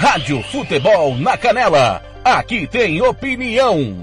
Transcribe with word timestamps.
Rádio 0.00 0.42
Futebol 0.44 1.14
na 1.18 1.36
Canela. 1.36 2.00
Aqui 2.24 2.66
tem 2.66 3.02
opinião. 3.02 3.98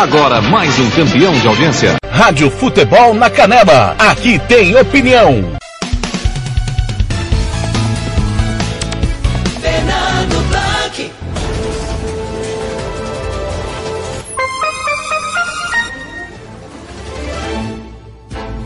Agora 0.00 0.40
mais 0.40 0.78
um 0.78 0.88
campeão 0.90 1.32
de 1.32 1.48
audiência. 1.48 1.96
Rádio 2.08 2.48
Futebol 2.48 3.12
na 3.12 3.28
Canela. 3.28 3.96
Aqui 3.98 4.38
tem 4.46 4.76
opinião. 4.76 5.59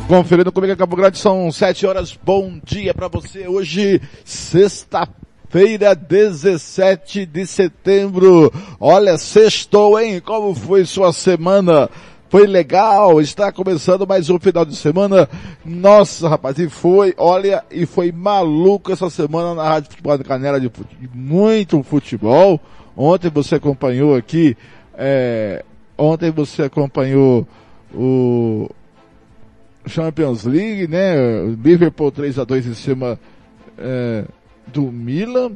Conferindo 0.08 0.52
comigo 0.52 0.72
em 0.72 0.76
Campo 0.76 0.96
Grande, 0.96 1.18
são 1.18 1.50
7 1.50 1.86
horas. 1.86 2.16
Bom 2.22 2.58
dia 2.62 2.92
para 2.92 3.08
você. 3.08 3.48
Hoje, 3.48 4.00
sexta-feira, 4.24 5.94
17 5.94 7.24
de 7.24 7.46
setembro. 7.46 8.52
Olha, 8.78 9.16
sextou, 9.16 9.98
hein? 9.98 10.20
Como 10.20 10.54
foi 10.54 10.84
sua 10.84 11.12
semana? 11.12 11.88
Foi 12.28 12.46
legal, 12.46 13.20
está 13.20 13.50
começando 13.50 14.06
mais 14.06 14.28
um 14.28 14.38
final 14.38 14.64
de 14.64 14.76
semana. 14.76 15.28
Nossa, 15.64 16.28
rapaz, 16.28 16.58
e 16.58 16.68
foi, 16.68 17.14
olha, 17.16 17.64
e 17.70 17.86
foi 17.86 18.12
maluco 18.12 18.92
essa 18.92 19.08
semana 19.08 19.54
na 19.54 19.62
Rádio 19.68 19.90
Futebol 19.90 20.18
da 20.18 20.24
Canela 20.24 20.60
de 20.60 20.68
fute- 20.68 20.96
muito 21.14 21.82
futebol. 21.82 22.60
Ontem 22.96 23.30
você 23.30 23.54
acompanhou 23.54 24.14
aqui, 24.16 24.56
é, 24.98 25.64
ontem 25.96 26.30
você 26.30 26.64
acompanhou 26.64 27.46
o 27.94 28.68
Champions 29.86 30.44
League, 30.44 30.88
né? 30.88 31.14
Liverpool 31.62 32.10
3 32.10 32.38
a 32.38 32.44
2 32.44 32.66
em 32.66 32.74
cima 32.74 33.18
é, 33.78 34.24
do 34.66 34.90
Milan. 34.90 35.52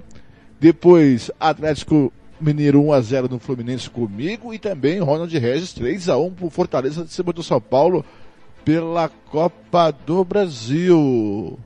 Depois 0.61 1.31
Atlético 1.39 2.13
Mineiro 2.41 2.83
1 2.83 2.93
a 2.93 3.01
0 3.01 3.29
no 3.29 3.39
Fluminense 3.39 3.89
comigo 3.89 4.53
e 4.53 4.59
também 4.59 5.01
Ronald 5.01 5.37
Regis 5.37 5.73
3 5.73 6.09
a 6.09 6.17
1 6.19 6.33
pro 6.33 6.51
Fortaleza 6.51 7.05
de 7.05 7.13
cima 7.13 7.33
do 7.33 7.43
São 7.43 7.61
Paulo 7.61 8.05
pela 8.65 9.09
Copa 9.09 9.91
do 9.91 10.25
Brasil. 10.25 11.59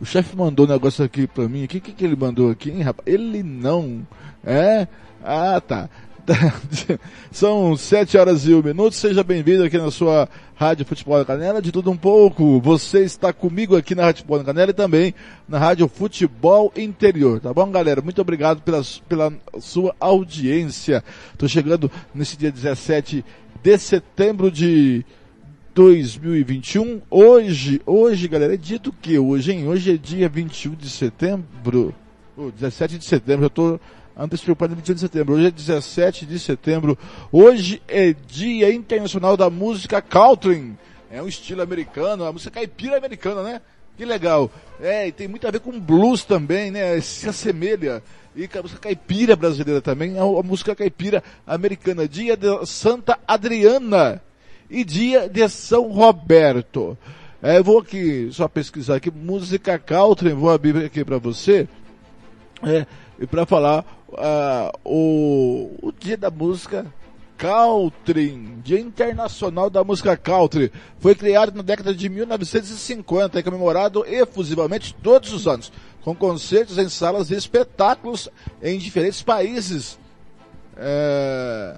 O 0.00 0.04
chefe 0.04 0.36
mandou 0.36 0.66
um 0.66 0.68
negócio 0.68 1.04
aqui 1.04 1.26
pra 1.26 1.48
mim. 1.48 1.64
O 1.64 1.68
que, 1.68 1.80
que, 1.80 1.92
que 1.92 2.04
ele 2.04 2.16
mandou 2.16 2.50
aqui, 2.50 2.70
hein, 2.70 2.82
rapaz? 2.82 3.06
Ele 3.06 3.42
não. 3.42 4.06
É? 4.44 4.86
Ah, 5.24 5.60
tá. 5.60 5.88
São 7.30 7.76
sete 7.76 8.16
horas 8.18 8.46
e 8.46 8.54
um 8.54 8.62
minuto. 8.62 8.94
Seja 8.94 9.22
bem-vindo 9.22 9.62
aqui 9.62 9.78
na 9.78 9.90
sua 9.90 10.28
Rádio 10.54 10.84
Futebol 10.84 11.18
da 11.18 11.24
Canela, 11.24 11.62
de 11.62 11.70
tudo 11.70 11.90
um 11.90 11.96
pouco. 11.96 12.60
Você 12.60 13.04
está 13.04 13.32
comigo 13.32 13.76
aqui 13.76 13.94
na 13.94 14.04
Rádio 14.04 14.18
Futebol 14.18 14.38
da 14.38 14.44
Canela 14.44 14.70
e 14.70 14.74
também 14.74 15.14
na 15.48 15.58
Rádio 15.58 15.88
Futebol 15.88 16.72
Interior, 16.76 17.40
tá 17.40 17.52
bom, 17.52 17.70
galera? 17.70 18.02
Muito 18.02 18.20
obrigado 18.20 18.60
pela, 18.62 18.82
pela 19.08 19.32
sua 19.60 19.94
audiência. 20.00 21.04
Tô 21.38 21.46
chegando 21.46 21.90
nesse 22.14 22.36
dia 22.36 22.50
17 22.50 23.24
de 23.62 23.78
setembro 23.78 24.50
de 24.50 25.04
2021. 25.74 27.02
Hoje, 27.10 27.80
hoje, 27.86 28.28
galera, 28.28 28.54
é 28.54 28.56
dia 28.56 28.78
do 28.78 28.92
que 28.92 29.18
hoje, 29.18 29.52
hein? 29.52 29.68
Hoje 29.68 29.94
é 29.94 29.96
dia 29.96 30.28
21 30.28 30.74
de 30.74 30.90
setembro. 30.90 31.94
Oh, 32.36 32.50
17 32.50 32.98
de 32.98 33.04
setembro, 33.04 33.46
eu 33.46 33.50
tô 33.50 33.80
antecipando 34.16 34.74
21 34.74 34.94
de 34.94 35.00
setembro. 35.00 35.34
Hoje 35.34 35.46
é 35.46 35.50
17 35.50 36.26
de 36.26 36.38
setembro. 36.38 36.98
Hoje 37.30 37.82
é 37.86 38.14
dia 38.26 38.72
internacional 38.72 39.36
da 39.36 39.50
música 39.50 40.00
country. 40.00 40.72
É 41.10 41.22
um 41.22 41.28
estilo 41.28 41.62
americano, 41.62 42.24
a 42.24 42.32
música 42.32 42.50
caipira 42.50 42.96
americana, 42.96 43.42
né? 43.42 43.60
Que 43.96 44.04
legal. 44.04 44.50
É, 44.80 45.08
e 45.08 45.12
tem 45.12 45.28
muito 45.28 45.46
a 45.46 45.50
ver 45.50 45.60
com 45.60 45.78
blues 45.78 46.24
também, 46.24 46.70
né? 46.70 46.98
Se 47.00 47.28
assemelha. 47.28 48.02
E 48.34 48.48
a 48.58 48.62
música 48.62 48.80
caipira 48.80 49.36
brasileira 49.36 49.80
também, 49.80 50.18
a, 50.18 50.22
a 50.22 50.42
música 50.42 50.74
caipira 50.74 51.22
americana. 51.46 52.08
Dia 52.08 52.36
de 52.36 52.66
Santa 52.66 53.18
Adriana 53.26 54.22
e 54.68 54.84
dia 54.84 55.28
de 55.28 55.48
São 55.48 55.90
Roberto. 55.90 56.96
É, 57.42 57.58
eu 57.58 57.64
vou 57.64 57.78
aqui 57.78 58.28
só 58.32 58.48
pesquisar 58.48 58.96
aqui 58.96 59.10
música 59.10 59.78
country, 59.78 60.32
vou 60.32 60.50
abrir 60.50 60.84
aqui 60.84 61.04
para 61.04 61.18
você. 61.18 61.68
É, 62.62 62.86
e 63.18 63.26
para 63.26 63.46
falar 63.46 63.84
ah, 64.16 64.72
o, 64.84 65.70
o 65.82 65.92
dia 65.92 66.16
da 66.16 66.30
música 66.30 66.86
country, 67.36 68.30
Dia 68.64 68.80
Internacional 68.80 69.68
da 69.68 69.84
Música 69.84 70.16
Country, 70.16 70.72
foi 70.98 71.14
criado 71.14 71.54
na 71.54 71.62
década 71.62 71.94
de 71.94 72.08
1950 72.08 73.38
e 73.38 73.42
comemorado 73.42 74.04
efusivamente 74.06 74.94
todos 75.02 75.32
os 75.32 75.46
anos, 75.46 75.70
com 76.02 76.14
concertos 76.14 76.78
em 76.78 76.88
salas 76.88 77.28
de 77.28 77.34
espetáculos 77.34 78.28
em 78.62 78.78
diferentes 78.78 79.22
países. 79.22 79.98
É, 80.78 81.76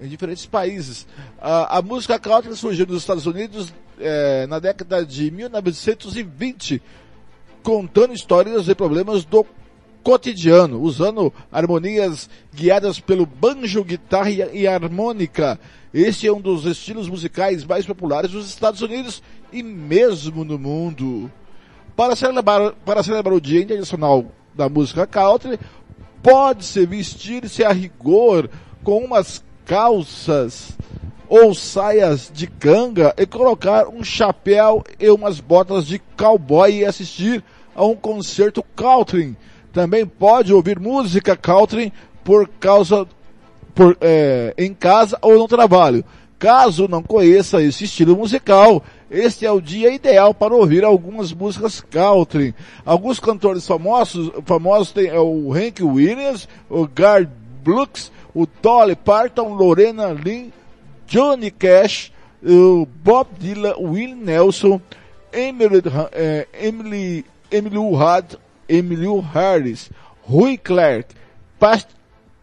em 0.00 0.08
diferentes 0.08 0.46
países. 0.46 1.06
A, 1.40 1.78
a 1.78 1.82
música 1.82 2.18
country 2.18 2.54
surgiu 2.56 2.86
nos 2.86 2.98
Estados 2.98 3.26
Unidos 3.26 3.72
é, 3.98 4.46
na 4.46 4.58
década 4.58 5.04
de 5.04 5.30
1920, 5.30 6.82
contando 7.62 8.14
histórias 8.14 8.68
e 8.68 8.74
problemas 8.74 9.24
do 9.24 9.44
cotidiano, 10.02 10.80
usando 10.80 11.32
harmonias 11.50 12.28
guiadas 12.54 13.00
pelo 13.00 13.26
banjo, 13.26 13.84
guitarra 13.84 14.30
e 14.30 14.66
harmônica. 14.66 15.58
Este 15.92 16.26
é 16.26 16.32
um 16.32 16.40
dos 16.40 16.64
estilos 16.64 17.08
musicais 17.08 17.64
mais 17.64 17.86
populares 17.86 18.30
dos 18.30 18.46
Estados 18.48 18.82
Unidos 18.82 19.22
e 19.52 19.62
mesmo 19.62 20.44
no 20.44 20.58
mundo. 20.58 21.30
Para 21.96 22.14
celebrar, 22.14 22.72
para 22.84 23.02
celebrar 23.02 23.34
o 23.34 23.40
Dia 23.40 23.62
Internacional 23.62 24.26
da 24.54 24.68
Música 24.68 25.06
Country, 25.06 25.58
pode-se 26.22 26.84
vestir-se 26.86 27.64
a 27.64 27.72
rigor 27.72 28.48
com 28.82 29.04
umas 29.04 29.42
calças 29.64 30.76
ou 31.28 31.54
saias 31.54 32.30
de 32.32 32.46
canga 32.46 33.14
e 33.16 33.26
colocar 33.26 33.86
um 33.88 34.02
chapéu 34.02 34.82
e 34.98 35.10
umas 35.10 35.40
botas 35.40 35.86
de 35.86 35.98
cowboy 36.16 36.72
e 36.72 36.84
assistir 36.84 37.44
a 37.74 37.84
um 37.84 37.94
concerto 37.94 38.62
country. 38.74 39.36
Também 39.72 40.06
pode 40.06 40.52
ouvir 40.52 40.78
música 40.78 41.36
country 41.36 41.92
por 42.24 42.48
causa 42.60 43.06
por, 43.74 43.96
é, 44.00 44.54
em 44.58 44.74
casa 44.74 45.18
ou 45.22 45.38
no 45.38 45.48
trabalho. 45.48 46.04
Caso 46.38 46.86
não 46.86 47.02
conheça 47.02 47.62
esse 47.62 47.84
estilo 47.84 48.16
musical, 48.16 48.82
este 49.10 49.44
é 49.44 49.50
o 49.50 49.60
dia 49.60 49.92
ideal 49.92 50.32
para 50.32 50.54
ouvir 50.54 50.84
algumas 50.84 51.32
músicas 51.32 51.80
country. 51.80 52.54
Alguns 52.84 53.18
cantores 53.18 53.66
famosos, 53.66 54.30
famosos 54.44 54.92
tem 54.92 55.08
é, 55.08 55.18
o 55.18 55.52
Hank 55.52 55.82
Williams, 55.82 56.48
o 56.70 56.86
Garth 56.86 57.28
Brooks, 57.64 58.12
o 58.34 58.46
Dolly 58.62 58.94
Parton, 58.94 59.54
Lorena 59.54 60.12
Lynn, 60.12 60.50
Johnny 61.06 61.50
Cash, 61.50 62.12
o 62.42 62.86
Bob 63.02 63.28
Dylan, 63.38 63.74
Will 63.78 64.14
Nelson, 64.14 64.80
Emily, 65.32 65.82
eh, 66.12 66.46
Emily, 66.52 67.24
Emily 67.50 67.78
Hudd, 67.78 68.38
Emily 68.68 69.06
Harris, 69.32 69.90
Rui 70.22 70.58
Clark, 70.58 71.14
Pat 71.58 71.86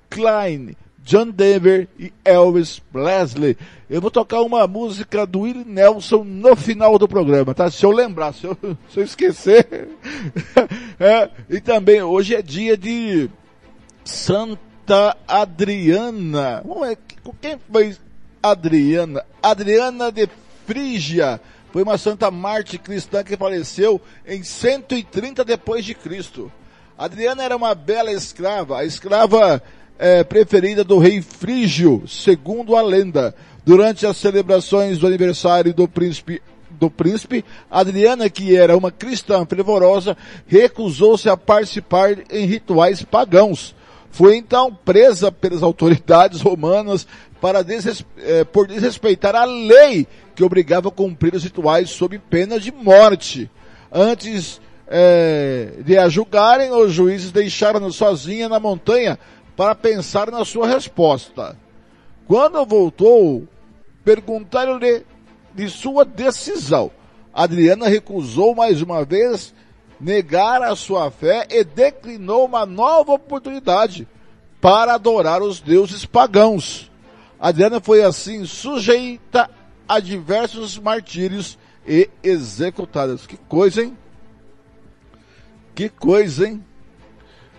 Klein, 0.10 0.76
John 1.04 1.30
Denver 1.30 1.88
e 2.00 2.12
Elvis 2.26 2.80
Presley. 2.92 3.56
Eu 3.88 4.02
vou 4.02 4.10
tocar 4.10 4.42
uma 4.42 4.66
música 4.66 5.26
do 5.26 5.42
Willie 5.42 5.64
Nelson 5.64 6.24
no 6.24 6.56
final 6.56 6.98
do 6.98 7.08
programa, 7.08 7.54
tá? 7.54 7.70
Se 7.70 7.86
eu 7.86 7.92
lembrar, 7.92 8.34
se 8.34 8.46
eu, 8.46 8.58
se 8.90 9.00
eu 9.00 9.04
esquecer. 9.04 9.90
é, 11.00 11.30
e 11.48 11.62
também 11.62 12.02
hoje 12.02 12.34
é 12.34 12.42
dia 12.42 12.76
de 12.76 13.30
Santa 14.04 15.16
Adriana. 15.28 16.64
Quem 17.40 17.60
foi 17.72 17.96
Adriana? 18.42 19.24
Adriana 19.44 20.12
de 20.12 20.28
Frígia. 20.66 21.40
Foi 21.76 21.84
uma 21.84 21.98
santa 21.98 22.32
mártir 22.32 22.80
cristã 22.80 23.22
que 23.22 23.36
faleceu 23.36 24.00
em 24.26 24.42
130 24.42 25.44
depois 25.44 25.84
de 25.84 25.94
Cristo. 25.94 26.50
Adriana 26.98 27.44
era 27.44 27.54
uma 27.54 27.76
bela 27.76 28.14
escrava, 28.14 28.80
a 28.80 28.86
escrava 28.86 29.62
é, 30.00 30.24
preferida 30.24 30.86
do 30.86 30.98
rei 30.98 31.22
Frígio, 31.22 32.08
segundo 32.08 32.78
a 32.78 32.82
lenda. 32.82 33.36
Durante 33.66 34.08
as 34.08 34.16
celebrações 34.16 35.00
do 35.00 35.08
aniversário 35.08 35.74
do 35.74 35.86
príncipe 35.86 36.42
do 36.72 36.90
príncipe, 36.90 37.44
Adriana, 37.70 38.30
que 38.30 38.56
era 38.56 38.78
uma 38.78 38.90
cristã 38.90 39.46
fervorosa, 39.46 40.16
recusou-se 40.48 41.28
a 41.28 41.36
participar 41.36 42.16
em 42.32 42.46
rituais 42.46 43.04
pagãos. 43.04 43.76
Foi 44.12 44.38
então 44.38 44.74
presa 44.74 45.30
pelas 45.30 45.62
autoridades 45.62 46.40
romanas 46.40 47.06
para 47.42 47.62
desres, 47.62 48.06
eh, 48.18 48.46
por 48.46 48.66
desrespeitar 48.66 49.36
a 49.36 49.44
lei 49.44 50.08
que 50.36 50.44
obrigava 50.44 50.90
a 50.90 50.92
cumprir 50.92 51.34
os 51.34 51.44
rituais 51.44 51.90
sob 51.90 52.20
pena 52.20 52.60
de 52.60 52.72
morte. 52.72 53.50
Antes 53.92 54.60
eh, 54.88 55.74
de 55.84 55.98
a 55.98 56.10
julgarem, 56.10 56.72
os 56.72 56.92
juízes 56.92 57.32
deixaram-no 57.32 57.92
sozinha 57.92 58.50
na 58.50 58.60
montanha 58.60 59.18
para 59.56 59.74
pensar 59.74 60.30
na 60.30 60.44
sua 60.44 60.68
resposta. 60.68 61.58
Quando 62.28 62.66
voltou, 62.66 63.48
perguntaram-lhe 64.04 65.06
de 65.54 65.70
sua 65.70 66.04
decisão. 66.04 66.92
Adriana 67.34 67.88
recusou 67.88 68.54
mais 68.54 68.82
uma 68.82 69.06
vez 69.06 69.54
negar 70.00 70.62
a 70.62 70.76
sua 70.76 71.10
fé 71.10 71.48
e 71.50 71.64
declinou 71.64 72.46
uma 72.46 72.66
nova 72.66 73.14
oportunidade 73.14 74.08
para 74.60 74.96
adorar 74.96 75.42
os 75.42 75.62
deuses 75.62 76.06
pagãos. 76.06 76.92
Adriana 77.40 77.80
foi 77.80 78.04
assim 78.04 78.46
sujeita 78.46 79.50
a 79.88 80.00
diversos 80.00 80.78
martírios 80.78 81.58
e 81.88 82.10
executada. 82.24 83.16
Que 83.18 83.38
coisa, 83.38 83.84
hein? 83.84 83.98
Que 85.74 85.90
coisa, 85.90 86.48
hein? 86.48 86.64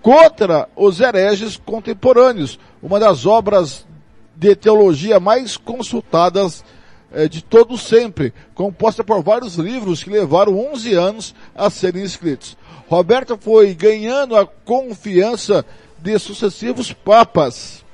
contra 0.00 0.66
os 0.74 0.98
hereges 0.98 1.58
contemporâneos, 1.58 2.58
uma 2.82 2.98
das 2.98 3.26
obras 3.26 3.86
de 4.34 4.56
teologia 4.56 5.20
mais 5.20 5.58
consultadas 5.58 6.64
eh, 7.12 7.28
de 7.28 7.44
todo 7.44 7.76
sempre, 7.76 8.32
composta 8.54 9.04
por 9.04 9.22
vários 9.22 9.56
livros 9.56 10.02
que 10.02 10.08
levaram 10.08 10.58
11 10.72 10.94
anos 10.94 11.34
a 11.54 11.68
serem 11.68 12.02
escritos. 12.02 12.56
Roberto 12.88 13.36
foi 13.36 13.74
ganhando 13.74 14.36
a 14.36 14.46
confiança 14.46 15.64
de 15.98 16.18
sucessivos 16.18 16.92
papas, 16.92 17.84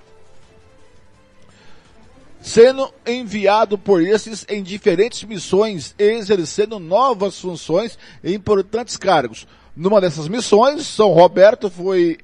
sendo 2.40 2.92
enviado 3.06 3.78
por 3.78 4.02
esses 4.02 4.44
em 4.48 4.62
diferentes 4.62 5.22
missões 5.24 5.94
e 5.98 6.04
exercendo 6.04 6.78
novas 6.78 7.38
funções 7.40 7.98
e 8.22 8.34
importantes 8.34 8.96
cargos. 8.96 9.46
Numa 9.74 10.00
dessas 10.00 10.28
missões, 10.28 10.86
São 10.86 11.12
Roberto 11.12 11.70
foi 11.70 12.18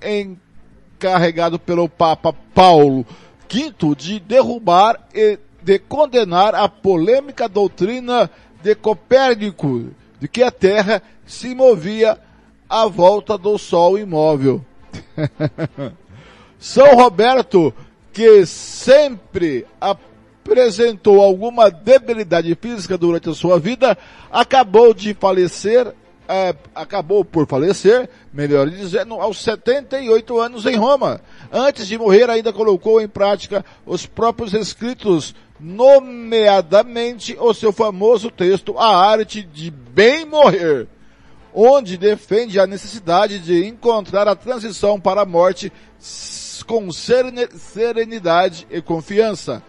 encarregado 0.00 1.58
pelo 1.58 1.88
Papa 1.88 2.32
Paulo 2.54 3.04
V 3.50 3.94
de 3.96 4.20
derrubar 4.20 5.08
e 5.12 5.38
de 5.62 5.78
condenar 5.78 6.54
a 6.54 6.68
polêmica 6.68 7.48
doutrina 7.48 8.30
de 8.62 8.74
Copérnico, 8.74 9.90
de 10.24 10.28
que 10.28 10.42
a 10.42 10.50
Terra 10.50 11.02
se 11.26 11.54
movia 11.54 12.18
à 12.66 12.86
volta 12.86 13.36
do 13.36 13.58
Sol 13.58 13.98
imóvel. 13.98 14.64
São 16.58 16.96
Roberto, 16.96 17.74
que 18.10 18.46
sempre 18.46 19.66
apresentou 19.78 21.20
alguma 21.20 21.70
debilidade 21.70 22.54
física 22.54 22.96
durante 22.96 23.28
a 23.28 23.34
sua 23.34 23.60
vida, 23.60 23.98
acabou 24.32 24.94
de 24.94 25.12
falecer 25.12 25.92
é, 26.28 26.54
acabou 26.74 27.24
por 27.24 27.46
falecer, 27.46 28.08
melhor 28.32 28.68
dizendo, 28.68 29.14
aos 29.14 29.42
78 29.42 30.40
anos 30.40 30.66
em 30.66 30.76
Roma. 30.76 31.20
Antes 31.52 31.86
de 31.86 31.98
morrer, 31.98 32.30
ainda 32.30 32.52
colocou 32.52 33.00
em 33.00 33.08
prática 33.08 33.64
os 33.84 34.06
próprios 34.06 34.54
escritos, 34.54 35.34
nomeadamente 35.60 37.36
o 37.38 37.52
seu 37.52 37.72
famoso 37.72 38.30
texto 38.30 38.78
A 38.78 38.96
Arte 38.96 39.42
de 39.42 39.70
Bem 39.70 40.24
Morrer, 40.24 40.86
onde 41.52 41.96
defende 41.96 42.58
a 42.58 42.66
necessidade 42.66 43.38
de 43.38 43.66
encontrar 43.66 44.26
a 44.26 44.34
transição 44.34 44.98
para 44.98 45.22
a 45.22 45.26
morte 45.26 45.72
com 46.66 46.90
serenidade 46.90 48.66
e 48.70 48.80
confiança 48.80 49.62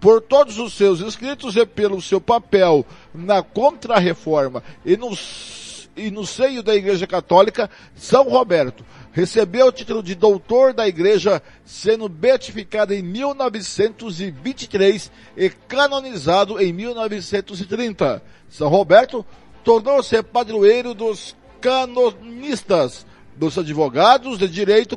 por 0.00 0.20
todos 0.22 0.58
os 0.58 0.72
seus 0.72 1.00
escritos 1.00 1.56
e 1.56 1.66
pelo 1.66 2.00
seu 2.00 2.20
papel 2.20 2.84
na 3.14 3.42
Contra-Reforma 3.42 4.62
e 4.84 4.96
nos 4.96 5.69
e 5.96 6.10
no 6.10 6.26
seio 6.26 6.62
da 6.62 6.74
Igreja 6.74 7.06
Católica, 7.06 7.70
São 7.94 8.28
Roberto 8.28 8.84
recebeu 9.12 9.66
o 9.66 9.72
título 9.72 10.02
de 10.02 10.14
doutor 10.14 10.72
da 10.72 10.88
Igreja, 10.88 11.42
sendo 11.64 12.08
beatificado 12.08 12.94
em 12.94 13.02
1923 13.02 15.10
e 15.36 15.50
canonizado 15.50 16.58
em 16.60 16.72
1930. 16.72 18.22
São 18.48 18.68
Roberto 18.68 19.26
tornou-se 19.64 20.22
padroeiro 20.22 20.94
dos 20.94 21.34
canonistas, 21.60 23.04
dos 23.36 23.58
advogados 23.58 24.38
de 24.38 24.46
direito 24.48 24.96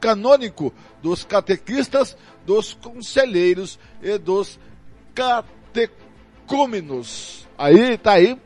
canônico, 0.00 0.72
dos 1.02 1.24
catequistas, 1.24 2.16
dos 2.44 2.74
conselheiros 2.74 3.78
e 4.02 4.18
dos 4.18 4.60
catecúmenos. 5.14 7.48
Aí, 7.56 7.96
tá 7.96 8.12
aí 8.12 8.38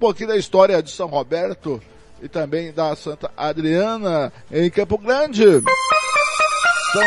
pouquinho 0.00 0.30
da 0.30 0.36
história 0.36 0.82
de 0.82 0.90
São 0.90 1.08
Roberto 1.08 1.80
e 2.22 2.28
também 2.28 2.72
da 2.72 2.96
Santa 2.96 3.30
Adriana 3.36 4.32
em 4.50 4.70
Campo 4.70 4.96
Grande. 4.96 5.44
São 6.92 7.04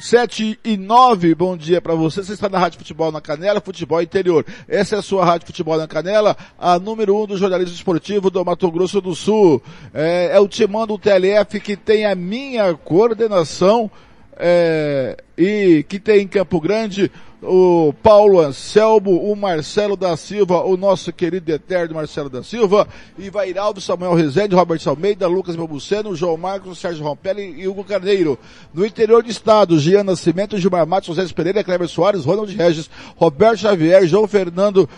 sete 0.00 0.58
e 0.64 0.76
nove, 0.76 1.34
bom 1.34 1.56
dia 1.56 1.82
para 1.82 1.96
você. 1.96 2.22
Você 2.22 2.34
está 2.34 2.48
na 2.48 2.60
Rádio 2.60 2.78
Futebol 2.78 3.10
na 3.10 3.20
Canela, 3.20 3.60
Futebol 3.60 4.00
Interior. 4.00 4.46
Essa 4.68 4.94
é 4.94 4.98
a 5.00 5.02
sua 5.02 5.24
Rádio 5.24 5.48
Futebol 5.48 5.76
na 5.76 5.88
Canela, 5.88 6.36
a 6.56 6.78
número 6.78 7.20
um 7.20 7.26
do 7.26 7.36
jornalismo 7.36 7.74
esportivo 7.74 8.30
do 8.30 8.44
Mato 8.44 8.70
Grosso 8.70 9.00
do 9.00 9.16
Sul. 9.16 9.60
É, 9.92 10.30
é 10.32 10.38
o 10.38 10.46
Timão 10.46 10.86
do 10.86 10.96
TLF 10.96 11.58
que 11.58 11.76
tem 11.76 12.06
a 12.06 12.14
minha 12.14 12.72
coordenação 12.72 13.90
é, 14.38 15.16
e 15.36 15.84
que 15.88 15.98
tem 15.98 16.22
em 16.22 16.28
Campo 16.28 16.60
Grande 16.60 17.10
o 17.40 17.94
Paulo 18.02 18.40
Anselmo, 18.40 19.30
o 19.30 19.36
Marcelo 19.36 19.96
da 19.96 20.16
Silva, 20.16 20.64
o 20.64 20.76
nosso 20.76 21.12
querido 21.12 21.52
eterno 21.52 21.94
Marcelo 21.94 22.28
da 22.28 22.42
Silva, 22.42 22.88
Ivairaldo, 23.16 23.80
Samuel 23.80 24.14
Rezende, 24.14 24.56
Robert 24.56 24.80
Almeida, 24.86 25.28
Lucas 25.28 25.54
Babuceno, 25.54 26.16
João 26.16 26.36
Marcos, 26.36 26.78
Sérgio 26.78 27.04
Rompelli 27.04 27.60
e 27.60 27.68
Hugo 27.68 27.84
Carneiro. 27.84 28.36
No 28.74 28.84
interior 28.84 29.22
do 29.22 29.30
estado, 29.30 29.78
Gian 29.78 30.02
Nascimento, 30.02 30.58
Gilmar 30.58 30.86
Matos, 30.86 31.14
José 31.14 31.32
Pereira, 31.32 31.62
Cleber 31.62 31.88
Soares, 31.88 32.24
Ronald 32.24 32.52
Regis, 32.52 32.90
Roberto 33.16 33.60
Xavier, 33.60 34.04
João 34.06 34.26
Fernando, 34.26 34.88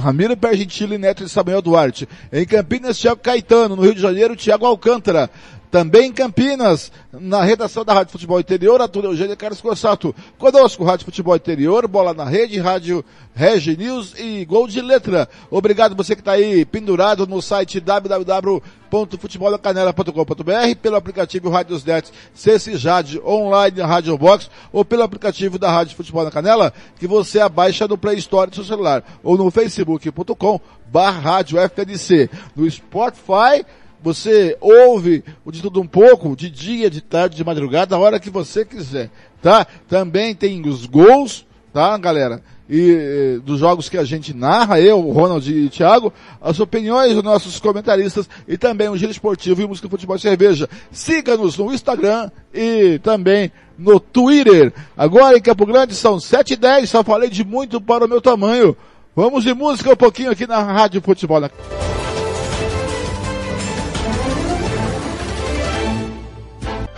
Ramiro 0.00 0.36
Pergentili, 0.36 0.98
Neto 0.98 1.24
e 1.24 1.28
Samuel 1.28 1.62
Duarte. 1.62 2.08
Em 2.32 2.44
Campinas, 2.46 2.98
Tiago 2.98 3.20
Caetano. 3.20 3.76
No 3.76 3.82
Rio 3.82 3.94
de 3.94 4.00
Janeiro, 4.00 4.36
Tiago 4.36 4.66
Alcântara. 4.66 5.30
Também 5.74 6.06
em 6.06 6.12
Campinas, 6.12 6.92
na 7.12 7.42
redação 7.42 7.84
da 7.84 7.92
Rádio 7.92 8.12
Futebol 8.12 8.38
Interior, 8.38 8.80
Arthur 8.80 9.06
Eugênio 9.06 9.32
e 9.32 9.36
Carlos 9.36 9.60
Corsato. 9.60 10.14
Conosco, 10.38 10.84
Rádio 10.84 11.04
Futebol 11.04 11.34
Interior, 11.34 11.88
Bola 11.88 12.14
na 12.14 12.24
Rede, 12.24 12.60
Rádio 12.60 13.04
Regi 13.34 13.76
News 13.76 14.14
e 14.16 14.44
Gol 14.44 14.68
de 14.68 14.80
Letra. 14.80 15.28
Obrigado 15.50 15.96
você 15.96 16.14
que 16.14 16.20
está 16.20 16.30
aí 16.30 16.64
pendurado 16.64 17.26
no 17.26 17.42
site 17.42 17.80
www.futeboldacanela.com.br, 17.80 20.76
pelo 20.80 20.94
aplicativo 20.94 21.50
Rádios 21.50 21.84
Net, 21.84 22.08
CCJAD 22.36 23.20
online 23.26 23.80
Rádio 23.80 24.16
Box 24.16 24.48
ou 24.72 24.84
pelo 24.84 25.02
aplicativo 25.02 25.58
da 25.58 25.72
Rádio 25.72 25.96
Futebol 25.96 26.22
na 26.22 26.30
Canela, 26.30 26.72
que 27.00 27.08
você 27.08 27.40
abaixa 27.40 27.88
no 27.88 27.98
Play 27.98 28.18
Store 28.18 28.48
do 28.48 28.54
seu 28.54 28.64
celular 28.64 29.02
ou 29.24 29.36
no 29.36 29.50
facebook.com 29.50 30.60
barra 30.86 31.18
rádio 31.18 31.58
FNC. 31.58 32.30
No 32.54 32.70
Spotify, 32.70 33.66
você 34.04 34.54
ouve 34.60 35.24
de 35.46 35.62
tudo 35.62 35.80
um 35.80 35.86
pouco, 35.86 36.36
de 36.36 36.50
dia, 36.50 36.90
de 36.90 37.00
tarde, 37.00 37.36
de 37.36 37.42
madrugada, 37.42 37.96
a 37.96 37.98
hora 37.98 38.20
que 38.20 38.28
você 38.28 38.62
quiser, 38.62 39.10
tá? 39.40 39.66
Também 39.88 40.34
tem 40.34 40.60
os 40.68 40.84
gols, 40.84 41.46
tá, 41.72 41.96
galera? 41.96 42.42
E 42.68 43.40
dos 43.44 43.60
jogos 43.60 43.88
que 43.88 43.96
a 43.96 44.04
gente 44.04 44.34
narra, 44.34 44.78
eu, 44.78 45.00
Ronald 45.00 45.50
e 45.50 45.70
Thiago, 45.70 46.12
as 46.40 46.60
opiniões 46.60 47.14
dos 47.14 47.22
nossos 47.22 47.58
comentaristas 47.58 48.28
e 48.46 48.58
também 48.58 48.88
o 48.88 48.96
Giro 48.96 49.10
Esportivo 49.10 49.62
e 49.62 49.66
Música 49.66 49.88
Futebol 49.88 50.16
e 50.16 50.20
Cerveja. 50.20 50.68
Siga-nos 50.92 51.56
no 51.56 51.72
Instagram 51.72 52.30
e 52.52 52.98
também 53.02 53.50
no 53.78 53.98
Twitter. 53.98 54.70
Agora 54.96 55.38
em 55.38 55.42
Campo 55.42 55.64
Grande 55.64 55.94
são 55.94 56.20
7 56.20 56.52
e 56.52 56.56
10, 56.56 56.90
só 56.90 57.02
falei 57.02 57.30
de 57.30 57.42
muito 57.42 57.80
para 57.80 58.04
o 58.04 58.08
meu 58.08 58.20
tamanho. 58.20 58.76
Vamos 59.16 59.44
de 59.44 59.54
música 59.54 59.92
um 59.92 59.96
pouquinho 59.96 60.30
aqui 60.30 60.46
na 60.46 60.62
Rádio 60.62 61.00
Futebol. 61.00 61.42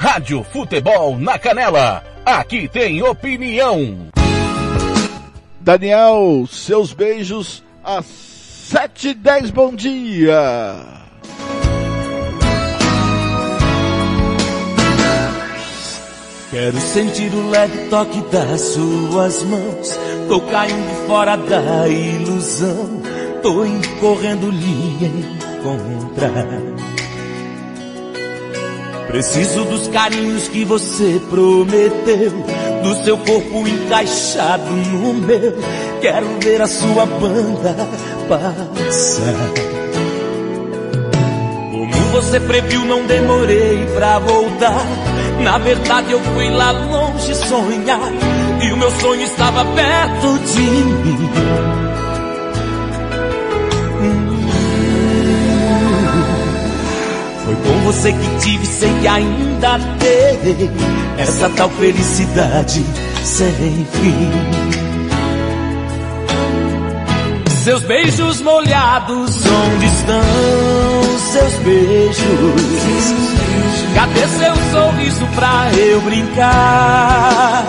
Rádio 0.06 0.46
Futebol 0.52 1.18
na 1.18 1.36
Canela. 1.36 2.00
Aqui 2.24 2.68
tem 2.68 3.02
opinião. 3.02 4.06
Daniel, 5.58 6.46
seus 6.48 6.92
beijos 6.92 7.64
às 7.82 8.06
sete 8.06 9.08
e 9.08 9.14
dez, 9.14 9.50
bom 9.50 9.74
dia. 9.74 10.76
Quero 16.52 16.80
sentir 16.80 17.34
o 17.34 17.50
leve 17.50 17.88
toque 17.88 18.20
das 18.30 18.60
suas 18.60 19.42
mãos. 19.42 19.98
Tô 20.28 20.40
caindo 20.42 21.06
fora 21.08 21.36
da 21.36 21.88
ilusão. 21.88 23.02
Tô 23.42 23.64
correndo 23.98 24.52
lhe 24.52 25.04
encontrar. 25.04 26.95
Preciso 29.06 29.64
dos 29.64 29.88
carinhos 29.88 30.48
que 30.48 30.64
você 30.64 31.20
prometeu, 31.30 32.32
do 32.82 33.04
seu 33.04 33.16
corpo 33.18 33.66
encaixado 33.66 34.70
no 34.70 35.14
meu. 35.14 35.54
Quero 36.00 36.26
ver 36.40 36.60
a 36.60 36.66
sua 36.66 37.06
banda 37.06 37.74
passar. 38.28 39.34
Como 41.70 41.94
você 42.12 42.40
previu, 42.40 42.84
não 42.84 43.06
demorei 43.06 43.86
pra 43.94 44.18
voltar. 44.18 44.86
Na 45.40 45.58
verdade, 45.58 46.12
eu 46.12 46.20
fui 46.20 46.50
lá 46.50 46.72
longe 46.72 47.34
sonhar, 47.34 48.12
e 48.62 48.72
o 48.72 48.76
meu 48.76 48.90
sonho 48.90 49.22
estava 49.22 49.64
perto 49.64 50.38
de 50.38 50.60
mim. 50.60 51.75
Você 57.86 58.12
que 58.12 58.38
tive, 58.40 58.66
sei 58.66 58.92
que 59.00 59.06
ainda 59.06 59.78
terei 60.00 60.68
essa 61.18 61.48
tal 61.50 61.70
felicidade 61.70 62.84
sem 63.22 63.86
fim. 63.92 64.32
Seus 67.62 67.84
beijos 67.84 68.40
molhados, 68.40 69.36
onde 69.46 69.86
estão 69.86 71.18
seus 71.32 71.54
beijos? 71.62 73.14
Cadê 73.94 74.26
seu 74.26 74.56
sorriso 74.72 75.26
pra 75.36 75.70
eu 75.78 76.00
brincar? 76.00 77.66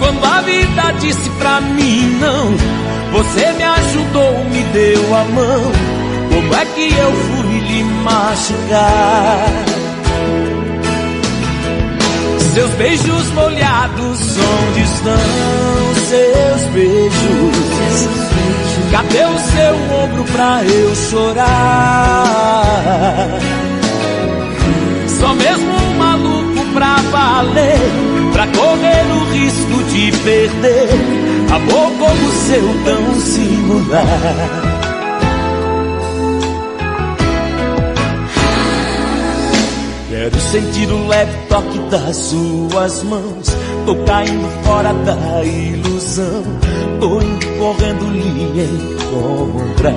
Quando 0.00 0.22
a 0.22 0.40
vida 0.42 0.92
disse 1.00 1.30
pra 1.38 1.62
mim 1.62 2.18
não, 2.20 2.54
você 3.10 3.52
me 3.52 3.64
ajudou, 3.64 4.44
me 4.50 4.62
deu 4.64 5.14
a 5.14 5.24
mão. 5.24 5.94
Como 6.34 6.54
é 6.54 6.64
que 6.66 6.92
eu 6.92 7.12
fui 7.12 7.43
lhe 7.74 7.82
machucar? 7.82 9.52
Seus 12.54 12.70
beijos 12.74 13.30
molhados, 13.32 14.20
onde 14.38 14.82
estão 14.82 15.16
seus 16.08 16.62
beijos? 16.72 18.08
Cadê 18.92 19.24
o 19.24 19.38
seu 19.38 19.74
ombro 20.02 20.24
pra 20.32 20.62
eu 20.64 20.94
chorar? 20.94 21.40
Só 25.08 25.34
mesmo 25.34 25.72
um 25.72 25.94
maluco 25.98 26.64
pra 26.74 26.96
valer, 27.10 27.80
pra 28.32 28.46
correr 28.46 29.04
o 29.10 29.24
risco 29.32 29.82
de 29.92 30.12
perder 30.22 30.90
amor 31.52 31.90
como 31.98 32.28
o 32.28 32.32
seu 32.32 32.74
tão 32.84 33.14
singular. 33.20 34.83
Sentir 40.54 40.88
o 40.88 41.08
leve 41.08 41.32
toque 41.48 41.78
das 41.90 42.16
suas 42.16 43.02
mãos. 43.02 43.48
Tô 43.84 43.96
caindo 44.04 44.48
fora 44.62 44.92
da 44.92 45.42
ilusão. 45.44 46.44
Tô 47.00 47.20
indo 47.20 47.46
correndo 47.58 48.04
lhe 48.12 48.62
encontrar. 48.62 49.94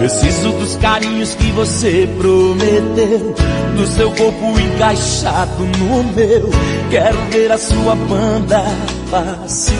Preciso 0.00 0.50
dos 0.50 0.74
carinhos 0.76 1.34
que 1.36 1.52
você 1.52 2.08
prometeu. 2.18 3.34
Do 3.76 3.86
seu 3.86 4.10
corpo 4.10 4.58
encaixado 4.58 5.64
no 5.78 6.02
meu. 6.12 6.50
Quero 6.90 7.18
ver 7.30 7.52
a 7.52 7.58
sua 7.58 7.94
banda 7.94 8.64
passar. 9.12 9.74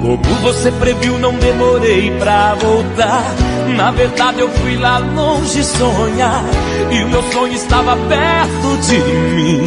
Como 0.00 0.34
você 0.40 0.72
previu, 0.72 1.18
não 1.18 1.34
demorei 1.34 2.10
pra 2.18 2.54
voltar. 2.54 3.57
Na 3.76 3.90
verdade 3.90 4.40
eu 4.40 4.48
fui 4.50 4.76
lá 4.76 4.98
longe 4.98 5.62
sonhar 5.64 6.44
E 6.90 7.02
o 7.04 7.08
meu 7.08 7.22
sonho 7.32 7.52
estava 7.52 7.96
perto 7.96 8.76
de 8.86 8.98
mim 8.98 9.62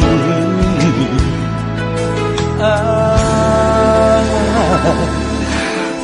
ah, 2.60 4.22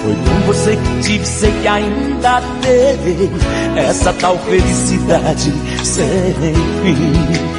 Foi 0.02 0.14
com 0.14 0.47
você 0.47 0.76
que 0.76 1.00
tive, 1.02 1.26
sei 1.26 1.52
que 1.61 1.69
ainda 1.69 2.43
terei 2.62 3.31
Essa 3.76 4.12
tal 4.14 4.38
felicidade 4.38 5.52
sem 5.83 6.45
fim 6.83 7.59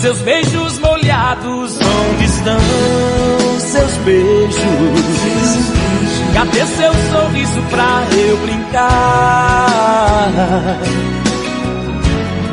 Seus 0.00 0.18
beijos 0.20 0.78
molhados, 0.80 1.78
onde 1.78 2.24
estão 2.26 2.58
seus 3.58 3.96
beijos? 4.04 5.73
Cadê 6.34 6.66
seu 6.66 6.92
sorriso 7.12 7.62
pra 7.70 8.02
eu 8.12 8.36
brincar? 8.38 10.28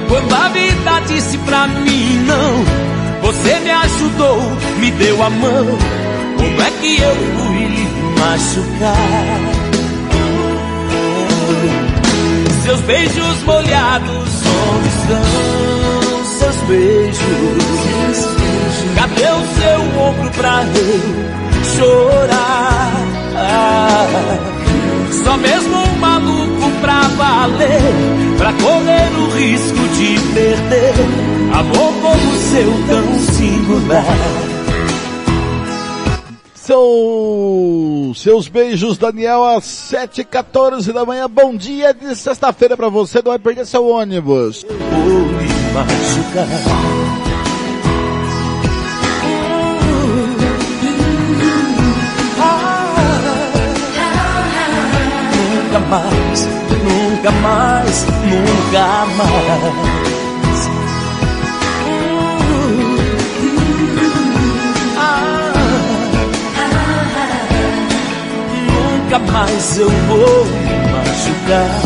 Quando 0.08 0.36
a 0.36 0.50
vida 0.50 1.00
disse 1.08 1.38
pra 1.40 1.68
mim 1.68 2.24
não, 2.28 2.64
você 3.24 3.60
me 3.60 3.72
ajudou, 3.72 4.40
me 4.78 4.92
deu 4.92 5.24
a 5.24 5.30
mão. 5.32 5.66
Como 6.38 6.62
é 6.62 6.72
que 6.80 7.02
eu 7.02 7.16
fui 7.16 7.88
machucar? 8.20 9.40
Seus 12.64 12.82
beijos 12.82 13.44
molhados, 13.44 14.44
onde 14.76 14.88
estão 14.90 16.26
seus 16.26 16.56
beijos? 16.68 17.22
Cadê 18.96 19.28
o 19.32 19.44
seu 19.60 19.82
ombro 20.02 20.30
pra 20.32 20.64
eu 20.64 21.22
chorar? 21.76 23.11
Só 25.24 25.38
mesmo 25.38 25.76
um 25.76 25.96
maluco 25.98 26.72
pra 26.82 27.02
valer, 27.02 27.82
pra 28.38 28.54
correr 28.54 29.12
o 29.18 29.30
risco 29.36 29.88
de 29.96 30.20
perder 30.34 30.94
amor 31.54 31.94
como 32.02 32.36
seu 32.38 32.72
tão 32.88 33.20
singular. 33.20 34.06
São 36.56 38.14
seus 38.16 38.48
beijos, 38.48 38.98
Daniel, 38.98 39.44
às 39.44 39.66
7h14 39.66 40.94
da 40.94 41.06
manhã. 41.06 41.28
Bom 41.30 41.56
dia 41.56 41.94
de 41.94 42.16
sexta-feira 42.16 42.78
pra 42.78 42.88
você, 42.88 43.18
não 43.18 43.32
vai 43.32 43.40
perder 43.40 43.66
seu 43.66 43.88
ônibus. 43.88 44.64
Eu 44.70 44.78
vou 44.78 45.26
me 45.26 45.48
machucar. 45.74 47.31
Nunca 55.92 57.32
mais, 57.32 58.06
nunca 58.24 59.06
mais. 59.18 60.70
Ah, 64.98 65.54
nunca 68.68 69.20
mais 69.20 69.78
eu 69.78 69.90
vou 69.90 70.46
me 70.46 70.92
machucar. 70.92 71.82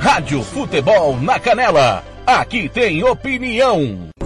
Rádio 0.00 0.42
Futebol 0.42 1.20
na 1.20 1.38
Canela. 1.38 2.17
Aqui 2.28 2.68
tem 2.68 3.02
opinião. 3.02 4.07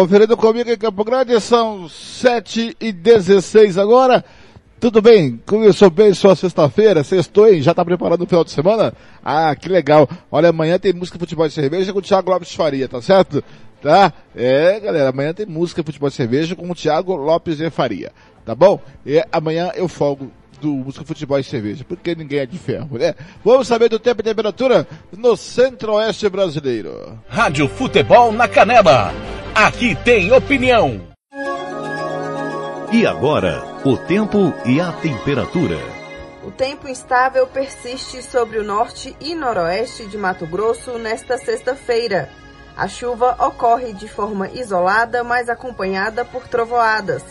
Conferindo 0.00 0.34
comigo 0.34 0.70
em 0.70 0.78
Campo 0.78 1.04
Grande, 1.04 1.38
são 1.42 1.86
7 1.86 2.74
e 2.80 2.90
16 2.90 3.76
agora. 3.76 4.24
Tudo 4.80 5.02
bem? 5.02 5.38
Começou 5.44 5.90
bem 5.90 6.14
sua 6.14 6.34
sexta-feira? 6.34 7.04
Sextou, 7.04 7.46
hein? 7.46 7.60
Já 7.60 7.74
tá 7.74 7.84
preparando 7.84 8.22
o 8.22 8.26
final 8.26 8.42
de 8.42 8.50
semana? 8.50 8.94
Ah, 9.22 9.54
que 9.54 9.68
legal. 9.68 10.08
Olha, 10.32 10.48
amanhã 10.48 10.78
tem 10.78 10.94
música, 10.94 11.18
futebol 11.18 11.44
e 11.44 11.50
cerveja 11.50 11.92
com 11.92 11.98
o 11.98 12.02
Thiago 12.02 12.30
Lopes 12.30 12.54
Faria, 12.54 12.88
tá 12.88 13.02
certo? 13.02 13.44
Tá? 13.82 14.10
É, 14.34 14.80
galera, 14.80 15.10
amanhã 15.10 15.34
tem 15.34 15.44
música, 15.44 15.84
futebol 15.84 16.08
e 16.08 16.12
cerveja 16.12 16.56
com 16.56 16.70
o 16.70 16.74
Thiago 16.74 17.14
Lopes 17.14 17.58
de 17.58 17.68
Faria. 17.68 18.10
Tá 18.42 18.54
bom? 18.54 18.80
E 19.04 19.22
amanhã 19.30 19.70
eu 19.74 19.86
folgo 19.86 20.32
do 20.60 20.68
Música 20.68 21.04
Futebol 21.04 21.38
e 21.38 21.44
Cerveja, 21.44 21.84
porque 21.88 22.14
ninguém 22.14 22.40
é 22.40 22.46
de 22.46 22.58
ferro, 22.58 22.98
né? 22.98 23.14
Vamos 23.44 23.66
saber 23.66 23.88
do 23.88 23.98
tempo 23.98 24.20
e 24.20 24.24
temperatura 24.24 24.86
no 25.16 25.36
Centro-Oeste 25.36 26.28
brasileiro. 26.28 27.18
Rádio 27.28 27.68
Futebol 27.68 28.30
na 28.32 28.46
Canela. 28.46 29.12
Aqui 29.54 29.94
tem 30.04 30.30
opinião. 30.32 31.00
E 32.92 33.06
agora, 33.06 33.62
o 33.84 33.96
tempo 33.96 34.52
e 34.66 34.80
a 34.80 34.92
temperatura. 34.92 35.78
O 36.42 36.50
tempo 36.50 36.88
instável 36.88 37.46
persiste 37.46 38.22
sobre 38.22 38.58
o 38.58 38.64
norte 38.64 39.14
e 39.20 39.34
noroeste 39.34 40.06
de 40.06 40.18
Mato 40.18 40.46
Grosso 40.46 40.98
nesta 40.98 41.38
sexta-feira. 41.38 42.28
A 42.76 42.88
chuva 42.88 43.36
ocorre 43.46 43.92
de 43.92 44.08
forma 44.08 44.48
isolada, 44.48 45.22
mas 45.22 45.48
acompanhada 45.48 46.24
por 46.24 46.48
trovoadas. 46.48 47.22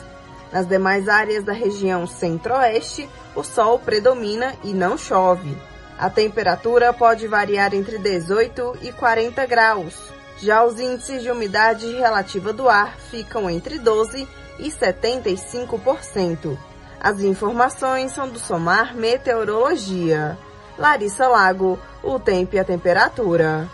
Nas 0.51 0.67
demais 0.67 1.07
áreas 1.07 1.43
da 1.43 1.53
região 1.53 2.07
centro-oeste, 2.07 3.07
o 3.35 3.43
sol 3.43 3.79
predomina 3.79 4.55
e 4.63 4.73
não 4.73 4.97
chove. 4.97 5.55
A 5.97 6.09
temperatura 6.09 6.93
pode 6.93 7.27
variar 7.27 7.73
entre 7.73 7.97
18 7.97 8.77
e 8.81 8.91
40 8.91 9.45
graus. 9.45 9.95
Já 10.41 10.63
os 10.63 10.79
índices 10.79 11.21
de 11.21 11.29
umidade 11.29 11.91
relativa 11.91 12.53
do 12.53 12.69
ar 12.69 12.97
ficam 12.97 13.49
entre 13.49 13.77
12 13.77 14.27
e 14.57 14.69
75%. 14.69 16.57
As 16.99 17.19
informações 17.21 18.13
são 18.13 18.29
do 18.29 18.39
Somar 18.39 18.95
Meteorologia. 18.95 20.37
Larissa 20.77 21.27
Lago, 21.27 21.77
o 22.01 22.17
tempo 22.17 22.55
e 22.55 22.59
a 22.59 22.63
temperatura. 22.63 23.67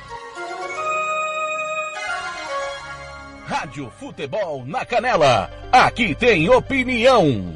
Rádio 3.45 3.91
Futebol 3.99 4.63
na 4.65 4.83
Canela. 4.83 5.51
Aqui 5.71 6.15
tem 6.15 6.49
opinião. 6.49 7.53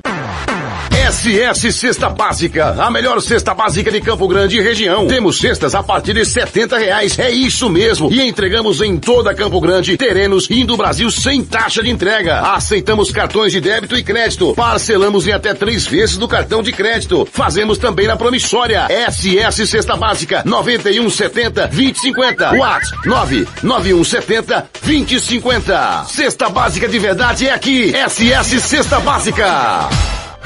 SS 1.12 1.74
Cesta 1.74 2.08
Básica, 2.08 2.76
a 2.78 2.92
melhor 2.92 3.20
cesta 3.20 3.56
básica 3.56 3.90
de 3.90 4.00
Campo 4.00 4.28
Grande 4.28 4.58
e 4.58 4.62
região. 4.62 5.08
Temos 5.08 5.40
cestas 5.40 5.74
a 5.74 5.82
partir 5.82 6.14
de 6.14 6.24
setenta 6.24 6.78
reais, 6.78 7.18
é 7.18 7.32
isso 7.32 7.68
mesmo. 7.68 8.12
E 8.14 8.22
entregamos 8.22 8.80
em 8.80 8.96
toda 8.96 9.34
Campo 9.34 9.60
Grande, 9.60 9.98
terrenos 9.98 10.48
indo 10.52 10.78
Brasil 10.78 11.10
sem 11.10 11.44
taxa 11.44 11.82
de 11.82 11.90
entrega. 11.90 12.42
Aceitamos 12.54 13.10
cartões 13.10 13.52
de 13.52 13.60
débito 13.60 13.98
e 13.98 14.04
crédito. 14.04 14.54
Parcelamos 14.54 15.28
em 15.28 15.32
até 15.32 15.52
três 15.56 15.88
vezes 15.88 16.16
do 16.16 16.28
cartão 16.28 16.62
de 16.62 16.72
crédito. 16.72 17.28
Fazemos 17.32 17.80
também 17.80 18.06
na 18.06 18.16
promissória. 18.16 18.86
SS 19.10 19.66
Cesta 19.66 19.98
Básica, 19.98 20.44
9170 20.46 21.70
2050. 21.70 22.54
WhatsApp 22.54 23.08
99170 23.08 24.70
2050. 24.86 26.06
Cesta 26.08 26.50
Básica 26.50 26.88
de 26.88 27.00
verdade 27.00 27.48
é 27.48 27.52
aqui. 27.52 27.94
SS 27.94 28.62
Cesta 28.62 29.00
Básica. 29.00 29.90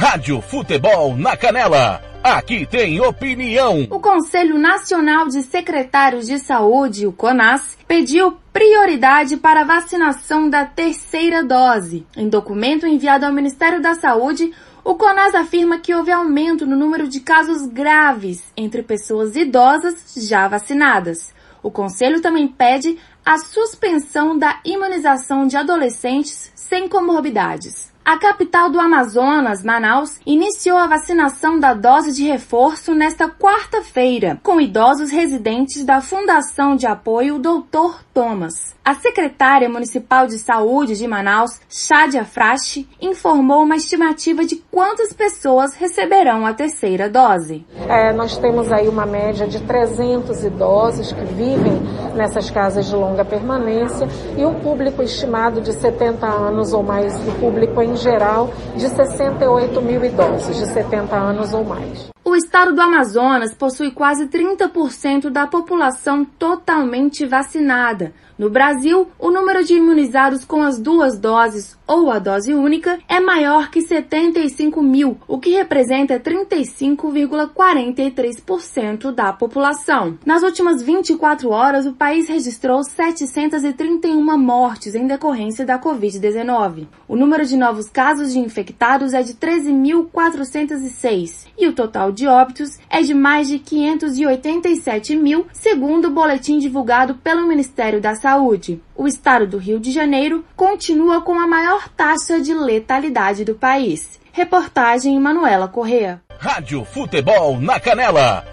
Rádio 0.06 0.42
Futebol 0.42 1.16
na 1.16 1.38
Canela. 1.38 2.04
Aqui 2.22 2.66
tem 2.66 3.00
opinião. 3.00 3.88
O 3.90 4.02
Conselho 4.02 4.60
Nacional 4.60 5.30
de 5.30 5.44
Secretários 5.44 6.28
de 6.28 6.40
Saúde, 6.40 7.08
o 7.08 7.14
CONAS, 7.14 7.78
pediu 7.88 8.38
prioridade 8.52 9.38
para 9.38 9.62
a 9.62 9.64
vacinação 9.64 10.50
da 10.50 10.66
terceira 10.66 11.42
dose. 11.42 12.06
Em 12.18 12.28
documento 12.28 12.86
enviado 12.86 13.26
ao 13.26 13.32
Ministério 13.32 13.82
da 13.82 13.96
Saúde, 13.96 14.52
o 14.84 14.96
CONAS 14.96 15.34
afirma 15.36 15.80
que 15.80 15.96
houve 15.96 16.12
aumento 16.12 16.66
no 16.66 16.76
número 16.76 17.08
de 17.08 17.22
casos 17.22 17.66
graves 17.66 18.44
entre 18.58 18.84
pessoas 18.84 19.38
idosas 19.38 20.14
já 20.18 20.50
vacinadas. 20.50 21.34
O 21.64 21.72
Conselho 21.72 22.22
também 22.22 22.46
pede 22.46 22.98
a 23.26 23.38
suspensão 23.38 24.38
da 24.38 24.60
imunização 24.66 25.48
de 25.48 25.56
adolescentes 25.56 26.52
sem 26.56 26.90
comorbidades. 26.90 27.93
A 28.06 28.18
capital 28.18 28.70
do 28.70 28.82
Amazonas, 28.82 29.64
Manaus, 29.64 30.20
iniciou 30.26 30.78
a 30.78 30.88
vacinação 30.88 31.58
da 31.58 31.74
dose 31.74 32.12
de 32.12 32.24
reforço 32.24 32.94
nesta 32.94 33.30
quarta-feira, 33.30 34.42
com 34.44 34.60
idosos 34.60 35.10
residentes 35.10 35.86
da 35.86 36.02
Fundação 36.02 36.76
de 36.76 36.86
Apoio 36.86 37.40
Dr. 37.40 38.04
Thomas. 38.14 38.76
A 38.84 38.96
secretária 38.96 39.70
municipal 39.70 40.28
de 40.28 40.38
saúde 40.38 40.98
de 40.98 41.08
Manaus, 41.08 41.62
Shadia 41.70 42.26
Frache, 42.26 42.86
informou 43.02 43.64
uma 43.64 43.78
estimativa 43.78 44.44
de 44.44 44.58
quantas 44.70 45.14
pessoas 45.14 45.74
receberão 45.74 46.46
a 46.46 46.54
terceira 46.54 47.10
dose. 47.10 47.66
É, 47.88 48.12
nós 48.12 48.38
temos 48.38 48.70
aí 48.70 48.90
uma 48.90 49.06
média 49.06 49.48
de 49.48 49.62
300 49.62 50.44
idosos 50.44 51.14
que 51.14 51.24
vivem 51.24 51.82
nessas 52.14 52.52
casas 52.52 52.88
de 52.88 52.96
longa 52.96 53.24
permanência 53.24 54.06
e 54.38 54.46
um 54.46 54.56
público 54.56 55.02
estimado 55.02 55.62
de 55.62 55.72
70 55.72 56.28
anos 56.28 56.74
ou 56.74 56.84
mais 56.84 57.18
do 57.20 57.40
público 57.40 57.82
em 57.82 57.93
geral 57.96 58.50
de 58.76 58.90
68 58.90 59.82
mil 59.82 60.04
idosos 60.04 60.56
de 60.56 60.66
70 60.74 61.16
anos 61.16 61.54
ou 61.54 61.64
mais. 61.64 62.13
O 62.26 62.38
estado 62.38 62.74
do 62.74 62.82
Amazonas 62.82 63.54
possui 63.54 63.92
quase 63.92 64.28
30% 64.28 65.30
da 65.30 65.46
população 65.46 66.24
totalmente 66.24 67.26
vacinada. 67.26 68.14
No 68.38 68.50
Brasil, 68.50 69.10
o 69.20 69.30
número 69.30 69.62
de 69.64 69.74
imunizados 69.74 70.46
com 70.46 70.64
as 70.64 70.80
duas 70.80 71.20
doses 71.20 71.78
ou 71.86 72.10
a 72.10 72.18
dose 72.18 72.52
única 72.54 72.98
é 73.10 73.20
maior 73.20 73.70
que 73.70 73.82
75 73.82 74.82
mil, 74.82 75.18
o 75.28 75.38
que 75.38 75.50
representa 75.52 76.18
35,43% 76.20 79.12
da 79.12 79.34
população. 79.34 80.18
Nas 80.26 80.44
últimas 80.44 80.82
24 80.82 81.50
horas, 81.50 81.86
o 81.86 81.92
país 81.94 82.30
registrou 82.30 82.82
731 82.84 84.38
mortes 84.38 84.96
em 84.96 85.06
decorrência 85.06 85.66
da 85.66 85.78
Covid-19. 85.78 86.88
O 87.08 87.16
número 87.18 87.46
de 87.46 87.58
novos 87.58 87.90
casos 87.90 88.32
de 88.32 88.40
infectados 88.40 89.14
é 89.14 89.22
de 89.22 89.34
13.406 89.34 91.48
e 91.58 91.68
o 91.68 91.74
total 91.74 92.13
de 92.14 92.28
óbitos 92.28 92.78
é 92.90 93.02
de 93.02 93.14
mais 93.14 93.48
de 93.48 93.60
587 93.60 95.16
mil, 95.16 95.48
segundo 95.52 96.10
o 96.10 96.12
boletim 96.12 96.60
divulgado 96.60 97.16
pelo 97.16 97.48
Ministério 97.48 98.00
da 98.00 98.16
Saúde. 98.16 98.82
O 98.96 99.08
estado 99.08 99.48
do 99.48 99.58
Rio 99.58 99.80
de 99.80 99.92
Janeiro 99.92 100.46
continua 100.56 101.22
com 101.22 101.38
a 101.40 101.48
maior 101.48 101.90
taxa 101.90 102.40
de 102.40 102.54
letalidade 102.54 103.44
do 103.44 103.56
país. 103.56 104.20
Reportagem 104.32 105.20
Manuela 105.20 105.68
Correa. 105.68 106.22
Rádio 106.40 106.86
Futebol 106.86 107.60
na 107.60 107.80
Canela. 107.80 108.53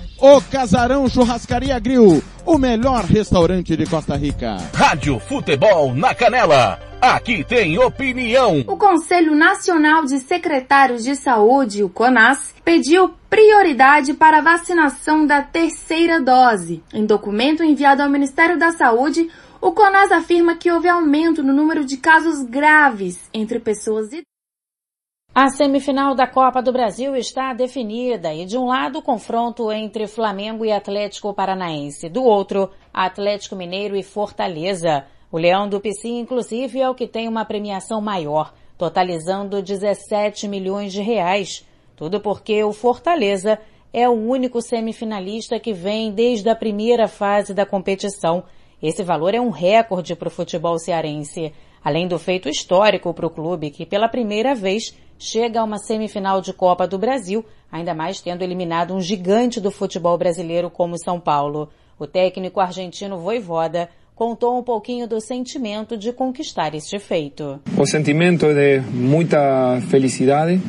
O 0.21 0.39
Casarão 0.39 1.09
Churrascaria 1.09 1.79
Grill, 1.79 2.23
o 2.45 2.55
melhor 2.55 3.05
restaurante 3.05 3.75
de 3.75 3.87
Costa 3.87 4.15
Rica. 4.15 4.55
Rádio 4.71 5.17
Futebol 5.17 5.95
na 5.95 6.13
Canela. 6.13 6.79
Aqui 7.01 7.43
tem 7.43 7.79
opinião. 7.79 8.63
O 8.67 8.77
Conselho 8.77 9.33
Nacional 9.33 10.05
de 10.05 10.19
Secretários 10.19 11.03
de 11.03 11.15
Saúde, 11.15 11.83
o 11.83 11.89
CONAS, 11.89 12.53
pediu 12.63 13.15
prioridade 13.31 14.13
para 14.13 14.37
a 14.37 14.41
vacinação 14.41 15.25
da 15.25 15.41
terceira 15.41 16.21
dose. 16.21 16.83
Em 16.93 17.03
documento 17.03 17.63
enviado 17.63 18.03
ao 18.03 18.09
Ministério 18.09 18.59
da 18.59 18.71
Saúde, 18.73 19.27
o 19.59 19.71
CONAS 19.71 20.11
afirma 20.11 20.55
que 20.55 20.71
houve 20.71 20.87
aumento 20.87 21.41
no 21.41 21.51
número 21.51 21.83
de 21.83 21.97
casos 21.97 22.43
graves 22.43 23.19
entre 23.33 23.59
pessoas 23.59 24.09
idosas. 24.09 24.30
A 25.33 25.47
semifinal 25.47 26.13
da 26.13 26.27
Copa 26.27 26.61
do 26.61 26.73
Brasil 26.73 27.15
está 27.15 27.53
definida 27.53 28.33
e 28.33 28.45
de 28.45 28.57
um 28.57 28.65
lado 28.65 28.99
o 28.99 29.01
confronto 29.01 29.71
entre 29.71 30.05
Flamengo 30.05 30.65
e 30.65 30.73
Atlético 30.73 31.33
Paranaense, 31.33 32.09
do 32.09 32.21
outro 32.21 32.69
Atlético 32.93 33.55
Mineiro 33.55 33.95
e 33.95 34.03
Fortaleza. 34.03 35.05
O 35.31 35.37
Leão 35.37 35.69
do 35.69 35.79
Pici, 35.79 36.09
inclusive, 36.09 36.81
é 36.81 36.89
o 36.89 36.93
que 36.93 37.07
tem 37.07 37.29
uma 37.29 37.45
premiação 37.45 38.01
maior, 38.01 38.53
totalizando 38.77 39.61
17 39.61 40.49
milhões 40.49 40.91
de 40.91 41.01
reais. 41.01 41.65
Tudo 41.95 42.19
porque 42.19 42.61
o 42.65 42.73
Fortaleza 42.73 43.57
é 43.93 44.09
o 44.09 44.11
único 44.11 44.61
semifinalista 44.61 45.57
que 45.61 45.71
vem 45.71 46.11
desde 46.11 46.49
a 46.49 46.55
primeira 46.57 47.07
fase 47.07 47.53
da 47.53 47.65
competição. 47.65 48.43
Esse 48.83 49.01
valor 49.01 49.33
é 49.33 49.39
um 49.39 49.49
recorde 49.49 50.13
para 50.13 50.27
o 50.27 50.31
futebol 50.31 50.77
cearense, 50.77 51.53
além 51.81 52.05
do 52.05 52.19
feito 52.19 52.49
histórico 52.49 53.13
para 53.13 53.25
o 53.25 53.29
clube, 53.29 53.71
que 53.71 53.85
pela 53.85 54.09
primeira 54.09 54.53
vez 54.53 54.93
chega 55.21 55.61
a 55.61 55.63
uma 55.63 55.77
semifinal 55.77 56.41
de 56.41 56.51
Copa 56.51 56.87
do 56.87 56.97
Brasil, 56.97 57.45
ainda 57.71 57.93
mais 57.93 58.19
tendo 58.19 58.41
eliminado 58.41 58.95
um 58.95 58.99
gigante 58.99 59.61
do 59.61 59.69
futebol 59.69 60.17
brasileiro 60.17 60.69
como 60.69 60.97
São 60.97 61.19
Paulo. 61.19 61.69
O 61.99 62.07
técnico 62.07 62.59
argentino 62.59 63.19
Voivoda 63.19 63.87
contou 64.15 64.57
um 64.57 64.63
pouquinho 64.63 65.07
do 65.07 65.21
sentimento 65.21 65.95
de 65.95 66.11
conquistar 66.11 66.73
este 66.73 66.97
feito. 66.97 67.59
O 67.77 67.85
sentimento 67.85 68.47
é 68.47 68.79
de 68.79 68.87
muita 68.87 69.79
felicidade. 69.89 70.59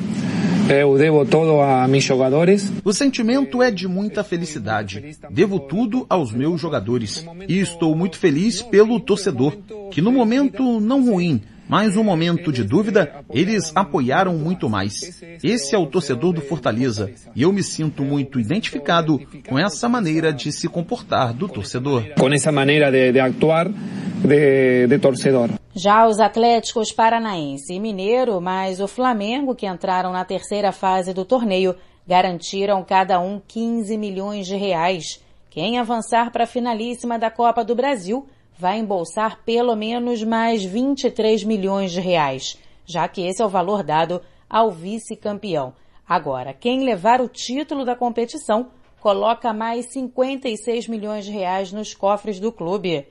Eu 0.68 0.96
devo 0.96 1.24
todo 1.24 1.60
a 1.60 1.88
meus 1.88 2.04
jogadores. 2.04 2.70
O 2.84 2.92
sentimento 2.92 3.62
é 3.62 3.70
de 3.70 3.88
muita 3.88 4.22
felicidade. 4.22 5.16
Devo 5.30 5.60
tudo 5.60 6.06
aos 6.08 6.30
meus 6.30 6.60
jogadores. 6.60 7.26
E 7.48 7.58
estou 7.58 7.96
muito 7.96 8.18
feliz 8.18 8.60
pelo 8.60 9.00
torcedor, 9.00 9.56
que 9.90 10.02
no 10.02 10.12
momento 10.12 10.78
não 10.78 11.04
ruim, 11.04 11.42
mas 11.72 11.96
um 11.96 12.04
momento 12.04 12.52
de 12.52 12.62
dúvida, 12.62 13.24
eles 13.30 13.74
apoiaram 13.74 14.34
muito 14.34 14.68
mais. 14.68 15.22
Esse 15.42 15.74
é 15.74 15.78
o 15.78 15.86
torcedor 15.86 16.34
do 16.34 16.42
Fortaleza 16.42 17.10
e 17.34 17.40
eu 17.40 17.50
me 17.50 17.62
sinto 17.62 18.04
muito 18.04 18.38
identificado 18.38 19.18
com 19.48 19.58
essa 19.58 19.88
maneira 19.88 20.34
de 20.34 20.52
se 20.52 20.68
comportar 20.68 21.32
do 21.32 21.48
torcedor. 21.48 22.04
Com 22.20 22.28
essa 22.28 22.52
maneira 22.52 22.92
de, 22.92 23.12
de 23.12 23.18
atuar 23.18 23.70
de, 23.70 24.86
de 24.86 24.98
torcedor. 24.98 25.48
Já 25.74 26.06
os 26.06 26.20
Atléticos 26.20 26.92
Paranaense 26.92 27.72
e 27.72 27.80
Mineiro, 27.80 28.38
mais 28.38 28.78
o 28.78 28.86
Flamengo, 28.86 29.54
que 29.54 29.66
entraram 29.66 30.12
na 30.12 30.26
terceira 30.26 30.72
fase 30.72 31.14
do 31.14 31.24
torneio, 31.24 31.74
garantiram 32.06 32.84
cada 32.84 33.18
um 33.18 33.40
15 33.48 33.96
milhões 33.96 34.46
de 34.46 34.56
reais. 34.56 35.24
Quem 35.48 35.78
avançar 35.78 36.30
para 36.32 36.44
a 36.44 36.46
finalíssima 36.46 37.18
da 37.18 37.30
Copa 37.30 37.64
do 37.64 37.74
Brasil 37.74 38.26
vai 38.62 38.78
embolsar 38.78 39.40
pelo 39.44 39.74
menos 39.74 40.22
mais 40.22 40.62
23 40.62 41.42
milhões 41.42 41.90
de 41.90 42.00
reais, 42.00 42.56
já 42.86 43.08
que 43.08 43.20
esse 43.26 43.42
é 43.42 43.44
o 43.44 43.48
valor 43.48 43.82
dado 43.82 44.22
ao 44.48 44.70
vice-campeão. 44.70 45.74
Agora, 46.08 46.54
quem 46.54 46.84
levar 46.84 47.20
o 47.20 47.28
título 47.28 47.84
da 47.84 47.96
competição 47.96 48.68
coloca 49.00 49.52
mais 49.52 49.86
56 49.86 50.86
milhões 50.86 51.24
de 51.24 51.32
reais 51.32 51.72
nos 51.72 51.92
cofres 51.92 52.38
do 52.38 52.52
clube. 52.52 53.04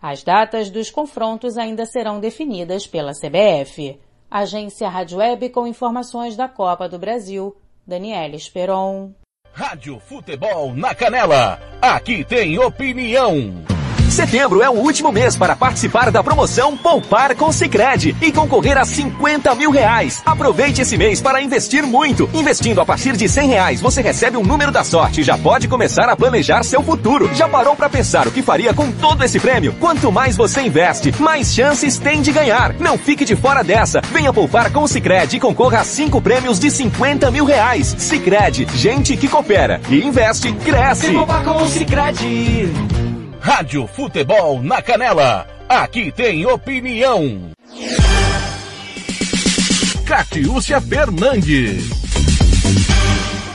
As 0.00 0.22
datas 0.22 0.68
dos 0.68 0.90
confrontos 0.90 1.56
ainda 1.56 1.86
serão 1.86 2.20
definidas 2.20 2.86
pela 2.86 3.12
CBF. 3.12 3.98
Agência 4.30 4.90
Rádio 4.90 5.18
Web 5.18 5.48
com 5.48 5.66
informações 5.66 6.36
da 6.36 6.48
Copa 6.48 6.86
do 6.86 6.98
Brasil. 6.98 7.56
Daniela 7.86 8.36
Esperon. 8.36 9.12
Rádio 9.54 9.98
Futebol 10.00 10.74
na 10.74 10.94
Canela. 10.94 11.58
Aqui 11.80 12.22
tem 12.22 12.58
opinião. 12.58 13.77
Setembro 14.10 14.62
é 14.62 14.68
o 14.68 14.72
último 14.72 15.12
mês 15.12 15.36
para 15.36 15.54
participar 15.54 16.10
da 16.10 16.22
promoção 16.22 16.76
Poupar 16.76 17.36
com 17.36 17.52
Sicredi 17.52 18.16
e 18.20 18.32
concorrer 18.32 18.76
a 18.78 18.84
50 18.84 19.54
mil 19.54 19.70
reais. 19.70 20.22
Aproveite 20.24 20.80
esse 20.80 20.96
mês 20.96 21.20
para 21.20 21.42
investir 21.42 21.86
muito. 21.86 22.28
Investindo 22.32 22.80
a 22.80 22.86
partir 22.86 23.16
de 23.16 23.28
100 23.28 23.48
reais, 23.48 23.80
você 23.80 24.00
recebe 24.00 24.36
um 24.36 24.42
número 24.42 24.72
da 24.72 24.82
sorte 24.82 25.20
e 25.20 25.24
já 25.24 25.36
pode 25.36 25.68
começar 25.68 26.08
a 26.08 26.16
planejar 26.16 26.62
seu 26.62 26.82
futuro. 26.82 27.30
Já 27.34 27.48
parou 27.48 27.76
para 27.76 27.88
pensar 27.88 28.26
o 28.26 28.30
que 28.30 28.42
faria 28.42 28.72
com 28.72 28.90
todo 28.90 29.24
esse 29.24 29.38
prêmio? 29.38 29.74
Quanto 29.78 30.10
mais 30.10 30.36
você 30.36 30.62
investe, 30.62 31.14
mais 31.20 31.52
chances 31.52 31.98
tem 31.98 32.22
de 32.22 32.32
ganhar. 32.32 32.74
Não 32.74 32.96
fique 32.96 33.24
de 33.24 33.36
fora 33.36 33.62
dessa. 33.62 34.00
Venha 34.12 34.32
poupar 34.32 34.72
com 34.72 34.82
o 34.82 34.88
Sicredi 34.88 35.36
e 35.36 35.40
concorra 35.40 35.80
a 35.80 35.84
cinco 35.84 36.20
prêmios 36.20 36.58
de 36.58 36.70
50 36.70 37.30
mil 37.30 37.44
reais. 37.44 37.94
Sicredi, 37.98 38.66
gente 38.74 39.16
que 39.16 39.28
coopera 39.28 39.80
e 39.88 40.04
investe, 40.04 40.52
cresce. 40.52 41.06
Vem 41.06 41.16
poupar 41.16 41.44
com 41.44 41.62
o 41.62 41.68
Sicredi. 41.68 43.17
Rádio 43.40 43.86
Futebol 43.86 44.62
na 44.62 44.82
Canela. 44.82 45.46
Aqui 45.68 46.10
tem 46.12 46.46
opinião. 46.46 47.50
Catiúcia 50.06 50.80
Fernandes 50.80 52.07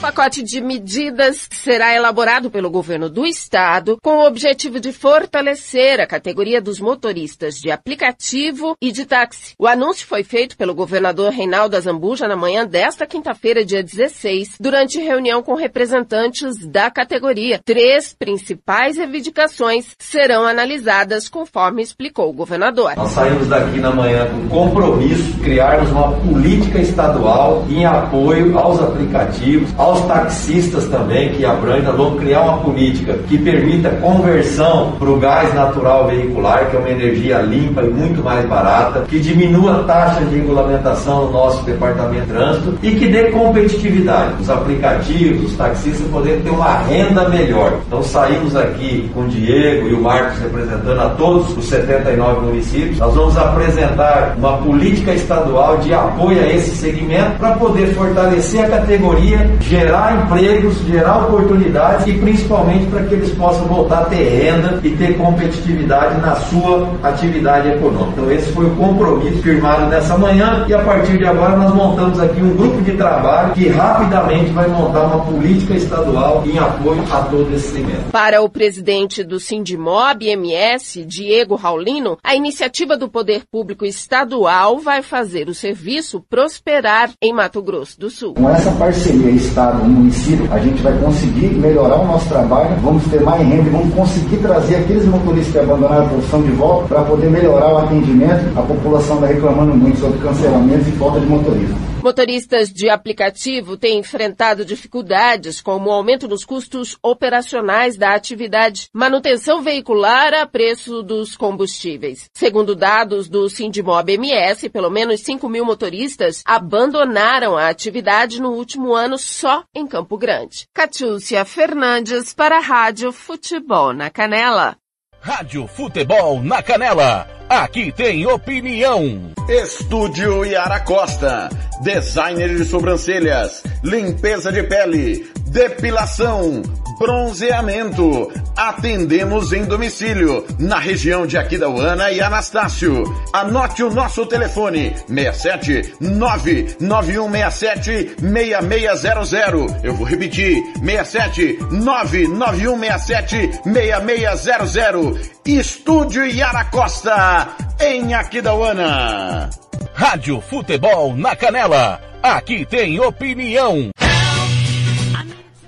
pacote 0.04 0.44
de 0.44 0.60
medidas 0.60 1.48
será 1.50 1.96
elaborado 1.96 2.52
pelo 2.52 2.70
governo 2.70 3.10
do 3.10 3.26
estado 3.26 3.98
com 4.04 4.18
o 4.18 4.28
objetivo 4.28 4.78
de 4.78 4.92
fortalecer 4.92 6.02
a 6.02 6.06
categoria 6.06 6.60
dos 6.60 6.82
motoristas 6.82 7.56
de 7.56 7.72
aplicativo 7.72 8.76
e 8.82 8.92
de 8.92 9.06
táxi. 9.06 9.54
O 9.58 9.66
anúncio 9.66 10.06
foi 10.06 10.22
feito 10.22 10.58
pelo 10.58 10.76
governador 10.76 11.32
Reinaldo 11.32 11.78
Azambuja 11.78 12.28
na 12.28 12.36
manhã 12.36 12.68
desta 12.68 13.08
quinta-feira, 13.08 13.64
dia 13.64 13.82
16, 13.82 14.58
durante 14.60 15.00
reunião 15.00 15.42
com 15.42 15.54
representantes 15.54 16.68
da 16.68 16.92
categoria. 16.92 17.62
Três 17.64 18.14
principais 18.14 18.98
reivindicações 18.98 19.96
serão 19.98 20.46
analisadas 20.46 21.30
conforme 21.30 21.82
explicou 21.82 22.30
o 22.30 22.34
governador. 22.34 22.94
Nós 22.98 23.12
saímos 23.12 23.48
daqui 23.48 23.80
na 23.80 23.92
manhã 23.92 24.28
com 24.50 24.50
compromisso 24.50 25.24
de 25.24 25.40
criarmos 25.40 25.90
uma 25.92 26.12
política 26.12 26.80
estadual 26.80 27.66
em 27.70 27.86
apoio 27.86 28.60
aos 28.60 28.82
aplicativos, 28.82 29.70
aos 29.78 29.93
aos 29.94 30.02
taxistas 30.08 30.86
também, 30.86 31.30
que 31.30 31.46
abrange, 31.46 31.84
nós 31.84 31.96
vamos 31.96 32.20
criar 32.20 32.42
uma 32.42 32.58
política 32.58 33.14
que 33.28 33.38
permita 33.38 33.90
conversão 34.02 34.94
para 34.98 35.10
o 35.10 35.20
gás 35.20 35.54
natural 35.54 36.08
veicular, 36.08 36.70
que 36.70 36.76
é 36.76 36.80
uma 36.80 36.90
energia 36.90 37.40
limpa 37.42 37.84
e 37.84 37.90
muito 37.90 38.24
mais 38.24 38.46
barata, 38.48 39.02
que 39.08 39.20
diminua 39.20 39.80
a 39.80 39.84
taxa 39.84 40.26
de 40.26 40.36
regulamentação 40.36 41.26
no 41.26 41.32
nosso 41.32 41.64
departamento 41.64 42.26
de 42.26 42.32
trânsito 42.34 42.78
e 42.82 42.92
que 42.92 43.08
dê 43.08 43.26
competitividade. 43.26 44.34
Os 44.42 44.50
aplicativos, 44.50 45.52
os 45.52 45.58
taxistas 45.58 46.08
poderem 46.08 46.42
ter 46.42 46.50
uma 46.50 46.78
renda 46.80 47.30
melhor. 47.30 47.74
Então 47.88 48.02
saímos 48.02 48.56
aqui 48.56 49.10
com 49.14 49.22
o 49.22 49.28
Diego 49.28 49.88
e 49.88 49.94
o 49.94 50.02
Marcos 50.02 50.40
representando 50.40 51.00
a 51.00 51.10
todos 51.10 51.56
os 51.56 51.66
79 51.66 52.42
municípios. 52.42 52.98
Nós 52.98 53.14
vamos 53.14 53.38
apresentar 53.38 54.36
uma 54.38 54.58
política 54.58 55.14
estadual 55.14 55.78
de 55.78 55.94
apoio 55.94 56.42
a 56.42 56.48
esse 56.48 56.76
segmento 56.76 57.38
para 57.40 57.52
poder 57.54 57.94
fortalecer 57.94 58.66
a 58.66 58.70
categoria, 58.70 59.50
gerar 59.62 59.83
empregos, 59.90 60.78
gerar 60.86 61.28
oportunidades 61.28 62.08
e 62.08 62.14
principalmente 62.14 62.86
para 62.88 63.04
que 63.04 63.16
eles 63.16 63.32
possam 63.32 63.66
voltar 63.68 64.02
a 64.02 64.06
ter 64.06 64.24
renda 64.24 64.80
e 64.84 64.90
ter 64.92 65.18
competitividade 65.18 66.20
na 66.22 66.36
sua 66.36 66.90
atividade 67.04 67.70
econômica. 67.70 68.14
Então 68.14 68.32
esse 68.32 68.52
foi 68.52 68.66
o 68.66 68.76
compromisso 68.76 69.42
firmado 69.42 69.88
nessa 69.88 70.18
manhã 70.18 70.66
e 70.68 70.74
a 70.74 70.84
partir 70.84 71.18
de 71.18 71.26
agora 71.26 71.56
nós 71.56 71.74
montamos 71.74 72.20
aqui 72.20 72.42
um 72.42 72.56
grupo 72.56 72.82
de 72.82 72.94
trabalho 72.94 73.54
que 73.54 73.68
rapidamente 73.70 74.52
vai 74.52 74.68
montar 74.68 75.06
uma 75.06 75.26
política 75.26 75.74
estadual 75.74 76.44
em 76.46 76.58
apoio 76.58 77.04
a 77.12 77.22
todo 77.24 77.54
esse 77.54 77.72
segmento. 77.72 78.12
Para 78.12 78.42
o 78.42 78.50
presidente 78.50 79.24
do 79.24 79.40
Sindimob 79.40 80.26
MS, 80.26 81.06
Diego 81.06 81.56
Raulino, 81.56 82.18
a 82.24 82.36
iniciativa 82.36 82.98
do 82.98 83.10
Poder 83.10 83.44
Público 83.52 83.86
Estadual 83.86 84.80
vai 84.80 85.02
fazer 85.02 85.50
o 85.50 85.54
serviço 85.54 86.22
prosperar 86.30 87.12
em 87.22 87.34
Mato 87.34 87.62
Grosso 87.62 88.00
do 88.00 88.10
Sul. 88.10 88.34
Com 88.34 88.50
essa 88.50 88.72
parceria 88.72 89.32
está 89.32 89.63
Estado, 89.64 89.86
município, 89.86 90.46
a 90.52 90.60
gente 90.60 90.84
vai 90.84 90.92
conseguir 90.98 91.48
melhorar 91.56 92.02
o 92.02 92.06
nosso 92.06 92.28
trabalho, 92.28 92.76
vamos 92.82 93.02
ter 93.06 93.22
mais 93.22 93.42
renda 93.48 93.70
e 93.70 93.70
vamos 93.70 93.94
conseguir 93.94 94.38
trazer 94.38 94.76
aqueles 94.76 95.06
motoristas 95.06 95.54
que 95.54 95.60
abandonaram 95.60 96.06
a 96.06 96.10
profissão 96.10 96.42
de 96.42 96.52
volta 96.52 96.88
para 96.90 97.04
poder 97.04 97.30
melhorar 97.30 97.74
o 97.74 97.78
atendimento. 97.78 98.60
A 98.60 98.62
população 98.62 99.16
está 99.16 99.28
reclamando 99.28 99.74
muito 99.74 99.98
sobre 100.00 100.20
cancelamentos 100.20 100.86
e 100.90 100.92
falta 100.92 101.22
de 101.22 101.28
motorista. 101.28 101.93
Motoristas 102.04 102.68
de 102.68 102.90
aplicativo 102.90 103.78
têm 103.78 103.98
enfrentado 103.98 104.66
dificuldades 104.66 105.62
como 105.62 105.90
o 105.90 105.94
aumento 105.94 106.28
nos 106.28 106.44
custos 106.44 106.98
operacionais 107.02 107.96
da 107.96 108.14
atividade, 108.14 108.90
manutenção 108.92 109.62
veicular 109.62 110.34
a 110.34 110.46
preço 110.46 111.02
dos 111.02 111.38
combustíveis. 111.38 112.26
Segundo 112.34 112.76
dados 112.76 113.30
do 113.30 113.48
Sindimob 113.48 114.12
MS, 114.12 114.68
pelo 114.68 114.90
menos 114.90 115.22
5 115.22 115.48
mil 115.48 115.64
motoristas 115.64 116.44
abandonaram 116.46 117.58
a 117.58 117.70
atividade 117.70 118.42
no 118.42 118.50
último 118.50 118.94
ano 118.94 119.18
só 119.18 119.64
em 119.74 119.88
Campo 119.88 120.18
Grande. 120.18 120.68
Catiúcia 120.74 121.46
Fernandes 121.46 122.34
para 122.34 122.58
a 122.58 122.62
Rádio 122.62 123.14
Futebol 123.14 123.94
na 123.94 124.10
Canela. 124.10 124.76
Rádio 125.22 125.66
Futebol 125.68 126.44
na 126.44 126.62
Canela. 126.62 127.43
Aqui 127.54 127.92
tem 127.92 128.26
opinião. 128.26 129.32
Estúdio 129.48 130.44
Yara 130.44 130.80
Costa. 130.80 131.50
Designer 131.84 132.56
de 132.56 132.66
sobrancelhas. 132.66 133.62
Limpeza 133.84 134.52
de 134.52 134.64
pele. 134.64 135.32
Depilação. 135.50 136.64
Bronzeamento. 136.98 138.32
Atendemos 138.58 139.54
em 139.54 139.66
domicílio. 139.66 140.44
Na 140.58 140.80
região 140.80 141.28
de 141.28 141.38
Aquidauana 141.38 142.12
e 142.12 142.22
Anastácio. 142.22 143.04
Anote 143.32 143.84
o 143.84 143.94
nosso 143.94 144.26
telefone. 144.26 144.96
67 145.08 145.94
99167 146.02 148.16
6600. 148.20 149.84
Eu 149.84 149.94
vou 149.94 150.08
repetir. 150.08 150.58
67 150.84 151.60
99167 151.70 153.52
6600. 153.64 155.33
Estúdio 155.46 156.26
Yara 156.26 156.64
Costa, 156.66 157.50
em 157.78 158.14
Aquidauana. 158.14 159.50
Rádio 159.94 160.40
Futebol 160.40 161.16
na 161.18 161.36
Canela. 161.36 162.02
Aqui 162.22 162.66
tem 162.66 162.98
opinião. 163.02 163.90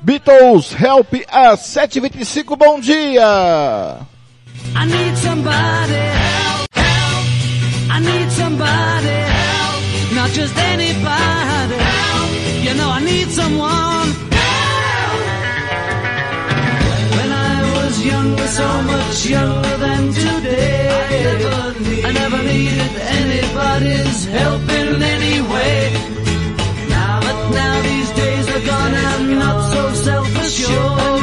Beatles 0.02 0.74
Help 0.80 1.14
a 1.30 1.58
725, 1.58 2.56
bom 2.56 2.80
dia! 2.80 3.98
I 4.76 4.86
need 4.86 5.18
somebody 5.18 5.94
help, 5.94 6.68
help. 6.74 7.92
I 7.92 8.00
need 8.00 8.32
somebody 8.32 9.08
help. 9.08 10.14
Not 10.14 10.32
just 10.32 10.58
anybody 10.58 11.76
help. 11.76 12.64
You 12.64 12.74
know 12.76 12.90
I 12.92 13.02
need 13.02 13.30
someone 13.32 13.75
so 18.56 18.82
much 18.84 19.26
younger 19.26 19.78
than 19.86 20.04
today. 20.14 20.88
I 20.88 21.24
never, 21.28 21.80
need, 21.84 22.06
I 22.06 22.12
never 22.22 22.42
needed 22.52 22.94
anybody's 23.20 24.20
help 24.38 24.64
in 24.80 25.04
any 25.16 25.38
way. 25.54 25.80
Now, 26.88 27.20
but 27.26 27.40
now 27.52 27.76
these 27.90 28.12
days 28.22 28.46
are 28.56 28.66
gone 28.72 28.94
I'm 29.10 29.40
not 29.44 29.58
so 29.74 29.82
self-assured. 30.08 31.22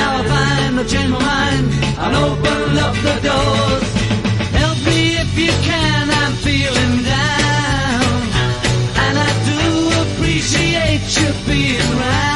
Now 0.00 0.10
I 0.18 0.22
find 0.32 0.80
I've 0.80 0.88
changed 0.88 1.12
my 1.12 1.22
mind 1.32 1.66
and 2.02 2.12
open 2.26 2.62
up 2.86 2.96
the 3.06 3.16
doors. 3.28 3.86
Help 4.60 4.78
me 4.90 5.00
if 5.24 5.32
you 5.44 5.52
can, 5.70 6.04
I'm 6.22 6.34
feeling 6.46 6.96
down. 7.14 8.14
And 9.04 9.14
I 9.28 9.30
do 9.50 9.60
appreciate 10.02 11.06
you 11.18 11.28
being 11.46 11.90
round. 12.02 12.35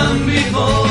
Done 0.00 0.26
before. 0.26 0.89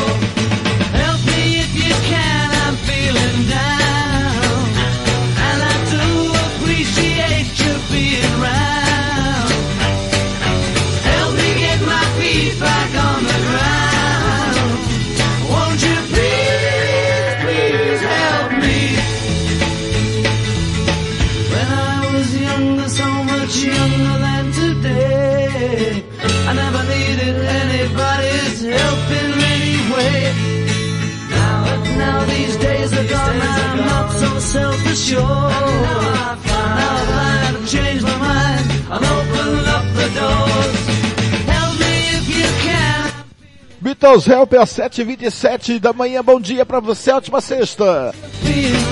Beatles 43.81 44.27
Help 44.27 44.53
às 44.53 44.69
7h27 44.71 45.79
da 45.79 45.93
manhã, 45.93 46.23
bom 46.23 46.39
dia 46.39 46.65
pra 46.65 46.79
você, 46.79 47.11
ótima 47.11 47.41
sexta! 47.41 48.13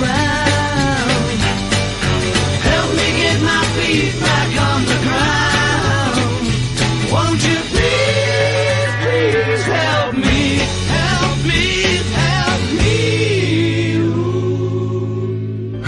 Around. 0.00 0.67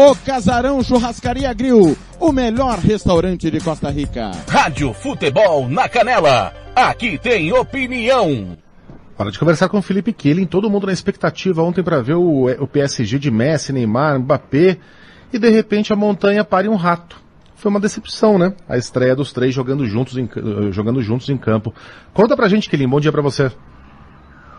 O 0.00 0.14
Casarão 0.14 0.80
Churrascaria 0.80 1.52
Grill, 1.52 1.98
o 2.20 2.30
melhor 2.30 2.78
restaurante 2.78 3.50
de 3.50 3.58
Costa 3.58 3.90
Rica. 3.90 4.30
Rádio 4.48 4.92
Futebol 4.92 5.68
na 5.68 5.88
Canela. 5.88 6.54
Aqui 6.72 7.18
tem 7.18 7.52
opinião. 7.52 8.56
Hora 9.18 9.32
de 9.32 9.38
conversar 9.40 9.68
com 9.68 9.78
o 9.78 9.82
Felipe 9.82 10.12
Killing, 10.12 10.46
todo 10.46 10.70
mundo 10.70 10.86
na 10.86 10.92
expectativa 10.92 11.64
ontem 11.64 11.82
para 11.82 12.00
ver 12.00 12.14
o, 12.14 12.44
o 12.44 12.66
PSG 12.68 13.18
de 13.18 13.28
Messi, 13.28 13.72
Neymar, 13.72 14.20
Mbappé, 14.20 14.78
e 15.32 15.36
de 15.36 15.50
repente 15.50 15.92
a 15.92 15.96
montanha 15.96 16.44
pare 16.44 16.68
um 16.68 16.76
rato. 16.76 17.20
Foi 17.56 17.68
uma 17.68 17.80
decepção, 17.80 18.38
né? 18.38 18.54
A 18.68 18.76
estreia 18.76 19.16
dos 19.16 19.32
três 19.32 19.52
jogando 19.52 19.84
juntos 19.84 20.16
em, 20.16 20.30
jogando 20.70 21.02
juntos 21.02 21.28
em 21.28 21.36
campo. 21.36 21.74
Conta 22.14 22.36
pra 22.36 22.46
gente, 22.46 22.70
Killing, 22.70 22.88
bom 22.88 23.00
dia 23.00 23.10
para 23.10 23.20
você. 23.20 23.50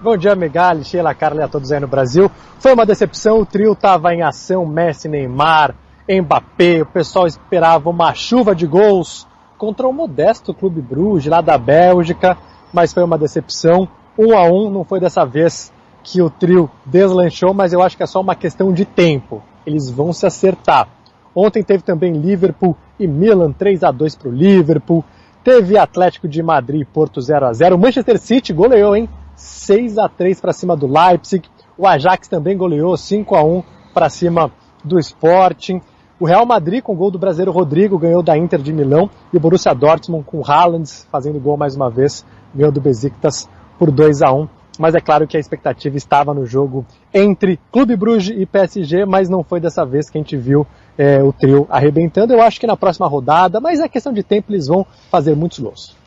Bom 0.02 0.16
dia, 0.16 0.34
Megali, 0.34 0.86
Sheila, 0.86 1.14
Carla 1.14 1.42
e 1.42 1.44
a 1.44 1.48
todos 1.50 1.74
aí 1.74 1.80
no 1.82 1.88
Brasil. 1.88 2.32
Foi 2.58 2.74
uma 2.74 2.86
decepção, 2.86 3.42
o 3.42 3.46
trio 3.46 3.74
estava 3.74 4.16
em 4.16 4.22
ação, 4.22 4.66
Messi, 4.66 5.10
Neymar, 5.10 5.76
Mbappé, 6.10 6.84
o 6.84 6.86
pessoal 6.86 7.28
esperava 7.28 7.90
uma 7.90 8.14
chuva 8.14 8.56
de 8.56 8.66
gols 8.66 9.28
contra 9.58 9.86
o 9.86 9.92
modesto 9.92 10.54
Clube 10.54 10.80
Bruges, 10.80 11.30
lá 11.30 11.42
da 11.42 11.58
Bélgica, 11.58 12.38
mas 12.72 12.94
foi 12.94 13.04
uma 13.04 13.18
decepção. 13.18 13.90
Um 14.18 14.38
a 14.38 14.46
um, 14.46 14.70
não 14.70 14.86
foi 14.86 15.02
dessa 15.02 15.26
vez 15.26 15.70
que 16.02 16.22
o 16.22 16.30
trio 16.30 16.72
deslanchou, 16.86 17.54
mas 17.54 17.74
eu 17.74 17.84
acho 17.84 17.98
que 17.98 18.04
é 18.04 18.08
só 18.08 18.22
uma 18.22 18.36
questão 18.36 18.72
de 18.72 18.86
tempo. 18.86 19.44
Eles 19.66 19.90
vão 19.92 20.14
se 20.14 20.26
acertar. 20.26 20.88
Ontem 21.36 21.62
teve 21.62 21.84
também 21.84 22.14
Liverpool 22.14 22.78
e 22.98 23.06
Milan 23.06 23.52
3 23.52 23.84
a 23.84 23.92
2 23.92 24.16
para 24.16 24.30
o 24.30 24.32
Liverpool. 24.32 25.04
Teve 25.44 25.78
Atlético 25.78 26.26
de 26.26 26.42
Madrid 26.42 26.84
e 26.84 26.86
Porto 26.86 27.20
0 27.20 27.48
a 27.48 27.52
0 27.52 27.78
Manchester 27.78 28.18
City 28.18 28.54
goleou, 28.54 28.96
hein? 28.96 29.10
6 29.40 29.98
a 29.98 30.10
3 30.10 30.42
para 30.42 30.52
cima 30.52 30.76
do 30.76 30.86
Leipzig. 30.86 31.48
O 31.78 31.88
Ajax 31.88 32.28
também 32.28 32.58
goleou 32.58 32.98
5 32.98 33.36
a 33.36 33.44
1 33.44 33.64
para 33.94 34.10
cima 34.10 34.52
do 34.84 35.00
Sporting. 35.00 35.82
O 36.20 36.26
Real 36.26 36.46
Madrid, 36.46 36.84
com 36.84 36.92
o 36.92 36.96
gol 36.96 37.10
do 37.10 37.18
brasileiro 37.18 37.52
Rodrigo, 37.52 37.98
ganhou 37.98 38.22
da 38.22 38.38
Inter 38.38 38.62
de 38.62 38.74
Milão. 38.74 39.10
E 39.32 39.38
o 39.38 39.40
Borussia 39.40 39.74
Dortmund, 39.74 40.26
com 40.26 40.44
Haaland, 40.46 40.90
fazendo 41.10 41.40
gol 41.40 41.56
mais 41.56 41.74
uma 41.74 41.90
vez, 41.90 42.26
ganhou 42.54 42.72
do 42.72 42.82
Besiktas 42.82 43.48
por 43.78 43.90
2 43.90 44.22
a 44.22 44.34
1 44.34 44.50
Mas 44.78 44.94
é 44.94 45.00
claro 45.00 45.26
que 45.26 45.38
a 45.38 45.40
expectativa 45.40 45.96
estava 45.96 46.34
no 46.34 46.46
jogo 46.46 46.86
entre 47.14 47.58
Clube 47.72 47.96
Bruges 47.96 48.36
e 48.38 48.46
PSG, 48.46 49.06
mas 49.06 49.30
não 49.30 49.42
foi 49.42 49.62
dessa 49.62 49.86
vez 49.86 50.10
que 50.10 50.18
a 50.18 50.22
gente 50.22 50.36
viu 50.36 50.68
é, 50.98 51.24
o 51.24 51.32
trio 51.32 51.66
arrebentando. 51.70 52.34
Eu 52.34 52.42
acho 52.42 52.60
que 52.60 52.68
na 52.68 52.76
próxima 52.76 53.08
rodada, 53.08 53.62
mas 53.62 53.80
é 53.80 53.88
questão 53.88 54.12
de 54.12 54.22
tempo, 54.22 54.52
eles 54.52 54.68
vão 54.68 54.86
fazer 55.10 55.34
muitos 55.34 55.60
gols. 55.60 55.99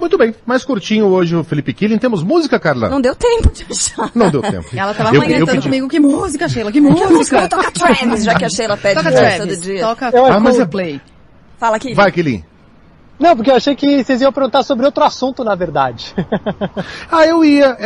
Muito 0.00 0.16
bem, 0.16 0.32
mais 0.46 0.64
curtinho 0.64 1.06
hoje 1.06 1.34
o 1.34 1.42
Felipe 1.42 1.72
Killing. 1.72 1.98
Temos 1.98 2.22
música, 2.22 2.58
Carla? 2.60 2.88
Não 2.88 3.00
deu 3.00 3.14
tempo 3.16 3.50
de 3.52 3.66
achar. 3.68 4.10
Não 4.14 4.30
deu 4.30 4.40
tempo. 4.40 4.66
Ela 4.72 4.94
tava 4.94 5.14
Eu- 5.14 5.20
amanhã 5.22 5.38
eu 5.38 5.46
pedi- 5.46 5.62
comigo, 5.62 5.88
que 5.88 5.98
música, 5.98 6.48
Sheila, 6.48 6.70
que 6.70 6.80
música. 6.80 7.48
Toca 7.48 7.70
Travis, 7.72 8.24
já 8.24 8.34
que 8.36 8.44
a 8.44 8.48
Sheila 8.48 8.76
pede 8.76 8.94
Toca 8.94 9.10
música 9.10 9.28
Travis, 9.28 9.48
todo 9.58 9.60
dia. 9.62 9.80
toca 9.80 10.06
Ah, 10.08 10.40
mas 10.40 10.54
é- 10.54 10.58
Coldplay. 10.58 11.00
Fala 11.58 11.76
aqui. 11.76 11.94
Vai, 11.94 12.12
Killing. 12.12 12.44
Não, 13.18 13.34
porque 13.34 13.50
eu 13.50 13.56
achei 13.56 13.74
que 13.74 14.04
vocês 14.04 14.20
iam 14.20 14.32
perguntar 14.32 14.62
sobre 14.62 14.86
outro 14.86 15.02
assunto, 15.02 15.42
na 15.42 15.56
verdade. 15.56 16.14
Ah, 17.10 17.26
eu 17.26 17.44
ia. 17.44 17.76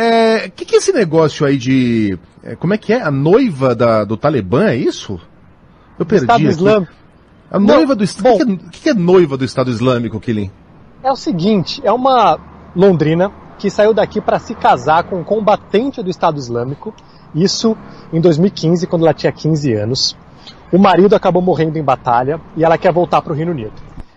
O 0.47 0.51
que, 0.51 0.65
que 0.65 0.75
é 0.75 0.77
esse 0.77 0.91
negócio 0.93 1.43
aí 1.45 1.57
de. 1.57 2.17
é, 2.43 2.55
como 2.55 2.75
é 2.75 2.77
que 2.77 2.93
é? 2.93 3.01
A 3.01 3.09
noiva 3.09 3.73
da, 3.73 4.03
do 4.03 4.15
Talibã, 4.15 4.65
é 4.67 4.75
isso? 4.75 5.19
Eu 5.97 6.05
perdi. 6.05 6.25
Estado 6.25 6.35
aqui. 6.41 6.45
Islâmico. 6.47 6.91
A 7.49 7.59
noiva 7.59 7.95
do 7.95 8.03
Estado. 8.03 8.35
O 8.35 8.37
que, 8.37 8.45
que, 8.45 8.51
é- 8.51 8.69
que 8.71 8.79
que 8.81 8.89
é 8.89 8.93
noiva 8.93 9.35
do 9.35 9.43
Estado 9.45 9.71
Islâmico, 9.71 10.19
Killing? 10.19 10.51
É 11.03 11.11
o 11.11 11.17
seguinte, 11.17 11.81
é 11.83 11.91
uma 11.91 12.39
londrina 12.73 13.29
que 13.59 13.69
saiu 13.69 13.93
daqui 13.93 14.21
para 14.21 14.39
se 14.39 14.55
casar 14.55 15.03
com 15.03 15.17
um 15.17 15.23
combatente 15.23 16.01
do 16.01 16.09
Estado 16.09 16.37
Islâmico. 16.37 16.93
Isso 17.35 17.75
em 18.13 18.21
2015, 18.21 18.87
quando 18.87 19.01
ela 19.01 19.13
tinha 19.13 19.29
15 19.29 19.73
anos. 19.73 20.15
O 20.71 20.79
marido 20.79 21.13
acabou 21.13 21.41
morrendo 21.41 21.77
em 21.77 21.83
batalha 21.83 22.39
e 22.55 22.63
ela 22.63 22.77
quer 22.77 22.93
voltar 22.93 23.21
para 23.21 23.33
o 23.33 23.35
Reino 23.35 23.51
Unido. 23.51 23.73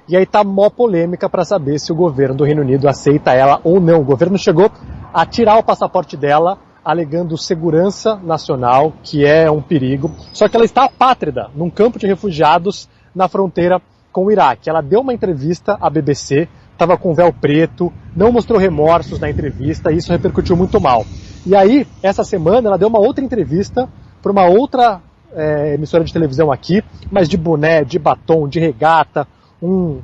E 0.09 0.17
aí 0.17 0.25
tá 0.25 0.45
mó 0.45 0.71
polêmica 0.71 1.29
para 1.29 1.45
saber 1.45 1.81
se 1.81 1.91
o 1.91 1.97
governo 1.97 2.37
do 2.37 2.45
Reino 2.45 2.63
Unido 2.63 2.89
aceita 2.89 3.33
ela 3.33 3.61
ou 3.65 3.81
não. 3.81 4.01
O 4.01 4.05
governo 4.05 4.39
chegou 4.39 4.71
a 5.13 5.27
tirar 5.27 5.59
o 5.59 5.65
passaporte 5.65 6.17
dela, 6.17 6.57
alegando 6.85 7.37
segurança 7.37 8.15
nacional, 8.15 8.93
que 9.03 9.27
é 9.27 9.51
um 9.51 9.61
perigo. 9.61 10.13
Só 10.33 10.49
que 10.49 10.55
ela 10.55 10.65
está 10.65 10.85
apátrida 10.85 11.51
num 11.53 11.69
campo 11.69 11.99
de 11.99 12.07
refugiados 12.07 12.89
na 13.13 13.27
fronteira 13.27 13.83
com 14.13 14.27
o 14.27 14.31
Iraque. 14.31 14.71
Ela 14.71 14.81
deu 14.81 15.01
uma 15.01 15.13
entrevista 15.13 15.77
à 15.81 15.91
BBC, 15.91 16.49
estava 16.77 16.97
com 16.97 17.15
véu 17.15 17.33
preto, 17.33 17.93
não 18.15 18.31
mostrou 18.31 18.59
remorsos 18.59 19.19
na 19.19 19.31
entrevista, 19.31 19.91
e 19.91 19.97
isso 19.97 20.13
repercutiu 20.13 20.57
muito 20.57 20.79
mal. 20.81 21.05
E 21.45 21.57
aí, 21.57 21.87
essa 22.03 22.23
semana, 22.23 22.69
ela 22.69 22.79
deu 22.79 22.89
uma 22.89 22.99
outra 22.99 23.25
entrevista 23.25 23.89
para 24.23 24.31
uma 24.31 24.45
outra 24.45 25.01
é, 25.33 25.75
emissora 25.75 26.05
de 26.05 26.13
televisão 26.13 26.53
aqui, 26.53 26.85
mas 27.11 27.29
de 27.29 27.37
boné, 27.37 27.83
de 27.83 27.99
batom, 27.99 28.47
de 28.47 28.61
regata, 28.61 29.27
um 29.63 30.01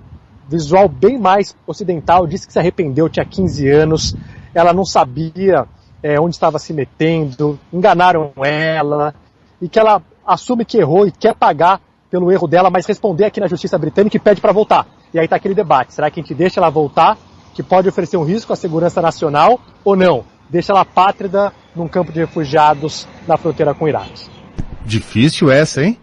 visual 0.49 0.89
bem 0.89 1.19
mais 1.19 1.55
ocidental, 1.67 2.27
disse 2.27 2.47
que 2.47 2.53
se 2.53 2.59
arrependeu, 2.59 3.09
tinha 3.09 3.25
15 3.25 3.69
anos, 3.69 4.17
ela 4.55 4.73
não 4.73 4.85
sabia 4.85 5.67
é, 6.03 6.19
onde 6.19 6.35
estava 6.35 6.59
se 6.59 6.73
metendo, 6.73 7.59
enganaram 7.73 8.33
ela, 8.37 9.15
e 9.61 9.69
que 9.69 9.79
ela 9.79 10.03
assume 10.27 10.65
que 10.65 10.79
errou 10.79 11.07
e 11.07 11.13
quer 11.13 11.35
pagar 11.35 11.81
pelo 12.11 12.31
erro 12.31 12.47
dela, 12.47 12.71
mas 12.71 12.87
responder 12.87 13.25
aqui 13.25 13.41
na 13.41 13.47
justiça 13.47 13.79
britânica 13.79 14.17
e 14.17 14.21
pede 14.21 14.41
para 14.41 14.53
voltar. 14.53 14.87
E 15.13 15.19
aí 15.19 15.25
está 15.27 15.37
aquele 15.37 15.55
debate, 15.55 15.93
será 15.93 16.11
que 16.11 16.21
a 16.21 16.23
gente 16.23 16.35
deixa 16.35 16.59
ela 16.59 16.71
voltar, 16.71 17.19
que 17.55 17.63
pode 17.63 17.89
oferecer 17.89 18.17
um 18.17 18.25
risco 18.25 18.53
à 18.53 18.57
segurança 18.57 19.03
nacional, 19.03 19.61
ou 19.85 19.95
não? 19.95 20.25
Deixa 20.49 20.73
ela 20.73 20.85
pátrida 20.85 21.53
num 21.75 21.89
campo 21.89 22.13
de 22.13 22.21
refugiados 22.21 23.07
na 23.27 23.37
fronteira 23.37 23.75
com 23.75 23.85
o 23.85 23.89
Iraque. 23.89 24.29
Difícil 24.85 25.51
essa, 25.51 25.85
hein? 25.85 25.99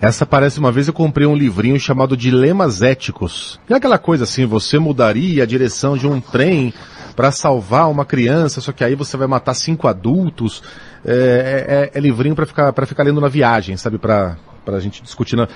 Essa 0.00 0.24
parece 0.24 0.58
uma 0.58 0.72
vez 0.72 0.86
eu 0.88 0.94
comprei 0.94 1.26
um 1.26 1.36
livrinho 1.36 1.78
chamado 1.78 2.16
Dilemas 2.16 2.80
Éticos. 2.80 3.60
É 3.68 3.74
aquela 3.74 3.98
coisa 3.98 4.24
assim, 4.24 4.46
você 4.46 4.78
mudaria 4.78 5.42
a 5.42 5.46
direção 5.46 5.96
de 5.96 6.06
um 6.06 6.20
trem 6.20 6.72
para 7.14 7.30
salvar 7.30 7.90
uma 7.90 8.06
criança, 8.06 8.62
só 8.62 8.72
que 8.72 8.82
aí 8.82 8.94
você 8.94 9.16
vai 9.18 9.26
matar 9.26 9.52
cinco 9.52 9.86
adultos. 9.86 10.62
É, 11.04 11.90
é- 11.92 11.98
é 11.98 12.00
livrinho 12.00 12.34
para 12.34 12.46
ficar 12.46 12.72
para 12.72 12.86
ficar 12.86 13.02
lendo 13.02 13.20
na 13.20 13.28
viagem, 13.28 13.76
sabe? 13.76 13.98
Para 13.98 14.38
para 14.64 14.80
gente 14.80 15.02
discutir. 15.02 15.36
Na... 15.36 15.48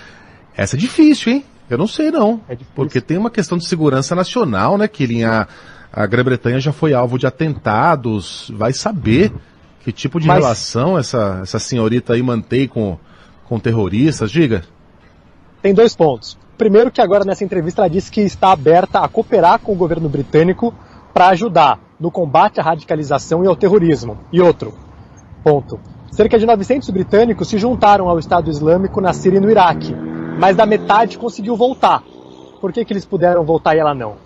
Essa 0.55 0.77
é 0.77 0.79
difícil, 0.79 1.33
hein? 1.33 1.45
Eu 1.69 1.79
não 1.79 1.87
sei 1.87 2.11
não, 2.11 2.41
porque 2.75 3.01
tem 3.01 3.17
uma 3.17 3.31
questão 3.31 3.57
de 3.57 3.67
segurança 3.67 4.15
nacional, 4.15 4.77
né? 4.77 4.87
Que 4.87 5.25
a, 5.25 5.49
a 5.93 6.07
Grã-Bretanha 6.07 6.61
já 6.61 6.73
foi 6.73 6.93
alvo 6.93 7.19
de 7.19 7.27
atentados. 7.27 8.51
Vai 8.55 8.73
saber 8.73 9.33
que 9.81 9.91
tipo 9.93 10.21
de 10.21 10.27
Mas- 10.27 10.39
relação 10.43 10.99
essa 10.99 11.41
essa 11.43 11.59
senhorita 11.59 12.13
aí 12.15 12.23
mantém 12.23 12.69
com 12.69 12.99
com 13.49 13.59
terroristas, 13.59 14.31
diga. 14.31 14.63
Tem 15.63 15.75
dois 15.75 15.95
pontos. 15.95 16.37
Primeiro 16.57 16.91
que 16.91 17.01
agora 17.01 17.25
nessa 17.25 17.45
entrevista 17.45 17.81
ela 17.83 17.91
disse 17.91 18.11
que 18.11 18.21
está 18.21 18.53
aberta 18.53 19.01
a 19.01 19.09
cooperar 19.09 19.59
com 19.59 19.73
o 19.73 19.77
governo 19.77 20.09
britânico 20.09 20.73
para 21.13 21.29
ajudar 21.29 21.81
no 21.99 22.11
combate 22.11 22.61
à 22.61 22.63
radicalização 22.63 23.43
e 23.45 23.47
ao 23.47 23.57
terrorismo. 23.57 24.19
E 24.33 24.41
outro 24.41 24.75
ponto. 25.43 25.79
Cerca 26.11 26.39
de 26.39 26.47
900 26.47 26.89
britânicos 26.91 27.49
se 27.49 27.59
juntaram 27.59 28.09
ao 28.09 28.19
Estado 28.19 28.51
Islâmico 28.51 29.01
na 29.01 29.13
Síria 29.13 29.39
e 29.39 29.41
no 29.41 29.51
Iraque, 29.51 29.95
mas 30.39 30.57
da 30.57 30.67
metade 30.67 31.19
conseguiu 31.19 31.57
voltar. 31.57 32.03
Por 32.61 32.73
que, 32.73 32.85
que 32.85 32.93
eles 32.93 33.05
puderam 33.05 33.45
voltar 33.45 33.75
e 33.77 33.79
ela 33.79 33.95
não? 33.95 34.17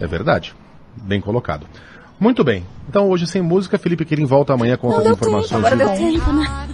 É 0.00 0.06
verdade. 0.06 0.54
Bem 0.96 1.20
colocado. 1.20 1.66
Muito 2.18 2.42
bem. 2.44 2.64
Então 2.88 3.08
hoje 3.08 3.26
sem 3.26 3.42
música, 3.42 3.78
Felipe 3.78 4.04
Quirin 4.04 4.24
volta 4.26 4.52
amanhã 4.54 4.76
com 4.76 4.88
outras 4.88 5.12
informações. 5.12 5.64
Agora 5.64 5.76
de- 5.76 5.84
deu 5.84 6.12
tempo, 6.12 6.32
né? 6.32 6.66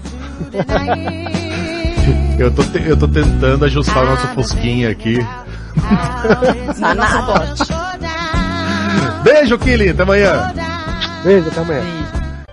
Eu 2.38 2.52
tô, 2.52 2.62
te- 2.64 2.82
eu 2.88 2.96
tô 2.98 3.06
tentando 3.06 3.64
ajustar 3.64 4.02
o 4.04 4.06
nosso 4.06 4.26
fusquinha 4.28 4.90
aqui. 4.90 5.18
Na 6.80 6.94
nada. 6.94 7.54
Beijo, 9.22 9.58
Kili. 9.58 9.90
Até 9.90 10.02
amanhã. 10.02 10.52
Beijo, 11.24 11.48
até 11.48 11.61
amanhã. 11.61 11.82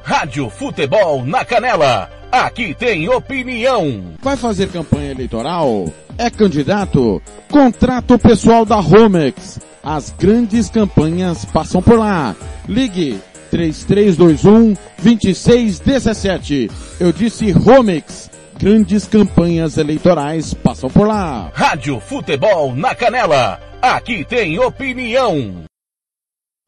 Rádio 0.04 0.50
Futebol 0.50 1.26
na 1.26 1.44
Canela. 1.44 2.10
Aqui 2.32 2.76
tem 2.76 3.10
opinião. 3.10 4.04
Vai 4.22 4.38
fazer 4.38 4.70
campanha 4.70 5.12
eleitoral? 5.12 5.92
É 6.18 6.30
candidato? 6.30 7.22
Contrato 7.50 8.20
pessoal 8.20 8.66
da 8.66 8.76
Romex. 8.76 9.60
As 9.84 10.12
grandes 10.12 10.70
campanhas 10.70 11.44
passam 11.46 11.82
por 11.82 11.98
lá. 11.98 12.36
Ligue 12.68 13.20
3321 13.50 14.76
2617. 15.02 16.70
Eu 17.00 17.12
disse 17.12 17.52
Romex. 17.52 18.30
Grandes 18.60 19.06
campanhas 19.06 19.78
eleitorais 19.78 20.54
passam 20.54 20.90
por 20.90 21.08
lá. 21.08 21.50
Rádio 21.54 22.00
Futebol 22.00 22.76
na 22.76 22.94
Canela. 22.94 23.60
Aqui 23.82 24.26
tem 24.26 24.60
opinião. 24.60 25.69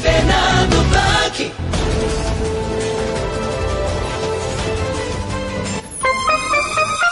Fernando 0.00 0.88
Blanc. 0.88 1.52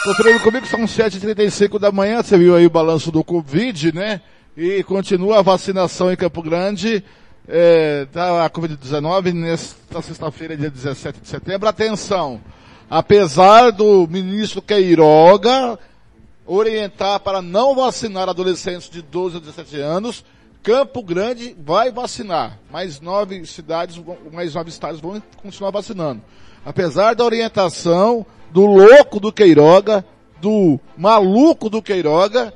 Conferindo 0.04 0.40
comigo, 0.40 0.66
são 0.66 0.80
7h35 0.84 1.78
da 1.78 1.92
manhã, 1.92 2.22
você 2.22 2.38
viu 2.38 2.56
aí 2.56 2.66
o 2.66 2.70
balanço 2.70 3.12
do 3.12 3.22
Covid, 3.22 3.94
né? 3.94 4.22
E 4.56 4.82
continua 4.82 5.38
a 5.38 5.42
vacinação 5.42 6.10
em 6.10 6.16
Campo 6.16 6.42
Grande, 6.42 7.04
é, 7.46 8.06
tá 8.10 8.44
a 8.44 8.50
Covid-19 8.50 9.34
nesta 9.34 10.00
sexta-feira, 10.00 10.56
dia 10.56 10.70
17 10.70 11.20
de 11.20 11.28
setembro. 11.28 11.68
Atenção, 11.68 12.40
apesar 12.88 13.70
do 13.70 14.08
ministro 14.08 14.62
Queiroga 14.62 15.78
orientar 16.46 17.20
para 17.20 17.42
não 17.42 17.74
vacinar 17.74 18.30
adolescentes 18.30 18.88
de 18.88 19.02
12 19.02 19.36
a 19.36 19.40
17 19.40 19.78
anos, 19.78 20.24
Campo 20.62 21.02
Grande 21.02 21.56
vai 21.58 21.90
vacinar. 21.90 22.58
Mais 22.70 23.00
nove 23.00 23.44
cidades, 23.46 24.00
mais 24.32 24.54
nove 24.54 24.70
estados 24.70 25.00
vão 25.00 25.22
continuar 25.42 25.70
vacinando. 25.70 26.22
Apesar 26.64 27.14
da 27.14 27.24
orientação 27.24 28.26
do 28.50 28.66
louco 28.66 29.20
do 29.20 29.32
Queiroga, 29.32 30.04
do 30.40 30.78
maluco 30.96 31.70
do 31.70 31.82
Queiroga, 31.82 32.52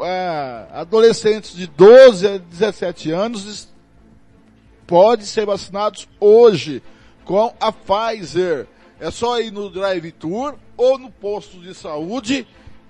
ah, 0.00 0.68
adolescentes 0.72 1.54
de 1.54 1.66
12 1.66 2.26
a 2.26 2.38
17 2.38 3.10
anos 3.10 3.68
podem 4.86 5.26
ser 5.26 5.44
vacinados 5.44 6.08
hoje 6.20 6.82
com 7.24 7.52
a 7.60 7.72
Pfizer. 7.72 8.66
É 9.00 9.10
só 9.10 9.40
ir 9.40 9.50
no 9.50 9.70
Drive 9.70 10.12
Tour 10.12 10.54
ou 10.76 10.98
no 10.98 11.10
posto 11.10 11.58
de 11.60 11.74
saúde 11.74 12.46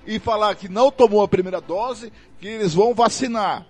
e 0.06 0.18
falar 0.18 0.54
que 0.54 0.68
não 0.68 0.90
tomou 0.90 1.22
a 1.22 1.28
primeira 1.28 1.60
dose, 1.60 2.12
que 2.40 2.46
eles 2.46 2.72
vão 2.72 2.94
vacinar. 2.94 3.66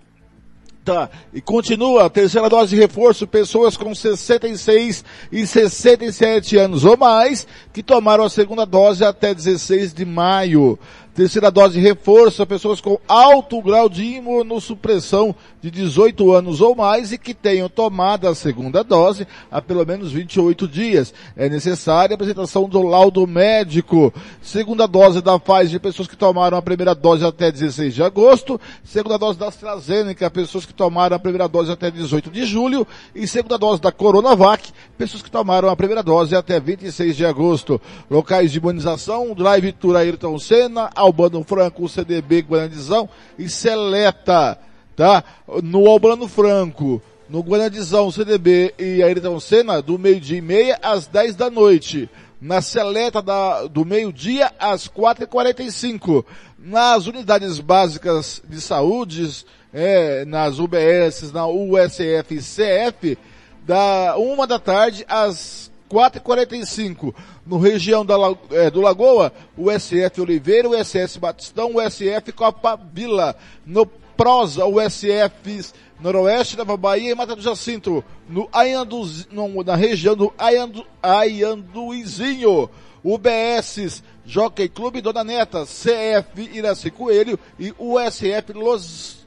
Tá. 0.89 1.11
E 1.35 1.43
continua, 1.43 2.09
terceira 2.09 2.49
dose 2.49 2.75
de 2.75 2.81
reforço, 2.81 3.27
pessoas 3.27 3.77
com 3.77 3.95
66 3.95 5.05
e 5.31 5.47
67 5.47 6.57
anos 6.57 6.83
ou 6.83 6.97
mais, 6.97 7.47
que 7.75 7.83
tomaram 7.83 8.25
a 8.25 8.31
segunda 8.31 8.65
dose 8.65 9.05
até 9.05 9.35
16 9.35 9.93
de 9.93 10.07
maio. 10.07 10.79
Terceira 11.19 11.51
dose 11.51 11.75
de 11.75 11.81
reforço, 11.81 12.47
pessoas 12.47 12.81
com 12.81 12.97
alto 13.09 13.61
grau 13.61 13.89
de 13.89 14.05
imunossupressão 14.05 15.35
de 15.61 15.69
18 15.69 16.33
anos 16.33 16.61
ou 16.61 16.77
mais 16.77 17.11
e 17.11 17.19
que 17.19 17.35
tenham 17.35 17.69
tomado 17.69 18.29
a 18.29 18.37
segunda 18.37 18.85
dose 18.85 19.27
há 19.51 19.61
pelo 19.61 19.85
menos 19.85 20.13
28 20.13 20.69
dias. 20.69 21.13
É 21.37 21.49
necessária 21.49 22.15
a 22.15 22.17
apresentação 22.17 22.69
do 22.69 22.81
laudo 22.83 23.27
médico. 23.27 24.15
Segunda 24.41 24.87
dose 24.87 25.21
da 25.21 25.37
Pfizer, 25.41 25.81
pessoas 25.81 26.07
que 26.07 26.17
tomaram 26.17 26.57
a 26.57 26.63
primeira 26.63 26.95
dose 26.95 27.25
até 27.25 27.51
16 27.51 27.95
de 27.95 28.03
agosto. 28.05 28.61
Segunda 28.85 29.19
dose 29.19 29.37
da 29.37 29.49
AstraZeneca, 29.49 30.31
pessoas 30.31 30.65
que 30.65 30.73
tomaram 30.73 31.17
a 31.17 31.19
primeira 31.19 31.49
dose 31.49 31.73
até 31.73 31.91
18 31.91 32.31
de 32.31 32.45
julho. 32.45 32.87
E 33.13 33.27
segunda 33.27 33.59
dose 33.59 33.83
da 33.83 33.91
Coronavac, 33.91 34.71
pessoas 34.97 35.25
que 35.25 35.31
tomaram 35.33 35.69
a 35.69 35.75
primeira 35.75 36.01
dose 36.01 36.37
até 36.37 36.61
26 36.61 37.17
de 37.17 37.27
agosto. 37.27 37.81
Locais 38.09 38.53
de 38.53 38.59
imunização, 38.59 39.35
Drive 39.35 39.73
Tour 39.73 39.97
Ayrton 39.97 40.39
Senna, 40.39 40.89
Albano 41.09 41.43
Franco, 41.43 41.89
CDB 41.89 42.41
Guarandizão 42.41 43.09
e 43.39 43.49
Seleta, 43.49 44.59
tá? 44.95 45.25
No 45.63 45.89
Albano 45.89 46.29
Franco, 46.29 47.03
no 47.29 47.41
Guarandizão, 47.41 48.11
CDB 48.11 48.75
e 48.79 49.03
Ayrton 49.03 49.41
Senna, 49.41 49.83
do 49.83 49.99
meio-dia 49.99 50.39
e 50.39 50.43
meia 50.43 50.79
às 50.83 51.07
10 51.07 51.35
da 51.35 51.51
noite. 51.51 52.09
Na 52.41 52.63
Seleta 52.63 53.21
da, 53.21 53.67
do 53.67 53.85
meio-dia 53.85 54.53
às 54.59 54.87
4h45. 54.87 56.25
Nas 56.59 57.07
unidades 57.07 57.59
básicas 57.59 58.43
de 58.49 58.61
saúde, 58.61 59.45
é, 59.73 60.25
nas 60.25 60.59
UBS, 60.59 61.33
na 61.33 61.47
USF 61.47 62.35
e 62.35 62.39
CF, 62.39 63.19
da 63.67 64.17
uma 64.17 64.47
da 64.47 64.59
tarde 64.59 65.05
às 65.09 65.71
4h45. 65.89 67.15
No 67.47 67.59
região 67.59 68.05
da, 68.05 68.15
eh, 68.51 68.71
do 68.71 68.81
Lagoa, 68.81 69.33
o 69.57 69.71
SF 69.71 70.21
Oliveira, 70.21 70.69
o 70.69 70.75
SS 70.75 71.19
Batistão, 71.19 71.75
o 71.75 71.81
SF 71.81 72.33
Copa 72.33 72.79
Vila. 72.93 73.35
No 73.65 73.87
Prosa, 73.87 74.65
o 74.65 74.81
SF 74.81 75.73
Noroeste, 76.01 76.57
Nova 76.57 76.77
Bahia 76.77 77.13
e 77.13 77.15
Mata 77.15 77.35
do 77.35 77.43
Jacinto. 77.43 78.05
No 78.29 78.49
Aianduz, 78.53 79.27
no, 79.31 79.63
na 79.63 79.77
região 79.77 80.17
do 80.17 80.33
Aiandu, 80.39 80.85
Aianduizinho. 81.03 82.69
UBS, 83.03 84.03
Jockey 84.27 84.69
Clube 84.69 85.01
Dona 85.01 85.23
Neta, 85.23 85.65
CF 85.65 86.51
Iraci 86.53 86.91
Coelho 86.91 87.39
e 87.59 87.73
USF 87.79 88.53
Los 88.55 89.27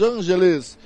Angeles. 0.00 0.78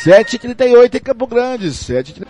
7h38 0.03 0.95
em 0.95 0.99
Campo 0.99 1.27
Grande, 1.27 1.67
7h38. 1.67 2.27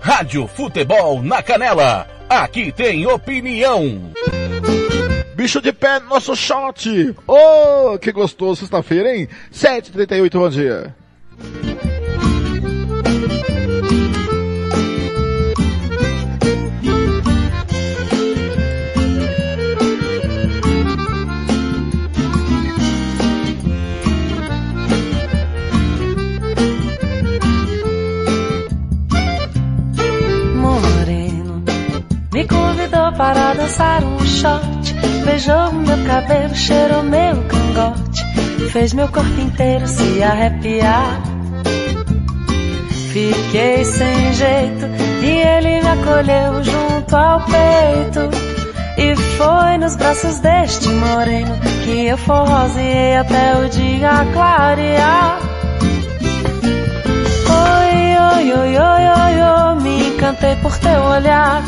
Rádio 0.00 0.46
Futebol 0.46 1.22
na 1.22 1.42
Canela. 1.42 2.06
Aqui 2.28 2.70
tem 2.70 3.06
opinião. 3.06 4.12
Bicho 5.34 5.60
de 5.60 5.72
pé, 5.72 5.98
nosso 5.98 6.36
shot! 6.36 7.14
Oh, 7.26 7.98
que 7.98 8.12
gostoso, 8.12 8.60
sexta-feira, 8.60 9.16
hein? 9.16 9.28
7h38, 9.52 10.30
bom 10.32 10.48
dia. 10.48 10.94
Para 33.16 33.54
dançar 33.54 34.02
um 34.04 34.18
shot. 34.26 34.94
Beijou 35.24 35.72
meu 35.72 36.04
cabelo, 36.06 36.54
cheirou 36.54 37.02
meu 37.02 37.42
cangote. 37.44 38.24
Fez 38.70 38.92
meu 38.92 39.08
corpo 39.08 39.40
inteiro 39.40 39.86
se 39.86 40.22
arrepiar. 40.22 41.22
Fiquei 43.12 43.84
sem 43.84 44.32
jeito 44.32 44.86
e 45.22 45.28
ele 45.28 45.80
me 45.80 45.88
acolheu 45.88 46.64
junto 46.64 47.16
ao 47.16 47.40
peito. 47.40 48.30
E 48.96 49.16
foi 49.36 49.78
nos 49.78 49.96
braços 49.96 50.40
deste 50.40 50.88
moreno 50.88 51.56
que 51.84 52.06
eu 52.06 52.18
forroseei 52.18 53.16
até 53.16 53.56
o 53.56 53.68
dia 53.68 54.26
clarear. 54.32 55.38
Oi, 57.48 58.16
oi, 58.34 58.52
oi, 58.52 58.78
oi, 58.78 59.08
oi, 59.08 59.42
oi, 59.42 59.82
me 59.82 60.08
encantei 60.08 60.56
por 60.56 60.76
teu 60.78 61.00
olhar. 61.02 61.62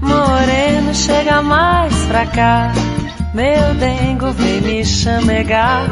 Moreno, 0.00 0.94
chega 0.94 1.42
mais 1.42 1.94
pra 2.06 2.26
cá. 2.26 2.72
Meu 3.34 3.74
dengo 3.74 4.32
vem 4.32 4.60
me 4.60 4.84
chamegar. 4.84 5.88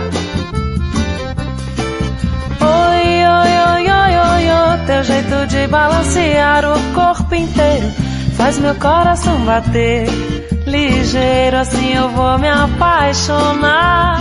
Oi, 2.61 3.27
oi, 3.27 3.53
oi, 3.73 3.91
oi, 3.91 4.17
oi, 4.17 4.51
oi, 4.51 4.87
teu 4.87 5.05
jeito 5.05 5.47
de 5.47 5.67
balancear 5.69 6.65
o 6.65 6.95
corpo 6.95 7.35
inteiro 7.35 8.09
faz 8.39 8.57
meu 8.61 8.75
coração 8.77 9.41
bater. 9.41 10.07
Ligeiro 10.65 11.57
assim 11.57 11.93
eu 11.95 12.09
vou 12.11 12.39
me 12.39 12.49
apaixonar. 12.49 14.21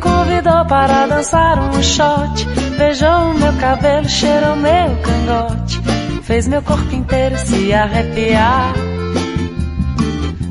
Convidou 0.00 0.64
para 0.66 1.06
dançar 1.06 1.58
um 1.58 1.82
shot. 1.82 2.46
Beijou 2.78 3.34
meu 3.34 3.52
cabelo, 3.54 4.08
cheirou 4.08 4.56
meu 4.56 4.96
cangote. 5.02 5.80
Fez 6.22 6.48
meu 6.48 6.62
corpo 6.62 6.94
inteiro 6.94 7.36
se 7.38 7.72
arrepiar. 7.72 8.72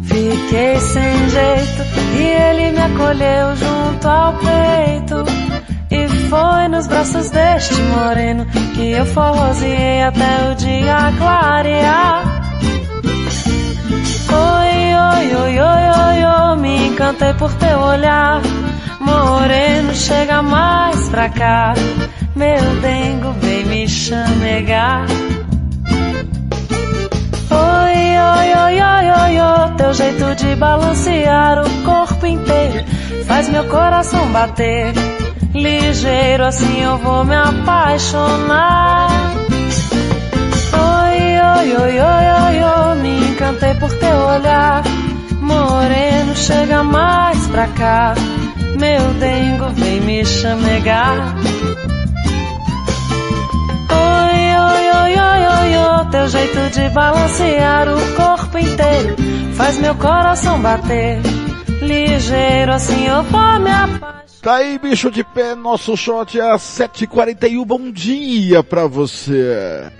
Fiquei 0.03 0.79
sem 0.79 1.29
jeito 1.29 1.83
e 2.17 2.23
ele 2.23 2.71
me 2.71 2.81
acolheu 2.81 3.55
junto 3.55 4.07
ao 4.07 4.33
peito. 4.33 5.23
E 5.91 6.07
foi 6.29 6.67
nos 6.67 6.87
braços 6.87 7.29
deste 7.31 7.81
moreno 7.81 8.45
que 8.75 8.91
eu 8.91 9.05
forroseei 9.05 10.03
até 10.03 10.51
o 10.51 10.55
dia 10.55 11.13
clarear. 11.17 12.23
Oi, 14.31 14.95
oi, 14.95 15.35
oi, 15.35 15.59
oi, 15.59 15.83
oi, 16.05 16.23
oi, 16.25 16.57
me 16.57 16.87
encantei 16.87 17.33
por 17.33 17.51
teu 17.53 17.79
olhar. 17.79 18.41
Moreno, 19.09 19.93
chega 19.93 20.41
mais 20.41 21.09
pra 21.09 21.29
cá. 21.29 21.73
Meu 22.35 22.81
dengo 22.81 23.31
vem 23.41 23.65
me 23.65 23.87
chamegar. 23.87 25.05
Oi, 27.51 28.17
oi, 28.31 28.53
oi, 28.63 28.81
oi, 28.81 29.11
oi, 29.21 29.41
oi, 29.41 29.75
teu 29.77 29.93
jeito 29.93 30.35
de 30.35 30.55
balancear 30.55 31.61
o 31.61 31.83
corpo 31.83 32.25
inteiro 32.25 32.99
faz 33.29 33.47
meu 33.47 33.63
coração 33.65 34.31
bater. 34.31 34.91
Ligeiro 35.53 36.43
assim 36.45 36.81
eu 36.81 36.97
vou 36.97 37.23
me 37.23 37.35
apaixonar. 37.35 39.07
Oi, 40.73 41.21
oi, 41.57 41.75
oi, 41.77 41.99
oi, 41.99 42.25
oi, 42.43 42.63
oi, 42.63 42.95
me 43.01 43.29
encantei 43.29 43.75
por 43.75 43.93
teu 43.93 44.17
olhar. 44.17 44.83
Moreno, 45.39 46.35
chega 46.35 46.83
mais 46.83 47.47
pra 47.47 47.67
cá. 47.67 48.13
Meu 48.79 49.13
dengo 49.19 49.69
vem 49.75 50.01
me 50.01 50.25
chamegar. 50.25 51.35
Oi, 53.91 54.57
oi, 54.57 54.91
oi, 54.97 55.19
oi, 55.19 55.47
oi, 55.47 55.77
oi, 55.77 56.11
teu 56.11 56.27
jeito 56.27 56.69
de 56.71 56.89
balancear 56.89 57.87
o 57.89 58.15
corpo 58.15 58.57
inteiro 58.57 59.29
faz 59.59 59.77
meu 59.77 59.93
coração 59.95 60.57
bater. 60.61 61.19
Ligeiro 61.81 62.71
assim 62.71 63.07
eu 63.07 63.21
vou 63.23 63.59
me 63.59 63.69
apaixonar. 63.69 64.23
Tá 64.41 64.55
aí, 64.55 64.79
bicho 64.79 65.11
de 65.11 65.21
pé, 65.21 65.53
nosso 65.53 65.97
shot 65.97 66.39
é 66.39 66.51
às 66.51 66.61
7h41. 66.61 67.65
Bom 67.65 67.91
dia 67.91 68.63
pra 68.63 68.87
você. 68.87 69.91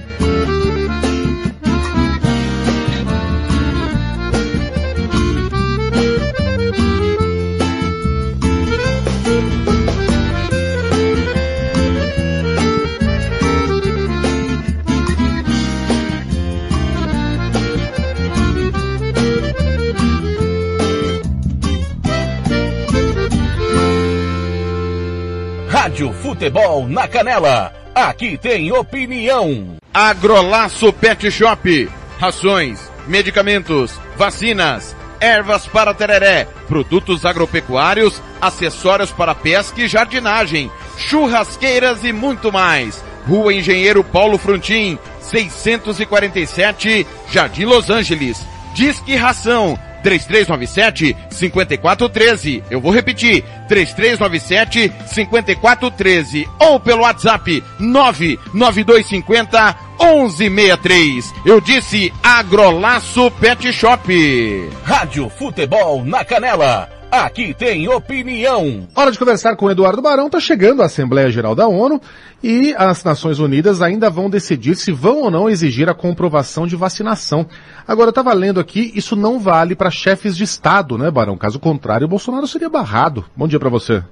Rádio 25.69 26.11
Futebol 26.13 26.87
na 26.87 27.07
Canela. 27.07 27.71
Aqui 27.93 28.39
tem 28.39 28.71
opinião. 28.71 29.77
Agrolaço 29.93 30.91
Pet 30.91 31.29
Shop. 31.29 31.87
Rações, 32.19 32.79
medicamentos, 33.07 33.93
vacinas, 34.17 34.95
ervas 35.19 35.67
para 35.67 35.93
tereré, 35.93 36.47
produtos 36.67 37.23
agropecuários, 37.23 38.19
acessórios 38.41 39.11
para 39.11 39.35
pesca 39.35 39.79
e 39.81 39.87
jardinagem, 39.87 40.71
churrasqueiras 40.97 42.03
e 42.03 42.11
muito 42.11 42.51
mais. 42.51 43.03
Rua 43.27 43.53
Engenheiro 43.53 44.03
Paulo 44.03 44.39
Frontin, 44.39 44.97
647, 45.21 47.05
Jardim 47.31 47.65
Los 47.65 47.91
Angeles. 47.91 48.43
Disque 48.73 49.15
Ração 49.15 49.77
3397 50.03 51.15
5413. 51.29 52.63
Eu 52.69 52.81
vou 52.81 52.91
repetir, 52.91 53.43
3397 53.67 54.91
5413 55.07 56.47
ou 56.59 56.79
pelo 56.79 57.01
WhatsApp 57.01 57.63
99250 57.79 59.75
1163. 59.99 61.33
Eu 61.45 61.59
disse 61.59 62.13
Agrolaço 62.23 63.29
Pet 63.31 63.71
Shop. 63.73 64.69
Rádio 64.83 65.29
Futebol 65.29 66.03
na 66.05 66.23
Canela. 66.23 66.98
Aqui 67.11 67.55
tem 67.55 67.87
opinião. 67.89 68.87
Hora 68.95 69.11
de 69.11 69.17
conversar 69.17 69.55
com 69.55 69.65
o 69.65 69.71
Eduardo 69.71 69.99
Barão. 69.99 70.29
Tá 70.29 70.39
chegando 70.39 70.83
a 70.83 70.85
Assembleia 70.85 71.31
Geral 71.31 71.55
da 71.55 71.67
ONU 71.67 71.99
e 72.43 72.75
as 72.77 73.03
Nações 73.03 73.39
Unidas 73.39 73.81
ainda 73.81 74.11
vão 74.11 74.29
decidir 74.29 74.75
se 74.75 74.91
vão 74.91 75.23
ou 75.23 75.31
não 75.31 75.49
exigir 75.49 75.89
a 75.89 75.95
comprovação 75.95 76.67
de 76.67 76.75
vacinação. 76.75 77.47
Agora, 77.87 78.09
eu 78.09 78.11
estava 78.11 78.31
lendo 78.31 78.59
aqui, 78.59 78.91
isso 78.93 79.15
não 79.15 79.39
vale 79.39 79.75
para 79.75 79.89
chefes 79.89 80.37
de 80.37 80.43
Estado, 80.43 80.99
né, 80.99 81.09
Barão? 81.09 81.35
Caso 81.35 81.59
contrário, 81.59 82.05
o 82.05 82.09
Bolsonaro 82.09 82.47
seria 82.47 82.69
barrado. 82.69 83.25
Bom 83.35 83.47
dia 83.47 83.59
para 83.59 83.69
você. 83.69 84.03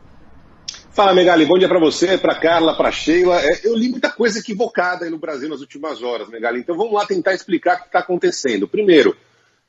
Fala, 0.90 1.14
Megali. 1.14 1.46
Bom 1.46 1.60
dia 1.60 1.68
para 1.68 1.80
você, 1.80 2.18
para 2.18 2.34
Carla, 2.34 2.76
para 2.76 2.92
Sheila. 2.92 3.40
É, 3.40 3.60
eu 3.64 3.76
li 3.76 3.90
muita 3.90 4.10
coisa 4.10 4.40
equivocada 4.40 5.06
aí 5.06 5.12
no 5.12 5.20
Brasil 5.20 5.48
nas 5.48 5.62
últimas 5.62 6.02
horas, 6.02 6.28
Megali. 6.30 6.60
Então 6.60 6.76
vamos 6.76 6.94
lá 6.94 7.06
tentar 7.06 7.36
explicar 7.36 7.76
o 7.76 7.82
que 7.82 7.86
está 7.86 8.00
acontecendo. 8.00 8.68
Primeiro, 8.68 9.16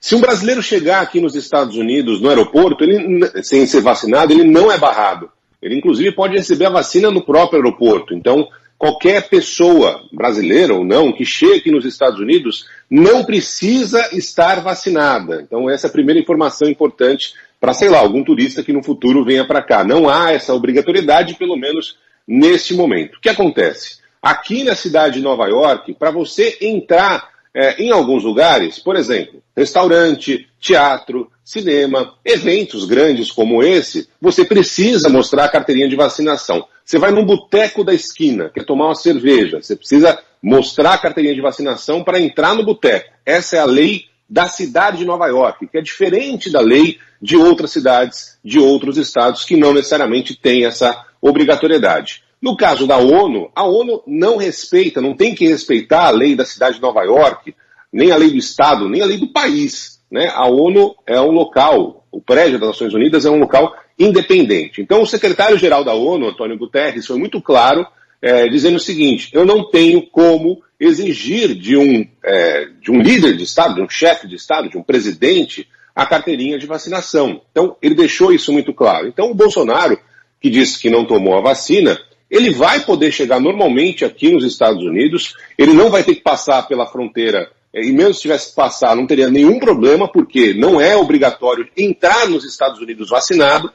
se 0.01 0.15
um 0.15 0.21
brasileiro 0.21 0.63
chegar 0.63 1.01
aqui 1.01 1.21
nos 1.21 1.35
Estados 1.35 1.77
Unidos, 1.77 2.21
no 2.21 2.29
aeroporto, 2.29 2.85
ele, 2.85 3.29
sem 3.43 3.67
ser 3.67 3.81
vacinado, 3.81 4.33
ele 4.33 4.45
não 4.45 4.71
é 4.71 4.79
barrado. 4.79 5.31
Ele, 5.61 5.77
inclusive, 5.77 6.13
pode 6.13 6.37
receber 6.37 6.67
a 6.67 6.71
vacina 6.71 7.11
no 7.11 7.25
próprio 7.25 7.59
aeroporto. 7.59 8.15
Então, 8.15 8.49
qualquer 8.79 9.29
pessoa, 9.29 10.03
brasileira 10.13 10.73
ou 10.73 10.85
não, 10.85 11.13
que 11.13 11.25
chegue 11.25 11.73
nos 11.73 11.85
Estados 11.85 12.21
Unidos, 12.21 12.67
não 12.89 13.25
precisa 13.25 14.09
estar 14.17 14.61
vacinada. 14.61 15.43
Então, 15.43 15.69
essa 15.69 15.89
é 15.89 15.91
a 15.91 15.93
primeira 15.93 16.21
informação 16.21 16.69
importante 16.69 17.35
para, 17.61 17.75
sei 17.75 17.89
lá, 17.89 17.99
algum 17.99 18.23
turista 18.23 18.63
que 18.63 18.73
no 18.73 18.85
futuro 18.85 19.25
venha 19.25 19.45
para 19.45 19.63
cá. 19.63 19.83
Não 19.83 20.09
há 20.09 20.33
essa 20.33 20.55
obrigatoriedade, 20.55 21.35
pelo 21.35 21.57
menos 21.57 21.97
neste 22.27 22.73
momento. 22.73 23.17
O 23.17 23.21
que 23.21 23.29
acontece? 23.29 23.99
Aqui 24.23 24.63
na 24.63 24.77
cidade 24.77 25.17
de 25.17 25.23
Nova 25.23 25.49
York, 25.49 25.95
para 25.95 26.13
você 26.13 26.57
entrar 26.61 27.31
é, 27.59 27.83
em 27.83 27.91
alguns 27.91 28.23
lugares, 28.23 28.79
por 28.79 28.95
exemplo, 28.95 29.43
restaurante, 29.57 30.49
teatro, 30.61 31.29
cinema, 31.45 32.15
eventos 32.25 32.85
grandes 32.85 33.33
como 33.33 33.65
esse, 33.65 34.09
você 34.21 34.45
precisa 34.45 35.09
mostrar 35.09 35.47
a 35.47 35.49
carteirinha 35.49 35.89
de 35.89 35.97
vacinação. 35.97 36.65
Você 36.85 37.01
vai 37.01 37.11
num 37.11 37.25
boteco 37.25 37.83
da 37.83 37.93
esquina, 37.93 38.49
quer 38.49 38.65
tomar 38.65 38.87
uma 38.87 38.95
cerveja, 38.95 39.61
você 39.61 39.75
precisa 39.75 40.17
mostrar 40.41 40.95
a 40.95 40.99
carteirinha 40.99 41.35
de 41.35 41.41
vacinação 41.41 42.05
para 42.05 42.21
entrar 42.21 42.55
no 42.55 42.65
boteco. 42.65 43.13
Essa 43.27 43.57
é 43.57 43.59
a 43.59 43.65
lei 43.65 44.05
da 44.31 44.49
cidade 44.49 44.99
de 44.99 45.05
Nova 45.05 45.27
York, 45.27 45.67
que 45.67 45.79
é 45.79 45.83
diferente 45.83 46.53
da 46.53 46.61
lei 46.61 46.99
de 47.21 47.37
outras 47.37 47.73
cidades, 47.73 48.39
de 48.45 48.61
outros 48.61 48.97
estados 48.97 49.45
que 49.45 49.57
não 49.57 49.75
necessariamente 49.75 50.37
têm 50.37 50.65
essa 50.65 51.05
obrigatoriedade. 51.21 52.23
No 52.41 52.57
caso 52.57 52.87
da 52.87 52.99
ONU, 52.99 53.51
a 53.55 53.65
ONU 53.65 54.03
não 54.07 54.37
respeita, 54.37 55.01
não 55.01 55.15
tem 55.15 55.35
que 55.35 55.47
respeitar 55.47 56.07
a 56.07 56.11
lei 56.11 56.37
da 56.37 56.45
cidade 56.45 56.77
de 56.77 56.83
Nova 56.83 57.03
York, 57.03 57.55
nem 57.93 58.13
a 58.13 58.17
lei 58.17 58.31
do 58.31 58.37
Estado, 58.37 58.89
nem 58.89 59.03
a 59.03 59.07
lei 59.07 59.19
do 59.19 59.33
país. 59.33 60.01
Né? 60.11 60.31
A 60.33 60.47
ONU 60.47 60.95
é 61.07 61.21
um 61.21 61.33
local, 61.33 62.07
o 62.13 62.21
prédio 62.21 62.59
das 62.59 62.69
Nações 62.69 62.95
Unidas 62.95 63.25
é 63.25 63.31
um 63.31 63.39
local 63.39 63.75
independente. 63.99 64.81
Então, 64.81 65.03
o 65.03 65.07
secretário-geral 65.07 65.85
da 65.85 65.95
ONU, 65.95 66.29
Antônio 66.29 66.57
Guterres, 66.57 67.07
foi 67.07 67.19
muito 67.19 67.43
claro 67.43 67.87
é, 68.23 68.49
dizendo 68.49 68.77
o 68.77 68.81
seguinte: 68.81 69.31
eu 69.33 69.45
não 69.45 69.69
tenho 69.71 70.07
como 70.07 70.63
exigir 70.79 71.55
de 71.55 71.77
um, 71.77 72.07
é, 72.25 72.67
de 72.81 72.91
um 72.91 73.01
líder 73.01 73.37
de 73.37 73.43
Estado, 73.43 73.75
de 73.75 73.83
um 73.83 73.89
chefe 73.89 74.29
de 74.29 74.37
Estado, 74.37 74.69
de 74.69 74.79
um 74.79 74.83
presidente, 74.83 75.69
a 75.95 76.07
carteirinha 76.07 76.59
de 76.59 76.67
vacinação. 76.67 77.43
Então, 77.51 77.77
ele 77.83 77.95
deixou 77.95 78.33
isso 78.33 78.53
muito 78.53 78.73
claro. 78.73 79.09
Então, 79.09 79.31
o 79.31 79.35
Bolsonaro, 79.35 79.99
que 80.41 80.49
disse 80.49 80.79
que 80.79 80.89
não 80.89 81.05
tomou 81.05 81.37
a 81.37 81.41
vacina, 81.41 81.99
ele 82.31 82.51
vai 82.51 82.81
poder 82.81 83.11
chegar 83.11 83.41
normalmente 83.41 84.05
aqui 84.05 84.31
nos 84.31 84.45
Estados 84.45 84.83
Unidos, 84.83 85.35
ele 85.57 85.73
não 85.73 85.91
vai 85.91 86.03
ter 86.03 86.15
que 86.15 86.23
passar 86.23 86.67
pela 86.67 86.87
fronteira, 86.87 87.51
é, 87.73 87.83
e 87.85 87.93
mesmo 87.93 88.15
se 88.15 88.23
tivesse 88.23 88.51
que 88.51 88.57
passar, 88.57 88.97
não 88.97 89.07
teria 89.07 89.31
nenhum 89.31 89.59
problema, 89.59 90.11
porque 90.11 90.55
não 90.55 90.81
é 90.81 90.97
obrigatório 90.97 91.69
entrar 91.77 92.29
nos 92.29 92.45
Estados 92.45 92.81
Unidos 92.81 93.11
vacinado, 93.11 93.73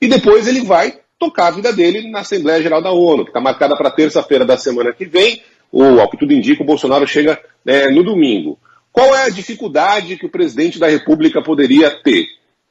e 0.00 0.08
depois 0.08 0.46
ele 0.46 0.62
vai 0.62 0.98
tocar 1.18 1.48
a 1.48 1.52
vida 1.52 1.72
dele 1.72 2.10
na 2.10 2.20
Assembleia 2.20 2.62
Geral 2.62 2.82
da 2.82 2.92
ONU, 2.92 3.24
que 3.24 3.30
está 3.30 3.40
marcada 3.40 3.76
para 3.76 3.90
terça-feira 3.90 4.44
da 4.44 4.56
semana 4.56 4.92
que 4.92 5.04
vem, 5.04 5.42
ou, 5.72 6.00
ao 6.00 6.10
que 6.10 6.18
tudo 6.18 6.32
indica, 6.32 6.62
o 6.62 6.66
Bolsonaro 6.66 7.06
chega 7.06 7.40
é, 7.66 7.90
no 7.90 8.04
domingo. 8.04 8.58
Qual 8.92 9.14
é 9.14 9.24
a 9.24 9.28
dificuldade 9.30 10.16
que 10.16 10.26
o 10.26 10.30
presidente 10.30 10.78
da 10.78 10.86
República 10.86 11.42
poderia 11.42 11.90
ter? 11.90 12.26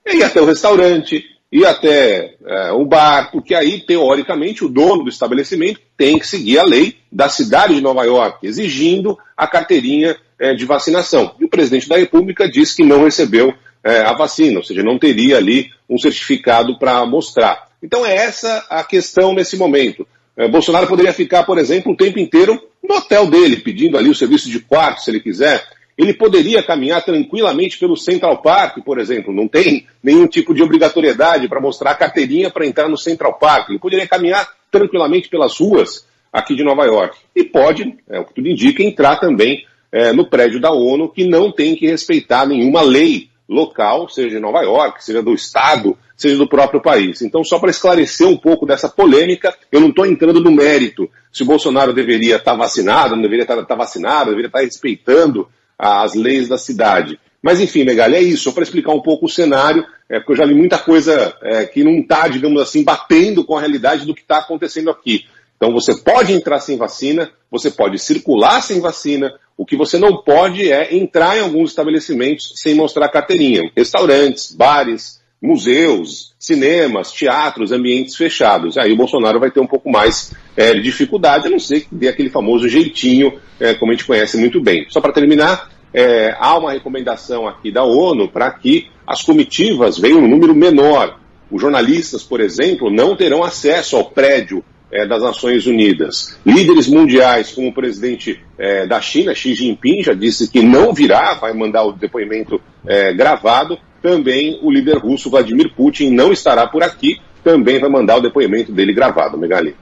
É 0.06 0.16
ir 0.16 0.24
até 0.24 0.42
o 0.42 0.46
restaurante, 0.46 1.24
ir 1.54 1.68
até 1.68 2.34
é, 2.43 2.72
o 2.72 2.84
bar, 2.84 3.32
porque 3.32 3.54
aí, 3.54 3.80
teoricamente, 3.80 4.66
o 4.66 4.70
dono 4.70 5.04
do 5.04 5.10
estabelecimento 5.10 5.80
tem 5.95 6.18
que 6.18 6.28
seguir 6.28 6.58
a 6.58 6.64
lei 6.64 6.97
da 7.12 7.30
cidade 7.30 7.76
de 7.76 7.82
Nova 7.82 8.04
York, 8.04 8.45
exigindo 8.45 9.16
a 9.38 9.45
carteirinha 9.45 10.18
é, 10.39 10.56
de 10.56 10.66
vacinação. 10.66 11.36
E 11.39 11.45
o 11.45 11.49
presidente 11.49 11.88
da 11.88 11.95
República 11.95 12.49
disse 12.49 12.78
que 12.78 12.84
não 12.84 13.04
recebeu 13.04 13.54
é, 13.84 13.99
a 13.99 14.14
vacina, 14.14 14.58
ou 14.58 14.64
seja, 14.64 14.82
não 14.82 14.97
teria 14.97 15.38
ali 15.38 15.70
um 15.88 15.99
certificado 15.99 16.80
para 16.80 17.06
mostrar. 17.06 17.68
Então 17.84 18.04
é 18.04 18.16
essa 18.16 18.66
a 18.68 18.84
questão 18.84 19.32
nesse 19.32 19.56
momento. 19.56 20.08
É, 20.36 20.47
Bolsonaro 20.47 20.88
poderia 20.88 21.14
ficar, 21.14 21.43
por 21.43 21.60
exemplo, 21.60 21.91
o 21.91 21.97
tempo 21.97 22.18
inteiro 22.18 22.60
no 22.84 22.95
hotel 22.95 23.28
dele, 23.28 23.58
pedindo 23.58 23.95
ali 23.95 24.10
o 24.10 24.16
serviço 24.16 24.49
de 24.49 24.60
quarto, 24.60 25.04
se 25.04 25.12
ele 25.12 25.20
quiser. 25.20 25.64
Ele 25.98 26.14
poderia 26.14 26.64
caminhar 26.64 27.04
tranquilamente 27.04 27.78
pelo 27.78 27.96
Central 27.96 28.41
Park, 28.41 28.84
por 28.84 29.00
exemplo. 29.00 29.34
Não 29.34 29.48
tem 29.48 29.86
nenhum 30.02 30.28
tipo 30.28 30.54
de 30.54 30.64
obrigatoriedade 30.64 31.48
para 31.48 31.62
mostrar 31.62 31.91
a 31.91 31.96
carteirinha 31.96 32.50
para 32.50 32.66
entrar 32.66 32.89
no 32.89 32.98
Central 32.98 33.36
Park. 33.36 33.70
Ele 33.70 33.80
poderia 33.80 34.08
caminhar 34.08 34.48
tranquilamente 34.72 35.30
pelas 35.30 35.60
ruas 35.60 36.08
aqui 36.32 36.56
de 36.56 36.64
Nova 36.64 36.86
York. 36.86 37.18
E 37.36 37.44
pode, 37.44 37.96
é 38.10 38.20
o 38.20 38.26
que 38.26 38.34
tudo 38.34 38.48
indica, 38.48 38.82
entrar 38.82 39.18
também 39.20 39.66
é, 39.91 40.12
no 40.12 40.28
prédio 40.28 40.60
da 40.60 40.72
ONU, 40.72 41.10
que 41.10 41.24
não 41.24 41.52
tem 41.52 41.76
que 41.76 41.86
respeitar 41.86 42.48
nenhuma 42.48 42.82
lei 42.82 43.30
local, 43.48 44.10
seja 44.10 44.30
de 44.30 44.39
Nova 44.39 44.62
York, 44.62 45.04
seja 45.04 45.22
do 45.22 45.34
Estado, 45.34 45.96
seja 46.18 46.38
do 46.38 46.48
próprio 46.48 46.82
país. 46.82 47.22
Então, 47.22 47.44
só 47.44 47.60
para 47.60 47.70
esclarecer 47.70 48.28
um 48.28 48.38
pouco 48.38 48.66
dessa 48.66 48.89
polêmica, 48.89 49.56
eu 49.72 49.80
não 49.80 49.89
estou 49.89 50.08
entrando 50.08 50.41
no 50.41 50.52
mérito 50.52 51.08
se 51.32 51.44
o 51.44 51.46
Bolsonaro 51.46 51.94
deveria 51.94 52.38
estar 52.38 52.52
tá 52.52 52.58
vacinado, 52.58 53.16
não 53.16 53.22
deveria 53.22 53.44
estar 53.44 53.56
tá, 53.56 53.64
tá 53.64 53.76
vacinado, 53.76 54.30
deveria 54.32 54.48
estar 54.48 54.60
tá 54.60 54.66
respeitando 54.66 55.48
as 55.84 56.14
leis 56.14 56.48
da 56.48 56.58
cidade. 56.58 57.20
Mas 57.42 57.60
enfim, 57.60 57.84
Megali, 57.84 58.16
é 58.16 58.22
isso, 58.22 58.44
só 58.44 58.52
para 58.52 58.64
explicar 58.64 58.94
um 58.94 59.02
pouco 59.02 59.26
o 59.26 59.30
cenário, 59.30 59.86
é, 60.10 60.18
porque 60.18 60.32
eu 60.32 60.38
já 60.38 60.46
li 60.46 60.56
muita 60.56 60.78
coisa 60.78 61.36
é, 61.42 61.66
que 61.66 61.84
não 61.84 62.00
está, 62.00 62.28
digamos 62.28 62.62
assim, 62.62 62.84
batendo 62.84 63.44
com 63.44 63.58
a 63.58 63.60
realidade 63.60 64.06
do 64.06 64.16
que 64.16 64.22
está 64.22 64.38
acontecendo 64.38 64.90
aqui. 64.90 65.26
Então 65.58 65.74
você 65.74 65.96
pode 65.96 66.32
entrar 66.32 66.60
sem 66.60 66.78
vacina, 66.78 67.30
você 67.52 67.70
pode 67.70 68.00
circular 68.00 68.62
sem 68.62 68.80
vacina, 68.80 69.34
o 69.58 69.66
que 69.66 69.76
você 69.76 69.98
não 69.98 70.24
pode 70.24 70.72
é 70.72 70.96
entrar 70.96 71.38
em 71.38 71.42
alguns 71.42 71.72
estabelecimentos 71.72 72.54
sem 72.56 72.74
mostrar 72.74 73.10
carteirinha. 73.10 73.72
Restaurantes, 73.76 74.54
bares, 74.54 75.22
museus, 75.42 76.34
cinemas, 76.40 77.12
teatros, 77.12 77.74
ambientes 77.74 78.16
fechados. 78.16 78.78
Aí 78.78 78.94
o 78.94 78.96
Bolsonaro 78.96 79.42
vai 79.42 79.52
ter 79.52 79.60
um 79.60 79.68
pouco 79.68 79.92
mais 79.92 80.34
é, 80.56 80.74
de 80.74 80.82
dificuldade, 80.82 81.48
a 81.48 81.50
não 81.50 81.60
ser 81.60 81.82
que 81.82 81.94
dê 81.94 82.08
aquele 82.08 82.30
famoso 82.30 82.70
jeitinho, 82.70 83.34
é, 83.60 83.74
como 83.74 83.92
a 83.92 83.96
gente 83.96 84.06
conhece 84.06 84.38
muito 84.38 84.62
bem. 84.62 84.86
Só 84.90 85.02
para 85.02 85.12
terminar, 85.12 85.70
é, 85.94 86.36
há 86.39 86.58
uma 86.58 86.72
recomendação 86.72 87.48
aqui 87.48 87.72
da 87.72 87.84
ONU 87.84 88.28
para 88.28 88.50
que 88.52 88.88
as 89.06 89.22
comitivas 89.22 89.98
venham 89.98 90.20
um 90.20 90.28
número 90.28 90.56
menor. 90.56 91.20
Os 91.52 91.62
jornalistas, 91.62 92.24
por 92.24 92.41
exemplo, 92.41 92.89
não 92.89 93.16
terão 93.16 93.44
acesso 93.44 93.96
ao 93.96 94.06
prédio 94.06 94.64
é, 94.91 95.06
das 95.06 95.22
Nações 95.22 95.68
Unidas. 95.68 96.38
Líderes 96.46 96.88
mundiais, 96.88 97.52
como 97.52 97.70
o 97.70 97.74
presidente 97.74 98.39
é, 98.58 98.88
da 98.88 99.02
China, 99.02 99.36
Xi 99.36 99.54
Jinping, 99.54 100.04
já 100.04 100.14
disse 100.14 100.50
que 100.50 100.62
não 100.62 100.94
virá, 100.94 101.36
vai 101.36 101.54
mandar 101.54 101.84
o 101.84 101.91
depoimento 101.91 102.62
é, 102.86 103.14
gravado. 103.14 103.78
Também 104.02 104.60
o 104.62 104.72
líder 104.72 104.98
russo, 104.98 105.30
Vladimir 105.30 105.74
Putin, 105.76 106.10
não 106.10 106.32
estará 106.32 106.68
por 106.68 106.84
aqui, 106.84 107.20
também 107.44 107.80
vai 107.80 107.89
mandar 107.89 108.18
o 108.18 108.22
depoimento 108.22 108.72
dele 108.72 108.94
gravado, 108.94 109.38
Megali. 109.38 109.76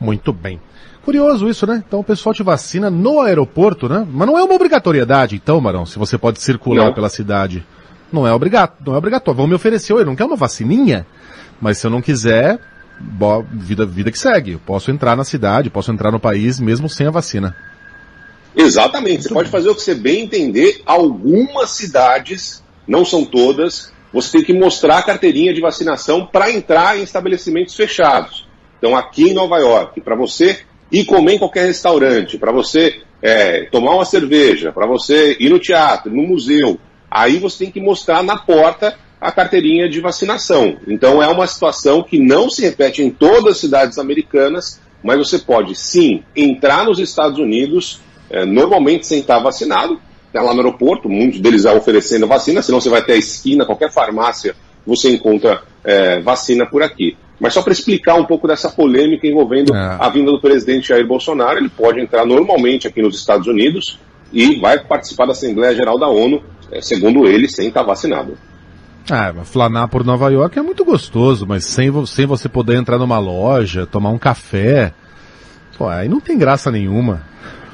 Muito 0.00 0.32
bem. 0.32 0.60
Curioso 1.04 1.48
isso, 1.48 1.66
né? 1.66 1.82
Então 1.86 2.00
o 2.00 2.04
pessoal 2.04 2.32
te 2.32 2.42
vacina 2.42 2.88
no 2.88 3.20
aeroporto, 3.20 3.88
né? 3.88 4.06
Mas 4.08 4.26
não 4.26 4.38
é 4.38 4.42
uma 4.44 4.54
obrigatoriedade, 4.54 5.34
então, 5.34 5.60
Marão, 5.60 5.84
se 5.84 5.98
você 5.98 6.16
pode 6.16 6.40
circular 6.40 6.86
não. 6.86 6.94
pela 6.94 7.08
cidade. 7.08 7.66
Não 8.12 8.26
é, 8.26 8.32
obrigado, 8.32 8.74
não 8.86 8.94
é 8.94 8.98
obrigatório. 8.98 9.38
Vão 9.38 9.46
me 9.46 9.54
oferecer, 9.54 9.92
eu 9.92 10.04
não 10.04 10.14
quer 10.14 10.24
uma 10.24 10.36
vacininha? 10.36 11.06
Mas 11.60 11.78
se 11.78 11.86
eu 11.86 11.90
não 11.90 12.02
quiser, 12.02 12.60
bo, 13.00 13.42
vida, 13.50 13.84
vida 13.84 14.12
que 14.12 14.18
segue. 14.18 14.52
Eu 14.52 14.60
posso 14.64 14.90
entrar 14.90 15.16
na 15.16 15.24
cidade, 15.24 15.70
posso 15.70 15.90
entrar 15.90 16.12
no 16.12 16.20
país 16.20 16.60
mesmo 16.60 16.88
sem 16.88 17.06
a 17.06 17.10
vacina. 17.10 17.56
Exatamente. 18.54 19.24
Você 19.24 19.34
pode 19.34 19.48
fazer 19.48 19.70
o 19.70 19.74
que 19.74 19.82
você 19.82 19.94
bem 19.94 20.22
entender. 20.22 20.82
Algumas 20.84 21.70
cidades, 21.70 22.62
não 22.86 23.04
são 23.04 23.24
todas, 23.24 23.92
você 24.12 24.30
tem 24.32 24.44
que 24.44 24.52
mostrar 24.52 24.98
a 24.98 25.02
carteirinha 25.02 25.54
de 25.54 25.60
vacinação 25.60 26.26
para 26.26 26.50
entrar 26.50 26.98
em 26.98 27.02
estabelecimentos 27.02 27.74
fechados. 27.74 28.46
Então, 28.78 28.96
aqui 28.96 29.30
em 29.30 29.34
Nova 29.34 29.58
York, 29.58 30.00
para 30.00 30.14
você 30.14 30.60
ir 30.92 31.06
comer 31.06 31.34
em 31.34 31.38
qualquer 31.38 31.66
restaurante, 31.66 32.36
para 32.36 32.52
você 32.52 33.00
é, 33.22 33.64
tomar 33.64 33.94
uma 33.94 34.04
cerveja, 34.04 34.70
para 34.72 34.86
você 34.86 35.36
ir 35.40 35.48
no 35.48 35.58
teatro, 35.58 36.14
no 36.14 36.22
museu, 36.22 36.78
aí 37.10 37.38
você 37.38 37.64
tem 37.64 37.72
que 37.72 37.80
mostrar 37.80 38.22
na 38.22 38.36
porta 38.36 38.96
a 39.20 39.32
carteirinha 39.32 39.88
de 39.88 40.00
vacinação. 40.00 40.76
Então 40.86 41.22
é 41.22 41.28
uma 41.28 41.46
situação 41.46 42.02
que 42.02 42.18
não 42.18 42.50
se 42.50 42.60
repete 42.60 43.02
em 43.02 43.10
todas 43.10 43.54
as 43.54 43.58
cidades 43.58 43.98
americanas, 43.98 44.80
mas 45.02 45.18
você 45.18 45.38
pode 45.38 45.74
sim 45.74 46.22
entrar 46.36 46.84
nos 46.84 46.98
Estados 46.98 47.38
Unidos, 47.38 48.00
é, 48.28 48.44
normalmente 48.44 49.06
sem 49.06 49.20
estar 49.20 49.38
vacinado, 49.38 50.00
tá 50.32 50.42
lá 50.42 50.52
no 50.52 50.60
aeroporto, 50.60 51.08
muitos 51.08 51.40
deles 51.40 51.64
oferecendo 51.64 52.26
vacina, 52.26 52.62
senão 52.62 52.80
você 52.80 52.88
vai 52.88 53.00
até 53.00 53.12
a 53.14 53.18
esquina, 53.18 53.64
qualquer 53.64 53.92
farmácia, 53.92 54.56
você 54.86 55.10
encontra 55.10 55.62
é, 55.84 56.20
vacina 56.20 56.66
por 56.66 56.82
aqui. 56.82 57.16
Mas 57.42 57.54
só 57.54 57.60
para 57.60 57.72
explicar 57.72 58.14
um 58.14 58.24
pouco 58.24 58.46
dessa 58.46 58.70
polêmica 58.70 59.26
envolvendo 59.26 59.74
é. 59.74 59.96
a 59.98 60.08
vinda 60.08 60.30
do 60.30 60.40
presidente 60.40 60.90
Jair 60.90 61.04
Bolsonaro, 61.04 61.58
ele 61.58 61.68
pode 61.68 61.98
entrar 61.98 62.24
normalmente 62.24 62.86
aqui 62.86 63.02
nos 63.02 63.18
Estados 63.18 63.48
Unidos 63.48 63.98
e 64.32 64.60
vai 64.60 64.78
participar 64.78 65.26
da 65.26 65.32
Assembleia 65.32 65.74
Geral 65.74 65.98
da 65.98 66.06
ONU, 66.06 66.40
é, 66.70 66.80
segundo 66.80 67.26
ele, 67.26 67.48
sem 67.48 67.66
estar 67.66 67.82
vacinado. 67.82 68.38
Ah, 69.10 69.34
flanar 69.42 69.88
por 69.88 70.04
Nova 70.04 70.30
York 70.30 70.56
é 70.56 70.62
muito 70.62 70.84
gostoso, 70.84 71.44
mas 71.44 71.64
sem, 71.64 71.90
sem 72.06 72.26
você 72.26 72.48
poder 72.48 72.76
entrar 72.76 72.96
numa 72.96 73.18
loja, 73.18 73.86
tomar 73.86 74.10
um 74.10 74.18
café, 74.18 74.94
pô, 75.76 75.88
aí 75.88 76.08
não 76.08 76.20
tem 76.20 76.38
graça 76.38 76.70
nenhuma. 76.70 77.22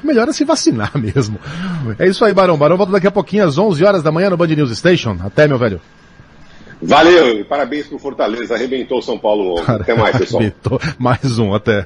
Melhor 0.03 0.27
é 0.27 0.33
se 0.33 0.43
vacinar 0.43 0.93
mesmo. 0.97 1.39
É 1.99 2.07
isso 2.07 2.25
aí, 2.25 2.33
Barão. 2.33 2.57
Barão 2.57 2.75
volta 2.75 2.91
daqui 2.91 3.05
a 3.05 3.11
pouquinho 3.11 3.45
às 3.45 3.55
11 3.55 3.85
horas 3.85 4.01
da 4.01 4.11
manhã 4.11 4.31
no 4.31 4.37
Band 4.37 4.47
News 4.47 4.75
Station. 4.75 5.15
Até, 5.23 5.47
meu 5.47 5.59
velho. 5.59 5.79
Valeu, 6.81 7.43
parabéns 7.45 7.87
pro 7.87 7.99
Fortaleza. 7.99 8.55
Arrebentou 8.55 9.01
São 9.01 9.17
Paulo. 9.17 9.61
Até 9.67 9.93
mais, 9.93 10.17
pessoal. 10.17 10.41
Arrebentou. 10.41 10.79
Mais 10.97 11.39
um, 11.39 11.53
até. 11.53 11.85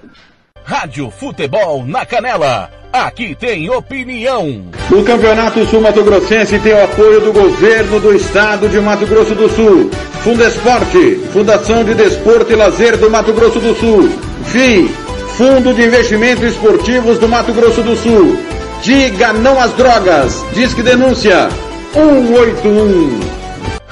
Rádio 0.64 1.10
Futebol 1.10 1.86
na 1.86 2.06
Canela. 2.06 2.70
Aqui 2.92 3.36
tem 3.36 3.70
opinião. 3.70 4.70
O 4.92 5.04
Campeonato 5.04 5.66
Sul 5.66 5.82
Mato 5.82 6.04
Grossense 6.04 6.60
tem 6.60 6.74
o 6.74 6.84
apoio 6.84 7.22
do 7.22 7.34
governo 7.34 8.00
do 8.00 8.14
estado 8.14 8.70
de 8.70 8.80
Mato 8.80 9.06
Grosso 9.08 9.34
do 9.34 9.50
Sul. 9.50 9.90
Fundesporte, 10.22 11.16
Fundação 11.34 11.84
de 11.84 11.96
Desporto 11.96 12.52
e 12.52 12.56
Lazer 12.56 12.98
do 12.98 13.10
Mato 13.10 13.34
Grosso 13.34 13.60
do 13.60 13.74
Sul. 13.76 14.10
FII, 14.46 14.88
Fundo 15.36 15.74
de 15.74 15.84
Investimentos 15.84 16.44
Esportivos 16.44 17.18
do 17.18 17.28
Mato 17.28 17.52
Grosso 17.52 17.82
do 17.82 17.96
Sul. 17.96 18.38
Diga 18.84 19.34
não 19.34 19.60
às 19.60 19.74
drogas. 19.74 20.46
Disque 20.54 20.84
denúncia 20.84 21.50
181. 21.94 23.43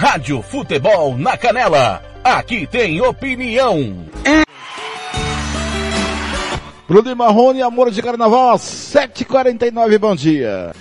Rádio 0.01 0.41
Futebol 0.41 1.15
na 1.15 1.37
Canela. 1.37 2.01
Aqui 2.23 2.65
tem 2.65 2.99
opinião. 3.01 4.03
É. 4.25 4.41
Bruno 6.87 7.11
e 7.11 7.13
Marrone, 7.13 7.61
Amor 7.61 7.91
de 7.91 8.01
Carnaval, 8.01 8.57
7h49, 8.57 9.99
bom 9.99 10.15
dia. 10.15 10.73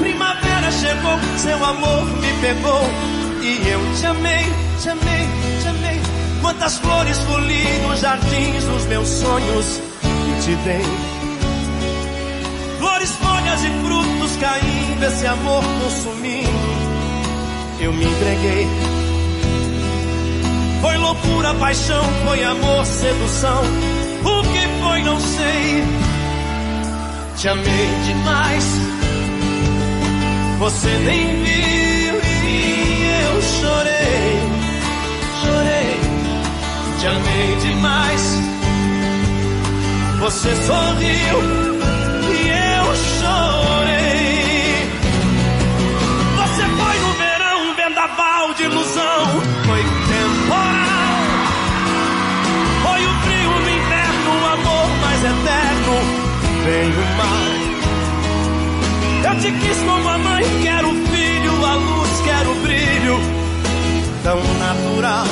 Primavera 0.00 0.70
chegou, 0.70 1.18
seu 1.36 1.62
amor 1.66 2.06
me 2.06 2.32
pegou 2.40 2.80
e 3.42 3.68
eu 3.68 3.80
te 3.94 4.06
amei, 4.06 4.46
te 4.80 4.88
amei, 4.88 5.28
te 5.60 5.68
amei. 5.68 6.00
Quantas 6.40 6.78
flores 6.78 7.18
colhi 7.24 7.78
nos 7.86 8.00
jardins 8.00 8.64
dos 8.64 8.86
meus 8.86 9.06
sonhos 9.06 9.80
e 10.02 10.42
te 10.42 10.56
dei. 10.64 11.17
Flores, 12.78 13.10
folhas 13.16 13.64
e 13.64 13.70
frutos 13.84 14.36
caindo, 14.36 15.04
esse 15.04 15.26
amor 15.26 15.64
consumindo. 15.82 16.48
Eu 17.80 17.92
me 17.92 18.04
entreguei 18.04 18.66
Foi 20.80 20.96
loucura, 20.96 21.54
paixão, 21.54 22.04
foi 22.24 22.42
amor, 22.44 22.84
sedução. 22.86 23.62
O 24.24 24.42
que 24.42 24.82
foi, 24.82 25.02
não 25.02 25.20
sei. 25.20 25.84
Te 27.36 27.48
amei 27.48 27.88
demais. 28.06 28.64
Você 30.58 30.88
nem 30.88 31.44
viu 31.44 32.14
e 32.48 33.10
eu 33.24 33.42
chorei. 33.42 34.38
Chorei. 35.40 36.00
Te 36.98 37.06
amei 37.06 37.56
demais. 37.60 38.38
Você 40.20 40.48
sorriu 40.66 41.77
Eu 59.28 59.34
te 59.40 59.52
quis 59.52 59.76
como 59.84 60.08
a 60.08 60.16
mãe, 60.16 60.42
quero 60.62 60.88
filho, 60.88 61.66
a 61.66 61.74
luz, 61.74 62.10
quero 62.24 62.54
brilho. 62.62 63.18
Tão 64.22 64.38
natural. 64.58 65.26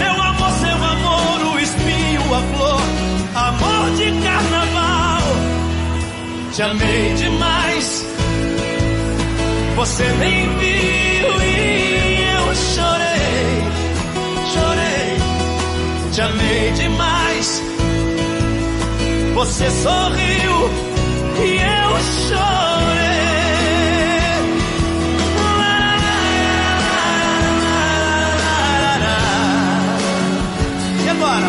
Meu 0.00 0.22
amor, 0.22 0.50
seu 0.50 0.84
amor, 0.84 1.54
o 1.54 1.60
espinho, 1.60 2.22
a 2.34 2.42
flor, 2.56 2.82
amor 3.36 3.90
de 3.96 4.10
carnaval. 4.20 5.22
Te 6.52 6.62
amei 6.62 7.14
demais, 7.14 8.04
você 9.76 10.04
nem 10.18 10.48
viu 10.58 11.40
e 11.40 12.18
eu 12.36 12.54
chorei, 12.74 13.54
chorei. 14.52 16.10
Te 16.12 16.20
amei 16.20 16.72
demais, 16.72 17.62
você 19.36 19.70
sorriu 19.70 20.91
e 21.38 21.56
eu 21.56 21.98
chorei. 22.28 23.12
E 31.04 31.08
agora? 31.08 31.48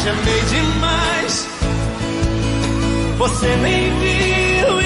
Te 0.00 0.08
amei 0.10 0.40
demais, 0.50 1.48
você 3.16 3.56
nem 3.56 3.90
viu 3.98 4.83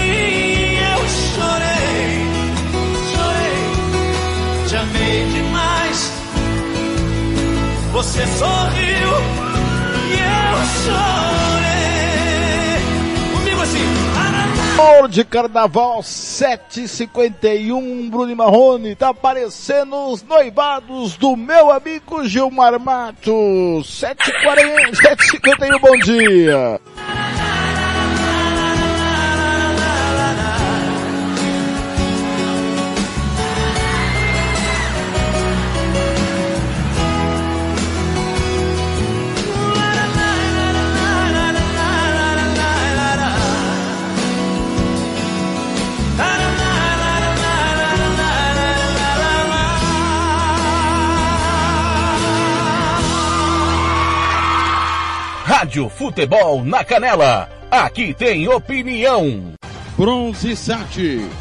você 7.99 8.24
sorriu 8.28 9.11
e 10.07 10.14
eu 10.22 10.55
chorei. 10.84 12.78
Comigo 13.32 13.61
assim. 13.61 13.82
De 15.11 15.24
Carnaval 15.24 16.01
751, 16.05 18.09
Bruno 18.09 18.36
Marrone, 18.36 18.94
tá 18.94 19.09
aparecendo 19.09 20.12
os 20.12 20.22
noivados 20.22 21.16
do 21.16 21.36
meu 21.36 21.72
amigo 21.72 22.24
Gilmar 22.24 22.78
Matos. 22.78 23.99
740, 23.99 24.94
751, 24.94 25.80
bom 25.80 25.99
dia. 25.99 26.80
Rádio 55.59 55.88
Futebol 55.88 56.64
na 56.64 56.84
Canela. 56.84 57.50
Aqui 57.68 58.14
tem 58.14 58.46
opinião. 58.46 59.54
Bronze 59.96 60.54
Sat, 60.54 60.96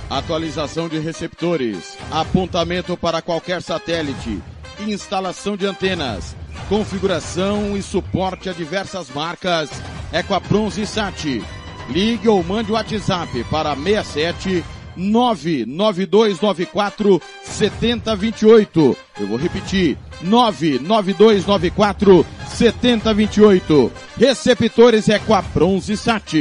atualização 0.10 0.90
de 0.90 0.98
receptores, 0.98 1.96
apontamento 2.10 2.98
para 2.98 3.22
qualquer 3.22 3.62
satélite, 3.62 4.42
instalação 4.80 5.56
de 5.56 5.68
antenas, 5.68 6.36
configuração 6.68 7.78
e 7.78 7.84
suporte 7.84 8.50
a 8.50 8.54
diversas 8.54 9.08
marcas 9.12 9.70
é 10.12 10.24
com 10.24 10.34
a 10.34 10.40
Bronze 10.40 10.88
Sat. 10.88 11.44
Ligue 11.88 12.28
ou 12.28 12.44
mande 12.44 12.72
o 12.72 12.74
WhatsApp 12.74 13.44
para 13.52 13.76
67 13.76 14.66
99294 14.98 17.22
7028. 17.44 18.98
Eu 19.20 19.28
vou 19.28 19.38
repetir, 19.38 19.98
99294 20.22 22.26
7028. 22.48 23.92
Receptores 24.18 25.10
é 25.10 25.20
com 25.20 25.34
a 25.34 25.42
Bronze 25.42 25.96
Sat. 25.96 26.34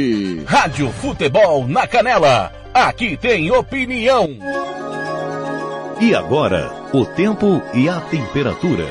Rádio 0.45 0.91
Futebol 0.91 1.65
na 1.67 1.87
Canela. 1.87 2.51
Aqui 2.73 3.15
tem 3.15 3.49
opinião. 3.51 4.29
E 5.99 6.13
agora, 6.13 6.71
o 6.93 7.05
tempo 7.05 7.61
e 7.73 7.89
a 7.89 7.99
temperatura. 8.01 8.85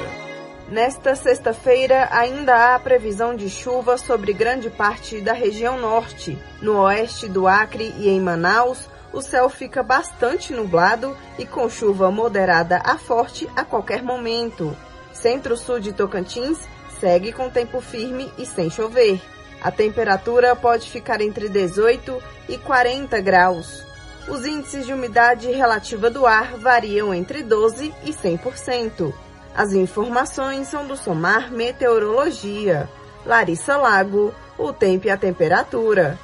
Nesta 0.68 1.14
sexta-feira, 1.14 2.08
ainda 2.10 2.74
há 2.74 2.78
previsão 2.80 3.36
de 3.36 3.48
chuva 3.48 3.96
sobre 3.96 4.32
grande 4.32 4.68
parte 4.68 5.20
da 5.20 5.32
região 5.32 5.80
norte. 5.80 6.36
No 6.60 6.80
oeste 6.80 7.28
do 7.28 7.46
Acre 7.46 7.94
e 7.98 8.08
em 8.08 8.20
Manaus, 8.20 8.88
o 9.16 9.22
céu 9.22 9.48
fica 9.48 9.82
bastante 9.82 10.52
nublado 10.52 11.16
e 11.38 11.46
com 11.46 11.70
chuva 11.70 12.10
moderada 12.10 12.82
a 12.84 12.98
forte 12.98 13.48
a 13.56 13.64
qualquer 13.64 14.02
momento. 14.02 14.76
Centro-sul 15.10 15.80
de 15.80 15.94
Tocantins 15.94 16.58
segue 17.00 17.32
com 17.32 17.48
tempo 17.48 17.80
firme 17.80 18.30
e 18.36 18.44
sem 18.44 18.68
chover. 18.68 19.18
A 19.62 19.70
temperatura 19.70 20.54
pode 20.54 20.90
ficar 20.90 21.22
entre 21.22 21.48
18 21.48 22.22
e 22.46 22.58
40 22.58 23.18
graus. 23.22 23.82
Os 24.28 24.44
índices 24.44 24.84
de 24.84 24.92
umidade 24.92 25.50
relativa 25.50 26.10
do 26.10 26.26
ar 26.26 26.58
variam 26.58 27.14
entre 27.14 27.42
12 27.42 27.94
e 28.04 28.10
100%. 28.10 29.14
As 29.54 29.72
informações 29.72 30.68
são 30.68 30.86
do 30.86 30.94
Somar 30.94 31.50
Meteorologia. 31.50 32.86
Larissa 33.24 33.78
Lago, 33.78 34.34
o 34.58 34.74
tempo 34.74 35.06
e 35.06 35.10
a 35.10 35.16
temperatura. 35.16 36.18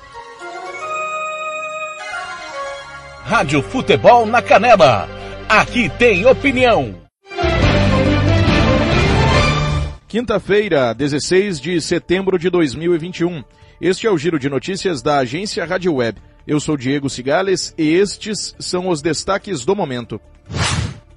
Rádio 3.25 3.63
Futebol 3.63 4.27
na 4.27 4.43
Canela. 4.43 5.09
Aqui 5.49 5.89
tem 5.89 6.27
opinião. 6.27 6.95
Quinta-feira, 10.09 10.93
16 10.93 11.61
de 11.61 11.81
setembro 11.81 12.37
de 12.37 12.51
2021. 12.51 13.45
Este 13.81 14.07
é 14.07 14.11
o 14.11 14.19
giro 14.19 14.39
de 14.39 14.51
notícias 14.51 15.01
da 15.01 15.19
agência 15.19 15.65
Rádio 15.65 15.95
Web. 15.95 16.21
Eu 16.47 16.59
sou 16.59 16.77
Diego 16.77 17.09
Cigales 17.09 17.73
e 17.79 17.95
estes 17.95 18.57
são 18.59 18.89
os 18.89 19.01
destaques 19.01 19.65
do 19.65 19.77
momento. 19.77 20.21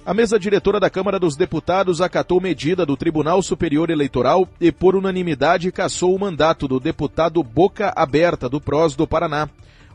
A 0.03 0.15
mesa 0.15 0.39
diretora 0.39 0.79
da 0.79 0.89
Câmara 0.89 1.19
dos 1.19 1.35
Deputados 1.35 2.01
acatou 2.01 2.41
medida 2.41 2.87
do 2.87 2.97
Tribunal 2.97 3.43
Superior 3.43 3.91
Eleitoral 3.91 4.49
e, 4.59 4.71
por 4.71 4.95
unanimidade, 4.95 5.71
cassou 5.71 6.15
o 6.15 6.19
mandato 6.19 6.67
do 6.67 6.79
deputado 6.79 7.43
Boca 7.43 7.93
Aberta 7.95 8.49
do 8.49 8.59
PROS 8.59 8.95
do 8.95 9.05
Paraná. 9.05 9.47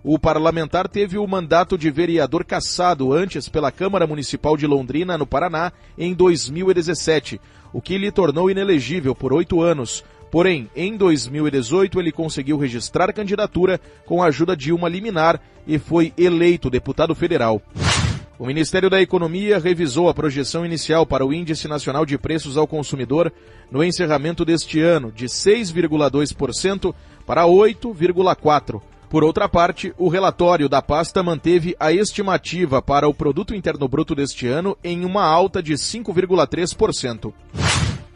O 0.07 0.19
parlamentar 0.19 0.87
teve 0.87 1.17
o 1.17 1.27
mandato 1.27 1.79
de 1.79 1.91
vereador 1.91 2.45
cassado 2.45 3.11
antes 3.15 3.49
pela 3.49 3.73
Câmara 3.73 4.07
Municipal 4.07 4.55
de 4.55 4.67
Londrina, 4.67 5.17
no 5.17 5.27
Paraná, 5.27 5.73
em 5.97 6.13
2017, 6.13 7.41
o 7.73 7.81
que 7.81 7.97
lhe 7.97 8.13
tornou 8.13 8.51
inelegível 8.51 9.15
por 9.15 9.33
oito 9.33 9.63
anos. 9.63 10.05
Porém, 10.31 10.69
em 10.77 10.95
2018 10.95 11.99
ele 11.99 12.13
conseguiu 12.13 12.59
registrar 12.59 13.15
candidatura 13.15 13.81
com 14.05 14.23
a 14.23 14.27
ajuda 14.27 14.55
de 14.55 14.75
uma 14.75 14.91
liminar 14.91 15.41
e 15.67 15.79
foi 15.79 16.13
eleito 16.19 16.69
deputado 16.69 17.15
federal. 17.15 17.63
O 18.39 18.45
Ministério 18.45 18.91
da 18.91 19.01
Economia 19.01 19.59
revisou 19.59 20.11
a 20.11 20.15
projeção 20.15 20.67
inicial 20.67 21.07
para 21.07 21.25
o 21.25 21.33
Índice 21.33 21.67
Nacional 21.67 22.05
de 22.05 22.19
Preços 22.19 22.59
ao 22.59 22.67
Consumidor 22.67 23.33
no 23.71 23.83
encerramento 23.83 24.45
deste 24.45 24.83
ano, 24.83 25.11
de 25.11 25.25
6,2% 25.25 26.95
para 27.25 27.45
8,4%. 27.45 28.83
Por 29.15 29.23
outra 29.23 29.49
parte, 29.49 29.95
o 29.97 30.09
relatório 30.09 30.69
da 30.69 30.83
pasta 30.83 31.23
manteve 31.23 31.77
a 31.79 31.93
estimativa 31.93 32.83
para 32.83 33.07
o 33.07 33.15
Produto 33.15 33.55
Interno 33.55 33.87
Bruto 33.87 34.13
deste 34.13 34.49
ano 34.49 34.77
em 34.83 35.05
uma 35.05 35.23
alta 35.23 35.63
de 35.63 35.75
5,3%. 35.75 37.33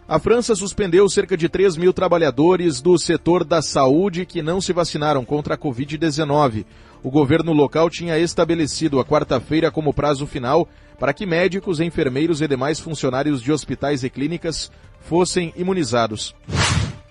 A 0.09 0.19
França 0.19 0.57
suspendeu 0.57 1.09
cerca 1.09 1.37
de 1.37 1.49
3 1.49 1.77
mil 1.77 1.93
trabalhadores 1.93 2.81
do 2.81 2.99
setor 2.99 3.45
da 3.45 3.63
saúde 3.63 4.27
que 4.27 4.43
não 4.43 4.61
se 4.61 4.73
vacinaram 4.73 5.25
contra 5.25 5.55
a 5.55 5.57
Covid-19. 5.57 6.67
O 7.01 7.13
governo 7.13 7.53
local 7.53 7.89
tinha 7.89 8.19
estabelecido 8.19 8.99
a 8.99 9.05
quarta-feira 9.05 9.71
como 9.71 9.95
prazo 9.95 10.27
final 10.27 10.69
para 10.99 11.15
que 11.15 11.25
médicos, 11.25 11.79
enfermeiros 11.79 12.43
e 12.43 12.49
demais 12.49 12.81
funcionários 12.81 13.41
de 13.41 13.53
hospitais 13.53 14.03
e 14.03 14.11
clínicas 14.11 14.69
fossem 15.03 15.55
imunizados. 15.57 16.35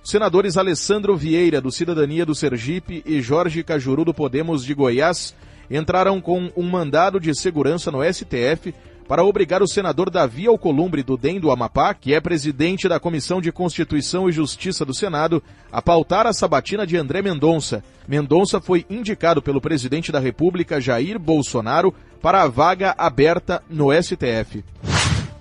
Senadores 0.07 0.55
Alessandro 0.55 1.17
Vieira, 1.17 1.59
do 1.59 1.69
Cidadania 1.69 2.25
do 2.25 2.33
Sergipe, 2.33 3.03
e 3.05 3.21
Jorge 3.21 3.61
Cajuru, 3.61 4.05
do 4.05 4.13
Podemos 4.13 4.63
de 4.63 4.73
Goiás, 4.73 5.35
entraram 5.69 6.21
com 6.21 6.49
um 6.55 6.63
mandado 6.63 7.19
de 7.19 7.35
segurança 7.35 7.91
no 7.91 8.01
STF 8.01 8.73
para 9.05 9.25
obrigar 9.25 9.61
o 9.61 9.67
senador 9.67 10.09
Davi 10.09 10.47
Alcolumbre 10.47 11.03
do 11.03 11.17
DEM 11.17 11.41
do 11.41 11.51
Amapá, 11.51 11.93
que 11.93 12.13
é 12.13 12.21
presidente 12.21 12.87
da 12.87 13.01
Comissão 13.01 13.41
de 13.41 13.51
Constituição 13.51 14.29
e 14.29 14.31
Justiça 14.31 14.85
do 14.85 14.93
Senado, 14.93 15.43
a 15.69 15.81
pautar 15.81 16.25
a 16.25 16.31
sabatina 16.31 16.87
de 16.87 16.95
André 16.95 17.21
Mendonça. 17.21 17.83
Mendonça 18.07 18.61
foi 18.61 18.85
indicado 18.89 19.41
pelo 19.41 19.59
presidente 19.59 20.09
da 20.09 20.19
República, 20.21 20.79
Jair 20.79 21.19
Bolsonaro, 21.19 21.93
para 22.21 22.43
a 22.43 22.47
vaga 22.47 22.95
aberta 22.97 23.61
no 23.69 23.89
STF. 23.91 24.63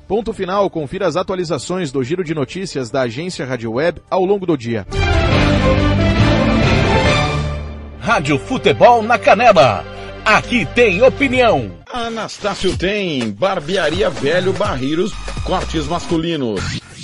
Ponto 0.07 0.32
final, 0.32 0.70
confira 0.70 1.09
as 1.09 1.16
atualizações 1.16 1.90
do 1.90 2.02
giro 2.04 2.22
de 2.22 2.32
notícias 2.32 2.90
da 2.90 3.02
agência 3.02 3.44
Rádio 3.44 3.72
Web 3.72 4.00
ao 4.09 4.24
longo 4.24 4.46
do 4.46 4.57
dia. 4.57 4.86
Rádio 8.00 8.38
Futebol 8.38 9.02
na 9.02 9.18
Canela. 9.18 9.84
Aqui 10.24 10.64
tem 10.64 11.02
opinião. 11.02 11.72
Anastácio 11.92 12.76
tem 12.76 13.30
barbearia 13.32 14.09
velho 14.09 14.52
barreiros, 14.52 15.12
cortes 15.44 15.86
masculinos, 15.86 16.80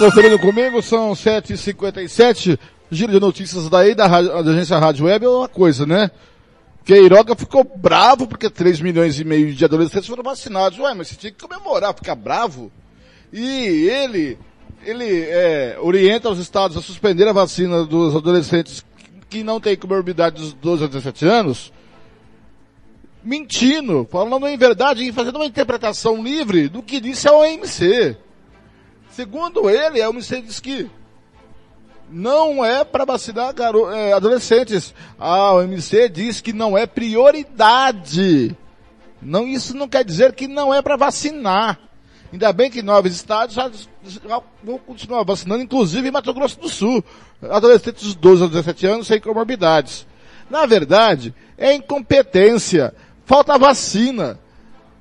Conferindo 0.00 0.38
comigo, 0.38 0.80
são 0.80 1.12
7h57. 1.12 2.58
Giro 2.90 3.12
de 3.12 3.20
notícias 3.20 3.68
daí 3.68 3.94
da, 3.94 4.08
da 4.08 4.50
agência 4.50 4.78
Rádio 4.78 5.04
Web 5.04 5.26
é 5.26 5.28
uma 5.28 5.46
coisa, 5.46 5.84
né? 5.84 6.10
Queiroga 6.86 7.36
ficou 7.36 7.62
bravo 7.62 8.26
porque 8.26 8.48
3 8.48 8.80
milhões 8.80 9.20
e 9.20 9.24
meio 9.24 9.52
de 9.52 9.62
adolescentes 9.62 10.08
foram 10.08 10.22
vacinados. 10.22 10.78
Ué, 10.78 10.94
mas 10.94 11.08
você 11.08 11.16
tinha 11.16 11.30
que 11.30 11.46
comemorar, 11.46 11.92
ficar 11.92 12.14
bravo. 12.14 12.72
E 13.30 13.44
ele, 13.90 14.38
ele 14.86 15.20
é, 15.20 15.76
orienta 15.78 16.30
os 16.30 16.38
estados 16.38 16.78
a 16.78 16.80
suspender 16.80 17.28
a 17.28 17.34
vacina 17.34 17.84
dos 17.84 18.16
adolescentes 18.16 18.82
que 19.28 19.44
não 19.44 19.60
têm 19.60 19.76
comorbidade 19.76 20.40
dos 20.40 20.54
12 20.54 20.84
a 20.84 20.86
17 20.86 21.26
anos, 21.26 21.70
mentindo, 23.22 24.08
falando 24.10 24.48
em 24.48 24.56
verdade 24.56 25.06
e 25.06 25.12
fazendo 25.12 25.36
uma 25.36 25.44
interpretação 25.44 26.22
livre 26.22 26.68
do 26.68 26.82
que 26.82 27.00
disse 27.00 27.28
a 27.28 27.34
OMC. 27.34 28.16
Segundo 29.10 29.68
ele, 29.68 30.00
a 30.00 30.08
OMC 30.08 30.40
diz 30.42 30.60
que 30.60 30.90
não 32.10 32.64
é 32.64 32.84
para 32.84 33.04
vacinar 33.04 33.54
é, 33.92 34.12
adolescentes. 34.12 34.94
A 35.18 35.52
OMC 35.54 36.08
diz 36.08 36.40
que 36.40 36.52
não 36.52 36.76
é 36.76 36.86
prioridade. 36.86 38.56
Não, 39.22 39.46
isso 39.46 39.76
não 39.76 39.88
quer 39.88 40.04
dizer 40.04 40.32
que 40.32 40.48
não 40.48 40.72
é 40.72 40.80
para 40.80 40.96
vacinar. 40.96 41.78
Ainda 42.32 42.52
bem 42.52 42.70
que 42.70 42.82
nove 42.82 43.08
estados 43.08 43.54
já, 43.54 43.70
já 44.04 44.40
vão 44.62 44.78
continuar 44.78 45.24
vacinando, 45.24 45.62
inclusive 45.62 46.08
em 46.08 46.12
Mato 46.12 46.32
Grosso 46.32 46.60
do 46.60 46.68
Sul. 46.68 47.04
Adolescentes 47.42 48.04
dos 48.04 48.14
12 48.14 48.44
a 48.44 48.46
17 48.46 48.86
anos 48.86 49.06
sem 49.06 49.20
comorbidades. 49.20 50.06
Na 50.48 50.66
verdade, 50.66 51.34
é 51.58 51.74
incompetência. 51.74 52.94
Falta 53.26 53.58
vacina. 53.58 54.38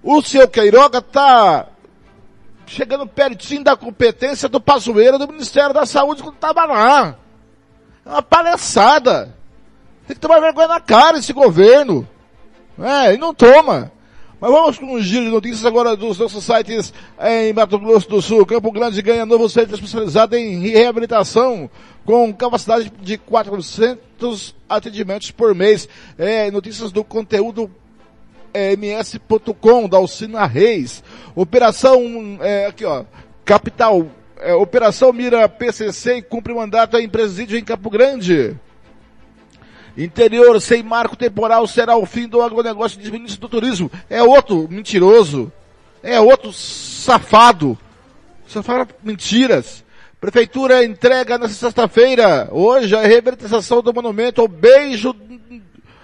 O 0.02 0.22
seu 0.22 0.48
Queiroga 0.48 1.02
tá 1.02 1.68
chegando 2.70 3.08
pertinho 3.08 3.64
da 3.64 3.76
competência 3.76 4.48
do 4.48 4.62
Pazueiro 4.62 5.18
do 5.18 5.28
Ministério 5.28 5.74
da 5.74 5.86
Saúde 5.86 6.22
quando 6.22 6.36
estava 6.36 6.66
lá. 6.66 7.16
É 8.06 8.10
uma 8.10 8.22
palhaçada. 8.22 9.36
Tem 10.08 10.16
que 10.16 10.22
tomar 10.22 10.40
vergonha 10.40 10.68
na 10.68 10.80
cara 10.80 11.18
esse 11.18 11.34
governo. 11.34 12.08
É, 12.80 13.16
e 13.16 13.18
não 13.18 13.34
toma. 13.34 13.92
Mas 14.40 14.52
vamos 14.52 14.78
com 14.78 14.94
um 14.94 15.02
giro 15.02 15.26
de 15.26 15.32
notícias 15.32 15.66
agora 15.66 15.98
dos 15.98 16.18
nossos 16.18 16.44
sites 16.44 16.94
em 17.20 17.52
Mato 17.52 17.78
Grosso 17.78 18.08
do 18.08 18.22
Sul. 18.22 18.46
Campo 18.46 18.72
Grande 18.72 19.02
ganha 19.02 19.26
novo 19.26 19.50
centro 19.50 19.76
especializado 19.76 20.36
em 20.38 20.60
reabilitação 20.70 21.70
com 22.06 22.32
capacidade 22.34 22.92
de 23.02 23.18
400 23.18 24.56
atendimentos 24.70 25.32
por 25.32 25.54
mês. 25.54 25.90
É, 26.18 26.50
notícias 26.52 26.92
do 26.92 27.04
conteúdo 27.04 27.70
é, 27.70 27.74
ms.com 28.54 29.88
da 29.88 29.98
Alcina 29.98 30.46
Reis. 30.46 31.04
Operação, 31.36 32.38
é, 32.42 32.68
aqui 32.68 32.86
ó, 32.86 33.04
capital, 33.46 34.08
é, 34.38 34.54
Operação 34.54 35.14
Mira 35.14 35.48
PCC 35.48 36.18
e 36.18 36.22
cumpre 36.22 36.54
mandato 36.54 36.98
em 36.98 37.10
presídio 37.10 37.58
em 37.58 37.64
Campo 37.64 37.90
Grande. 37.90 38.56
Interior 39.98 40.62
sem 40.62 40.82
marco 40.82 41.16
temporal 41.16 41.68
será 41.68 41.98
o 41.98 42.06
fim 42.06 42.28
do 42.28 42.42
agronegócio 42.42 43.00
de 43.00 43.12
ministro 43.12 43.42
do 43.42 43.50
turismo. 43.50 43.92
É 44.10 44.24
outro 44.24 44.68
mentiroso. 44.70 45.52
É 46.02 46.20
outro 46.20 46.54
safado. 46.54 47.78
Só 48.48 48.64
fala 48.64 48.88
mentiras. 49.04 49.84
Prefeitura 50.20 50.84
entrega 50.84 51.38
nesta 51.38 51.56
sexta-feira, 51.56 52.50
hoje, 52.52 52.94
a 52.94 53.02
reabilitação 53.02 53.82
do 53.82 53.94
monumento 53.94 54.42
ao 54.42 54.50
beijo, 54.50 55.16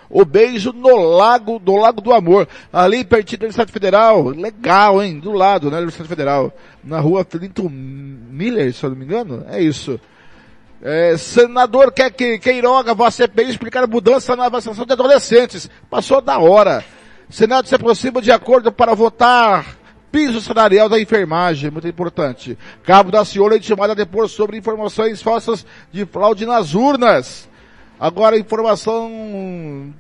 o 0.10 0.24
beijo 0.24 0.72
no 0.72 0.96
lago, 0.96 1.60
do 1.60 1.76
Lago 1.76 2.02
do 2.02 2.14
Amor, 2.14 2.48
ali 2.72 3.04
pertinho 3.04 3.40
da 3.40 3.46
Universidade 3.46 3.72
Federal. 3.72 4.28
Legal, 4.30 5.02
hein? 5.02 5.20
Do 5.20 5.32
lado, 5.32 5.66
né? 5.66 5.72
Da 5.72 5.78
Universidade 5.78 6.10
Federal. 6.10 6.54
Na 6.84 7.00
rua 7.00 7.26
Clinton 7.26 7.70
Miller, 7.70 8.74
se 8.74 8.84
eu 8.84 8.90
não 8.92 8.98
me 8.98 9.06
engano. 9.06 9.46
É 9.50 9.62
isso. 9.62 10.00
É, 10.82 11.18
senador 11.18 11.92
quer 11.92 12.12
que 12.12 12.38
Queiroga 12.38 12.94
vá 12.94 13.08
à 13.08 13.12
CPI 13.12 13.50
explicar 13.50 13.84
a 13.84 13.88
mudança 13.88 14.36
na 14.36 14.50
vacinação 14.50 14.86
de 14.86 14.94
adolescentes. 14.94 15.70
Passou 15.90 16.22
da 16.22 16.38
hora. 16.38 16.84
Senado 17.30 17.68
se 17.68 17.74
aproxima 17.74 18.22
de 18.22 18.32
acordo 18.32 18.72
para 18.72 18.94
votar 18.94 19.66
piso 20.12 20.40
salarial 20.40 20.88
da 20.88 20.98
enfermagem, 20.98 21.70
muito 21.70 21.88
importante. 21.88 22.58
Cabo 22.84 23.12
da 23.12 23.26
Ciola 23.26 23.56
é 23.56 23.58
intimado 23.58 23.92
a 23.92 23.96
depor 23.96 24.30
sobre 24.30 24.58
informações 24.58 25.22
falsas 25.22 25.66
de 25.92 26.06
fraude 26.06 26.46
nas 26.46 26.74
urnas. 26.74 27.50
Agora, 28.00 28.38
informação 28.38 29.94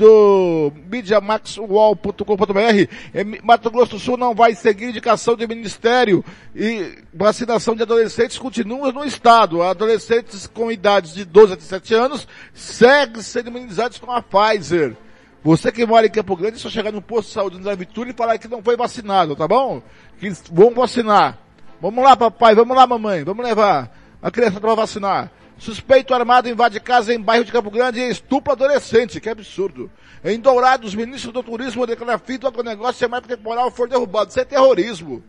do 0.00 0.72
MediaMaxUOL.com.br. 0.90 2.88
Em 3.14 3.40
Mato 3.42 3.70
Grosso 3.70 3.92
do 3.92 3.98
Sul 3.98 4.16
não 4.16 4.34
vai 4.34 4.54
seguir 4.54 4.86
indicação 4.86 5.36
do 5.36 5.46
Ministério 5.46 6.24
e 6.56 6.98
vacinação 7.12 7.76
de 7.76 7.82
adolescentes 7.82 8.38
continua 8.38 8.90
no 8.92 9.04
estado. 9.04 9.62
Adolescentes 9.62 10.46
com 10.46 10.72
idades 10.72 11.12
de 11.12 11.26
12 11.26 11.52
a 11.52 11.56
17 11.56 11.94
anos 11.94 12.26
seguem 12.54 13.20
sendo 13.22 13.48
imunizados 13.48 13.98
com 13.98 14.10
a 14.10 14.22
Pfizer. 14.22 14.96
Você 15.42 15.70
que 15.70 15.84
mora 15.84 16.06
em 16.06 16.10
Campo 16.10 16.36
Grande, 16.36 16.56
é 16.56 16.58
só 16.58 16.70
chegar 16.70 16.92
no 16.92 17.02
posto 17.02 17.28
de 17.28 17.34
saúde 17.34 17.58
no 17.58 17.76
Vitória 17.76 18.10
e 18.10 18.14
falar 18.14 18.38
que 18.38 18.48
não 18.48 18.62
foi 18.62 18.76
vacinado, 18.76 19.36
tá 19.36 19.46
bom? 19.46 19.82
Que 20.18 20.30
vão 20.50 20.72
vacinar. 20.72 21.38
Vamos 21.80 22.02
lá, 22.02 22.16
papai, 22.16 22.54
vamos 22.54 22.76
lá, 22.76 22.86
mamãe, 22.86 23.24
vamos 23.24 23.44
levar 23.44 23.90
a 24.22 24.30
criança 24.30 24.60
para 24.60 24.74
vacinar. 24.74 25.30
Suspeito 25.60 26.14
armado 26.14 26.48
invade 26.48 26.80
casa 26.80 27.12
em 27.12 27.20
bairro 27.20 27.44
de 27.44 27.52
Campo 27.52 27.70
Grande 27.70 28.00
e 28.00 28.08
estupra 28.08 28.54
adolescente, 28.54 29.20
que 29.20 29.28
absurdo. 29.28 29.90
Em 30.24 30.40
Dourados, 30.40 30.94
ministro 30.94 31.30
do 31.32 31.42
Turismo 31.42 31.86
declara 31.86 32.18
fim 32.18 32.38
do 32.38 32.48
agronegócio 32.48 33.04
e 33.04 33.08
marco 33.08 33.28
temporal 33.28 33.70
for 33.70 33.86
derrubado. 33.86 34.30
Isso 34.30 34.40
é 34.40 34.44
terrorismo. 34.46 35.22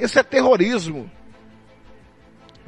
Isso 0.00 0.18
é 0.18 0.24
terrorismo. 0.24 1.08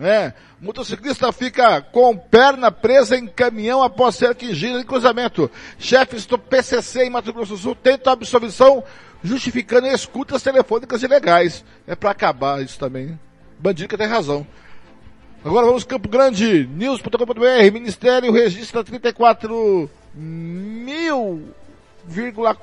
É. 0.00 0.32
Motociclista 0.60 1.32
fica 1.32 1.82
com 1.82 2.16
perna 2.16 2.70
presa 2.70 3.16
em 3.16 3.26
caminhão 3.26 3.82
após 3.82 4.14
ser 4.14 4.26
atingido 4.26 4.78
em 4.78 4.84
cruzamento. 4.84 5.50
Chefes 5.80 6.26
do 6.26 6.38
PCC 6.38 7.06
em 7.06 7.10
Mato 7.10 7.32
Grosso 7.32 7.54
do 7.54 7.58
Sul 7.58 7.74
tentam 7.74 8.12
absolvição 8.12 8.84
justificando 9.20 9.88
escutas 9.88 10.44
telefônicas 10.44 11.02
ilegais. 11.02 11.64
É 11.88 11.96
para 11.96 12.12
acabar 12.12 12.62
isso 12.62 12.78
também. 12.78 13.18
Bandido 13.58 13.88
que 13.88 13.96
tem 13.96 14.06
razão. 14.06 14.46
Agora 15.44 15.66
vamos 15.66 15.84
Campo 15.84 16.08
Grande, 16.08 16.66
news.com.br, 16.66 17.72
Ministério 17.72 18.32
registra 18.32 18.82
34 18.82 19.88
mil 20.12 21.54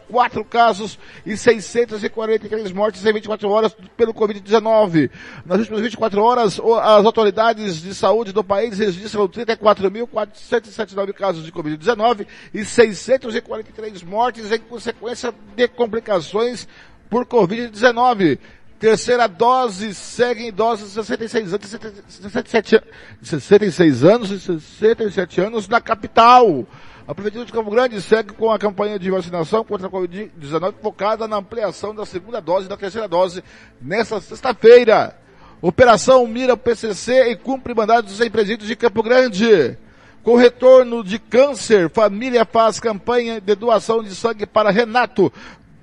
4 0.10 0.44
casos 0.44 1.00
e 1.26 1.38
643 1.38 2.74
mortes 2.74 3.06
em 3.06 3.14
24 3.14 3.50
horas 3.50 3.74
pelo 3.96 4.14
Covid-19. 4.14 5.10
Nas 5.46 5.60
últimas 5.60 5.82
24 5.82 6.22
horas, 6.22 6.60
as 6.60 7.06
autoridades 7.06 7.82
de 7.82 7.96
saúde 7.96 8.34
do 8.34 8.44
país 8.44 8.78
registram 8.78 9.30
34.479 9.30 11.14
casos 11.14 11.46
de 11.46 11.54
Covid-19 11.54 12.28
e 12.54 12.66
643 12.66 14.04
mortes 14.04 14.52
em 14.52 14.60
consequência 14.60 15.34
de 15.56 15.68
complicações 15.70 16.68
por 17.10 17.26
Covid-19. 17.26 18.38
Terceira 18.80 19.28
dose 19.28 19.94
segue 19.94 20.48
idosos 20.48 20.90
de 20.90 20.96
66 20.96 21.54
anos, 21.54 21.70
67, 22.10 22.84
66 23.22 24.04
anos 24.04 24.32
e 24.32 24.40
67 24.40 25.42
anos 25.42 25.68
na 25.68 25.80
capital. 25.80 26.68
A 27.08 27.14
Prefeitura 27.14 27.46
de 27.46 27.54
Campo 27.54 27.72
Grande 27.72 28.02
segue 28.02 28.34
com 28.34 28.52
a 28.52 28.60
campanha 28.60 29.00
de 29.00 29.10
vacinação 29.10 29.64
contra 29.64 29.88
a 29.88 29.90
Covid-19 29.90 30.74
focada 30.82 31.28
na 31.28 31.38
ampliação 31.38 31.96
da 31.96 32.06
segunda 32.06 32.42
dose 32.42 32.66
e 32.66 32.70
da 32.70 32.76
terceira 32.76 33.08
dose 33.08 33.44
nesta 33.82 34.20
sexta-feira. 34.20 35.16
Operação 35.62 36.28
mira 36.28 36.54
o 36.54 36.58
PCC 36.58 37.32
e 37.32 37.36
cumpre 37.36 37.74
mandados 37.74 38.20
em 38.20 38.30
presídios 38.30 38.68
de 38.68 38.76
Campo 38.76 39.02
Grande. 39.02 39.78
Com 40.22 40.36
retorno 40.36 41.04
de 41.04 41.20
câncer, 41.20 41.90
família 41.92 42.44
faz 42.44 42.80
campanha 42.80 43.40
de 43.40 43.56
doação 43.56 44.04
de 44.04 44.14
sangue 44.16 44.46
para 44.46 44.72
Renato. 44.72 45.32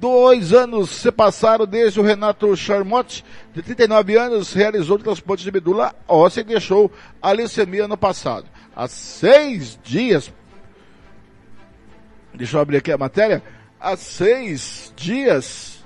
Dois 0.03 0.53
anos 0.53 0.91
se 0.91 1.13
passaram 1.13 1.65
desde 1.65 2.01
o 2.01 2.03
Renato 2.03 2.57
Charmotte, 2.57 3.25
de 3.55 3.63
39 3.63 4.17
anos, 4.19 4.53
realizou 4.53 4.97
o 4.97 4.99
transplante 4.99 5.45
de 5.45 5.53
medula 5.53 5.95
óssea 6.09 6.41
e 6.41 6.45
deixou 6.45 6.91
a 7.23 7.31
leucemia 7.31 7.87
no 7.87 7.97
passado. 7.97 8.47
Há 8.75 8.89
seis 8.89 9.79
dias, 9.81 10.33
Deixa 12.35 12.57
eu 12.57 12.61
abrir 12.61 12.79
aqui 12.79 12.91
a 12.91 12.99
matéria. 12.99 13.41
Há 13.79 13.97
seis 13.97 14.93
dias, 14.97 15.85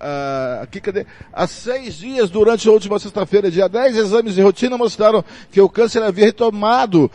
uh, 0.00 0.62
aqui 0.62 0.80
cadê? 0.80 1.06
Há 1.32 1.46
seis 1.46 1.98
dias, 1.98 2.30
durante 2.30 2.68
a 2.68 2.72
última 2.72 2.98
sexta-feira, 2.98 3.48
dia 3.48 3.68
10, 3.68 3.96
exames 3.96 4.34
de 4.34 4.42
rotina 4.42 4.76
mostraram 4.76 5.24
que 5.52 5.60
o 5.60 5.68
câncer 5.68 6.02
havia 6.02 6.24
retomado 6.24 7.08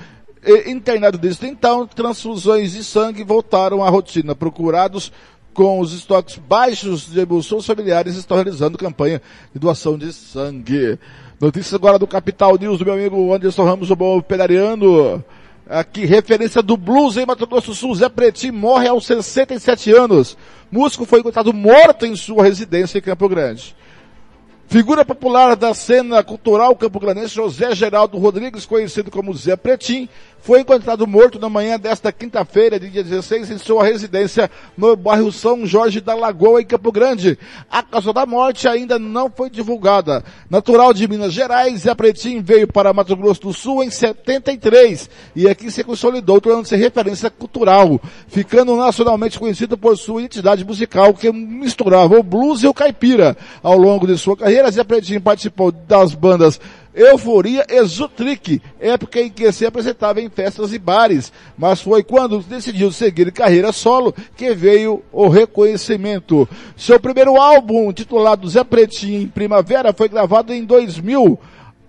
internado 0.68 1.18
desde 1.18 1.47
então, 1.47 1.88
transfusões 1.88 2.74
de 2.74 2.84
sangue 2.84 3.24
voltaram 3.24 3.84
à 3.84 3.89
rotina. 3.89 4.36
Procurados 4.36 5.11
com 5.56 5.80
os 5.80 5.93
estoques 5.93 6.38
baixos 6.38 7.10
de 7.10 7.22
emulsões 7.22 7.66
familiares 7.66 8.16
estão 8.16 8.36
realizando 8.36 8.78
campanha 8.78 9.22
de 9.53 9.60
doação 9.60 9.97
de 9.97 10.12
sangue. 10.12 10.99
Notícias 11.39 11.74
agora 11.74 11.97
do 11.97 12.06
Capital 12.06 12.58
News 12.60 12.78
do 12.78 12.86
meu 12.86 12.93
amigo 12.93 13.34
Anderson 13.34 13.64
Ramos, 13.64 13.89
o 13.89 13.95
bom 13.95 14.18
operariano. 14.18 15.24
Aqui, 15.68 16.06
referência 16.06 16.62
do 16.62 16.76
blues 16.76 17.16
em 17.18 17.26
Mato 17.26 17.47
Grosso 17.47 17.70
do 17.70 17.76
Sul. 17.76 17.95
Zé 17.95 18.10
Pretinho 18.10 18.53
morre 18.53 18.88
aos 18.88 19.06
67 19.06 19.91
anos. 19.93 20.38
Músico 20.70 21.06
foi 21.06 21.22
encontrado 21.22 21.53
morto 21.53 22.06
em 22.06 22.16
sua 22.18 22.43
residência 22.43 22.99
em 22.99 23.01
Campo 23.01 23.28
Grande. 23.30 23.74
Figura 24.68 25.05
popular 25.05 25.55
da 25.55 25.74
cena 25.74 26.24
cultural 26.24 26.76
campo-granense, 26.76 27.36
José 27.36 27.74
Geraldo 27.76 28.18
Rodrigues, 28.18 28.66
conhecido 28.66 29.11
como 29.11 29.34
Zé 29.34 29.55
Pretim, 29.55 30.09
foi 30.45 30.59
encontrado 30.59 31.07
morto 31.07 31.39
na 31.39 31.49
manhã 31.49 31.80
desta 31.80 32.11
quinta-feira, 32.11 32.80
dia 32.80 33.03
16, 33.03 33.49
em 33.49 33.57
sua 33.57 33.84
residência 33.84 34.49
no 34.78 34.95
bairro 34.95 35.32
São 35.32 35.66
Jorge 35.66 35.99
da 35.99 36.13
Lagoa, 36.13 36.61
em 36.61 36.66
Campo 36.66 36.91
Grande. 36.91 37.36
A 37.68 37.82
causa 37.82 38.13
da 38.13 38.28
morte 38.28 38.68
ainda 38.68 38.99
não 38.99 39.28
foi 39.28 39.49
divulgada. 39.49 40.24
Natural 40.47 40.93
de 40.93 41.07
Minas 41.07 41.34
Gerais, 41.34 41.82
Zé 41.82 41.95
Pretim 41.95 42.43
veio 42.43 42.68
para 42.68 42.93
Mato 42.93 43.16
Grosso 43.16 43.41
do 43.41 43.53
Sul 43.53 43.84
em 43.84 43.89
73 43.89 45.09
e 45.36 45.49
aqui 45.49 45.72
se 45.72 45.84
consolidou, 45.84 46.39
tornando-se 46.39 46.76
referência 46.76 47.32
cultural, 47.32 47.99
ficando 48.28 48.76
nacionalmente 48.76 49.39
conhecido 49.39 49.76
por 49.76 49.97
sua 49.97 50.22
identidade 50.22 50.63
musical 50.63 51.11
que 51.16 51.32
misturava 51.32 52.20
o 52.20 52.24
blues 52.24 52.61
e 52.61 52.68
o 52.68 52.74
caipira. 52.74 53.36
Ao 53.63 53.76
longo 53.76 54.05
de 54.05 54.16
sua 54.16 54.38
carreira, 54.38 54.55
Zé 54.72 54.84
Pretim 54.84 55.20
participou 55.20 55.72
das 55.72 56.14
bandas 56.14 56.60
Euforia 56.95 57.66
Exotric, 57.70 58.62
época 58.80 59.20
em 59.20 59.30
que 59.30 59.51
se 59.51 59.66
apresentava 59.66 60.22
em 60.22 60.30
festas 60.30 60.72
e 60.72 60.80
bares, 60.80 61.32
mas 61.58 61.82
foi 61.82 62.01
quando 62.01 62.39
decidiu 62.39 62.89
seguir 62.89 63.34
carreira 63.34 63.74
solo 63.74 64.16
que 64.38 64.56
veio 64.56 65.03
o 65.12 65.28
reconhecimento. 65.28 66.47
Seu 66.78 66.97
primeiro 66.97 67.36
álbum, 67.36 67.91
titulado 67.91 68.47
Zé 68.47 68.64
Pretinho 68.64 69.24
em 69.24 69.28
Primavera, 69.28 69.91
foi 69.91 70.08
gravado 70.08 70.53
em 70.53 70.64
2000 70.64 71.38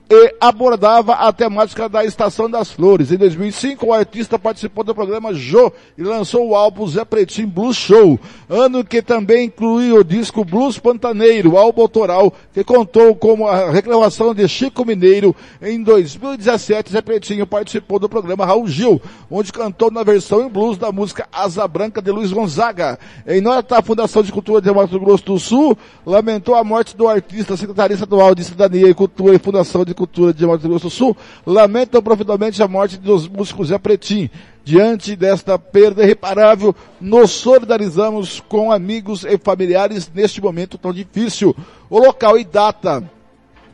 e 0.08 0.34
abordava 0.40 1.14
a 1.14 1.32
temática 1.32 1.88
da 1.88 2.04
Estação 2.04 2.48
das 2.48 2.70
Flores. 2.70 3.10
Em 3.10 3.16
2005, 3.16 3.86
o 3.86 3.92
artista 3.92 4.38
participou 4.38 4.84
do 4.84 4.94
programa 4.94 5.34
Jô 5.34 5.72
e 5.98 6.02
lançou 6.02 6.48
o 6.48 6.54
álbum 6.54 6.86
Zé 6.86 7.04
Pretinho 7.04 7.48
Blues 7.48 7.76
Show, 7.76 8.18
ano 8.48 8.84
que 8.84 9.02
também 9.02 9.46
incluiu 9.46 9.96
o 9.96 10.04
disco 10.04 10.44
Blues 10.44 10.78
Pantaneiro, 10.78 11.56
álbum 11.56 11.82
autoral, 11.82 12.32
que 12.54 12.62
contou 12.62 13.16
com 13.16 13.48
a 13.48 13.70
reclamação 13.70 14.32
de 14.32 14.46
Chico 14.48 14.84
Mineiro. 14.84 15.34
Em 15.60 15.82
2017, 15.82 16.92
Zé 16.92 17.02
Pretinho 17.02 17.46
participou 17.46 17.98
do 17.98 18.08
programa 18.08 18.46
Raul 18.46 18.68
Gil, 18.68 19.02
onde 19.28 19.52
cantou 19.52 19.90
na 19.90 20.04
versão 20.04 20.46
em 20.46 20.48
blues 20.48 20.78
da 20.78 20.92
música 20.92 21.26
Asa 21.32 21.66
Branca 21.66 22.00
de 22.00 22.12
Luiz 22.12 22.30
Gonzaga. 22.30 22.96
Em 23.26 23.40
nota, 23.40 23.78
a 23.78 23.82
Fundação 23.82 24.22
de 24.22 24.30
Cultura 24.30 24.60
de 24.60 24.70
Mato 24.70 25.00
Grosso 25.00 25.24
do 25.24 25.38
Sul 25.38 25.76
lamentou 26.04 26.54
a 26.54 26.62
morte 26.62 26.96
do 26.96 27.08
artista, 27.08 27.56
secretária 27.56 27.94
estadual 27.94 28.36
de 28.36 28.44
Cidadania 28.44 28.88
e 28.88 28.94
Cultura 28.94 29.34
e 29.34 29.38
Fundação 29.38 29.84
de 29.84 29.95
Cultura 29.96 30.32
de 30.32 30.46
Mato 30.46 30.68
Grosso 30.68 30.86
do 30.86 30.90
Sul 30.90 31.16
lamentam 31.44 32.02
profundamente 32.02 32.62
a 32.62 32.68
morte 32.68 32.96
dos 32.96 33.26
músicos 33.26 33.68
Zé 33.68 33.78
Pretim. 33.78 34.30
Diante 34.64 35.16
desta 35.16 35.58
perda 35.58 36.02
irreparável, 36.02 36.74
nos 37.00 37.30
solidarizamos 37.30 38.40
com 38.40 38.70
amigos 38.70 39.24
e 39.24 39.38
familiares 39.38 40.10
neste 40.14 40.40
momento 40.40 40.76
tão 40.76 40.92
difícil. 40.92 41.56
O 41.88 41.98
local 41.98 42.38
e 42.38 42.44
data 42.44 43.02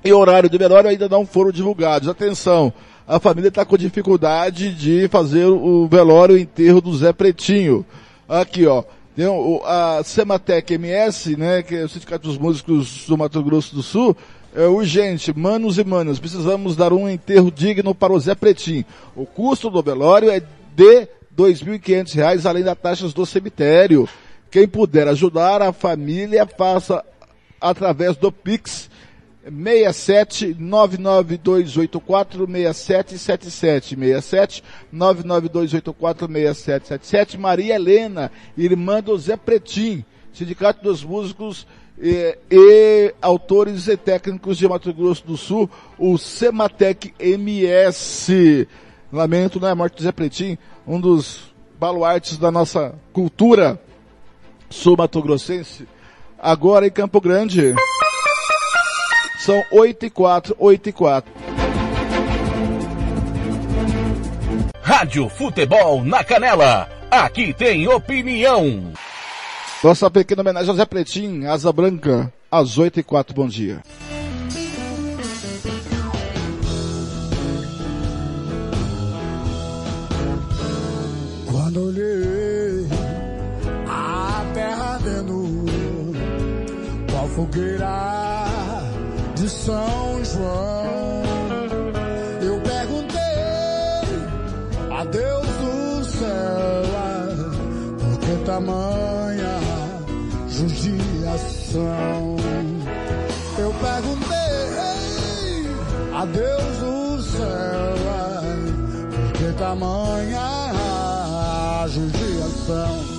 e 0.05 0.12
horário 0.12 0.51
do 0.51 0.59
velório 0.59 0.91
ainda 0.91 1.09
não 1.09 1.27
foram 1.27 1.51
divulgados. 1.51 2.09
Atenção, 2.09 2.73
a 3.07 3.18
família 3.18 3.49
está 3.49 3.64
com 3.64 3.77
dificuldade 3.77 4.75
de 4.75 5.09
fazer 5.09 5.47
o 5.47 5.87
velório 5.89 6.35
o 6.35 6.39
enterro 6.39 6.81
do 6.81 6.97
Zé 6.97 7.12
Pretinho. 7.12 7.85
Aqui, 8.29 8.66
ó. 8.66 8.85
Tem 9.14 9.27
a 9.66 10.01
Sematec 10.03 10.73
MS, 10.73 11.37
né, 11.37 11.62
que 11.62 11.75
é 11.75 11.85
o 11.85 11.89
Sindicato 11.89 12.27
dos 12.27 12.39
Músicos 12.39 13.05
do 13.07 13.18
Mato 13.18 13.43
Grosso 13.43 13.75
do 13.75 13.83
Sul, 13.83 14.16
é 14.55 14.66
urgente, 14.66 15.36
manos 15.36 15.78
e 15.78 15.84
manas, 15.84 16.18
precisamos 16.18 16.76
dar 16.76 16.92
um 16.92 17.09
enterro 17.09 17.50
digno 17.50 17.94
para 17.94 18.12
o 18.12 18.20
Zé 18.20 18.34
Pretim. 18.34 18.84
O 19.16 19.24
custo 19.24 19.70
do 19.70 19.82
velório 19.82 20.30
é 20.30 20.40
de 20.74 21.00
R$ 21.00 21.09
2.500, 21.36 22.44
além 22.46 22.62
das 22.62 22.78
taxas 22.78 23.14
do 23.14 23.24
cemitério. 23.24 24.09
Quem 24.50 24.68
puder 24.68 25.09
ajudar 25.09 25.62
a 25.62 25.72
família, 25.72 26.46
faça 26.46 27.03
através 27.61 28.16
do 28.16 28.30
Pix 28.30 28.90
67 29.44 30.55
99284 30.59 32.46
6777 32.46 33.96
67 33.96 34.64
99284 34.92 36.26
6777 36.26 37.38
Maria 37.38 37.74
Helena, 37.74 38.30
irmã 38.57 39.03
do 39.03 39.16
Zé 39.18 39.36
Pretim, 39.36 40.05
Sindicato 40.32 40.82
dos 40.82 41.03
Músicos 41.03 41.66
e, 41.99 42.38
e, 42.51 43.14
autores 43.20 43.88
e 43.88 43.97
técnicos 43.97 44.59
de 44.59 44.68
Mato 44.68 44.93
Grosso 44.93 45.26
do 45.26 45.36
Sul, 45.36 45.70
o 45.99 46.16
Sematec 46.18 47.14
MS. 47.18 48.68
Lamento, 49.12 49.61
né, 49.61 49.70
a 49.70 49.74
morte 49.74 49.97
do 49.97 50.03
Zé 50.03 50.12
Pretim, 50.12 50.57
um 50.86 51.01
dos 51.01 51.53
baluartes 51.78 52.38
da 52.38 52.51
nossa 52.51 52.95
cultura 53.12 53.80
sul-mato-grossense. 54.70 55.86
Agora 56.38 56.86
em 56.86 56.90
Campo 56.90 57.20
Grande. 57.20 57.74
São 59.38 59.62
8 59.72 60.07
e 60.07 60.11
4, 60.11 60.57
8 60.59 60.88
e 60.88 60.93
4. 60.93 61.32
Rádio 64.82 65.28
Futebol 65.28 66.05
na 66.05 66.24
Canela. 66.24 66.88
Aqui 67.11 67.53
tem 67.53 67.86
opinião. 67.88 68.93
Nossa 69.83 70.09
pequena 70.09 70.43
homenagem 70.43 70.70
ao 70.70 70.76
Zé 70.76 70.85
Pretinho, 70.85 71.51
Asa 71.51 71.72
Branca, 71.72 72.33
às 72.49 72.78
8 72.78 73.01
e 73.01 73.03
4. 73.03 73.35
Bom 73.35 73.49
dia. 73.49 73.83
Quando 81.51 81.89
olhei 81.89 82.87
a 83.89 84.45
terra 84.55 84.85
ardendo, 84.95 85.64
qual 87.11 87.28
fogueira 87.30 88.85
de 89.35 89.49
São 89.49 90.24
João, 90.24 91.22
eu 92.41 92.61
perguntei 92.61 93.20
a 94.93 95.05
Deus 95.07 95.47
do 95.47 96.05
céu, 96.05 96.85
ah, 96.95 97.99
por 97.99 98.18
que 98.20 98.45
tamanha 98.45 99.22
judiação? 100.68 102.36
Eu 103.58 103.74
perguntei 103.74 104.42
a 106.14 106.24
Deus 106.24 106.78
do 106.78 107.22
céu, 107.22 107.94
por 109.10 109.32
que 109.32 109.52
tamanha 109.58 110.62
judiação? 111.92 113.11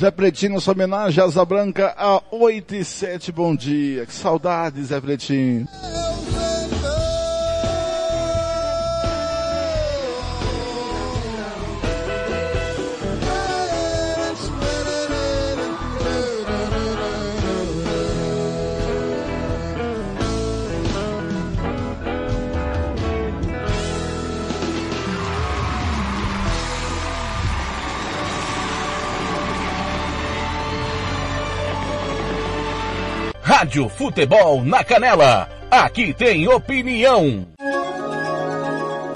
Zé 0.00 0.10
Pretinho, 0.10 0.58
sua 0.62 0.72
homenagem 0.72 1.22
a 1.22 1.26
Asa 1.26 1.44
Branca, 1.44 1.94
a 1.94 2.22
8 2.30 2.74
e 2.74 2.82
7. 2.82 3.30
Bom 3.30 3.54
dia. 3.54 4.06
Que 4.06 4.14
saudade, 4.14 4.82
Zé 4.82 4.98
Pretinho. 4.98 5.68
Rádio 33.50 33.88
Futebol 33.88 34.62
na 34.64 34.84
Canela. 34.84 35.48
Aqui 35.68 36.14
tem 36.14 36.46
opinião. 36.46 37.48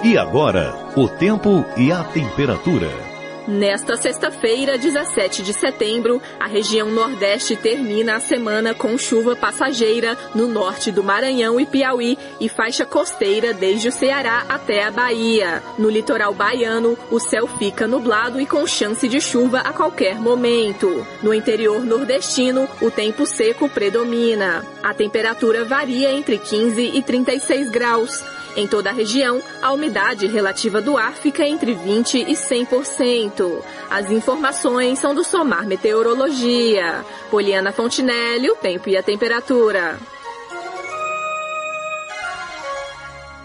E 0.02 0.18
agora, 0.18 0.74
o 0.96 1.06
tempo 1.06 1.64
e 1.76 1.92
a 1.92 2.02
temperatura. 2.02 3.13
Nesta 3.46 3.94
sexta-feira, 3.98 4.78
17 4.78 5.42
de 5.42 5.52
setembro, 5.52 6.20
a 6.40 6.46
região 6.46 6.90
Nordeste 6.90 7.54
termina 7.54 8.16
a 8.16 8.20
semana 8.20 8.72
com 8.72 8.96
chuva 8.96 9.36
passageira 9.36 10.16
no 10.34 10.48
norte 10.48 10.90
do 10.90 11.04
Maranhão 11.04 11.60
e 11.60 11.66
Piauí 11.66 12.18
e 12.40 12.48
faixa 12.48 12.86
costeira 12.86 13.52
desde 13.52 13.88
o 13.88 13.92
Ceará 13.92 14.46
até 14.48 14.84
a 14.84 14.90
Bahia. 14.90 15.62
No 15.78 15.90
litoral 15.90 16.32
baiano, 16.32 16.96
o 17.10 17.20
céu 17.20 17.46
fica 17.46 17.86
nublado 17.86 18.40
e 18.40 18.46
com 18.46 18.66
chance 18.66 19.06
de 19.06 19.20
chuva 19.20 19.58
a 19.58 19.74
qualquer 19.74 20.18
momento. 20.18 21.06
No 21.22 21.34
interior 21.34 21.84
nordestino, 21.84 22.66
o 22.80 22.90
tempo 22.90 23.26
seco 23.26 23.68
predomina. 23.68 24.64
A 24.82 24.94
temperatura 24.94 25.66
varia 25.66 26.10
entre 26.10 26.38
15 26.38 26.80
e 26.94 27.02
36 27.02 27.68
graus. 27.68 28.24
Em 28.56 28.68
toda 28.68 28.90
a 28.90 28.92
região, 28.92 29.42
a 29.60 29.72
umidade 29.72 30.26
relativa 30.26 30.80
do 30.80 30.96
ar 30.96 31.12
fica 31.14 31.44
entre 31.46 31.74
20 31.74 32.18
e 32.18 32.34
100%. 32.34 33.62
As 33.90 34.10
informações 34.10 34.98
são 34.98 35.14
do 35.14 35.24
Somar 35.24 35.66
Meteorologia. 35.66 37.04
Poliana 37.30 37.72
Fontinelli, 37.72 38.48
o 38.50 38.56
tempo 38.56 38.88
e 38.88 38.96
a 38.96 39.02
temperatura. 39.02 39.98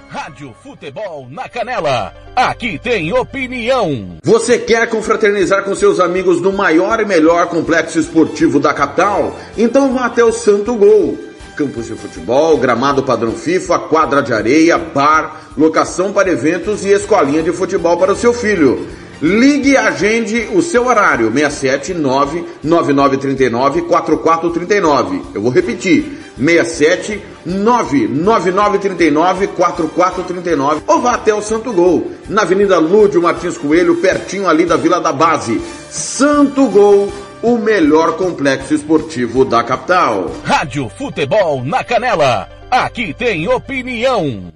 Rádio 0.10 0.56
Futebol 0.64 1.28
na 1.30 1.48
Canela. 1.48 2.14
Aqui 2.36 2.80
tem 2.80 3.14
opinião. 3.14 4.18
Você 4.24 4.58
quer 4.58 4.90
confraternizar 4.90 5.64
com 5.64 5.76
seus 5.76 6.00
amigos 6.00 6.42
no 6.42 6.52
maior 6.52 7.00
e 7.00 7.06
melhor 7.06 7.48
complexo 7.48 8.00
esportivo 8.00 8.60
da 8.60 8.74
capital? 8.74 9.36
Então 9.58 9.94
vá 9.94 10.06
até 10.06 10.24
o 10.24 10.32
Santo 10.32 10.76
Gol. 10.76 11.29
Campos 11.60 11.88
de 11.88 11.94
futebol, 11.94 12.56
gramado 12.56 13.04
padrão 13.04 13.34
FIFA, 13.34 13.80
quadra 13.80 14.22
de 14.22 14.32
areia, 14.32 14.78
bar, 14.78 15.42
locação 15.58 16.14
para 16.14 16.32
eventos 16.32 16.86
e 16.86 16.94
escolinha 16.94 17.44
de 17.44 17.52
futebol 17.52 17.98
para 17.98 18.14
o 18.14 18.16
seu 18.16 18.34
filho. 18.34 18.88
Ligue 19.22 19.72
e 19.72 19.78
agende 19.78 20.48
o 20.54 20.62
seu 20.62 20.88
horário, 20.88 21.30
679 21.30 22.46
9939 22.64 23.82
4439. 23.82 25.22
Eu 25.36 25.42
vou 25.42 25.52
repetir, 25.52 26.18
67 26.38 27.22
99939 27.46 29.48
4439 29.48 30.82
ou 30.88 31.02
vá 31.02 31.16
até 31.16 31.34
o 31.34 31.42
Santo 31.42 31.74
Gol, 31.74 32.10
na 32.30 32.44
Avenida 32.44 32.80
Lúdio 32.80 33.22
Martins 33.22 33.58
Coelho, 33.58 33.98
pertinho 33.98 34.48
ali 34.48 34.64
da 34.64 34.78
Vila 34.78 35.02
da 35.02 35.12
Base. 35.12 35.60
Santo 35.90 36.68
Gol, 36.68 37.12
o 37.42 37.58
melhor 37.58 38.18
complexo 38.18 38.74
esportivo 38.74 39.46
da 39.46 39.64
capital. 39.64 40.30
Rádio 40.44 40.90
Futebol 40.90 41.64
na 41.64 41.82
Canela. 41.84 42.50
Aqui 42.70 43.14
tem 43.14 43.48
opinião. 43.48 44.52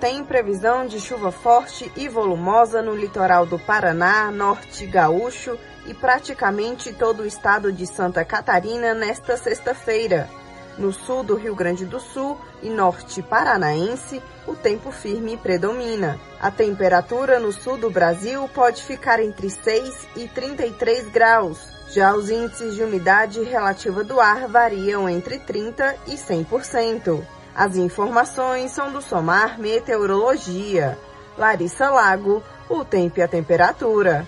Tem 0.00 0.24
previsão 0.24 0.84
de 0.84 0.98
chuva 0.98 1.30
forte 1.30 1.92
e 1.96 2.08
volumosa 2.08 2.82
no 2.82 2.92
litoral 2.92 3.46
do 3.46 3.56
Paraná, 3.56 4.32
norte 4.32 4.84
gaúcho 4.84 5.56
e 5.86 5.94
praticamente 5.94 6.92
todo 6.92 7.22
o 7.22 7.26
estado 7.26 7.70
de 7.70 7.86
Santa 7.86 8.24
Catarina 8.24 8.94
nesta 8.94 9.36
sexta-feira. 9.36 10.28
No 10.78 10.92
sul 10.92 11.22
do 11.22 11.34
Rio 11.34 11.54
Grande 11.54 11.84
do 11.84 12.00
Sul 12.00 12.38
e 12.62 12.70
norte 12.70 13.22
paranaense, 13.22 14.22
o 14.46 14.54
tempo 14.54 14.90
firme 14.90 15.36
predomina. 15.36 16.18
A 16.40 16.50
temperatura 16.50 17.38
no 17.38 17.52
sul 17.52 17.76
do 17.76 17.90
Brasil 17.90 18.48
pode 18.54 18.82
ficar 18.82 19.20
entre 19.20 19.50
6 19.50 20.08
e 20.16 20.28
33 20.28 21.08
graus. 21.10 21.58
Já 21.90 22.14
os 22.14 22.30
índices 22.30 22.74
de 22.74 22.82
umidade 22.82 23.42
relativa 23.42 24.02
do 24.02 24.18
ar 24.18 24.48
variam 24.48 25.08
entre 25.08 25.38
30 25.38 25.94
e 26.06 26.14
100%. 26.14 27.22
As 27.54 27.76
informações 27.76 28.70
são 28.70 28.90
do 28.90 29.02
Somar 29.02 29.60
Meteorologia. 29.60 30.98
Larissa 31.36 31.90
Lago, 31.90 32.42
o 32.68 32.82
tempo 32.84 33.18
e 33.18 33.22
a 33.22 33.28
temperatura. 33.28 34.26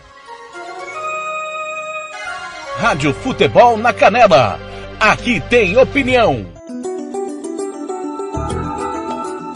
Rádio 2.76 3.14
Futebol 3.14 3.78
na 3.78 3.94
Canela. 3.94 4.73
Aqui 5.00 5.40
tem 5.50 5.76
opinião. 5.76 6.46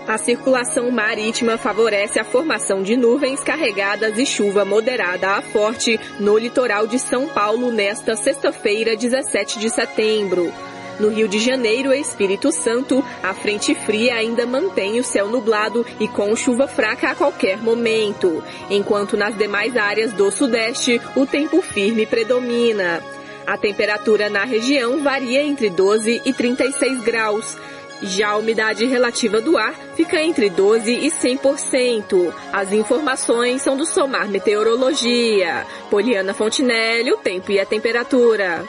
A 0.06 0.18
circulação 0.18 0.92
marítima 0.92 1.58
favorece 1.58 2.20
a 2.20 2.26
formação 2.26 2.84
de 2.84 2.98
nuvens 2.98 3.42
carregadas 3.42 4.18
e 4.18 4.26
chuva 4.26 4.66
moderada 4.66 5.38
a 5.38 5.42
forte 5.42 5.98
no 6.20 6.38
litoral 6.38 6.88
de 6.88 7.00
São 7.00 7.26
Paulo 7.30 7.72
nesta 7.72 8.18
sexta-feira, 8.18 8.98
17 8.98 9.60
de 9.60 9.70
setembro. 9.70 10.52
No 11.00 11.10
Rio 11.10 11.30
de 11.30 11.40
Janeiro 11.40 11.94
e 11.94 12.02
Espírito 12.02 12.52
Santo, 12.52 13.04
a 13.24 13.34
frente 13.34 13.74
fria 13.74 14.16
ainda 14.16 14.46
mantém 14.46 15.00
o 15.00 15.04
céu 15.04 15.30
nublado 15.30 15.86
e 16.00 16.08
com 16.10 16.36
chuva 16.36 16.68
fraca 16.68 17.10
a 17.10 17.16
qualquer 17.16 17.58
momento, 17.58 18.44
enquanto 18.70 19.16
nas 19.16 19.38
demais 19.38 19.78
áreas 19.78 20.12
do 20.12 20.30
Sudeste 20.30 21.02
o 21.16 21.26
tempo 21.26 21.62
firme 21.62 22.06
predomina. 22.06 23.02
A 23.48 23.58
temperatura 23.58 24.30
na 24.30 24.44
região 24.44 25.02
varia 25.02 25.42
entre 25.42 25.70
12 25.70 26.22
e 26.26 26.34
36 26.34 27.02
graus. 27.02 27.58
Já 28.02 28.30
a 28.30 28.38
umidade 28.38 28.86
relativa 28.86 29.42
do 29.42 29.58
ar 29.58 29.74
fica 29.96 30.22
entre 30.22 30.50
12 30.50 30.92
e 30.92 31.10
100%. 31.10 32.34
As 32.54 32.72
informações 32.72 33.62
são 33.62 33.76
do 33.76 33.86
Somar 33.86 34.28
Meteorologia. 34.30 35.66
Poliana 35.90 36.34
Fontinelli, 36.34 37.12
o 37.12 37.18
tempo 37.18 37.52
e 37.52 37.60
a 37.60 37.66
temperatura. 37.66 38.66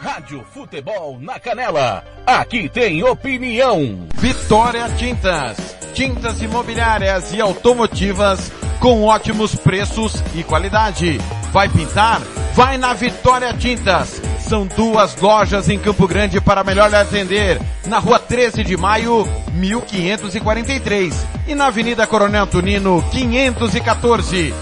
Rádio 0.00 0.44
Futebol 0.52 1.18
na 1.20 1.38
Canela. 1.38 2.04
Aqui 2.26 2.68
tem 2.68 3.02
opinião. 3.02 4.06
Vitória 4.16 4.88
Tintas. 4.90 5.56
Tintas 5.94 6.42
imobiliárias 6.42 7.32
e 7.32 7.40
automotivas 7.40 8.52
com 8.80 9.04
ótimos 9.04 9.54
preços 9.54 10.14
e 10.34 10.44
qualidade. 10.44 11.18
Vai 11.52 11.68
pintar? 11.68 12.20
Vai 12.54 12.76
na 12.76 12.92
Vitória 12.92 13.52
Tintas. 13.54 14.20
São 14.48 14.64
duas 14.64 15.16
lojas 15.20 15.68
em 15.68 15.76
Campo 15.76 16.06
Grande 16.06 16.40
para 16.40 16.62
melhor 16.62 16.88
lhe 16.88 16.94
atender. 16.94 17.60
Na 17.86 17.98
rua 17.98 18.16
13 18.16 18.62
de 18.62 18.76
maio, 18.76 19.26
1543. 19.52 21.26
E 21.48 21.54
na 21.54 21.66
Avenida 21.66 22.06
Coronel 22.06 22.46
Tunino, 22.46 23.04
514. 23.10 24.54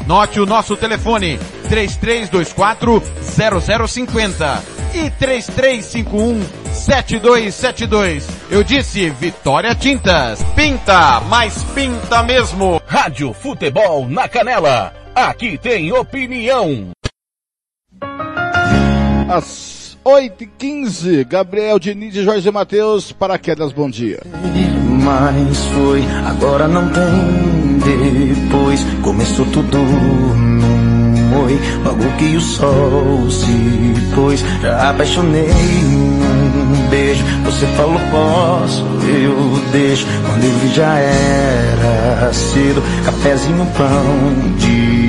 Anote 0.00 0.40
o 0.40 0.46
nosso 0.46 0.76
telefone, 0.76 1.38
3324 1.68 3.00
0050 3.86 4.64
e 4.94 5.08
3351 5.10 6.42
7272. 6.72 8.28
Eu 8.50 8.64
disse 8.64 9.08
Vitória 9.10 9.72
Tintas. 9.72 10.42
Pinta, 10.56 11.20
mas 11.28 11.62
pinta 11.74 12.24
mesmo. 12.24 12.82
Rádio 12.88 13.32
Futebol 13.32 14.08
na 14.08 14.26
Canela. 14.26 14.92
Aqui 15.14 15.56
tem 15.56 15.92
opinião. 15.92 16.90
Às 19.28 19.98
8h15, 20.04 21.26
Gabriel 21.28 21.78
Diniz 21.78 22.16
e 22.16 22.22
Jorge 22.24 22.50
Matheus, 22.50 23.12
paraquedas, 23.12 23.72
bom 23.72 23.90
dia. 23.90 24.20
Mas 25.04 25.58
foi, 25.66 26.02
agora 26.26 26.66
não 26.66 26.88
tem 26.88 27.78
depois. 27.78 28.82
Começou 29.02 29.44
tudo 29.46 29.76
num 29.78 31.44
oi. 31.44 31.58
Logo 31.84 32.16
que 32.16 32.36
o 32.36 32.40
sol 32.40 33.30
se 33.30 34.14
pôs, 34.14 34.42
já 34.62 34.90
apaixonei 34.90 35.48
num 35.48 36.88
beijo. 36.88 37.22
Você 37.44 37.66
falou 37.68 38.00
posso, 38.10 38.82
eu 39.06 39.62
deixo. 39.72 40.06
Quando 40.26 40.44
eu 40.44 40.52
vi 40.58 40.74
já 40.74 40.94
era 40.94 42.32
cedo. 42.32 42.82
Cafézinho, 43.04 43.66
pão 43.76 44.56
de 44.56 45.07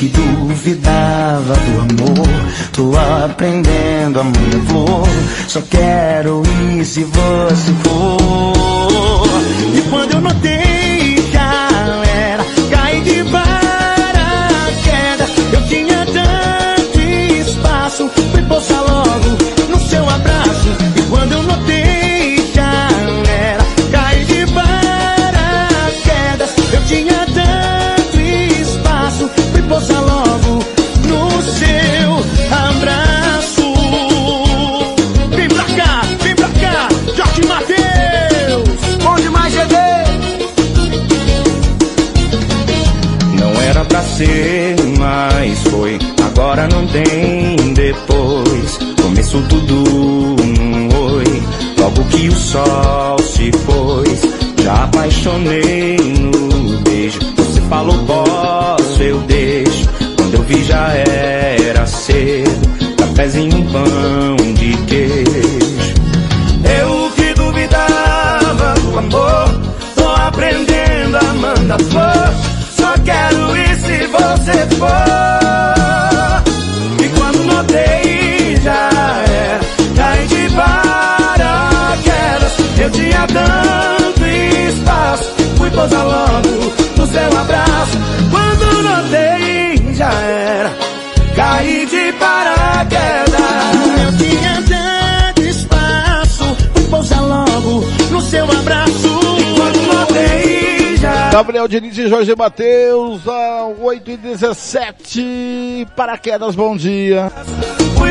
que 0.00 0.08
duvidava 0.08 1.52
do 1.52 1.80
amor, 1.82 2.26
tô 2.72 2.96
aprendendo 3.22 4.18
a 4.18 4.24
minha 4.24 4.64
flor. 4.66 5.06
Só 5.46 5.60
quero 5.60 6.42
ir 6.72 6.86
se 6.86 7.04
você 7.04 7.72
for. 7.82 9.26
E 9.76 9.82
quando 9.90 10.14
eu 10.14 10.22
notei 10.22 11.16
que 11.30 11.36
a 11.36 12.02
era 12.06 12.42
caí 12.70 13.02
de 13.02 13.24
paraquedas, 13.24 13.39
Diniz 101.70 101.96
e 101.96 102.08
Jorge 102.08 102.34
Matheus, 102.34 103.22
às 103.28 103.78
8h17, 103.78 105.86
paraquedas, 105.94 106.56
bom 106.56 106.76
dia. 106.76 107.30
Fui 107.96 108.10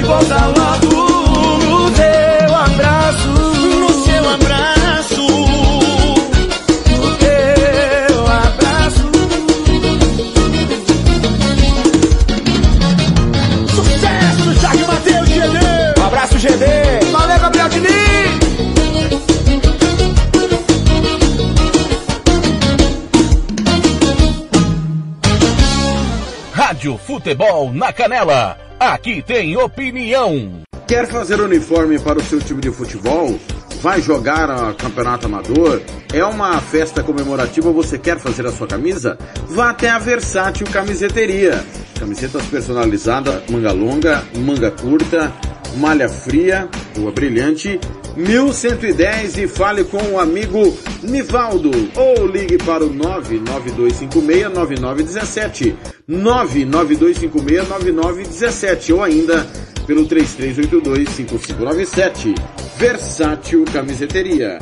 Rádio 26.90 26.98
Futebol 26.98 27.72
na 27.72 27.94
Canela. 27.94 28.58
Aqui 28.80 29.22
tem 29.22 29.56
opinião. 29.56 30.62
Quer 30.88 31.06
fazer 31.08 31.40
uniforme 31.40 32.00
para 32.00 32.18
o 32.18 32.24
seu 32.24 32.40
time 32.40 32.62
de 32.62 32.72
futebol? 32.72 33.38
Vai 33.82 34.02
jogar 34.02 34.50
a 34.50 34.74
campeonato 34.74 35.28
amador? 35.28 35.82
É 36.12 36.24
uma 36.26 36.60
festa 36.60 37.04
comemorativa? 37.04 37.72
Você 37.72 37.98
quer 38.00 38.18
fazer 38.18 38.48
a 38.48 38.52
sua 38.52 38.66
camisa? 38.66 39.18
Vá 39.48 39.70
até 39.70 39.90
a 39.90 40.00
Versátil 40.00 40.66
Camiseteria. 40.68 41.64
Camisetas 42.00 42.46
personalizadas, 42.48 43.44
manga 43.50 43.72
longa, 43.72 44.24
manga 44.38 44.72
curta, 44.72 45.32
malha 45.78 46.10
fria, 46.10 46.68
rua 46.98 47.12
brilhante, 47.12 47.80
1110 48.16 49.38
e 49.38 49.48
fale 49.48 49.84
com 49.84 50.02
o 50.14 50.20
amigo 50.20 50.76
Nivaldo 51.04 51.70
ou 51.96 52.26
ligue 52.28 52.58
para 52.58 52.84
o 52.84 52.92
992569917 52.94 55.76
992569917 56.10 58.94
ou 58.94 59.04
ainda 59.04 59.46
pelo 59.86 60.08
33825597 60.08 62.34
Versátil 62.78 63.64
Camiseteria. 63.66 64.58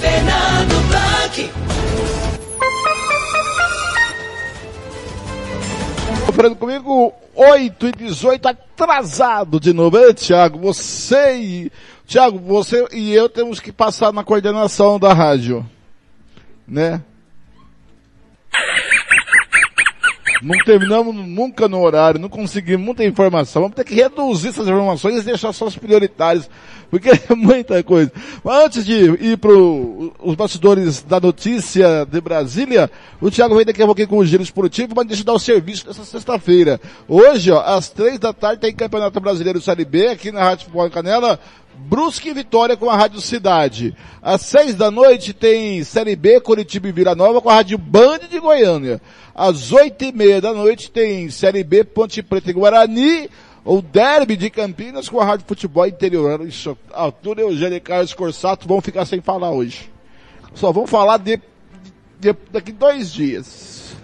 Fernando 0.00 0.88
Blanc. 0.88 1.65
Sofrendo 6.36 6.56
comigo, 6.56 7.14
8 7.34 7.86
e 7.86 7.92
18, 7.92 8.46
atrasado 8.46 9.58
de 9.58 9.72
novo. 9.72 9.96
Ei, 9.96 10.14
você 10.60 11.34
e... 11.34 11.72
Thiago, 12.06 12.38
você 12.38 12.86
e 12.92 13.14
eu 13.14 13.26
temos 13.26 13.58
que 13.58 13.72
passar 13.72 14.12
na 14.12 14.22
coordenação 14.22 14.98
da 14.98 15.14
rádio. 15.14 15.64
Né? 16.68 17.02
Não 20.42 20.56
terminamos 20.64 21.14
nunca 21.14 21.66
no 21.66 21.80
horário, 21.80 22.20
não 22.20 22.28
conseguimos 22.28 22.84
muita 22.84 23.04
informação. 23.04 23.62
Vamos 23.62 23.76
ter 23.76 23.84
que 23.84 23.94
reduzir 23.94 24.48
essas 24.48 24.66
informações 24.66 25.22
e 25.22 25.24
deixar 25.24 25.52
só 25.52 25.66
as 25.66 25.76
prioritárias, 25.76 26.48
porque 26.90 27.10
é 27.30 27.34
muita 27.34 27.82
coisa. 27.82 28.12
Mas 28.44 28.64
antes 28.64 28.84
de 28.84 28.94
ir 28.94 29.38
para 29.38 29.52
os 29.52 30.34
bastidores 30.34 31.02
da 31.02 31.18
notícia 31.18 32.04
de 32.04 32.20
Brasília, 32.20 32.90
o 33.20 33.30
Thiago 33.30 33.56
vem 33.56 33.64
daqui 33.64 33.82
a 33.82 33.86
pouquinho 33.86 34.08
com 34.08 34.18
o 34.18 34.26
giro 34.26 34.42
esportivo, 34.42 34.92
mas 34.94 35.06
deixa 35.06 35.22
eu 35.22 35.26
dar 35.26 35.32
o 35.32 35.38
serviço 35.38 35.86
dessa 35.86 36.04
sexta-feira. 36.04 36.80
Hoje, 37.08 37.50
ó, 37.50 37.60
às 37.60 37.88
três 37.88 38.18
da 38.18 38.32
tarde 38.32 38.60
tem 38.60 38.74
Campeonato 38.74 39.18
Brasileiro 39.20 39.60
Série 39.60 39.84
B 39.84 40.08
aqui 40.08 40.30
na 40.30 40.42
Rádio 40.42 40.66
Futebol 40.66 40.90
Canela, 40.90 41.40
Brusque 41.78 42.30
e 42.30 42.34
Vitória 42.34 42.76
com 42.76 42.88
a 42.90 42.96
Rádio 42.96 43.20
Cidade. 43.20 43.94
Às 44.22 44.42
seis 44.42 44.74
da 44.74 44.90
noite 44.90 45.32
tem 45.32 45.84
Série 45.84 46.16
B, 46.16 46.40
Curitiba 46.40 46.88
e 46.88 46.92
Vila 46.92 47.14
Nova 47.14 47.40
com 47.40 47.50
a 47.50 47.54
Rádio 47.54 47.78
Band 47.78 48.20
de 48.30 48.40
Goiânia. 48.40 49.00
Às 49.38 49.70
oito 49.70 50.02
e 50.02 50.12
meia 50.12 50.40
da 50.40 50.54
noite 50.54 50.90
tem 50.90 51.28
Série 51.28 51.62
B, 51.62 51.84
Ponte 51.84 52.22
Preta 52.22 52.48
e 52.50 52.54
Guarani. 52.54 53.28
O 53.64 53.82
Derby 53.82 54.36
de 54.36 54.48
Campinas 54.48 55.08
com 55.08 55.20
a 55.20 55.24
Rádio 55.24 55.44
Futebol 55.46 55.86
Interior. 55.86 56.40
Isso, 56.46 56.78
Arthur 56.94 57.40
Eugênio 57.40 57.76
e 57.76 57.80
Carlos 57.80 58.14
Corsato 58.14 58.66
vão 58.66 58.80
ficar 58.80 59.04
sem 59.04 59.20
falar 59.20 59.50
hoje. 59.50 59.90
Só 60.54 60.70
vão 60.72 60.86
falar 60.86 61.18
de, 61.18 61.38
de- 62.18 62.34
daqui 62.50 62.70
dois 62.72 63.12
dias. 63.12 63.94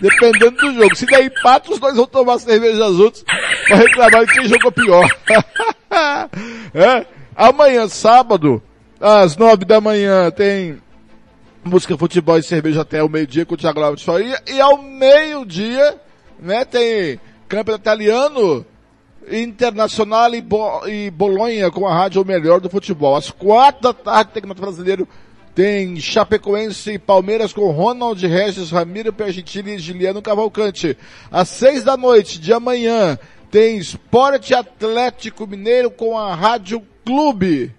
Dependendo 0.00 0.56
do 0.56 0.74
jogo. 0.74 0.94
Se 0.94 1.06
der 1.06 1.24
empate, 1.24 1.72
os 1.72 1.78
dois 1.80 1.96
vão 1.96 2.06
tomar 2.06 2.38
cerveja 2.38 2.92
juntos 2.92 3.24
pra 3.66 3.76
reclamar 3.76 4.24
de 4.26 4.32
quem 4.32 4.46
jogou 4.48 4.70
pior. 4.72 5.08
É. 6.74 7.06
Amanhã, 7.36 7.86
sábado, 7.88 8.62
às 9.00 9.36
nove 9.36 9.64
da 9.66 9.78
manhã, 9.80 10.30
tem 10.30 10.78
música, 11.64 11.96
futebol 11.96 12.38
e 12.38 12.42
cerveja 12.42 12.82
até 12.82 13.02
o 13.02 13.08
meio-dia 13.08 13.46
com 13.46 13.54
o 13.54 13.56
Thiago 13.56 13.96
de 13.96 14.04
Faria. 14.04 14.40
E 14.46 14.60
ao 14.60 14.82
meio-dia, 14.82 16.00
né, 16.38 16.64
tem 16.64 17.20
campeonato 17.48 17.82
italiano, 17.82 18.66
Internacional 19.30 20.34
e, 20.34 20.40
Bo 20.40 20.86
e 20.86 21.10
Bolonha 21.10 21.70
com 21.70 21.86
a 21.86 21.94
rádio 21.94 22.24
Melhor 22.24 22.60
do 22.60 22.68
Futebol. 22.68 23.14
Às 23.14 23.30
quatro 23.30 23.82
da 23.82 23.92
tarde, 23.92 24.32
tem 24.32 24.42
campeonato 24.42 24.62
brasileiro, 24.62 25.08
tem 25.54 26.00
Chapecoense 26.00 26.92
e 26.92 26.98
Palmeiras 26.98 27.52
com 27.52 27.70
Ronald 27.70 28.20
Regis, 28.26 28.70
Ramiro 28.70 29.12
Pergentini 29.12 29.74
e 29.74 29.78
Giliano 29.78 30.20
Cavalcante. 30.20 30.96
Às 31.30 31.50
seis 31.50 31.84
da 31.84 31.96
noite 31.96 32.40
de 32.40 32.52
amanhã, 32.52 33.16
tem 33.50 33.78
Esporte 33.78 34.54
Atlético 34.54 35.46
Mineiro 35.46 35.90
com 35.90 36.18
a 36.18 36.34
Rádio 36.34 36.82
Clube 37.04 37.72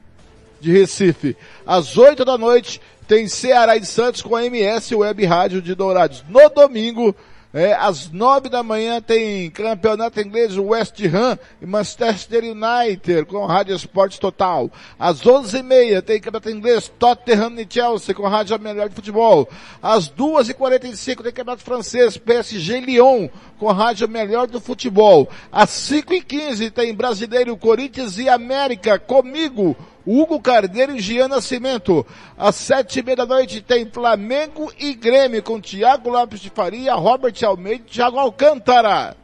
de 0.63 0.71
Recife. 0.71 1.35
Às 1.67 1.97
8 1.97 2.23
da 2.23 2.37
noite 2.37 2.79
tem 3.03 3.27
Ceará 3.27 3.75
e 3.75 3.85
Santos 3.85 4.21
com 4.21 4.35
a 4.35 4.45
MS 4.45 4.95
Web 4.95 5.25
Rádio 5.25 5.61
de 5.61 5.75
Dourados. 5.75 6.23
No 6.29 6.49
domingo, 6.49 7.15
é, 7.53 7.71
às 7.75 8.09
9 8.09 8.49
da 8.49 8.63
manhã 8.63 8.99
tem 8.99 9.47
Campeonato 9.51 10.19
Inglês 10.19 10.57
West 10.57 10.99
Ham 11.05 11.37
e 11.61 11.67
Manchester 11.67 12.43
United 12.43 13.25
com 13.25 13.45
Rádio 13.45 13.75
Esportes 13.75 14.17
Total. 14.17 14.71
Às 14.97 15.23
11 15.23 15.59
e 15.59 15.61
meia 15.61 16.01
tem 16.01 16.19
Campeonato 16.19 16.49
Inglês 16.49 16.91
Tottenham 16.97 17.53
e 17.59 17.67
Chelsea 17.69 18.15
com 18.15 18.27
Rádio 18.27 18.59
Melhor 18.59 18.89
de 18.89 18.95
Futebol. 18.95 19.47
Às 19.79 20.07
2 20.07 20.49
e 20.49 20.53
45 20.55 21.21
tem 21.21 21.31
Campeonato 21.31 21.63
Francês 21.63 22.17
PSG 22.17 22.79
Lyon 22.79 23.29
com 23.59 23.71
Rádio 23.71 24.09
Melhor 24.09 24.47
do 24.47 24.59
Futebol. 24.59 25.29
Às 25.51 25.69
5 25.69 26.11
e 26.11 26.21
15 26.23 26.71
tem 26.71 26.95
Brasileiro 26.95 27.55
Corinthians 27.55 28.17
e 28.17 28.27
América 28.27 28.97
comigo, 28.97 29.77
Hugo 30.05 30.39
Carneiro 30.39 30.95
e 30.95 30.99
Gian 30.99 31.27
Nascimento. 31.27 32.05
Às 32.37 32.55
sete 32.55 32.99
e 32.99 33.03
meia 33.03 33.17
da 33.17 33.25
noite 33.25 33.61
tem 33.61 33.89
Flamengo 33.89 34.71
e 34.77 34.93
Grêmio 34.93 35.41
com 35.41 35.61
Thiago 35.61 36.09
Lopes 36.09 36.39
de 36.39 36.49
Faria, 36.49 36.93
Robert 36.95 37.35
Almeida 37.43 37.83
e 37.87 37.91
Thiago 37.91 38.19
Alcântara. 38.19 39.15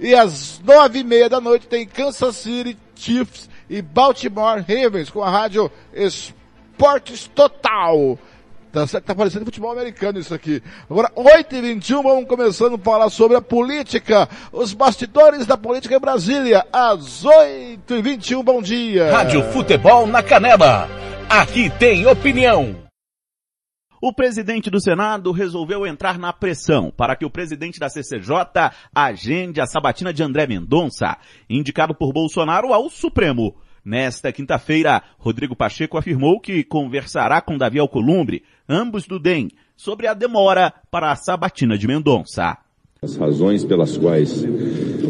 E 0.00 0.14
às 0.14 0.60
nove 0.64 1.00
e 1.00 1.04
meia 1.04 1.28
da 1.28 1.40
noite 1.40 1.66
tem 1.66 1.86
Kansas 1.86 2.36
City 2.36 2.76
Chiefs 2.94 3.48
e 3.68 3.80
Baltimore 3.80 4.60
Ravens 4.60 5.10
com 5.10 5.22
a 5.22 5.30
rádio 5.30 5.70
Esportes 5.92 7.28
Total. 7.34 8.18
Tá, 8.72 8.86
certo? 8.86 9.04
tá 9.04 9.14
parecendo 9.14 9.44
futebol 9.44 9.70
americano 9.70 10.18
isso 10.18 10.34
aqui. 10.34 10.62
Agora, 10.88 11.12
8 11.14 11.56
e 11.56 11.60
21 11.60 12.02
vamos 12.02 12.26
começando 12.26 12.76
a 12.76 12.78
falar 12.78 13.10
sobre 13.10 13.36
a 13.36 13.42
política. 13.42 14.26
Os 14.50 14.72
bastidores 14.72 15.44
da 15.44 15.58
política 15.58 15.94
em 15.94 16.00
Brasília. 16.00 16.66
Às 16.72 17.22
8 17.22 17.94
e 17.94 18.02
21 18.02 18.42
bom 18.42 18.62
dia. 18.62 19.12
Rádio 19.12 19.42
Futebol 19.52 20.06
na 20.06 20.22
Canela. 20.22 20.88
Aqui 21.28 21.68
tem 21.78 22.06
opinião. 22.06 22.76
O 24.00 24.12
presidente 24.12 24.70
do 24.70 24.80
Senado 24.80 25.30
resolveu 25.32 25.86
entrar 25.86 26.18
na 26.18 26.32
pressão 26.32 26.90
para 26.90 27.14
que 27.14 27.26
o 27.26 27.30
presidente 27.30 27.78
da 27.78 27.90
CCJ 27.90 28.72
agende 28.94 29.60
a 29.60 29.66
sabatina 29.66 30.14
de 30.14 30.22
André 30.22 30.46
Mendonça, 30.46 31.18
indicado 31.48 31.94
por 31.94 32.12
Bolsonaro 32.12 32.72
ao 32.72 32.88
Supremo. 32.88 33.54
Nesta 33.84 34.32
quinta-feira, 34.32 35.02
Rodrigo 35.18 35.56
Pacheco 35.56 35.98
afirmou 35.98 36.40
que 36.40 36.62
conversará 36.62 37.40
com 37.40 37.58
Davi 37.58 37.80
Alcolumbre, 37.80 38.44
ambos 38.68 39.06
do 39.06 39.18
DEM, 39.18 39.48
sobre 39.76 40.06
a 40.06 40.14
demora 40.14 40.72
para 40.90 41.10
a 41.10 41.16
sabatina 41.16 41.76
de 41.76 41.86
Mendonça. 41.86 42.56
As 43.04 43.16
razões 43.16 43.64
pelas 43.64 43.96
quais 43.96 44.44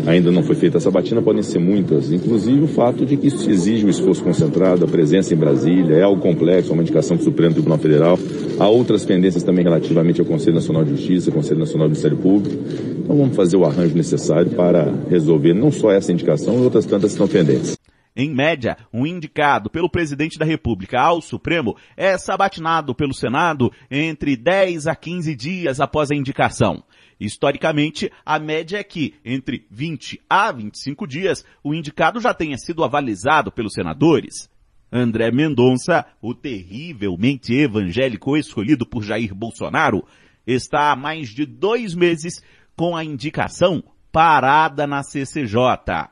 ainda 0.07 0.31
não 0.33 0.43
foi 0.43 0.55
feita 0.55 0.79
a 0.79 0.81
sabatina 0.81 1.21
podem 1.21 1.43
ser 1.43 1.59
muitas, 1.59 2.11
inclusive 2.11 2.63
o 2.63 2.67
fato 2.67 3.05
de 3.05 3.19
que 3.19 3.27
isso 3.27 3.51
exige 3.51 3.85
um 3.85 3.91
esforço 3.91 4.25
concentrado, 4.25 4.83
a 4.83 4.89
presença 4.89 5.35
em 5.35 5.37
Brasília, 5.37 5.97
é 5.97 6.03
algo 6.03 6.23
complexo, 6.23 6.71
é 6.71 6.73
uma 6.73 6.83
indicação 6.83 7.19
do 7.19 7.23
Supremo 7.23 7.53
Tribunal 7.53 7.77
Federal. 7.77 8.19
Há 8.59 8.67
outras 8.67 9.05
pendências 9.05 9.43
também 9.43 9.63
relativamente 9.63 10.23
ao 10.23 10.27
Conselho 10.27 10.55
Nacional 10.55 10.85
de 10.85 10.93
Justiça, 10.93 11.31
Conselho 11.31 11.61
Nacional 11.61 11.87
do 11.87 11.91
Ministério 11.91 12.17
Público. 12.17 12.57
Então 12.99 13.15
vamos 13.15 13.37
fazer 13.37 13.59
o 13.59 13.65
arranjo 13.67 13.95
necessário 13.95 14.51
para 14.53 14.91
resolver 15.11 15.53
não 15.53 15.71
só 15.71 15.93
essa 15.93 16.11
indicação, 16.11 16.61
e 16.61 16.63
outras 16.63 16.87
tantas 16.87 17.15
que 17.15 17.23
estão 17.23 17.29
pendentes. 17.29 17.82
Em 18.15 18.31
média, 18.31 18.77
um 18.93 19.07
indicado 19.07 19.71
pelo 19.71 19.89
presidente 19.89 20.39
da 20.39 20.45
República 20.45 21.01
ao 21.01 21.23
Supremo 21.23 21.75
é 21.97 22.19
sabatinado 22.19 22.95
pelo 22.95 23.15
Senado 23.15 23.73
entre 23.91 24.37
10 24.37 24.87
a 24.87 24.95
15 24.95 25.35
dias 25.35 25.81
após 25.81 26.11
a 26.11 26.15
indicação. 26.15 26.85
Historicamente, 27.19 28.13
a 28.27 28.39
média 28.39 28.79
é 28.79 28.85
que, 28.85 29.15
entre 29.25 29.67
20 29.71 30.21
a 30.29 30.53
25 30.53 31.07
dias, 31.07 31.45
o 31.65 31.73
indicado 31.73 32.21
já 32.21 32.35
tenha 32.35 32.59
sido 32.59 32.85
avalizado 32.85 33.51
pelos 33.51 33.73
senadores. 33.73 34.51
André 34.93 35.31
Mendonça, 35.31 36.05
o 36.21 36.35
terrivelmente 36.35 37.55
evangélico 37.55 38.37
escolhido 38.37 38.85
por 38.85 39.03
Jair 39.03 39.35
Bolsonaro, 39.35 40.05
está 40.47 40.93
há 40.93 40.97
mais 40.97 41.31
de 41.31 41.47
dois 41.47 41.95
meses 41.95 42.43
com 42.77 42.95
a 42.95 43.03
indicação 43.03 43.83
parada 44.11 44.87
na 44.87 45.03
CCJ. 45.03 46.12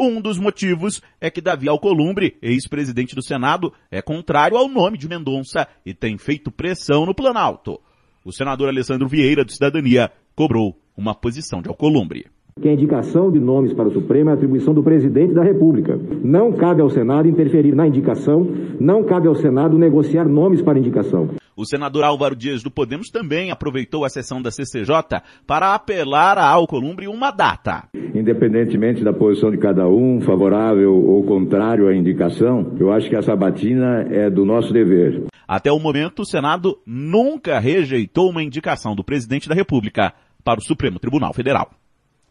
Um 0.00 0.20
dos 0.20 0.38
motivos 0.38 1.02
é 1.20 1.28
que 1.28 1.40
Davi 1.40 1.68
Alcolumbre, 1.68 2.36
ex-presidente 2.40 3.16
do 3.16 3.22
Senado, 3.22 3.72
é 3.90 4.00
contrário 4.00 4.56
ao 4.56 4.68
nome 4.68 4.96
de 4.96 5.08
Mendonça 5.08 5.66
e 5.84 5.92
tem 5.92 6.16
feito 6.16 6.52
pressão 6.52 7.04
no 7.04 7.12
Planalto. 7.12 7.80
O 8.24 8.30
senador 8.30 8.68
Alessandro 8.68 9.08
Vieira, 9.08 9.44
do 9.44 9.50
Cidadania, 9.50 10.12
cobrou 10.36 10.78
uma 10.96 11.16
posição 11.16 11.60
de 11.60 11.68
Alcolumbre. 11.68 12.26
que 12.60 12.68
a 12.68 12.72
indicação 12.72 13.30
de 13.30 13.40
nomes 13.40 13.72
para 13.72 13.88
o 13.88 13.92
Supremo 13.92 14.30
é 14.30 14.34
atribuição 14.34 14.72
do 14.72 14.84
presidente 14.84 15.34
da 15.34 15.42
República. 15.42 15.98
Não 16.22 16.52
cabe 16.52 16.80
ao 16.80 16.90
Senado 16.90 17.28
interferir 17.28 17.74
na 17.74 17.86
indicação, 17.86 18.46
não 18.78 19.02
cabe 19.02 19.26
ao 19.26 19.34
Senado 19.34 19.76
negociar 19.76 20.28
nomes 20.28 20.62
para 20.62 20.78
indicação. 20.78 21.28
O 21.58 21.66
senador 21.66 22.04
Álvaro 22.04 22.36
Dias 22.36 22.62
do 22.62 22.70
Podemos 22.70 23.08
também 23.08 23.50
aproveitou 23.50 24.04
a 24.04 24.08
sessão 24.08 24.40
da 24.40 24.48
CCJ 24.48 25.20
para 25.44 25.74
apelar 25.74 26.38
a 26.38 26.46
Alcolumbre 26.48 27.08
uma 27.08 27.32
data. 27.32 27.88
Independentemente 28.14 29.02
da 29.02 29.12
posição 29.12 29.50
de 29.50 29.58
cada 29.58 29.88
um, 29.88 30.20
favorável 30.20 30.94
ou 30.94 31.24
contrário 31.24 31.88
à 31.88 31.96
indicação, 31.96 32.76
eu 32.78 32.92
acho 32.92 33.08
que 33.08 33.16
a 33.16 33.22
sabatina 33.22 34.06
é 34.08 34.30
do 34.30 34.44
nosso 34.44 34.72
dever. 34.72 35.24
Até 35.48 35.72
o 35.72 35.80
momento, 35.80 36.22
o 36.22 36.24
Senado 36.24 36.78
nunca 36.86 37.58
rejeitou 37.58 38.30
uma 38.30 38.44
indicação 38.44 38.94
do 38.94 39.02
presidente 39.02 39.48
da 39.48 39.54
República 39.56 40.14
para 40.44 40.60
o 40.60 40.62
Supremo 40.64 41.00
Tribunal 41.00 41.34
Federal. 41.34 41.72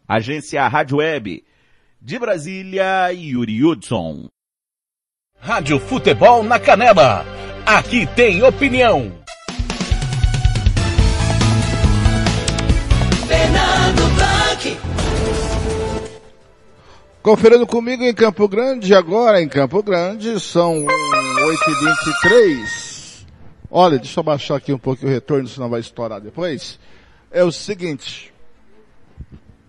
Agência 0.08 0.66
Rádio 0.66 0.96
Web. 0.96 1.44
De 2.00 2.18
Brasília, 2.18 3.12
Yuri 3.12 3.62
Hudson. 3.62 4.30
Rádio 5.38 5.78
Futebol 5.78 6.42
na 6.42 6.58
Canela. 6.58 7.26
Aqui 7.68 8.08
tem 8.16 8.42
opinião. 8.42 9.12
Fernando 13.26 14.14
Blanc. 14.14 14.78
Conferindo 17.22 17.66
comigo 17.66 18.02
em 18.04 18.14
Campo 18.14 18.48
Grande, 18.48 18.94
agora 18.94 19.42
em 19.42 19.48
Campo 19.50 19.82
Grande, 19.82 20.40
são 20.40 20.86
8h23. 20.86 23.26
Olha, 23.70 23.98
deixa 23.98 24.20
eu 24.20 24.24
baixar 24.24 24.56
aqui 24.56 24.72
um 24.72 24.78
pouco 24.78 25.04
o 25.04 25.08
retorno, 25.10 25.46
senão 25.46 25.68
vai 25.68 25.80
estourar 25.80 26.22
depois. 26.22 26.78
É 27.30 27.44
o 27.44 27.52
seguinte. 27.52 28.32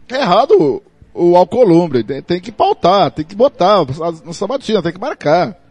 É 0.08 0.22
errado 0.22 0.82
o, 1.14 1.32
o 1.32 1.36
Alcolumbre, 1.36 2.02
tem, 2.06 2.22
tem 2.22 2.40
que 2.40 2.54
pautar, 2.54 3.12
tem 3.12 3.26
que 3.26 3.36
botar 3.36 3.80
na 4.24 4.32
sabatina, 4.32 4.82
tem 4.82 4.94
que 4.94 5.02
marcar. 5.02 5.69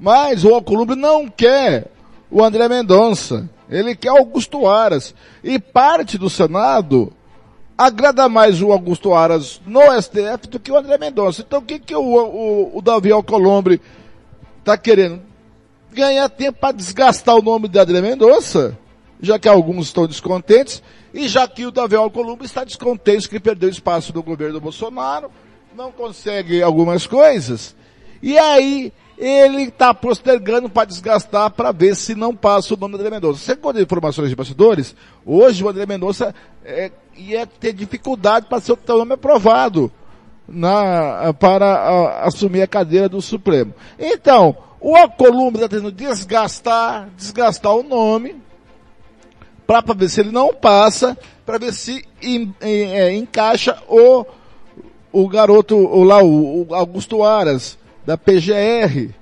Mas 0.00 0.44
o 0.44 0.54
Alcolumbre 0.54 0.96
não 0.96 1.28
quer 1.28 1.86
o 2.30 2.42
André 2.42 2.68
Mendonça. 2.68 3.48
Ele 3.68 3.94
quer 3.94 4.08
Augusto 4.08 4.66
Aras. 4.66 5.14
E 5.44 5.58
parte 5.58 6.16
do 6.16 6.30
Senado 6.30 7.12
agrada 7.76 8.28
mais 8.28 8.60
o 8.60 8.72
Augusto 8.72 9.14
Aras 9.14 9.60
no 9.66 9.80
STF 10.00 10.48
do 10.48 10.58
que 10.58 10.72
o 10.72 10.76
André 10.76 10.98
Mendonça. 10.98 11.42
Então 11.42 11.60
o 11.60 11.62
que, 11.62 11.78
que 11.78 11.94
o, 11.94 12.02
o, 12.02 12.78
o 12.78 12.82
Davi 12.82 13.12
Alcolumbre 13.12 13.80
está 14.58 14.76
querendo? 14.76 15.20
Ganhar 15.92 16.28
tempo 16.28 16.58
para 16.58 16.72
desgastar 16.72 17.36
o 17.36 17.42
nome 17.42 17.68
de 17.68 17.78
André 17.78 18.00
Mendonça, 18.00 18.78
já 19.20 19.38
que 19.38 19.48
alguns 19.48 19.86
estão 19.86 20.06
descontentes, 20.06 20.82
e 21.12 21.26
já 21.26 21.48
que 21.48 21.66
o 21.66 21.70
Davi 21.70 21.96
Alcolumbre 21.96 22.46
está 22.46 22.64
descontente 22.64 23.28
que 23.28 23.40
perdeu 23.40 23.68
espaço 23.68 24.12
do 24.12 24.22
governo 24.22 24.54
do 24.54 24.60
Bolsonaro, 24.60 25.30
não 25.74 25.90
consegue 25.90 26.62
algumas 26.62 27.06
coisas, 27.06 27.74
E 28.22 28.38
aí, 28.38 28.92
ele 29.20 29.64
está 29.64 29.92
postergando 29.92 30.70
para 30.70 30.86
desgastar 30.86 31.50
para 31.50 31.72
ver 31.72 31.94
se 31.94 32.14
não 32.14 32.34
passa 32.34 32.72
o 32.72 32.76
nome 32.76 32.94
do 32.96 33.00
André 33.00 33.10
Mendonça. 33.10 33.52
Encontra 33.52 33.82
informações 33.82 34.30
de 34.30 34.34
bastidores? 34.34 34.96
Hoje 35.26 35.62
o 35.62 35.68
André 35.68 35.84
Mendonça 35.84 36.34
é, 36.64 36.90
ia 37.14 37.46
ter 37.46 37.74
dificuldade 37.74 38.46
para 38.46 38.60
ser 38.60 38.72
o 38.72 38.78
nome 38.86 39.12
aprovado 39.12 39.92
na, 40.48 41.34
para 41.38 41.66
a, 41.66 42.26
assumir 42.26 42.62
a 42.62 42.66
cadeira 42.66 43.10
do 43.10 43.20
Supremo. 43.20 43.74
Então, 43.98 44.56
o 44.80 44.96
Alcolumbre 44.96 45.62
está 45.62 45.68
tentando 45.68 45.92
desgastar, 45.92 47.10
desgastar 47.14 47.76
o 47.76 47.82
nome, 47.82 48.36
para 49.66 49.94
ver 49.94 50.08
se 50.08 50.20
ele 50.20 50.32
não 50.32 50.54
passa, 50.54 51.16
para 51.44 51.58
ver 51.58 51.74
se 51.74 52.02
em, 52.22 52.54
em, 52.62 52.96
é, 52.96 53.14
encaixa 53.14 53.76
o, 53.86 54.24
o 55.12 55.28
garoto, 55.28 55.76
o, 55.76 56.02
lá, 56.04 56.22
o, 56.22 56.66
o 56.66 56.74
Augusto 56.74 57.22
Aras, 57.22 57.78
da 58.10 58.18
PGR. 58.18 59.14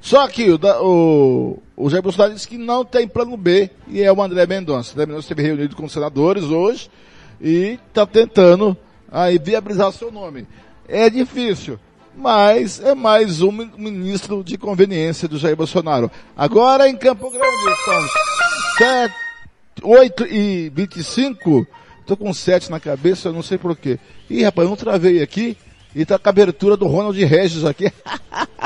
Só 0.00 0.26
que 0.26 0.50
o, 0.50 0.58
o, 0.80 1.62
o 1.76 1.90
Jair 1.90 2.02
Bolsonaro 2.02 2.32
disse 2.32 2.48
que 2.48 2.56
não 2.56 2.82
tem 2.82 3.06
plano 3.06 3.36
B 3.36 3.70
e 3.86 4.00
é 4.00 4.10
o 4.10 4.22
André 4.22 4.46
Mendonça. 4.46 4.90
O 4.90 4.92
André 4.94 5.06
Mendonça 5.06 5.26
esteve 5.26 5.42
reunido 5.42 5.76
com 5.76 5.84
os 5.84 5.92
senadores 5.92 6.44
hoje 6.44 6.90
e 7.38 7.78
está 7.88 8.06
tentando 8.06 8.74
aí 9.10 9.38
viabilizar 9.38 9.92
seu 9.92 10.10
nome. 10.10 10.46
É 10.88 11.10
difícil, 11.10 11.78
mas 12.16 12.80
é 12.80 12.94
mais 12.94 13.42
um 13.42 13.52
ministro 13.52 14.42
de 14.42 14.56
conveniência 14.56 15.28
do 15.28 15.36
Jair 15.36 15.54
Bolsonaro. 15.54 16.10
Agora 16.34 16.88
em 16.88 16.96
Campo 16.96 17.30
Grande 17.30 17.76
são 17.84 18.08
7, 18.78 19.14
8 19.82 20.26
e 20.26 20.72
25. 20.74 21.66
Tô 22.06 22.16
com 22.16 22.32
7 22.32 22.70
na 22.70 22.80
cabeça, 22.80 23.30
não 23.30 23.42
sei 23.42 23.58
porquê. 23.58 23.98
Ih, 24.30 24.42
rapaz, 24.42 24.66
não 24.66 24.74
travei 24.74 25.22
aqui. 25.22 25.54
E 25.94 26.04
tá 26.04 26.18
com 26.18 26.28
a 26.28 26.30
abertura 26.30 26.76
do 26.76 26.86
Ronald 26.86 27.22
Regis 27.24 27.64
aqui. 27.64 27.92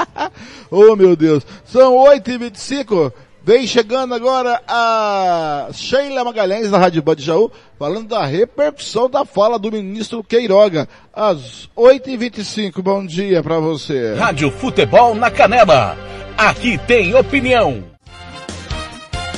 oh 0.71 0.95
meu 0.95 1.17
Deus. 1.17 1.45
São 1.65 1.97
8 1.97 2.31
e 2.31 2.39
25 2.39 3.13
Vem 3.47 3.65
chegando 3.65 4.13
agora 4.13 4.61
a 4.67 5.69
Sheila 5.73 6.25
Magalhães 6.25 6.69
da 6.69 6.79
Rádio 6.79 7.01
Band 7.01 7.19
Jaú, 7.19 7.49
falando 7.79 8.09
da 8.09 8.27
repercussão 8.27 9.09
da 9.09 9.25
fala 9.25 9.57
do 9.57 9.71
ministro 9.71 10.25
Queiroga, 10.25 10.89
às 11.15 11.71
8h25. 11.77 12.83
Bom 12.83 13.07
dia 13.07 13.45
para 13.45 13.61
você. 13.61 14.15
Rádio 14.15 14.51
Futebol 14.51 15.15
na 15.15 15.31
Canela. 15.31 15.97
Aqui 16.37 16.77
tem 16.89 17.15
opinião. 17.15 17.96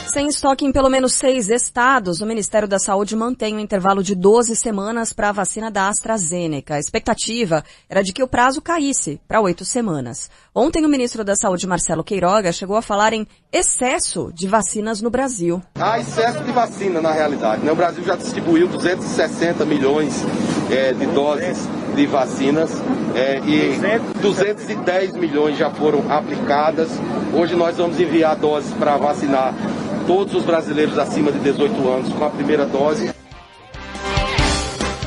Sem 0.08 0.26
estoque 0.26 0.64
em 0.64 0.72
pelo 0.72 0.88
menos 0.88 1.12
seis 1.12 1.50
estados, 1.50 2.22
o 2.22 2.26
Ministério 2.26 2.66
da 2.66 2.78
Saúde 2.78 3.14
mantém 3.14 3.54
um 3.54 3.60
intervalo 3.60 4.02
de 4.02 4.14
12 4.14 4.56
semanas 4.56 5.12
para 5.12 5.28
a 5.28 5.32
vacina 5.32 5.70
da 5.70 5.86
AstraZeneca. 5.86 6.76
A 6.76 6.78
expectativa 6.78 7.62
era 7.90 8.02
de 8.02 8.14
que 8.14 8.22
o 8.22 8.26
prazo 8.26 8.62
caísse 8.62 9.20
para 9.28 9.42
oito 9.42 9.66
semanas. 9.66 10.30
Ontem, 10.54 10.82
o 10.86 10.88
ministro 10.88 11.22
da 11.22 11.36
Saúde, 11.36 11.66
Marcelo 11.66 12.02
Queiroga, 12.02 12.52
chegou 12.52 12.76
a 12.76 12.82
falar 12.82 13.12
em 13.12 13.26
excesso 13.52 14.32
de 14.32 14.48
vacinas 14.48 15.02
no 15.02 15.10
Brasil. 15.10 15.62
Há 15.74 15.98
excesso 15.98 16.42
de 16.42 16.52
vacina, 16.52 17.02
na 17.02 17.12
realidade. 17.12 17.62
Né? 17.62 17.70
O 17.70 17.76
Brasil 17.76 18.02
já 18.02 18.16
distribuiu 18.16 18.66
260 18.66 19.66
milhões 19.66 20.24
é, 20.70 20.94
de 20.94 21.04
doses 21.04 21.68
de 21.94 22.06
vacinas 22.06 22.70
é, 23.14 23.40
e 23.40 23.78
210 24.22 25.12
milhões 25.12 25.58
já 25.58 25.68
foram 25.68 26.10
aplicadas. 26.10 26.88
Hoje 27.34 27.54
nós 27.54 27.76
vamos 27.76 28.00
enviar 28.00 28.36
doses 28.36 28.72
para 28.72 28.96
vacinar 28.96 29.52
todos 30.08 30.34
os 30.34 30.42
brasileiros 30.42 30.96
acima 30.96 31.30
de 31.30 31.38
18 31.38 31.86
anos 31.86 32.12
com 32.14 32.24
a 32.24 32.30
primeira 32.30 32.64
dose. 32.64 33.12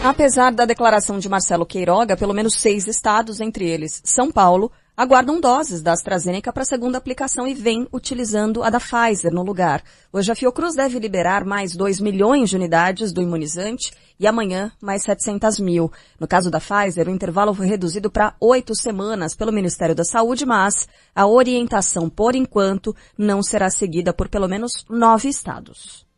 Apesar 0.04 0.52
da 0.52 0.64
declaração 0.64 1.18
de 1.18 1.28
Marcelo 1.28 1.66
Queiroga, 1.66 2.16
pelo 2.16 2.36
menos 2.36 2.54
seis 2.54 2.88
estados, 2.88 3.42
entre 3.42 3.68
eles 3.68 4.00
São 4.06 4.32
Paulo, 4.32 4.72
aguardam 4.96 5.40
doses 5.40 5.82
da 5.82 5.94
AstraZeneca 5.94 6.52
para 6.52 6.64
a 6.64 6.66
segunda 6.66 6.98
aplicação 6.98 7.48
e 7.48 7.54
vem 7.54 7.88
utilizando 7.92 8.62
a 8.62 8.70
da 8.70 8.80
Pfizer 8.80 9.34
no 9.34 9.42
lugar. 9.42 9.84
Hoje 10.12 10.32
a 10.32 10.36
Fiocruz 10.36 10.76
deve 10.76 11.00
liberar 11.00 11.46
mais 11.46 11.76
2 11.76 12.00
milhões 12.00 12.50
de 12.50 12.56
unidades 12.56 13.12
do 13.12 13.22
imunizante 13.22 13.92
e 14.20 14.28
amanhã 14.28 14.72
mais 14.82 15.04
700 15.04 15.60
mil. 15.60 15.92
No 16.20 16.28
caso 16.28 16.52
da 16.52 16.60
Pfizer, 16.60 17.08
o 17.08 17.12
intervalo 17.12 17.54
foi 17.54 17.68
reduzido 17.68 18.12
para 18.12 18.36
oito 18.40 18.76
semanas 18.76 19.34
pelo 19.34 19.52
Ministério 19.52 19.96
da 19.96 20.04
Saúde, 20.04 20.46
mas 20.46 20.88
a 21.16 21.26
orientação, 21.26 22.10
por 22.10 22.36
enquanto, 22.36 22.96
não 23.18 23.42
será 23.42 23.70
seguida 23.70 24.14
por 24.14 24.28
pelo 24.28 24.48
menos 24.48 24.86
nove 24.90 25.30
estados. 25.30 26.11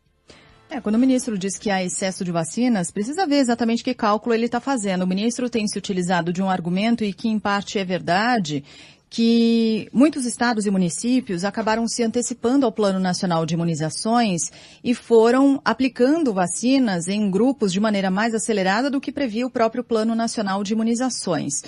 É, 0.73 0.81
quando 0.81 0.95
o 0.95 0.99
ministro 0.99 1.37
diz 1.37 1.55
que 1.55 1.69
há 1.69 1.83
excesso 1.83 2.25
de 2.25 2.31
vacinas, 2.31 2.89
precisa 2.89 3.27
ver 3.27 3.35
exatamente 3.35 3.83
que 3.83 3.93
cálculo 3.93 4.33
ele 4.33 4.47
está 4.47 4.59
fazendo. 4.59 5.03
O 5.03 5.07
ministro 5.07 5.47
tem 5.47 5.67
se 5.67 5.77
utilizado 5.77 6.33
de 6.33 6.41
um 6.41 6.49
argumento 6.49 7.03
e 7.03 7.13
que 7.13 7.29
em 7.29 7.37
parte 7.37 7.77
é 7.77 7.85
verdade, 7.85 8.63
que 9.07 9.87
muitos 9.93 10.25
estados 10.25 10.65
e 10.65 10.71
municípios 10.71 11.45
acabaram 11.45 11.87
se 11.87 12.01
antecipando 12.01 12.65
ao 12.65 12.71
Plano 12.71 12.99
Nacional 12.99 13.45
de 13.45 13.53
Imunizações 13.53 14.51
e 14.83 14.95
foram 14.95 15.61
aplicando 15.63 16.33
vacinas 16.33 17.07
em 17.07 17.29
grupos 17.29 17.71
de 17.71 17.79
maneira 17.79 18.09
mais 18.09 18.33
acelerada 18.33 18.89
do 18.89 18.99
que 18.99 19.11
previa 19.11 19.45
o 19.45 19.51
próprio 19.51 19.83
Plano 19.83 20.15
Nacional 20.15 20.63
de 20.63 20.73
Imunizações. 20.73 21.61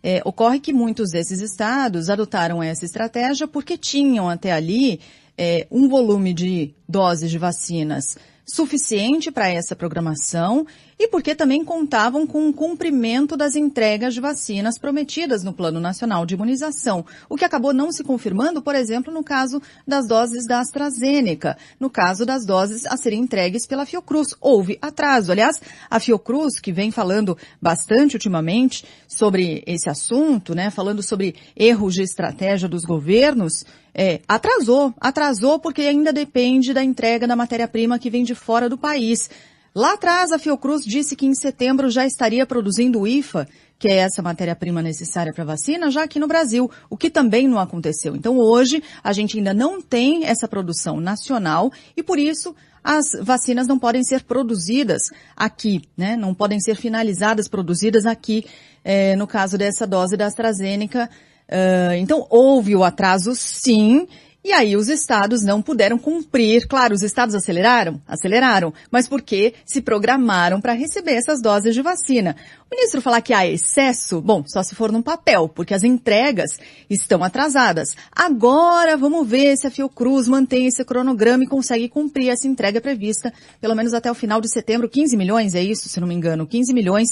É, 0.00 0.22
ocorre 0.24 0.60
que 0.60 0.72
muitos 0.72 1.10
desses 1.10 1.40
estados 1.40 2.08
adotaram 2.08 2.62
essa 2.62 2.84
estratégia 2.84 3.48
porque 3.48 3.76
tinham 3.76 4.28
até 4.28 4.52
ali 4.52 5.00
é, 5.36 5.66
um 5.68 5.88
volume 5.88 6.32
de 6.32 6.72
doses 6.88 7.28
de 7.28 7.38
vacinas 7.38 8.16
suficiente 8.52 9.30
para 9.32 9.48
essa 9.48 9.74
programação 9.74 10.66
e 11.02 11.08
porque 11.08 11.34
também 11.34 11.64
contavam 11.64 12.24
com 12.24 12.48
o 12.48 12.52
cumprimento 12.52 13.36
das 13.36 13.56
entregas 13.56 14.14
de 14.14 14.20
vacinas 14.20 14.78
prometidas 14.78 15.42
no 15.42 15.52
Plano 15.52 15.80
Nacional 15.80 16.24
de 16.24 16.34
Imunização, 16.34 17.04
o 17.28 17.36
que 17.36 17.44
acabou 17.44 17.74
não 17.74 17.90
se 17.90 18.04
confirmando, 18.04 18.62
por 18.62 18.76
exemplo, 18.76 19.12
no 19.12 19.24
caso 19.24 19.60
das 19.84 20.06
doses 20.06 20.46
da 20.46 20.60
AstraZeneca, 20.60 21.58
no 21.80 21.90
caso 21.90 22.24
das 22.24 22.46
doses 22.46 22.86
a 22.86 22.96
serem 22.96 23.18
entregues 23.18 23.66
pela 23.66 23.84
Fiocruz. 23.84 24.36
Houve 24.40 24.78
atraso. 24.80 25.32
Aliás, 25.32 25.60
a 25.90 25.98
Fiocruz, 25.98 26.60
que 26.60 26.70
vem 26.70 26.92
falando 26.92 27.36
bastante 27.60 28.14
ultimamente 28.14 28.84
sobre 29.08 29.64
esse 29.66 29.90
assunto, 29.90 30.54
né, 30.54 30.70
falando 30.70 31.02
sobre 31.02 31.34
erros 31.56 31.94
de 31.94 32.02
estratégia 32.02 32.68
dos 32.68 32.84
governos, 32.84 33.64
é, 33.92 34.20
atrasou, 34.28 34.94
atrasou 35.00 35.58
porque 35.58 35.82
ainda 35.82 36.12
depende 36.12 36.72
da 36.72 36.84
entrega 36.84 37.26
da 37.26 37.34
matéria-prima 37.34 37.98
que 37.98 38.08
vem 38.08 38.22
de 38.22 38.36
fora 38.36 38.68
do 38.68 38.78
país. 38.78 39.28
Lá 39.74 39.94
atrás, 39.94 40.32
a 40.32 40.38
Fiocruz 40.38 40.84
disse 40.84 41.16
que 41.16 41.24
em 41.24 41.34
setembro 41.34 41.88
já 41.88 42.06
estaria 42.06 42.44
produzindo 42.44 43.00
o 43.00 43.06
IFA, 43.06 43.48
que 43.78 43.88
é 43.88 43.96
essa 43.96 44.20
matéria-prima 44.20 44.82
necessária 44.82 45.32
para 45.32 45.44
vacina, 45.44 45.90
já 45.90 46.02
aqui 46.02 46.20
no 46.20 46.28
Brasil, 46.28 46.70
o 46.90 46.96
que 46.96 47.08
também 47.08 47.48
não 47.48 47.58
aconteceu. 47.58 48.14
Então 48.14 48.36
hoje, 48.36 48.82
a 49.02 49.12
gente 49.14 49.38
ainda 49.38 49.54
não 49.54 49.80
tem 49.80 50.26
essa 50.26 50.46
produção 50.46 51.00
nacional 51.00 51.72
e 51.96 52.02
por 52.02 52.18
isso 52.18 52.54
as 52.84 53.04
vacinas 53.22 53.66
não 53.66 53.78
podem 53.78 54.02
ser 54.04 54.24
produzidas 54.24 55.02
aqui, 55.36 55.82
né? 55.96 56.16
Não 56.16 56.34
podem 56.34 56.60
ser 56.60 56.74
finalizadas, 56.74 57.48
produzidas 57.48 58.04
aqui, 58.04 58.44
é, 58.84 59.16
no 59.16 59.26
caso 59.26 59.56
dessa 59.56 59.86
dose 59.86 60.16
da 60.16 60.26
AstraZeneca. 60.26 61.08
Uh, 61.48 61.94
então 61.94 62.26
houve 62.30 62.74
o 62.74 62.84
atraso 62.84 63.34
sim, 63.34 64.06
e 64.44 64.52
aí 64.52 64.76
os 64.76 64.88
estados 64.88 65.44
não 65.44 65.62
puderam 65.62 65.96
cumprir. 65.96 66.66
Claro, 66.66 66.94
os 66.94 67.02
estados 67.02 67.32
aceleraram? 67.32 68.02
Aceleraram. 68.08 68.74
Mas 68.90 69.06
porque 69.06 69.54
se 69.64 69.80
programaram 69.80 70.60
para 70.60 70.72
receber 70.72 71.12
essas 71.12 71.40
doses 71.40 71.74
de 71.74 71.80
vacina. 71.80 72.34
O 72.68 72.74
ministro 72.74 73.00
falar 73.00 73.20
que 73.20 73.32
há 73.32 73.46
excesso, 73.46 74.20
bom, 74.20 74.42
só 74.44 74.64
se 74.64 74.74
for 74.74 74.90
num 74.90 75.00
papel, 75.00 75.48
porque 75.48 75.74
as 75.74 75.84
entregas 75.84 76.58
estão 76.90 77.22
atrasadas. 77.22 77.94
Agora 78.10 78.96
vamos 78.96 79.28
ver 79.28 79.56
se 79.56 79.68
a 79.68 79.70
Fiocruz 79.70 80.26
mantém 80.26 80.66
esse 80.66 80.84
cronograma 80.84 81.44
e 81.44 81.48
consegue 81.48 81.88
cumprir 81.88 82.28
essa 82.28 82.48
entrega 82.48 82.80
prevista, 82.80 83.32
pelo 83.60 83.76
menos 83.76 83.94
até 83.94 84.10
o 84.10 84.14
final 84.14 84.40
de 84.40 84.50
setembro. 84.50 84.88
15 84.88 85.16
milhões, 85.16 85.54
é 85.54 85.62
isso, 85.62 85.88
se 85.88 86.00
não 86.00 86.08
me 86.08 86.14
engano. 86.14 86.48
15 86.48 86.74
milhões 86.74 87.10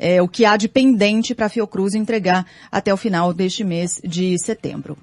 é 0.00 0.20
o 0.20 0.26
que 0.26 0.44
há 0.44 0.56
de 0.56 0.68
pendente 0.68 1.32
para 1.32 1.46
a 1.46 1.48
Fiocruz 1.48 1.94
entregar 1.94 2.44
até 2.72 2.92
o 2.92 2.96
final 2.96 3.32
deste 3.32 3.62
mês 3.62 4.00
de 4.02 4.36
setembro. 4.38 4.98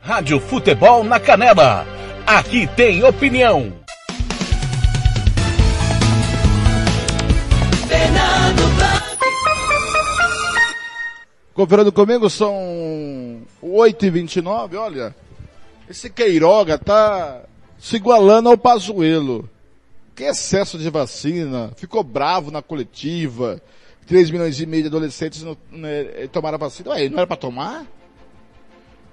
Rádio 0.00 0.40
Futebol 0.40 1.02
na 1.04 1.18
Canela. 1.18 1.84
Aqui 2.26 2.66
tem 2.68 3.02
opinião. 3.04 3.72
Fernando 7.86 8.76
Blanc. 8.76 9.18
Conferindo 11.52 11.92
comigo, 11.92 12.30
são 12.30 13.42
8h29, 13.62 14.76
olha. 14.76 15.14
Esse 15.90 16.08
Queiroga 16.08 16.78
tá 16.78 17.42
se 17.78 17.96
igualando 17.96 18.48
ao 18.48 18.56
Pazuelo. 18.56 19.48
Que 20.14 20.24
excesso 20.24 20.78
de 20.78 20.88
vacina. 20.90 21.72
Ficou 21.76 22.02
bravo 22.04 22.50
na 22.50 22.62
coletiva. 22.62 23.60
3 24.06 24.30
milhões 24.30 24.58
e 24.60 24.64
meio 24.64 24.84
de 24.84 24.88
adolescentes 24.88 25.42
não, 25.42 25.56
né, 25.70 26.04
tomaram 26.32 26.54
a 26.54 26.58
vacina. 26.58 26.90
Ué, 26.90 27.08
não 27.08 27.18
era 27.18 27.26
para 27.26 27.36
tomar? 27.36 27.84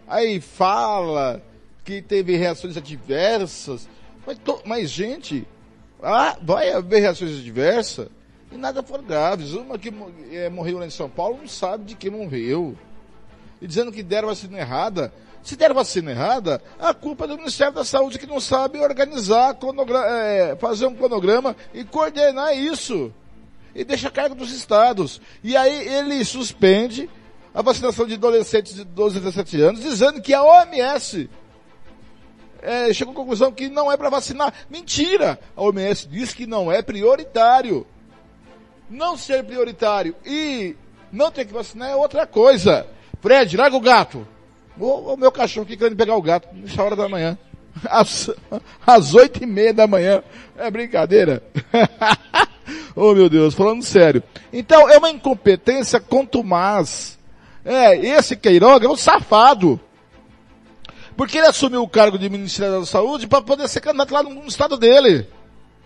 Aí 0.07 0.39
fala 0.39 1.41
que 1.83 2.01
teve 2.01 2.35
reações 2.35 2.77
adversas. 2.77 3.87
Mas, 4.25 4.37
mas 4.65 4.89
gente, 4.89 5.47
ah, 6.01 6.37
vai 6.41 6.71
haver 6.71 7.01
reações 7.01 7.39
adversas 7.39 8.07
e 8.51 8.57
nada 8.57 8.81
foram 8.83 9.03
graves. 9.03 9.53
Uma 9.53 9.77
que 9.77 9.93
é, 10.31 10.49
morreu 10.49 10.79
lá 10.79 10.85
em 10.85 10.91
São 10.91 11.09
Paulo 11.09 11.37
não 11.37 11.47
sabe 11.47 11.85
de 11.85 11.95
que 11.95 12.09
morreu. 12.09 12.75
e 13.61 13.67
dizendo 13.67 13.91
que 13.91 14.03
deram 14.03 14.29
vacina 14.29 14.59
errada. 14.59 15.13
Se 15.43 15.55
deram 15.55 15.75
vacina 15.75 16.09
errada, 16.09 16.59
a 16.79 16.91
culpa 16.91 17.25
é 17.25 17.27
do 17.27 17.37
Ministério 17.37 17.73
da 17.73 17.83
Saúde 17.83 18.17
que 18.17 18.25
não 18.25 18.39
sabe 18.39 18.79
organizar, 18.79 19.55
é, 20.09 20.55
fazer 20.55 20.87
um 20.87 20.95
cronograma 20.95 21.55
e 21.71 21.83
coordenar 21.83 22.57
isso. 22.57 23.13
E 23.75 23.83
deixa 23.83 24.07
a 24.07 24.11
cargo 24.11 24.33
dos 24.33 24.51
estados. 24.51 25.21
E 25.43 25.55
aí 25.55 25.87
ele 25.87 26.25
suspende 26.25 27.07
a 27.55 27.61
vacinação 27.61 28.05
de 28.05 28.15
adolescentes 28.15 28.75
de 28.75 28.83
12 28.83 29.17
a 29.17 29.21
17 29.21 29.61
anos, 29.61 29.81
dizendo 29.81 30.21
que 30.21 30.33
a 30.33 30.43
OMS 30.43 31.29
é, 32.61 32.91
chegou 32.91 33.13
à 33.13 33.15
conclusão 33.15 33.49
que 33.49 33.69
não 33.69 33.89
é 33.89 33.95
para 33.95 34.09
vacinar. 34.09 34.53
Mentira! 34.69 35.39
A 35.55 35.63
OMS 35.63 36.05
diz 36.09 36.33
que 36.33 36.45
não 36.45 36.69
é 36.69 36.81
prioritário. 36.81 37.87
Não 38.89 39.15
ser 39.17 39.45
prioritário 39.45 40.13
e 40.25 40.75
não 41.11 41.31
ter 41.31 41.45
que 41.45 41.53
vacinar 41.53 41.89
é 41.89 41.95
outra 41.95 42.27
coisa. 42.27 42.85
Fred, 43.21 43.55
larga 43.55 43.77
o 43.77 43.81
gato. 43.81 44.27
O, 44.77 45.13
o 45.13 45.17
meu 45.17 45.31
cachorro 45.31 45.65
aqui 45.65 45.77
querendo 45.77 45.95
pegar 45.95 46.17
o 46.17 46.21
gato 46.21 46.49
nessa 46.53 46.83
hora 46.83 46.95
da 46.95 47.07
manhã. 47.07 47.37
Às, 48.85 49.13
oito 49.13 49.41
e 49.41 49.45
meia 49.45 49.73
da 49.73 49.87
manhã. 49.87 50.21
É 50.57 50.69
brincadeira? 50.69 51.41
oh 52.93 53.13
meu 53.13 53.29
Deus, 53.29 53.53
falando 53.53 53.81
sério. 53.81 54.21
Então 54.51 54.89
é 54.89 54.97
uma 54.97 55.09
incompetência 55.09 56.01
contumaz. 56.01 57.15
É, 57.65 57.95
esse 57.95 58.35
Queiroga 58.35 58.85
é 58.85 58.89
um 58.89 58.95
safado. 58.95 59.79
Porque 61.17 61.37
ele 61.37 61.47
assumiu 61.47 61.81
o 61.81 61.89
cargo 61.89 62.19
de 62.19 62.29
Ministério 62.29 62.79
da 62.79 62.85
Saúde 62.85 63.27
para 63.27 63.41
poder 63.41 63.67
ser 63.67 63.81
candidato 63.81 64.13
lá 64.13 64.21
no, 64.21 64.45
estado 64.45 64.77
dele. 64.77 65.27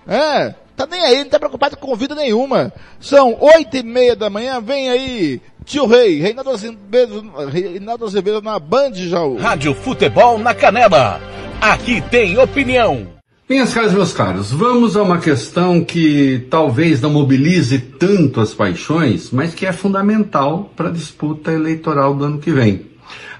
É, 0.07 0.56
tá 0.76 0.88
nem 0.88 1.01
aí, 1.01 1.23
não 1.23 1.30
tá 1.30 1.39
preocupado 1.39 1.77
com 1.77 1.95
vida 1.95 2.15
nenhuma. 2.15 2.73
São 2.99 3.38
oito 3.39 3.77
e 3.77 3.84
meia 3.84 4.15
da 4.15 4.30
manhã, 4.30 4.60
vem 4.60 4.89
aí, 4.89 5.41
tio 5.64 5.85
Rei, 5.85 6.19
Reinaldo 6.19 6.49
Azevedo, 6.49 7.31
Reinaldo 7.51 8.06
Azevedo 8.06 8.41
na 8.41 8.57
Band 8.57 8.93
Jaú. 8.95 9.38
Rádio 9.38 9.76
Futebol 9.76 10.39
na 10.39 10.53
Canela. 10.56 11.22
Aqui 11.61 12.01
tem 12.01 12.38
opinião. 12.38 13.19
Minhas 13.50 13.74
caras, 13.74 13.94
meus 13.94 14.14
caros, 14.14 14.52
vamos 14.52 14.96
a 14.96 15.02
uma 15.02 15.18
questão 15.18 15.84
que 15.84 16.46
talvez 16.52 17.02
não 17.02 17.10
mobilize 17.10 17.80
tanto 17.80 18.40
as 18.40 18.54
paixões, 18.54 19.32
mas 19.32 19.56
que 19.56 19.66
é 19.66 19.74
fundamental 19.74 20.72
para 20.76 20.90
a 20.90 20.92
disputa 20.92 21.52
eleitoral 21.52 22.14
do 22.14 22.26
ano 22.26 22.38
que 22.38 22.52
vem. 22.52 22.86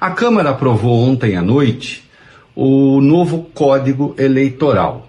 A 0.02 0.10
Câmara 0.10 0.49
aprovou 0.49 1.07
ontem 1.07 1.36
à 1.36 1.44
noite 1.44 2.10
o 2.56 2.99
novo 2.99 3.52
Código 3.53 4.15
Eleitoral. 4.18 5.07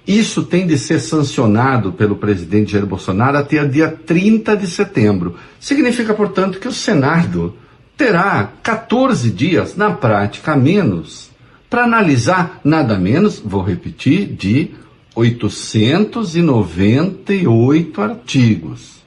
Isso 0.05 0.43
tem 0.43 0.67
de 0.67 0.77
ser 0.77 0.99
sancionado 0.99 1.93
pelo 1.93 2.17
presidente 2.17 2.73
Jair 2.73 2.85
Bolsonaro 2.85 3.39
até 3.39 3.65
dia 3.65 3.89
30 3.89 4.57
de 4.57 4.67
setembro. 4.67 5.37
Significa, 5.61 6.13
portanto, 6.15 6.59
que 6.59 6.67
o 6.67 6.73
Senado 6.73 7.55
terá 7.97 8.51
14 8.61 9.31
dias, 9.31 9.77
na 9.77 9.93
prática, 9.93 10.57
menos, 10.57 11.31
para 11.71 11.85
analisar 11.85 12.61
nada 12.65 12.99
menos, 12.99 13.39
vou 13.39 13.63
repetir, 13.63 14.27
de 14.27 14.73
898 15.15 18.03
artigos. 18.03 18.99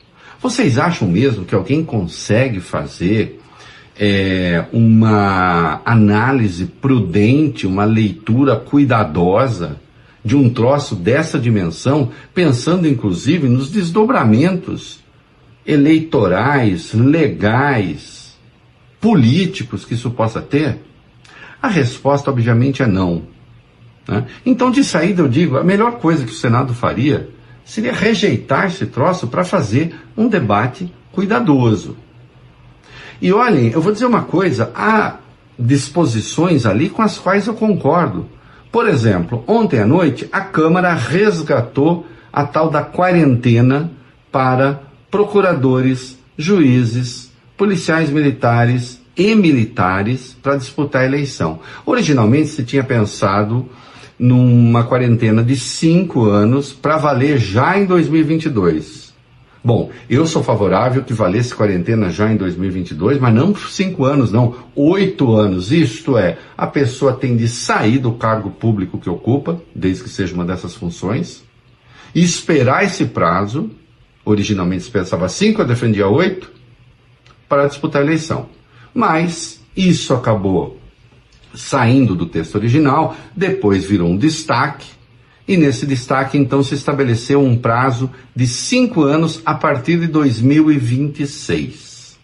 Vocês 0.41 0.77
acham 0.77 1.05
mesmo 1.05 1.43
que 1.43 1.53
alguém 1.53 1.84
consegue 1.84 2.61
fazer 2.61 3.40
é, 4.03 4.65
uma 4.73 5.80
análise 5.86 6.65
prudente, 6.65 7.68
uma 7.68 7.86
leitura 7.86 8.56
cuidadosa? 8.56 9.80
de 10.23 10.36
um 10.36 10.49
troço 10.49 10.95
dessa 10.95 11.40
dimensão, 11.40 12.11
pensando 12.34 12.88
inclusive 12.88 13.49
nos 13.49 13.72
desdobramentos 13.72 14.99
eleitorais, 15.65 16.94
legais, 16.94 18.38
políticos 18.99 19.84
que 19.84 19.95
isso 19.95 20.11
possa 20.11 20.41
ter? 20.41 20.80
A 21.61 21.68
resposta, 21.68 22.30
obviamente, 22.30 22.84
é 22.84 22.88
não. 22.88 23.23
Né? 24.07 24.26
Então, 24.45 24.72
de 24.72 24.84
saída, 24.84 25.22
eu 25.22 25.28
digo: 25.28 25.57
a 25.57 25.64
melhor 25.64 25.94
coisa 25.94 26.26
que 26.26 26.32
o 26.32 26.36
Senado 26.36 26.73
faria 26.73 27.30
seria 27.64 27.94
rejeitar 27.94 28.65
esse 28.68 28.86
troço 28.86 29.28
para 29.28 29.44
fazer 29.44 29.95
um 30.18 30.28
debate 30.28 30.91
cuidadoso. 31.11 31.95
E 33.22 33.31
olhem, 33.31 33.72
eu 33.72 33.81
vou 33.81 33.93
dizer 33.93 34.06
uma 34.06 34.23
coisa: 34.23 34.72
há 34.73 35.18
disposições 35.57 36.65
ali 36.65 36.89
com 36.89 37.02
as 37.02 37.18
quais 37.19 37.45
eu 37.48 37.53
concordo. 37.53 38.26
Por 38.72 38.88
exemplo, 38.88 39.43
ontem 39.48 39.80
à 39.80 39.85
noite 39.85 40.27
a 40.31 40.41
Câmara 40.41 40.93
resgatou 40.93 42.07
a 42.31 42.45
tal 42.45 42.69
da 42.69 42.81
quarentena 42.81 43.91
para 44.31 44.81
procuradores, 45.11 46.18
juízes, 46.38 47.31
policiais 47.57 48.10
militares 48.10 49.02
e 49.15 49.35
militares 49.35 50.35
para 50.41 50.56
disputar 50.56 51.03
a 51.03 51.06
eleição. 51.06 51.60
Originalmente 51.85 52.48
se 52.48 52.64
tinha 52.64 52.84
pensado 52.84 53.69
numa 54.18 54.84
quarentena 54.84 55.43
de 55.43 55.57
cinco 55.57 56.26
anos 56.26 56.72
para 56.72 56.98
valer 56.98 57.38
já 57.38 57.77
em 57.77 57.85
2022. 57.85 59.10
Bom, 59.63 59.91
eu 60.09 60.25
sou 60.25 60.41
favorável 60.41 61.03
que 61.03 61.13
valesse 61.13 61.53
quarentena 61.53 62.09
já 62.09 62.31
em 62.31 62.35
2022, 62.35 63.19
mas 63.19 63.33
não 63.33 63.55
cinco 63.55 64.05
anos, 64.05 64.31
não, 64.31 64.55
oito 64.75 65.35
anos. 65.35 65.71
Isto 65.71 66.17
é, 66.17 66.39
a 66.57 66.65
pessoa 66.65 67.13
tem 67.13 67.38
de 67.38 67.47
sair 67.47 67.99
do 67.99 68.13
cargo 68.13 68.49
público 68.49 68.97
que 68.97 69.09
ocupa, 69.09 69.61
desde 69.75 70.03
que 70.03 70.09
seja 70.09 70.33
uma 70.33 70.43
dessas 70.45 70.73
funções, 70.73 71.43
e 72.15 72.23
esperar 72.23 72.83
esse 72.83 73.05
prazo. 73.05 73.69
Originalmente 74.25 74.83
se 74.83 74.91
pensava 74.91 75.29
cinco, 75.29 75.61
eu 75.61 75.67
defendia 75.67 76.07
oito, 76.07 76.51
para 77.47 77.67
disputar 77.67 78.01
a 78.01 78.05
eleição. 78.05 78.49
Mas 78.93 79.61
isso 79.77 80.13
acabou 80.15 80.79
saindo 81.53 82.15
do 82.15 82.25
texto 82.25 82.55
original, 82.55 83.15
depois 83.35 83.85
virou 83.85 84.09
um 84.09 84.17
destaque 84.17 84.88
e 85.52 85.57
nesse 85.57 85.86
destaque, 85.86 86.38
então, 86.38 86.64
se 86.64 86.76
estabeleceu 86.76 87.41
um 87.41 87.57
prazo 87.57 88.10
de 88.34 88.48
cinco 88.48 89.03
anos 89.03 89.41
a 89.45 89.53
partir 89.53 89.99
de 89.99 90.07
2026. 90.07 92.18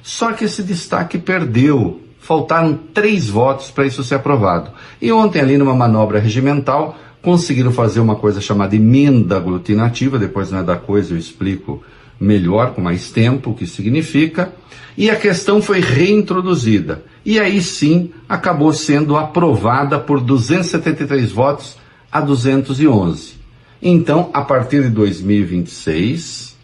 Só 0.00 0.32
que 0.32 0.44
esse 0.44 0.62
destaque 0.62 1.18
perdeu. 1.18 2.00
Faltaram 2.20 2.78
três 2.94 3.28
votos 3.28 3.72
para 3.72 3.84
isso 3.84 4.04
ser 4.04 4.14
aprovado. 4.14 4.70
E 5.00 5.10
ontem, 5.10 5.40
ali 5.40 5.58
numa 5.58 5.74
manobra 5.74 6.20
regimental, 6.20 6.96
conseguiram 7.20 7.72
fazer 7.72 7.98
uma 7.98 8.14
coisa 8.14 8.40
chamada 8.40 8.76
emenda 8.76 9.36
aglutinativa, 9.36 10.16
depois 10.16 10.52
não 10.52 10.60
é 10.60 10.62
da 10.62 10.76
coisa, 10.76 11.14
eu 11.14 11.18
explico 11.18 11.82
melhor, 12.20 12.74
com 12.74 12.80
mais 12.80 13.10
tempo, 13.10 13.50
o 13.50 13.54
que 13.54 13.66
significa, 13.66 14.52
e 14.96 15.10
a 15.10 15.16
questão 15.16 15.60
foi 15.60 15.80
reintroduzida. 15.80 17.02
E 17.26 17.40
aí 17.40 17.60
sim 17.60 18.12
acabou 18.28 18.72
sendo 18.72 19.16
aprovada 19.16 19.98
por 19.98 20.20
273 20.20 21.32
votos 21.32 21.81
a 22.12 22.20
211. 22.20 23.34
Então, 23.80 24.30
a 24.34 24.42
partir 24.42 24.82
de 24.82 24.90
2026, 24.90 26.56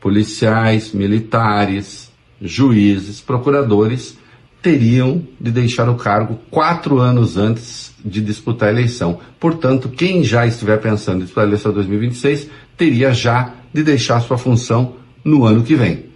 policiais, 0.00 0.92
militares, 0.92 2.10
juízes, 2.42 3.20
procuradores 3.20 4.18
teriam 4.60 5.22
de 5.40 5.50
deixar 5.50 5.88
o 5.88 5.94
cargo 5.94 6.38
quatro 6.50 6.98
anos 6.98 7.36
antes 7.36 7.94
de 8.04 8.20
disputar 8.20 8.68
a 8.68 8.72
eleição. 8.72 9.20
Portanto, 9.38 9.88
quem 9.88 10.24
já 10.24 10.46
estiver 10.46 10.78
pensando 10.78 11.18
em 11.18 11.20
disputar 11.20 11.44
a 11.44 11.48
eleição 11.48 11.72
2026 11.72 12.48
teria 12.76 13.12
já 13.12 13.54
de 13.72 13.82
deixar 13.82 14.20
sua 14.20 14.36
função 14.36 14.96
no 15.24 15.44
ano 15.44 15.62
que 15.62 15.74
vem. 15.74 16.06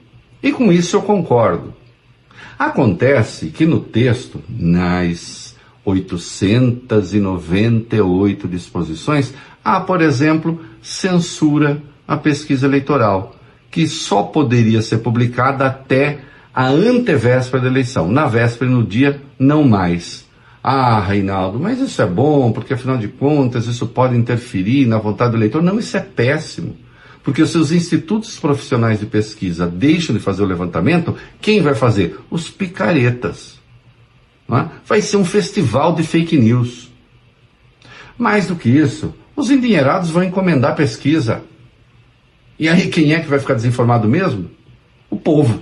E 0.43 0.53
com 0.53 0.73
isso 0.73 0.97
eu 0.97 1.03
concordo. 1.03 1.73
Acontece 2.59 3.47
que 3.47 3.65
no 3.65 3.81
texto, 3.81 4.41
nas 4.49 5.42
898 5.85 8.49
disposições, 8.49 9.35
há, 9.65 9.81
por 9.81 10.01
exemplo, 10.01 10.61
censura 10.81 11.83
à 12.07 12.17
pesquisa 12.17 12.67
eleitoral, 12.67 13.35
que 13.71 13.89
só 13.89 14.23
poderia 14.23 14.81
ser 14.83 14.99
publicada 14.99 15.67
até 15.67 16.21
a 16.55 16.69
antevéspera 16.69 17.63
da 17.63 17.69
eleição. 17.69 18.11
Na 18.11 18.27
véspera 18.27 18.71
e 18.71 18.75
no 18.75 18.85
dia, 18.85 19.21
não 19.39 19.65
mais. 19.65 20.31
Ah, 20.63 21.01
Reinaldo, 21.01 21.59
mas 21.59 21.81
isso 21.81 22.01
é 22.01 22.07
bom, 22.07 22.53
porque 22.53 22.75
afinal 22.75 22.97
de 22.97 23.09
contas 23.09 23.67
isso 23.67 23.89
pode 23.89 24.17
interferir 24.17 24.87
na 24.87 24.99
vontade 24.99 25.33
do 25.33 25.37
eleitor. 25.37 25.61
Não, 25.63 25.79
isso 25.79 25.97
é 25.97 26.01
péssimo. 26.01 26.77
Porque 27.25 27.45
se 27.47 27.59
os 27.59 27.73
institutos 27.73 28.39
profissionais 28.39 29.01
de 29.01 29.07
pesquisa 29.07 29.67
deixam 29.67 30.15
de 30.15 30.21
fazer 30.21 30.43
o 30.43 30.47
levantamento, 30.47 31.17
quem 31.41 31.63
vai 31.63 31.75
fazer? 31.75 32.19
Os 32.31 32.51
picaretas 32.51 33.62
é? 34.51 34.69
vai 34.85 35.01
ser 35.01 35.17
um 35.17 35.25
festival 35.25 35.95
de 35.95 36.03
fake 36.03 36.37
news. 36.37 36.91
Mais 38.19 38.47
do 38.47 38.57
que 38.57 38.69
isso, 38.69 39.15
os 39.35 39.51
endinheirados 39.51 40.11
vão 40.11 40.23
encomendar 40.23 40.77
pesquisa. 40.77 41.43
E 42.59 42.69
aí 42.69 42.89
quem 42.89 43.15
é 43.15 43.21
que 43.21 43.29
vai 43.29 43.39
ficar 43.39 43.55
desinformado 43.55 44.09
mesmo? 44.09 44.51
o 45.13 45.17
povo. 45.17 45.61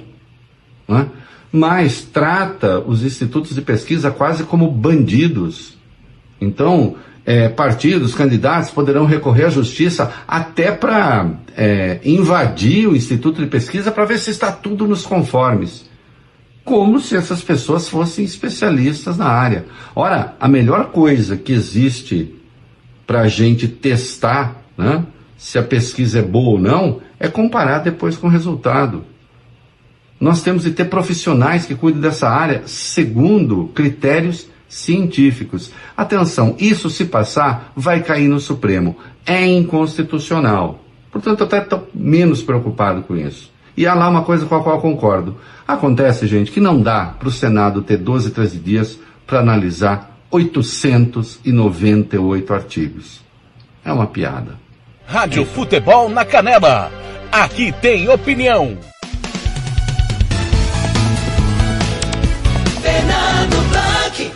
Né? 0.86 1.08
Mas 1.50 2.02
trata 2.02 2.78
os 2.78 3.02
institutos 3.02 3.52
de 3.52 3.60
pesquisa 3.60 4.12
quase 4.12 4.44
como 4.44 4.70
bandidos. 4.70 5.76
Então, 6.40 6.94
é, 7.26 7.48
partidos, 7.48 8.14
candidatos 8.14 8.70
poderão 8.70 9.04
recorrer 9.04 9.46
à 9.46 9.50
justiça 9.50 10.12
até 10.26 10.70
para 10.70 11.28
é, 11.56 11.98
invadir 12.04 12.88
o 12.88 12.94
instituto 12.94 13.42
de 13.42 13.48
pesquisa 13.48 13.90
para 13.90 14.04
ver 14.04 14.18
se 14.18 14.30
está 14.30 14.52
tudo 14.52 14.86
nos 14.86 15.04
conformes. 15.04 15.89
Como 16.70 17.00
se 17.00 17.16
essas 17.16 17.42
pessoas 17.42 17.88
fossem 17.88 18.24
especialistas 18.24 19.16
na 19.16 19.26
área. 19.26 19.66
Ora, 19.92 20.36
a 20.38 20.46
melhor 20.46 20.92
coisa 20.92 21.36
que 21.36 21.52
existe 21.52 22.32
para 23.04 23.22
a 23.22 23.26
gente 23.26 23.66
testar 23.66 24.62
né, 24.78 25.04
se 25.36 25.58
a 25.58 25.64
pesquisa 25.64 26.20
é 26.20 26.22
boa 26.22 26.50
ou 26.50 26.60
não 26.60 27.00
é 27.18 27.26
comparar 27.26 27.80
depois 27.80 28.16
com 28.16 28.28
o 28.28 28.30
resultado. 28.30 29.04
Nós 30.20 30.42
temos 30.42 30.62
de 30.62 30.70
ter 30.70 30.84
profissionais 30.84 31.66
que 31.66 31.74
cuidem 31.74 32.00
dessa 32.00 32.28
área 32.28 32.62
segundo 32.66 33.72
critérios 33.74 34.46
científicos. 34.68 35.72
Atenção, 35.96 36.54
isso 36.56 36.88
se 36.88 37.06
passar, 37.06 37.72
vai 37.74 38.00
cair 38.00 38.28
no 38.28 38.38
Supremo. 38.38 38.96
É 39.26 39.44
inconstitucional. 39.44 40.84
Portanto, 41.10 41.40
eu 41.40 41.46
até 41.46 41.58
estou 41.58 41.88
menos 41.92 42.44
preocupado 42.44 43.02
com 43.02 43.16
isso. 43.16 43.50
E 43.80 43.86
há 43.86 43.94
lá 43.94 44.08
uma 44.10 44.22
coisa 44.22 44.44
com 44.44 44.54
a 44.54 44.62
qual 44.62 44.76
eu 44.76 44.82
concordo. 44.82 45.38
Acontece, 45.66 46.26
gente, 46.26 46.50
que 46.50 46.60
não 46.60 46.82
dá 46.82 47.14
para 47.18 47.28
o 47.28 47.32
Senado 47.32 47.80
ter 47.80 47.96
12, 47.96 48.32
13 48.32 48.58
dias 48.58 49.00
para 49.26 49.40
analisar 49.40 50.18
898 50.30 52.52
artigos. 52.52 53.22
É 53.82 53.90
uma 53.90 54.06
piada. 54.06 54.58
Rádio 55.06 55.46
Futebol 55.46 56.10
na 56.10 56.26
Canela. 56.26 56.92
Aqui 57.32 57.72
tem 57.72 58.06
opinião. 58.06 58.76
Fernando 62.82 63.56
Blanc. 63.70 64.30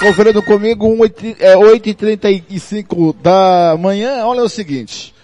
Conferindo 0.00 0.42
comigo, 0.42 0.86
um, 0.86 1.02
é, 1.02 1.56
8h35 1.56 3.16
da 3.22 3.74
manhã, 3.80 4.26
olha 4.26 4.42
o 4.42 4.50
seguinte. 4.50 5.16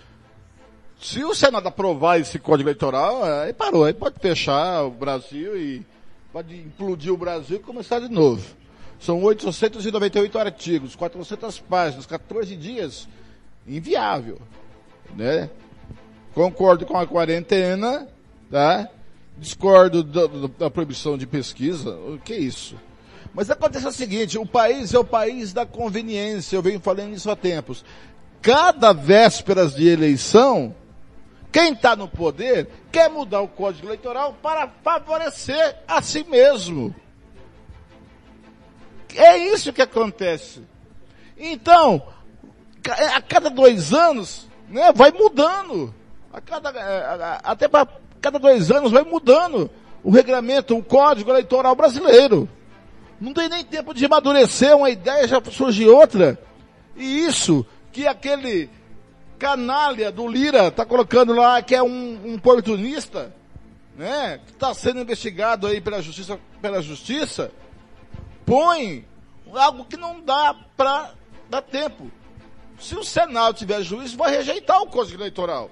Se 1.05 1.22
o 1.22 1.35
Senado 1.35 1.68
aprovar 1.68 2.18
esse 2.18 2.39
código 2.39 2.66
eleitoral, 2.66 3.22
aí 3.22 3.52
parou, 3.52 3.85
aí 3.85 3.93
pode 3.93 4.18
fechar 4.18 4.85
o 4.85 4.90
Brasil 4.90 5.55
e 5.55 5.85
pode 6.32 6.56
implodir 6.56 7.12
o 7.12 7.16
Brasil 7.16 7.59
e 7.59 7.60
começar 7.60 8.01
de 8.01 8.09
novo. 8.09 8.43
São 8.98 9.22
898 9.22 10.39
artigos, 10.39 10.97
400 10.97 11.60
páginas, 11.60 12.06
14 12.06 12.56
dias. 12.56 13.06
Inviável, 13.68 14.40
né? 15.14 15.51
Concordo 16.32 16.86
com 16.86 16.97
a 16.97 17.06
quarentena, 17.06 18.09
tá? 18.51 18.89
Discordo 19.36 20.02
da, 20.02 20.22
da 20.59 20.70
proibição 20.70 21.18
de 21.18 21.26
pesquisa. 21.26 21.90
O 21.90 22.18
que 22.18 22.32
é 22.32 22.39
isso? 22.39 22.76
Mas 23.35 23.51
acontece 23.51 23.86
o 23.86 23.93
seguinte, 23.93 24.39
o 24.39 24.47
país 24.47 24.94
é 24.94 24.98
o 24.98 25.05
país 25.05 25.52
da 25.52 25.66
conveniência, 25.66 26.56
eu 26.56 26.62
venho 26.62 26.81
falando 26.81 27.12
isso 27.12 27.31
há 27.31 27.36
tempos. 27.36 27.85
Cada 28.40 28.94
vésperas 28.94 29.74
de 29.74 29.86
eleição, 29.86 30.74
quem 31.55 31.72
está 31.72 31.94
no 31.94 32.09
poder 32.09 32.68
quer 32.90 33.09
mudar 33.09 33.40
o 33.40 33.47
código 33.47 33.86
eleitoral 33.86 34.36
para 34.43 34.68
favorecer 34.82 35.76
a 35.86 36.02
si 36.02 36.24
mesmo. 36.24 36.93
É 39.14 39.36
isso 39.36 39.72
que 39.72 39.81
acontece. 39.81 40.62
Então, 41.39 42.02
a 43.14 43.22
cada 43.22 43.51
dois 43.51 43.93
anos, 43.93 44.48
né, 44.68 44.93
vai 44.93 45.12
mudando. 45.12 45.94
A 46.32 46.40
cada, 46.40 46.70
é, 46.70 47.40
até 47.44 47.68
para 47.68 47.86
cada 48.20 48.40
dois 48.40 48.72
anos 48.72 48.90
vai 48.90 49.05
mudando 49.05 49.70
o 50.02 50.10
regulamento, 50.10 50.76
o 50.76 50.82
código 50.82 51.31
eleitoral 51.31 51.76
brasileiro. 51.76 52.48
Não 53.20 53.32
tem 53.32 53.48
nem 53.48 53.62
tempo 53.62 53.94
de 53.94 54.05
amadurecer 54.05 54.76
uma 54.76 54.90
ideia, 54.90 55.28
já 55.28 55.40
surge 55.52 55.89
outra. 55.89 56.36
E 56.97 57.24
isso 57.24 57.64
que 57.93 58.09
aquele 58.09 58.68
canalha 59.44 60.10
do 60.10 60.26
Lira 60.26 60.68
está 60.68 60.86
colocando 60.86 61.34
lá 61.34 61.60
que 61.60 61.74
é 61.74 61.82
um, 61.82 62.30
um 62.30 62.34
oportunista, 62.36 63.30
né? 63.94 64.40
Que 64.46 64.52
está 64.52 64.72
sendo 64.72 65.00
investigado 65.00 65.66
aí 65.66 65.82
pela 65.82 66.00
justiça, 66.00 66.40
pela 66.62 66.80
justiça, 66.80 67.52
põe 68.46 69.06
algo 69.52 69.84
que 69.84 69.98
não 69.98 70.22
dá 70.22 70.56
para 70.74 71.12
dar 71.50 71.60
tempo. 71.60 72.10
Se 72.80 72.96
o 72.96 73.04
Senado 73.04 73.54
tiver 73.54 73.82
juízo, 73.82 74.16
vai 74.16 74.34
rejeitar 74.34 74.80
o 74.80 74.86
Código 74.86 75.20
Eleitoral. 75.20 75.70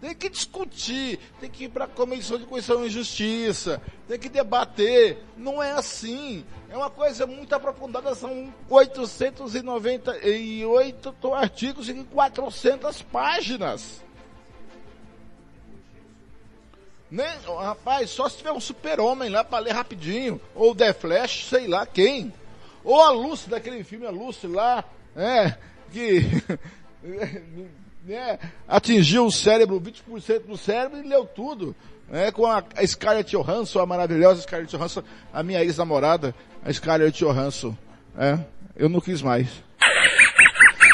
Tem 0.00 0.14
que 0.14 0.30
discutir, 0.30 1.18
tem 1.38 1.50
que 1.50 1.64
ir 1.64 1.68
para 1.68 1.84
a 1.84 1.88
Comissão 1.88 2.38
de 2.38 2.46
Constituição 2.46 2.86
e 2.86 2.90
Justiça, 2.90 3.82
tem 4.08 4.18
que 4.18 4.30
debater. 4.30 5.22
Não 5.36 5.62
é 5.62 5.72
assim. 5.72 6.42
É 6.70 6.76
uma 6.76 6.88
coisa 6.88 7.26
muito 7.26 7.54
aprofundada, 7.54 8.14
são 8.14 8.54
898 8.68 11.34
artigos 11.34 11.88
e 11.88 12.04
400 12.04 13.02
páginas. 13.02 14.02
Nem, 17.10 17.26
rapaz, 17.58 18.10
só 18.10 18.28
se 18.28 18.36
tiver 18.38 18.52
um 18.52 18.60
super-homem 18.60 19.28
lá 19.28 19.42
para 19.42 19.64
ler 19.64 19.72
rapidinho, 19.72 20.40
ou 20.54 20.72
The 20.74 20.92
Flash, 20.92 21.46
sei 21.46 21.66
lá 21.66 21.84
quem. 21.84 22.32
Ou 22.84 23.02
a 23.02 23.10
Lucy 23.10 23.50
daquele 23.50 23.82
filme, 23.84 24.06
a 24.06 24.10
Lucy 24.10 24.46
lá, 24.46 24.84
é, 25.14 25.56
que 25.92 26.22
né, 28.04 28.38
atingiu 28.68 29.26
o 29.26 29.32
cérebro, 29.32 29.80
20% 29.80 30.46
do 30.46 30.56
cérebro 30.56 30.98
e 30.98 31.08
leu 31.08 31.24
tudo. 31.24 31.74
Né, 32.08 32.32
com 32.32 32.44
a, 32.44 32.62
a 32.76 32.86
Scarlett 32.86 33.30
Johansson, 33.30 33.78
a 33.78 33.86
maravilhosa 33.86 34.42
Scarlett 34.42 34.76
Johansson, 34.76 35.02
a 35.32 35.42
minha 35.42 35.62
ex-namorada, 35.62 36.34
a 36.64 36.72
Scarlett 36.72 37.16
Johansson. 37.16 37.76
É, 38.18 38.38
eu 38.76 38.88
não 38.88 39.00
quis 39.00 39.22
mais. 39.22 39.48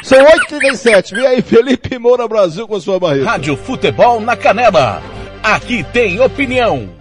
São 0.02 0.24
8h37. 0.24 1.14
Vem 1.16 1.26
aí, 1.26 1.42
Felipe 1.42 1.98
Moura 1.98 2.28
Brasil 2.28 2.68
com 2.68 2.78
sua 2.78 3.00
barriga. 3.00 3.24
Rádio 3.24 3.56
Futebol 3.56 4.20
na 4.20 4.36
Canela. 4.36 5.02
Aqui 5.42 5.82
tem 5.84 6.20
opinião. 6.20 6.96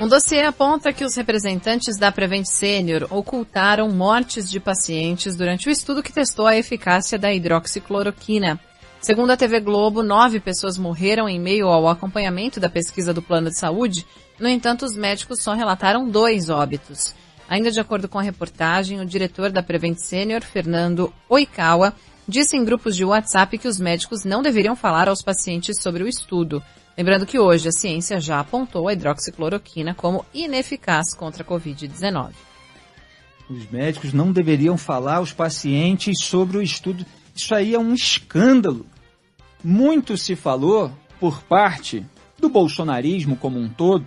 Um 0.00 0.08
dossiê 0.08 0.42
aponta 0.42 0.92
que 0.92 1.04
os 1.04 1.14
representantes 1.14 1.96
da 1.98 2.12
Prevent 2.12 2.44
Senior 2.44 3.06
ocultaram 3.10 3.88
mortes 3.88 4.50
de 4.50 4.60
pacientes 4.60 5.36
durante 5.36 5.68
o 5.68 5.70
estudo 5.70 6.02
que 6.02 6.12
testou 6.12 6.46
a 6.46 6.56
eficácia 6.56 7.18
da 7.18 7.32
hidroxicloroquina. 7.32 8.60
Segundo 9.06 9.30
a 9.30 9.36
TV 9.36 9.60
Globo, 9.60 10.02
nove 10.02 10.40
pessoas 10.40 10.76
morreram 10.76 11.28
em 11.28 11.38
meio 11.38 11.68
ao 11.68 11.88
acompanhamento 11.88 12.58
da 12.58 12.68
pesquisa 12.68 13.14
do 13.14 13.22
plano 13.22 13.50
de 13.50 13.56
saúde. 13.56 14.04
No 14.36 14.48
entanto, 14.48 14.84
os 14.84 14.96
médicos 14.96 15.40
só 15.40 15.54
relataram 15.54 16.10
dois 16.10 16.50
óbitos. 16.50 17.14
Ainda 17.48 17.70
de 17.70 17.78
acordo 17.78 18.08
com 18.08 18.18
a 18.18 18.22
reportagem, 18.22 19.00
o 19.00 19.06
diretor 19.06 19.52
da 19.52 19.62
Prevent 19.62 19.98
Senior, 19.98 20.42
Fernando 20.42 21.14
Oikawa, 21.28 21.94
disse 22.26 22.56
em 22.56 22.64
grupos 22.64 22.96
de 22.96 23.04
WhatsApp 23.04 23.56
que 23.58 23.68
os 23.68 23.78
médicos 23.78 24.24
não 24.24 24.42
deveriam 24.42 24.74
falar 24.74 25.08
aos 25.08 25.22
pacientes 25.22 25.80
sobre 25.80 26.02
o 26.02 26.08
estudo. 26.08 26.60
Lembrando 26.98 27.26
que 27.26 27.38
hoje 27.38 27.68
a 27.68 27.72
ciência 27.72 28.20
já 28.20 28.40
apontou 28.40 28.88
a 28.88 28.92
hidroxicloroquina 28.92 29.94
como 29.94 30.26
ineficaz 30.34 31.14
contra 31.14 31.44
a 31.44 31.46
Covid-19. 31.46 32.32
Os 33.48 33.70
médicos 33.70 34.12
não 34.12 34.32
deveriam 34.32 34.76
falar 34.76 35.18
aos 35.18 35.32
pacientes 35.32 36.24
sobre 36.24 36.58
o 36.58 36.60
estudo. 36.60 37.06
Isso 37.32 37.54
aí 37.54 37.72
é 37.72 37.78
um 37.78 37.94
escândalo. 37.94 38.84
Muito 39.62 40.16
se 40.16 40.36
falou 40.36 40.92
por 41.18 41.42
parte 41.42 42.04
do 42.38 42.48
bolsonarismo 42.48 43.36
como 43.36 43.58
um 43.58 43.68
todo, 43.68 44.06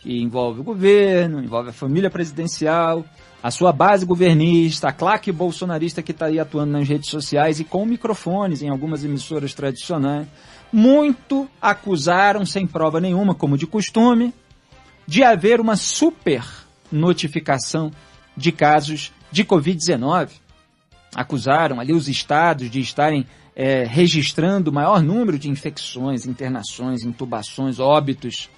que 0.00 0.20
envolve 0.20 0.60
o 0.60 0.64
governo, 0.64 1.42
envolve 1.42 1.70
a 1.70 1.74
família 1.74 2.10
presidencial, 2.10 3.04
a 3.42 3.50
sua 3.50 3.72
base 3.72 4.04
governista, 4.04 4.88
a 4.88 4.92
claque 4.92 5.30
bolsonarista 5.32 6.02
que 6.02 6.12
está 6.12 6.26
aí 6.26 6.38
atuando 6.38 6.72
nas 6.72 6.88
redes 6.88 7.08
sociais 7.08 7.60
e 7.60 7.64
com 7.64 7.84
microfones 7.84 8.62
em 8.62 8.68
algumas 8.68 9.04
emissoras 9.04 9.54
tradicionais. 9.54 10.26
Muito 10.72 11.48
acusaram, 11.60 12.44
sem 12.46 12.66
prova 12.66 13.00
nenhuma, 13.00 13.34
como 13.34 13.58
de 13.58 13.66
costume, 13.66 14.32
de 15.06 15.22
haver 15.22 15.60
uma 15.60 15.76
super 15.76 16.44
notificação 16.90 17.90
de 18.36 18.52
casos 18.52 19.12
de 19.30 19.44
Covid-19. 19.44 20.30
Acusaram 21.14 21.80
ali 21.80 21.92
os 21.92 22.08
estados 22.08 22.70
de 22.70 22.80
estarem 22.80 23.26
é, 23.54 23.84
registrando 23.84 24.70
o 24.70 24.74
maior 24.74 25.02
número 25.02 25.38
de 25.38 25.50
infecções, 25.50 26.26
internações, 26.26 27.02
intubações, 27.02 27.78
óbitos, 27.78 28.48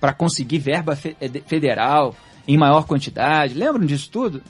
para 0.00 0.12
conseguir 0.12 0.58
verba 0.58 0.94
fe 0.94 1.16
federal 1.46 2.14
em 2.46 2.58
maior 2.58 2.86
quantidade. 2.86 3.54
Lembram 3.54 3.86
disso 3.86 4.10
tudo? 4.10 4.42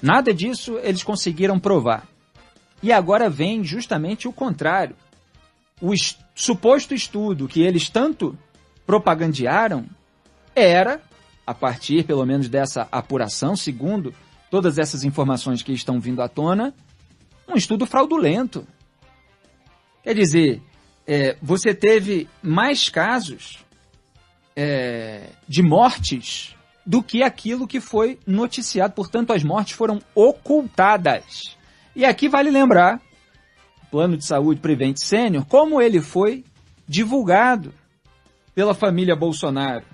Nada 0.00 0.32
disso 0.32 0.78
eles 0.82 1.02
conseguiram 1.02 1.58
provar. 1.58 2.08
E 2.82 2.90
agora 2.90 3.30
vem 3.30 3.62
justamente 3.62 4.26
o 4.26 4.32
contrário. 4.32 4.96
O 5.80 5.94
est 5.94 6.18
suposto 6.34 6.94
estudo 6.94 7.46
que 7.46 7.60
eles 7.60 7.90
tanto 7.90 8.36
propagandearam 8.86 9.86
era, 10.54 11.00
a 11.46 11.54
partir 11.54 12.04
pelo 12.04 12.24
menos 12.24 12.48
dessa 12.48 12.88
apuração, 12.90 13.54
segundo 13.54 14.14
todas 14.50 14.78
essas 14.78 15.04
informações 15.04 15.62
que 15.62 15.72
estão 15.72 16.00
vindo 16.00 16.20
à 16.20 16.28
tona, 16.28 16.74
um 17.48 17.54
estudo 17.54 17.86
fraudulento. 17.86 18.66
Quer 20.02 20.14
dizer, 20.14 20.62
é, 21.06 21.36
você 21.40 21.74
teve 21.74 22.28
mais 22.42 22.88
casos 22.88 23.64
é, 24.56 25.28
de 25.48 25.62
mortes 25.62 26.56
do 26.84 27.02
que 27.02 27.22
aquilo 27.22 27.66
que 27.66 27.80
foi 27.80 28.18
noticiado. 28.26 28.94
Portanto, 28.94 29.32
as 29.32 29.44
mortes 29.44 29.74
foram 29.74 30.00
ocultadas. 30.14 31.56
E 31.94 32.04
aqui 32.04 32.28
vale 32.28 32.50
lembrar, 32.50 33.00
o 33.82 33.86
plano 33.90 34.16
de 34.16 34.26
saúde 34.26 34.60
Prevent 34.60 34.96
Sênior, 34.98 35.46
como 35.46 35.80
ele 35.80 36.00
foi 36.00 36.44
divulgado 36.88 37.72
pela 38.54 38.74
família 38.74 39.14
Bolsonaro. 39.14 39.84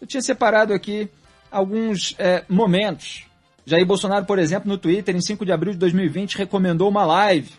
Eu 0.00 0.06
tinha 0.06 0.22
separado 0.22 0.72
aqui 0.72 1.08
alguns 1.50 2.14
é, 2.18 2.44
momentos. 2.48 3.24
Jair 3.64 3.84
Bolsonaro, 3.84 4.24
por 4.24 4.38
exemplo, 4.38 4.68
no 4.68 4.78
Twitter, 4.78 5.14
em 5.14 5.20
5 5.20 5.44
de 5.44 5.52
abril 5.52 5.72
de 5.72 5.78
2020, 5.78 6.36
recomendou 6.36 6.88
uma 6.88 7.04
live 7.04 7.50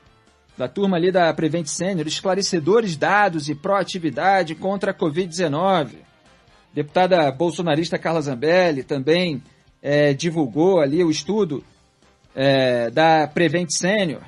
da 0.57 0.67
turma 0.67 0.97
ali 0.97 1.11
da 1.11 1.31
Prevent 1.34 1.67
Sênior, 1.67 2.07
esclarecedores 2.07 2.97
dados 2.97 3.47
e 3.47 3.55
proatividade 3.55 4.55
contra 4.55 4.91
a 4.91 4.93
Covid-19. 4.93 5.97
Deputada 6.73 7.31
bolsonarista 7.31 7.97
Carla 7.97 8.21
Zambelli 8.21 8.84
também 8.84 9.41
é, 9.81 10.13
divulgou 10.13 10.79
ali 10.79 11.03
o 11.03 11.11
estudo 11.11 11.63
é, 12.35 12.89
da 12.89 13.27
Prevent 13.27 13.69
Sênior. 13.69 14.21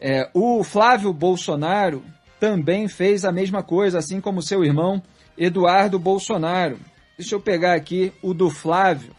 É, 0.00 0.28
o 0.34 0.64
Flávio 0.64 1.12
Bolsonaro 1.12 2.02
também 2.40 2.88
fez 2.88 3.24
a 3.24 3.32
mesma 3.32 3.62
coisa, 3.62 3.98
assim 3.98 4.20
como 4.20 4.42
seu 4.42 4.64
irmão 4.64 5.02
Eduardo 5.36 5.98
Bolsonaro. 5.98 6.78
Deixa 7.16 7.34
eu 7.34 7.40
pegar 7.40 7.74
aqui 7.74 8.12
o 8.22 8.34
do 8.34 8.50
Flávio. 8.50 9.14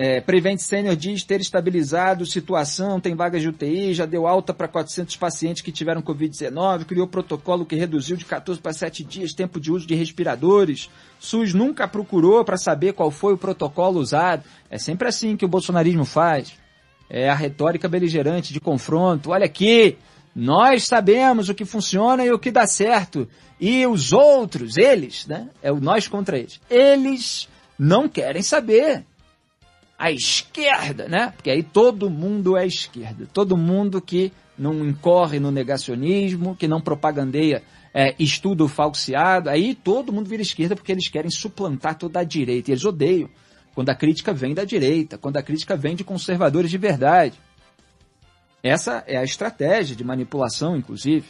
É, 0.00 0.20
Prevent 0.20 0.60
Senior 0.60 0.94
diz 0.94 1.24
ter 1.24 1.40
estabilizado 1.40 2.24
situação, 2.24 3.00
tem 3.00 3.16
vagas 3.16 3.42
de 3.42 3.48
UTI, 3.48 3.92
já 3.92 4.06
deu 4.06 4.28
alta 4.28 4.54
para 4.54 4.68
400 4.68 5.16
pacientes 5.16 5.60
que 5.60 5.72
tiveram 5.72 6.00
Covid-19, 6.00 6.84
criou 6.84 7.08
protocolo 7.08 7.66
que 7.66 7.74
reduziu 7.74 8.16
de 8.16 8.24
14 8.24 8.60
para 8.60 8.72
7 8.72 9.02
dias 9.02 9.32
tempo 9.32 9.58
de 9.58 9.72
uso 9.72 9.88
de 9.88 9.96
respiradores. 9.96 10.88
SUS 11.18 11.52
nunca 11.52 11.88
procurou 11.88 12.44
para 12.44 12.56
saber 12.56 12.92
qual 12.92 13.10
foi 13.10 13.34
o 13.34 13.36
protocolo 13.36 13.98
usado. 13.98 14.44
É 14.70 14.78
sempre 14.78 15.08
assim 15.08 15.36
que 15.36 15.44
o 15.44 15.48
bolsonarismo 15.48 16.04
faz. 16.04 16.52
É 17.10 17.28
a 17.28 17.34
retórica 17.34 17.88
beligerante 17.88 18.52
de 18.52 18.60
confronto. 18.60 19.30
Olha 19.30 19.46
aqui, 19.46 19.98
nós 20.32 20.86
sabemos 20.86 21.48
o 21.48 21.54
que 21.56 21.64
funciona 21.64 22.24
e 22.24 22.30
o 22.30 22.38
que 22.38 22.52
dá 22.52 22.68
certo. 22.68 23.28
E 23.60 23.84
os 23.84 24.12
outros, 24.12 24.76
eles, 24.76 25.26
né? 25.26 25.48
É 25.60 25.72
o 25.72 25.80
nós 25.80 26.06
contra 26.06 26.38
eles. 26.38 26.60
Eles 26.70 27.48
não 27.76 28.08
querem 28.08 28.42
saber. 28.42 29.04
A 29.98 30.12
esquerda, 30.12 31.08
né? 31.08 31.32
Porque 31.34 31.50
aí 31.50 31.62
todo 31.62 32.08
mundo 32.08 32.56
é 32.56 32.64
esquerda. 32.64 33.26
Todo 33.32 33.56
mundo 33.56 34.00
que 34.00 34.32
não 34.56 34.86
incorre 34.86 35.40
no 35.40 35.50
negacionismo, 35.50 36.54
que 36.54 36.68
não 36.68 36.80
propagandeia 36.80 37.62
é, 37.92 38.14
estudo 38.18 38.68
falseado, 38.68 39.48
aí 39.48 39.74
todo 39.74 40.12
mundo 40.12 40.28
vira 40.28 40.42
esquerda 40.42 40.76
porque 40.76 40.92
eles 40.92 41.08
querem 41.08 41.30
suplantar 41.30 41.96
toda 41.96 42.20
a 42.20 42.24
direita. 42.24 42.70
E 42.70 42.74
eles 42.74 42.84
odeiam 42.84 43.28
quando 43.74 43.90
a 43.90 43.94
crítica 43.94 44.32
vem 44.32 44.54
da 44.54 44.64
direita, 44.64 45.18
quando 45.18 45.36
a 45.36 45.42
crítica 45.42 45.76
vem 45.76 45.94
de 45.94 46.04
conservadores 46.04 46.70
de 46.70 46.78
verdade. 46.78 47.38
Essa 48.62 49.04
é 49.06 49.16
a 49.16 49.22
estratégia 49.22 49.94
de 49.94 50.04
manipulação, 50.04 50.76
inclusive, 50.76 51.26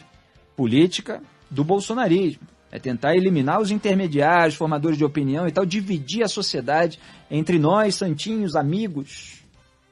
política 0.55 1.21
do 1.49 1.63
bolsonarismo. 1.63 2.41
É 2.71 2.77
tentar 2.79 3.15
eliminar 3.15 3.59
os 3.59 3.71
intermediários, 3.71 4.55
formadores 4.55 4.97
de 4.97 5.03
opinião 5.03 5.47
e 5.47 5.51
tal, 5.51 5.65
dividir 5.65 6.23
a 6.23 6.27
sociedade 6.27 6.99
entre 7.29 7.57
nós, 7.57 7.95
santinhos, 7.95 8.55
amigos, 8.55 9.43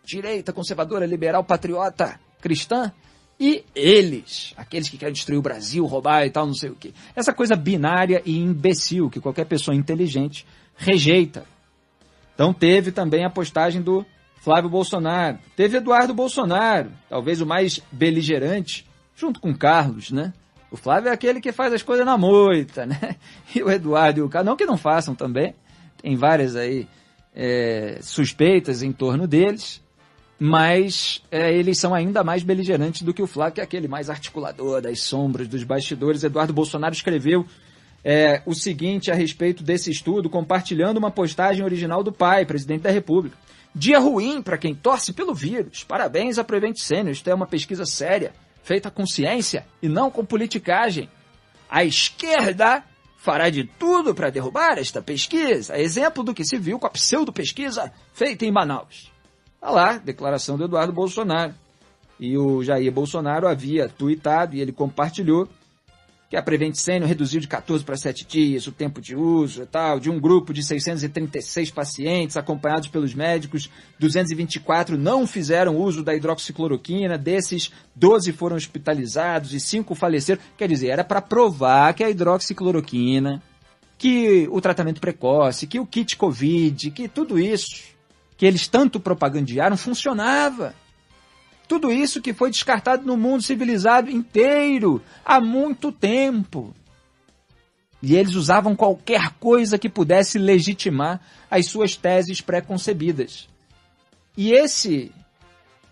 direita, 0.03 0.53
conservadora, 0.53 1.05
liberal, 1.05 1.43
patriota, 1.43 2.19
cristã, 2.39 2.91
e 3.39 3.63
eles, 3.75 4.53
aqueles 4.57 4.89
que 4.89 4.97
querem 4.97 5.13
destruir 5.13 5.37
o 5.37 5.41
Brasil, 5.41 5.85
roubar 5.85 6.25
e 6.25 6.31
tal, 6.31 6.47
não 6.47 6.55
sei 6.55 6.71
o 6.71 6.75
quê. 6.75 6.91
Essa 7.15 7.31
coisa 7.31 7.55
binária 7.55 8.21
e 8.25 8.37
imbecil 8.37 9.09
que 9.09 9.19
qualquer 9.19 9.45
pessoa 9.45 9.75
inteligente 9.75 10.45
rejeita. 10.75 11.45
Então 12.33 12.53
teve 12.53 12.91
também 12.91 13.25
a 13.25 13.29
postagem 13.29 13.81
do 13.81 14.05
Flávio 14.41 14.69
Bolsonaro. 14.69 15.37
Teve 15.55 15.77
Eduardo 15.77 16.13
Bolsonaro, 16.13 16.91
talvez 17.09 17.41
o 17.41 17.45
mais 17.45 17.79
beligerante, 17.91 18.87
junto 19.15 19.39
com 19.39 19.55
Carlos, 19.55 20.11
né? 20.11 20.33
O 20.69 20.77
Flávio 20.77 21.09
é 21.09 21.13
aquele 21.13 21.39
que 21.39 21.51
faz 21.51 21.73
as 21.73 21.81
coisas 21.81 22.05
na 22.05 22.17
moita, 22.17 22.85
né? 22.85 23.15
E 23.55 23.63
o 23.63 23.71
Eduardo 23.71 24.19
e 24.19 24.23
o 24.23 24.29
Carlos, 24.29 24.49
não 24.49 24.57
que 24.57 24.65
não 24.65 24.77
façam 24.77 25.15
também, 25.15 25.55
tem 26.01 26.15
várias 26.15 26.55
aí 26.55 26.87
é, 27.33 27.99
suspeitas 28.01 28.83
em 28.83 28.91
torno 28.91 29.25
deles, 29.25 29.81
mas 30.39 31.23
é, 31.31 31.53
eles 31.53 31.79
são 31.79 31.93
ainda 31.93 32.23
mais 32.23 32.43
beligerantes 32.43 33.01
do 33.01 33.13
que 33.13 33.21
o 33.21 33.27
Flávio, 33.27 33.55
que 33.55 33.61
é 33.61 33.63
aquele 33.63 33.87
mais 33.87 34.09
articulador 34.09 34.81
das 34.81 35.01
sombras, 35.01 35.47
dos 35.47 35.63
bastidores. 35.63 36.23
Eduardo 36.23 36.53
Bolsonaro 36.53 36.93
escreveu 36.93 37.45
é, 38.03 38.41
o 38.45 38.53
seguinte 38.53 39.09
a 39.09 39.15
respeito 39.15 39.63
desse 39.63 39.89
estudo, 39.89 40.29
compartilhando 40.29 40.97
uma 40.97 41.11
postagem 41.11 41.63
original 41.63 42.03
do 42.03 42.11
pai, 42.11 42.45
presidente 42.45 42.81
da 42.81 42.91
República. 42.91 43.37
Dia 43.73 43.99
ruim 43.99 44.41
para 44.41 44.57
quem 44.57 44.73
torce 44.73 45.13
pelo 45.13 45.33
vírus. 45.33 45.83
Parabéns 45.83 46.37
à 46.39 46.43
Prevent 46.43 46.77
Senior. 46.77 47.11
Isto 47.11 47.29
é 47.29 47.33
uma 47.33 47.45
pesquisa 47.45 47.85
séria, 47.85 48.33
feita 48.67 48.91
com 48.91 49.07
ciência 49.07 49.65
e 49.81 49.87
não 49.87 50.11
com 50.11 50.25
politicagem. 50.25 51.09
A 51.69 51.85
esquerda 51.85 52.83
fará 53.15 53.49
de 53.49 53.63
tudo 53.63 54.13
para 54.13 54.29
derrubar 54.29 54.77
esta 54.77 55.01
pesquisa. 55.01 55.79
Exemplo 55.79 56.21
do 56.21 56.33
que 56.33 56.43
se 56.43 56.57
viu 56.57 56.77
com 56.77 56.85
a 56.85 56.89
pseudo-pesquisa 56.89 57.93
feita 58.13 58.45
em 58.45 58.51
Manaus. 58.51 59.09
Olha 59.61 59.71
lá, 59.71 59.97
declaração 59.97 60.57
do 60.57 60.65
Eduardo 60.65 60.91
Bolsonaro. 60.91 61.55
E 62.19 62.37
o 62.37 62.61
Jair 62.61 62.91
Bolsonaro 62.91 63.47
havia 63.47 63.87
tuitado 63.87 64.53
e 64.53 64.59
ele 64.59 64.73
compartilhou 64.73 65.47
que 66.29 66.35
a 66.35 66.41
Prevent 66.41 66.75
Senior 66.75 67.07
reduziu 67.07 67.39
de 67.39 67.47
14 67.47 67.85
para 67.85 67.95
7 67.95 68.25
dias 68.25 68.67
o 68.67 68.71
tempo 68.71 68.99
de 68.99 69.15
uso 69.15 69.63
e 69.63 69.65
tal, 69.65 69.99
de 69.99 70.09
um 70.09 70.19
grupo 70.19 70.53
de 70.53 70.61
636 70.61 71.71
pacientes 71.71 72.35
acompanhados 72.35 72.89
pelos 72.89 73.13
médicos, 73.13 73.69
224 73.97 74.97
não 74.97 75.25
fizeram 75.25 75.77
uso 75.77 76.03
da 76.03 76.13
hidroxicloroquina, 76.13 77.17
desses 77.17 77.71
12 77.95 78.33
foram 78.33 78.57
hospitalizados 78.57 79.53
e 79.53 79.59
5 79.59 79.95
faleceram. 79.95 80.41
Quer 80.57 80.67
dizer, 80.67 80.87
era 80.89 81.03
para 81.03 81.21
provar 81.21 81.93
que 81.93 82.03
a 82.03 82.09
hidroxicloroquina, 82.09 83.41
que 83.97 84.47
o 84.51 84.59
tratamento 84.59 84.99
precoce, 84.99 85.65
que 85.65 85.79
o 85.79 85.85
kit 85.85 86.17
COVID, 86.17 86.91
que 86.91 87.07
tudo 87.07 87.39
isso 87.39 87.95
que 88.37 88.45
eles 88.45 88.67
tanto 88.67 88.99
propagandearam 88.99 89.75
funcionava. 89.75 90.75
Tudo 91.67 91.91
isso 91.91 92.21
que 92.21 92.33
foi 92.33 92.49
descartado 92.49 93.05
no 93.05 93.17
mundo 93.17 93.43
civilizado 93.43 94.09
inteiro 94.09 95.01
há 95.25 95.41
muito 95.41 95.91
tempo. 95.91 96.73
E 98.01 98.15
eles 98.15 98.35
usavam 98.35 98.75
qualquer 98.75 99.31
coisa 99.39 99.77
que 99.77 99.89
pudesse 99.89 100.37
legitimar 100.37 101.19
as 101.49 101.65
suas 101.65 101.95
teses 101.95 102.41
pré-concebidas. 102.41 103.49
E 104.35 104.51
esse, 104.51 105.11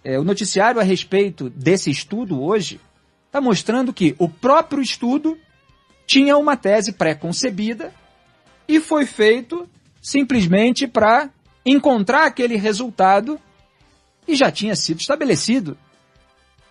é, 0.03 0.19
o 0.19 0.23
noticiário 0.23 0.80
a 0.80 0.84
respeito 0.84 1.49
desse 1.49 1.89
estudo 1.89 2.41
hoje, 2.41 2.80
está 3.26 3.41
mostrando 3.41 3.91
que 3.91 4.15
o 4.18 4.30
próprio 4.30 4.81
estudo 4.81 5.38
tinha 6.07 6.38
uma 6.38 6.56
tese 6.56 6.93
pré-concebida 6.93 7.91
e 8.68 8.80
foi 8.80 9.06
feito 9.06 9.68
simplesmente 10.02 10.88
para 10.88 11.30
encontrar 11.65 12.26
aquele 12.26 12.56
resultado 12.56 13.39
e 14.27 14.35
já 14.35 14.52
tinha 14.52 14.76
sido 14.76 14.99
estabelecido. 14.99 15.77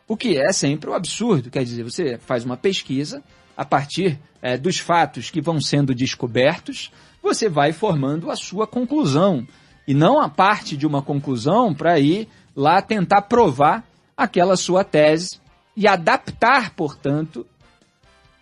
O 0.06 0.16
que 0.16 0.36
é 0.36 0.52
sempre 0.52 0.90
um 0.90 0.94
absurdo. 0.94 1.50
Quer 1.50 1.64
dizer, 1.64 1.82
você 1.82 2.18
faz 2.18 2.44
uma 2.44 2.56
pesquisa, 2.56 3.22
a 3.56 3.64
partir 3.64 4.18
é, 4.42 4.56
dos 4.56 4.78
fatos 4.78 5.30
que 5.30 5.40
vão 5.40 5.60
sendo 5.60 5.94
descobertos, 5.94 6.90
você 7.22 7.48
vai 7.48 7.72
formando 7.72 8.30
a 8.30 8.36
sua 8.36 8.66
conclusão. 8.66 9.46
E 9.86 9.94
não 9.94 10.20
a 10.20 10.28
parte 10.28 10.76
de 10.76 10.86
uma 10.86 11.02
conclusão 11.02 11.74
para 11.74 11.98
ir 11.98 12.28
lá 12.54 12.82
tentar 12.82 13.22
provar 13.22 13.84
aquela 14.16 14.56
sua 14.56 14.84
tese 14.84 15.40
e 15.76 15.88
adaptar, 15.88 16.70
portanto, 16.70 17.46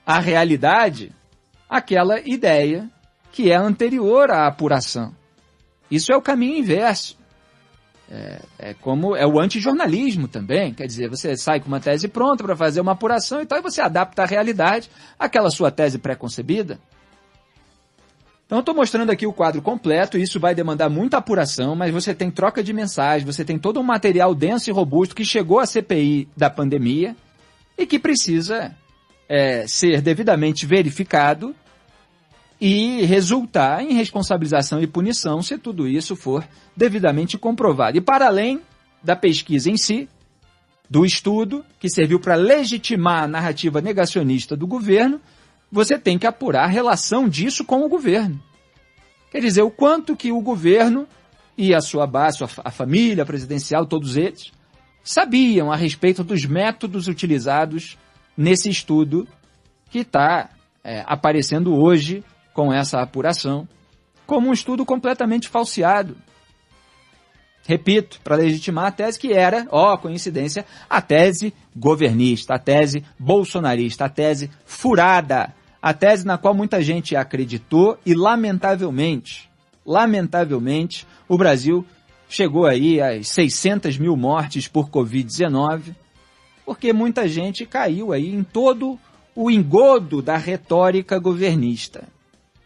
à 0.04 0.18
realidade 0.18 1.12
aquela 1.68 2.20
ideia 2.20 2.90
que 3.30 3.50
é 3.50 3.56
anterior 3.56 4.30
à 4.30 4.46
apuração. 4.46 5.14
Isso 5.90 6.12
é 6.12 6.16
o 6.16 6.22
caminho 6.22 6.58
inverso. 6.58 7.16
É, 8.14 8.42
é 8.58 8.74
como 8.74 9.16
é 9.16 9.26
o 9.26 9.40
antijornalismo 9.40 10.28
também, 10.28 10.74
quer 10.74 10.86
dizer, 10.86 11.08
você 11.08 11.34
sai 11.34 11.60
com 11.60 11.68
uma 11.68 11.80
tese 11.80 12.08
pronta 12.08 12.44
para 12.44 12.54
fazer 12.54 12.78
uma 12.78 12.92
apuração 12.92 13.40
e 13.40 13.46
tal, 13.46 13.58
e 13.58 13.62
você 13.62 13.80
adapta 13.80 14.22
a 14.22 14.26
realidade 14.26 14.90
àquela 15.18 15.50
sua 15.50 15.70
tese 15.70 15.96
pré-concebida. 15.98 16.78
Então 18.44 18.60
estou 18.60 18.74
mostrando 18.74 19.08
aqui 19.08 19.26
o 19.26 19.32
quadro 19.32 19.62
completo, 19.62 20.18
isso 20.18 20.38
vai 20.38 20.54
demandar 20.54 20.90
muita 20.90 21.16
apuração, 21.16 21.74
mas 21.74 21.90
você 21.90 22.14
tem 22.14 22.30
troca 22.30 22.62
de 22.62 22.74
mensagens, 22.74 23.24
você 23.24 23.46
tem 23.46 23.58
todo 23.58 23.80
um 23.80 23.82
material 23.82 24.34
denso 24.34 24.68
e 24.68 24.74
robusto 24.74 25.14
que 25.14 25.24
chegou 25.24 25.58
à 25.58 25.64
CPI 25.64 26.28
da 26.36 26.50
pandemia 26.50 27.16
e 27.78 27.86
que 27.86 27.98
precisa 27.98 28.76
é, 29.26 29.66
ser 29.66 30.02
devidamente 30.02 30.66
verificado 30.66 31.56
e 32.64 33.04
resultar 33.06 33.82
em 33.82 33.92
responsabilização 33.92 34.80
e 34.80 34.86
punição 34.86 35.42
se 35.42 35.58
tudo 35.58 35.88
isso 35.88 36.14
for 36.14 36.46
devidamente 36.76 37.36
comprovado. 37.36 37.98
E 37.98 38.00
para 38.00 38.28
além 38.28 38.60
da 39.02 39.16
pesquisa 39.16 39.68
em 39.68 39.76
si, 39.76 40.08
do 40.88 41.04
estudo, 41.04 41.64
que 41.80 41.90
serviu 41.90 42.20
para 42.20 42.36
legitimar 42.36 43.24
a 43.24 43.26
narrativa 43.26 43.80
negacionista 43.80 44.56
do 44.56 44.64
governo, 44.64 45.20
você 45.72 45.98
tem 45.98 46.16
que 46.16 46.24
apurar 46.24 46.62
a 46.62 46.68
relação 46.68 47.28
disso 47.28 47.64
com 47.64 47.84
o 47.84 47.88
governo. 47.88 48.40
Quer 49.32 49.40
dizer, 49.40 49.62
o 49.62 49.70
quanto 49.70 50.14
que 50.14 50.30
o 50.30 50.40
governo 50.40 51.08
e 51.58 51.74
a 51.74 51.80
sua 51.80 52.06
base, 52.06 52.44
a 52.64 52.70
família 52.70 53.26
presidencial, 53.26 53.86
todos 53.86 54.16
eles, 54.16 54.52
sabiam 55.02 55.72
a 55.72 55.74
respeito 55.74 56.22
dos 56.22 56.44
métodos 56.44 57.08
utilizados 57.08 57.98
nesse 58.36 58.70
estudo 58.70 59.26
que 59.90 59.98
está 59.98 60.48
é, 60.84 61.02
aparecendo 61.08 61.74
hoje 61.74 62.22
com 62.52 62.72
essa 62.72 63.00
apuração 63.00 63.66
como 64.26 64.48
um 64.48 64.52
estudo 64.52 64.84
completamente 64.84 65.48
falseado. 65.48 66.16
Repito, 67.64 68.20
para 68.24 68.36
legitimar 68.36 68.86
a 68.86 68.90
tese 68.90 69.18
que 69.18 69.32
era, 69.32 69.66
ó, 69.70 69.96
coincidência, 69.96 70.64
a 70.90 71.00
tese 71.00 71.54
governista, 71.76 72.54
a 72.54 72.58
tese 72.58 73.04
bolsonarista, 73.18 74.06
a 74.06 74.08
tese 74.08 74.50
furada, 74.64 75.54
a 75.80 75.94
tese 75.94 76.26
na 76.26 76.36
qual 76.36 76.54
muita 76.54 76.82
gente 76.82 77.14
acreditou 77.14 77.98
e, 78.04 78.14
lamentavelmente, 78.14 79.48
lamentavelmente, 79.86 81.06
o 81.28 81.36
Brasil 81.36 81.84
chegou 82.28 82.66
aí 82.66 83.00
às 83.00 83.28
600 83.28 83.98
mil 83.98 84.16
mortes 84.16 84.66
por 84.66 84.88
Covid-19, 84.88 85.94
porque 86.64 86.92
muita 86.92 87.28
gente 87.28 87.66
caiu 87.66 88.12
aí 88.12 88.34
em 88.34 88.42
todo 88.42 88.98
o 89.34 89.50
engodo 89.50 90.20
da 90.20 90.36
retórica 90.36 91.18
governista. 91.18 92.08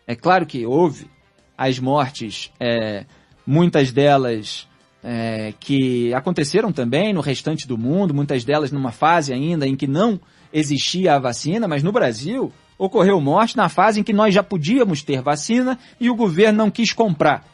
É 0.06 0.14
claro 0.14 0.46
que 0.46 0.64
houve 0.64 1.10
as 1.58 1.80
mortes, 1.80 2.52
é, 2.60 3.04
muitas 3.44 3.90
delas 3.90 4.68
é, 5.02 5.52
que 5.58 6.14
aconteceram 6.14 6.70
também 6.70 7.12
no 7.12 7.20
restante 7.20 7.66
do 7.66 7.76
mundo, 7.76 8.14
muitas 8.14 8.44
delas 8.44 8.70
numa 8.70 8.92
fase 8.92 9.32
ainda 9.32 9.66
em 9.66 9.74
que 9.74 9.88
não 9.88 10.20
existia 10.52 11.14
a 11.14 11.18
vacina, 11.18 11.66
mas 11.66 11.82
no 11.82 11.90
Brasil 11.90 12.52
ocorreu 12.78 13.20
morte 13.20 13.56
na 13.56 13.68
fase 13.68 13.98
em 13.98 14.04
que 14.04 14.12
nós 14.12 14.32
já 14.32 14.44
podíamos 14.44 15.02
ter 15.02 15.22
vacina 15.22 15.76
e 15.98 16.08
o 16.08 16.14
governo 16.14 16.58
não 16.58 16.70
quis 16.70 16.92
comprar. 16.92 17.44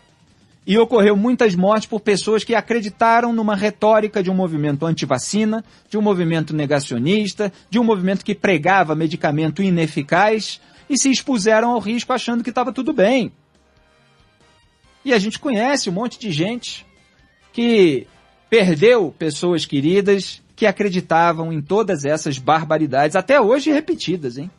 E 0.66 0.78
ocorreu 0.78 1.16
muitas 1.16 1.54
mortes 1.54 1.88
por 1.88 2.00
pessoas 2.00 2.44
que 2.44 2.54
acreditaram 2.54 3.32
numa 3.32 3.56
retórica 3.56 4.22
de 4.22 4.30
um 4.30 4.34
movimento 4.34 4.84
anti-vacina, 4.84 5.64
de 5.88 5.96
um 5.96 6.02
movimento 6.02 6.54
negacionista, 6.54 7.52
de 7.70 7.78
um 7.78 7.84
movimento 7.84 8.24
que 8.24 8.34
pregava 8.34 8.94
medicamento 8.94 9.62
ineficaz 9.62 10.60
e 10.88 10.98
se 10.98 11.10
expuseram 11.10 11.70
ao 11.70 11.78
risco 11.78 12.12
achando 12.12 12.42
que 12.42 12.50
estava 12.50 12.72
tudo 12.72 12.92
bem. 12.92 13.32
E 15.04 15.12
a 15.12 15.18
gente 15.18 15.38
conhece 15.38 15.90
um 15.90 15.92
monte 15.92 16.18
de 16.18 16.30
gente 16.30 16.86
que 17.52 18.06
perdeu 18.48 19.14
pessoas 19.18 19.64
queridas 19.64 20.42
que 20.54 20.66
acreditavam 20.66 21.52
em 21.52 21.60
todas 21.60 22.04
essas 22.04 22.38
barbaridades, 22.38 23.16
até 23.16 23.40
hoje 23.40 23.72
repetidas, 23.72 24.38
hein? 24.38 24.50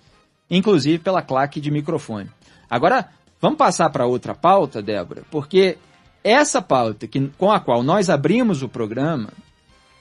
Inclusive 0.49 0.99
pela 0.99 1.21
claque 1.21 1.61
de 1.61 1.71
microfone. 1.71 2.29
Agora, 2.69 3.09
vamos 3.39 3.57
passar 3.57 3.89
para 3.89 4.05
outra 4.05 4.35
pauta, 4.35 4.81
Débora, 4.81 5.23
porque 5.31 5.77
essa 6.23 6.61
pauta 6.61 7.07
que, 7.07 7.29
com 7.37 7.51
a 7.51 7.59
qual 7.59 7.83
nós 7.83 8.09
abrimos 8.09 8.63
o 8.63 8.69
programa 8.69 9.29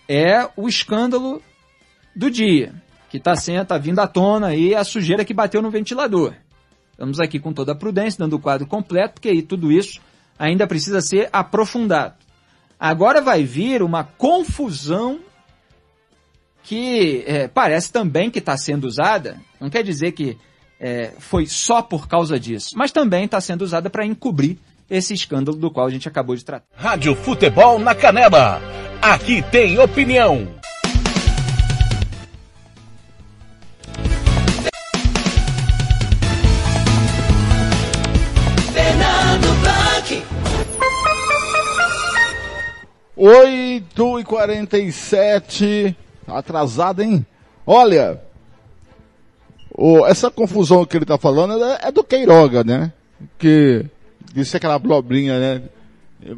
é 0.09 0.49
o 0.57 0.69
escândalo 0.69 1.43
do 2.15 2.31
dia, 2.31 2.75
que 3.13 3.19
está 3.19 3.35
tá 3.67 3.77
vindo 3.77 3.99
à 3.99 4.07
tona 4.07 4.47
aí 4.47 4.75
a 4.75 4.83
sujeira 4.83 5.23
que 5.23 5.35
bateu 5.35 5.61
no 5.61 5.71
ventilador. 5.71 6.33
Estamos 6.93 7.21
aqui 7.21 7.39
com 7.39 7.53
toda 7.53 7.73
a 7.73 7.75
prudência, 7.75 8.19
dando 8.19 8.37
o 8.37 8.39
quadro 8.39 8.67
completo, 8.67 9.15
porque 9.15 9.29
aí 9.29 9.43
tudo 9.43 9.71
isso 9.71 10.01
ainda 10.39 10.67
precisa 10.67 11.03
ser 11.03 11.29
aprofundado. 11.31 12.15
Agora 12.81 13.21
vai 13.21 13.45
vir 13.45 13.83
uma 13.83 14.03
confusão 14.03 15.21
que 16.63 17.23
é, 17.27 17.49
parece 17.49 17.93
também 17.93 18.31
que 18.31 18.39
está 18.39 18.57
sendo 18.57 18.85
usada, 18.85 19.39
não 19.61 19.69
quer 19.69 19.83
dizer 19.83 20.13
que 20.13 20.39
é, 20.81 21.13
foi 21.19 21.45
só 21.45 21.83
por 21.83 22.09
causa 22.09 22.41
disso, 22.41 22.71
mas 22.77 22.93
também 22.93 23.27
está 23.27 23.43
sendo 23.43 23.61
usada 23.61 23.91
para 23.91 24.07
encobrir 24.07 24.57
esse 24.89 25.13
escândalo 25.13 25.59
do 25.59 25.71
qual 25.71 25.87
a 25.87 25.91
gente 25.91 26.09
acabou 26.09 26.35
de 26.35 26.47
tratar. 26.47 26.65
Rádio 26.75 27.15
Futebol 27.15 27.79
na 27.79 27.95
Canela. 27.95 28.59
Aqui 29.03 29.43
tem 29.43 29.79
opinião. 29.79 30.62
Oito 43.25 44.19
e 44.19 44.25
quarenta 44.25 44.77
e 44.77 44.91
sete, 44.91 45.97
atrasado, 46.27 47.05
hein? 47.05 47.25
Olha, 47.65 48.21
o, 49.73 50.05
essa 50.05 50.29
confusão 50.29 50.85
que 50.85 50.97
ele 50.97 51.05
tá 51.05 51.17
falando 51.17 51.65
é, 51.65 51.79
é 51.83 51.93
do 51.93 52.03
Queiroga, 52.03 52.65
né? 52.65 52.93
Que 53.39 53.87
disse 54.35 54.57
aquela 54.57 54.77
blobrinha, 54.77 55.39
né? 55.39 55.63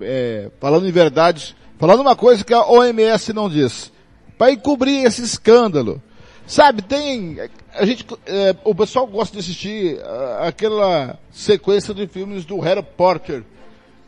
É, 0.02 0.50
falando 0.60 0.86
em 0.86 0.92
verdade, 0.92 1.56
falando 1.78 2.00
uma 2.00 2.14
coisa 2.14 2.44
que 2.44 2.52
a 2.52 2.66
OMS 2.66 3.32
não 3.32 3.48
diz. 3.48 3.90
Para 4.36 4.52
encobrir 4.52 5.06
esse 5.06 5.22
escândalo. 5.22 6.02
Sabe, 6.46 6.82
tem, 6.82 7.38
a 7.72 7.86
gente, 7.86 8.04
é, 8.26 8.54
o 8.62 8.74
pessoal 8.74 9.06
gosta 9.06 9.32
de 9.32 9.40
assistir 9.40 9.96
uh, 9.96 10.42
aquela 10.46 11.18
sequência 11.32 11.94
de 11.94 12.06
filmes 12.06 12.44
do 12.44 12.60
Harry 12.60 12.82
Potter. 12.82 13.42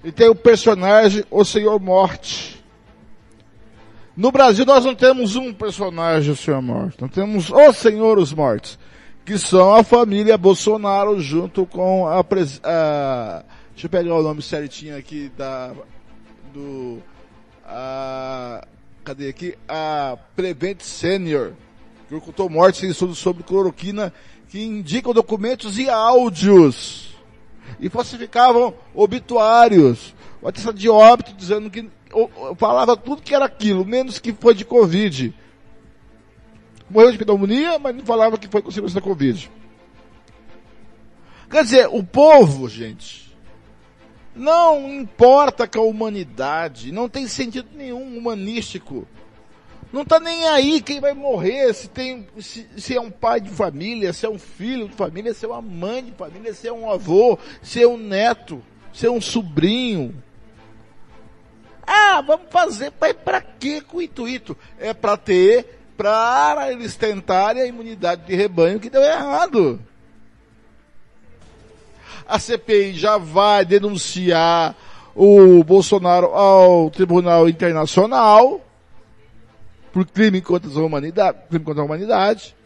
E 0.04 0.12
tem 0.12 0.28
o 0.28 0.34
personagem, 0.34 1.24
o 1.30 1.42
Senhor 1.42 1.80
Morte. 1.80 2.55
No 4.16 4.32
Brasil 4.32 4.64
nós 4.64 4.82
não 4.82 4.94
temos 4.94 5.36
um 5.36 5.52
personagem, 5.52 6.32
o 6.32 6.36
Senhor 6.36 6.62
Morte. 6.62 6.96
Nós 6.98 7.10
temos 7.10 7.50
o 7.50 7.72
Senhor 7.74 8.18
os 8.18 8.32
Mortos. 8.32 8.78
Que 9.26 9.36
são 9.38 9.74
a 9.74 9.84
família 9.84 10.38
Bolsonaro 10.38 11.20
junto 11.20 11.66
com 11.66 12.06
a, 12.06 12.20
a 12.20 13.44
deixa 13.72 13.86
eu 13.86 13.90
pegar 13.90 14.14
o 14.14 14.22
nome 14.22 14.40
certinho 14.40 14.96
aqui 14.96 15.30
da, 15.36 15.72
do, 16.54 17.02
a, 17.66 18.66
cadê 19.04 19.28
aqui? 19.28 19.54
A 19.68 20.16
Prevent 20.34 20.80
Senior. 20.80 21.52
Que 22.08 22.14
ocultou 22.14 22.48
mortes 22.48 22.84
em 22.84 22.90
estudos 22.90 23.18
sobre 23.18 23.42
cloroquina 23.42 24.12
que 24.48 24.64
indicam 24.64 25.12
documentos 25.12 25.76
e 25.76 25.90
áudios. 25.90 27.14
E 27.78 27.90
falsificavam 27.90 28.72
obituários. 28.94 30.14
O 30.40 30.48
atestado 30.48 30.78
de 30.78 30.88
óbito 30.88 31.34
dizendo 31.34 31.68
que 31.68 31.90
falava 32.56 32.96
tudo 32.96 33.22
que 33.22 33.34
era 33.34 33.44
aquilo, 33.44 33.84
menos 33.84 34.18
que 34.18 34.32
foi 34.32 34.54
de 34.54 34.64
Covid. 34.64 35.34
Morreu 36.88 37.12
de 37.12 37.18
pneumonia, 37.18 37.78
mas 37.78 37.94
não 37.96 38.04
falava 38.04 38.38
que 38.38 38.48
foi 38.48 38.62
consequência 38.62 39.00
da 39.00 39.06
Covid. 39.06 39.50
Quer 41.50 41.64
dizer, 41.64 41.88
o 41.90 42.02
povo, 42.02 42.68
gente, 42.68 43.34
não 44.34 44.92
importa 44.92 45.66
com 45.66 45.80
a 45.80 45.84
humanidade, 45.84 46.92
não 46.92 47.08
tem 47.08 47.26
sentido 47.26 47.68
nenhum 47.74 48.18
humanístico. 48.18 49.06
Não 49.92 50.02
está 50.02 50.18
nem 50.20 50.46
aí 50.48 50.80
quem 50.82 51.00
vai 51.00 51.14
morrer, 51.14 51.72
se 51.72 51.88
tem, 51.88 52.26
se, 52.38 52.68
se, 52.76 52.96
é 52.96 53.00
um 53.00 53.10
pai 53.10 53.40
de 53.40 53.48
família, 53.48 54.12
se 54.12 54.26
é 54.26 54.28
um 54.28 54.38
filho 54.38 54.88
de 54.88 54.94
família, 54.94 55.32
se 55.32 55.44
é 55.44 55.48
uma 55.48 55.62
mãe 55.62 56.04
de 56.04 56.12
família, 56.12 56.52
se 56.52 56.66
é 56.68 56.72
um 56.72 56.90
avô, 56.90 57.38
se 57.62 57.82
é 57.82 57.86
um 57.86 57.96
neto, 57.96 58.62
se 58.92 59.06
é 59.06 59.10
um 59.10 59.20
sobrinho. 59.20 60.22
Ah, 61.86 62.20
vamos 62.20 62.46
fazer, 62.50 62.92
mas 63.00 63.12
para 63.12 63.40
que 63.40 63.80
com 63.80 63.98
o 63.98 64.02
intuito? 64.02 64.56
É 64.78 64.92
para 64.92 65.16
ter, 65.16 65.78
para 65.96 66.72
eles 66.72 66.96
tentarem 66.96 67.62
a 67.62 67.66
imunidade 67.66 68.26
de 68.26 68.34
rebanho 68.34 68.80
que 68.80 68.90
deu 68.90 69.02
errado. 69.02 69.80
A 72.26 72.40
CPI 72.40 72.94
já 72.94 73.16
vai 73.16 73.64
denunciar 73.64 74.74
o 75.14 75.62
Bolsonaro 75.62 76.26
ao 76.26 76.90
Tribunal 76.90 77.48
Internacional 77.48 78.60
por 79.92 80.04
crime 80.06 80.42
contra 80.42 80.68
a 80.68 80.84
humanidade, 80.84 81.38
crime 81.48 81.64
contra 81.64 81.82
a 81.82 81.86
humanidade. 81.86 82.56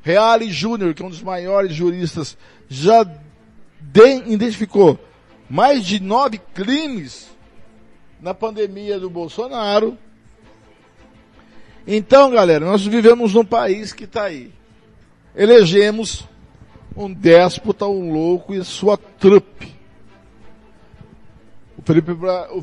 Reale 0.00 0.50
Júnior, 0.50 0.94
que 0.94 1.02
é 1.02 1.04
um 1.04 1.10
dos 1.10 1.22
maiores 1.22 1.74
juristas, 1.74 2.38
já 2.68 3.04
identificou 4.26 4.98
mais 5.50 5.84
de 5.84 6.00
nove 6.00 6.38
crimes 6.38 7.33
na 8.24 8.32
pandemia 8.32 8.98
do 8.98 9.10
Bolsonaro. 9.10 9.98
Então, 11.86 12.30
galera, 12.30 12.64
nós 12.64 12.82
vivemos 12.86 13.34
num 13.34 13.44
país 13.44 13.92
que 13.92 14.04
está 14.04 14.24
aí. 14.24 14.50
Elegemos 15.36 16.26
um 16.96 17.12
déspota, 17.12 17.86
um 17.86 18.10
louco 18.10 18.54
e 18.54 18.64
sua 18.64 18.96
trupe. 18.96 19.74
O 21.76 21.82
Felipe, 21.82 22.12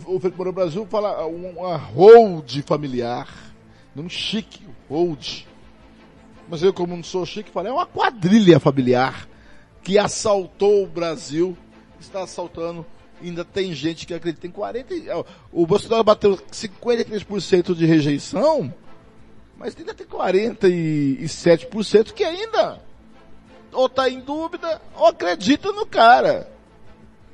o 0.08 0.20
Felipe 0.20 0.52
Brasil 0.52 0.84
fala 0.90 1.28
uma 1.28 1.78
hold 1.78 2.64
familiar, 2.64 3.28
num 3.94 4.10
chique 4.10 4.66
hold. 4.90 5.44
Mas 6.50 6.64
eu, 6.64 6.74
como 6.74 6.96
não 6.96 7.04
sou 7.04 7.24
chique, 7.24 7.52
falo, 7.52 7.68
é 7.68 7.72
uma 7.72 7.86
quadrilha 7.86 8.60
familiar 8.60 9.28
que 9.84 10.00
assaltou 10.00 10.84
o 10.84 10.88
Brasil, 10.88 11.56
está 12.00 12.24
assaltando 12.24 12.84
ainda 13.28 13.46
tem 13.46 13.74
gente 13.74 14.06
que 14.06 14.14
acredita 14.14 14.48
em 14.48 14.52
40. 14.52 14.94
O 15.52 15.66
Bolsonaro 15.66 16.04
bateu 16.04 16.38
53% 16.52 17.76
de 17.76 17.86
rejeição, 17.86 18.74
Mas 19.58 19.76
ainda 19.78 19.94
tem 19.94 20.08
47% 20.08 22.14
que 22.14 22.24
ainda 22.24 22.80
ou 23.72 23.88
tá 23.88 24.10
em 24.10 24.20
dúvida 24.20 24.82
ou 24.96 25.08
acredita 25.08 25.72
no 25.72 25.86
cara. 25.86 26.52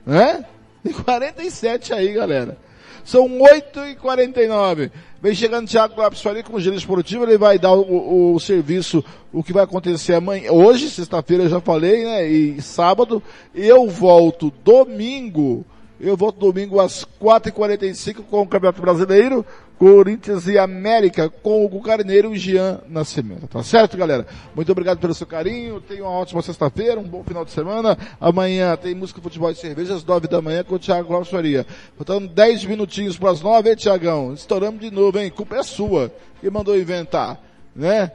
Né? 0.05 0.45
Tem 0.83 0.93
47 0.93 1.93
aí, 1.93 2.13
galera. 2.13 2.57
São 3.03 3.41
8 3.41 3.79
e 3.85 3.95
49 3.95 4.91
Vem 5.19 5.33
chegando 5.33 5.67
Thiago 5.67 5.99
Lopes 5.99 6.21
Faria 6.21 6.43
com 6.43 6.55
o 6.55 6.61
Giro 6.61 6.75
Esportivo, 6.75 7.23
ele 7.23 7.39
vai 7.39 7.57
dar 7.57 7.73
o, 7.73 7.81
o, 7.81 8.35
o, 8.35 8.39
serviço, 8.39 9.03
o 9.33 9.43
que 9.43 9.51
vai 9.51 9.63
acontecer 9.63 10.13
amanhã, 10.13 10.51
hoje, 10.51 10.91
sexta-feira 10.91 11.43
eu 11.43 11.49
já 11.49 11.59
falei, 11.59 12.05
né, 12.05 12.27
e 12.27 12.61
sábado, 12.61 13.21
eu 13.53 13.89
volto 13.89 14.53
domingo, 14.63 15.65
eu 15.99 16.15
volto 16.15 16.39
domingo 16.39 16.79
às 16.79 17.05
4h45 17.21 18.23
com 18.29 18.41
o 18.41 18.47
Campeonato 18.47 18.81
Brasileiro, 18.81 19.45
Corinthians 19.77 20.47
e 20.47 20.57
América 20.57 21.29
com 21.29 21.65
o 21.65 21.81
Carneiro 21.81 22.35
e 22.35 22.37
Jean 22.37 22.81
Nascimento. 22.87 23.47
Tá 23.47 23.63
certo, 23.63 23.95
galera? 23.95 24.25
Muito 24.55 24.71
obrigado 24.71 24.99
pelo 24.99 25.13
seu 25.13 25.27
carinho. 25.27 25.81
Tenha 25.81 26.03
uma 26.03 26.11
ótima 26.11 26.41
sexta-feira, 26.41 26.99
um 26.99 27.03
bom 27.03 27.23
final 27.23 27.45
de 27.45 27.51
semana. 27.51 27.97
Amanhã 28.19 28.75
tem 28.75 28.95
música, 28.95 29.21
futebol 29.21 29.51
e 29.51 29.55
cerveja 29.55 29.95
às 29.95 30.03
9 30.03 30.27
da 30.27 30.41
manhã 30.41 30.63
com 30.63 30.75
o 30.75 30.79
Thiago 30.79 31.13
Alves 31.13 31.29
Faria. 31.29 31.65
Faltando 31.95 32.27
10 32.27 32.65
minutinhos 32.65 33.17
para 33.17 33.31
as 33.31 33.41
9, 33.41 33.69
hein, 33.69 33.75
Thiagão? 33.75 34.33
Estouramos 34.33 34.81
de 34.81 34.91
novo, 34.91 35.19
hein? 35.19 35.29
Culpa 35.29 35.57
é 35.57 35.63
sua. 35.63 36.11
Quem 36.41 36.49
mandou 36.49 36.77
inventar, 36.77 37.39
né? 37.75 38.11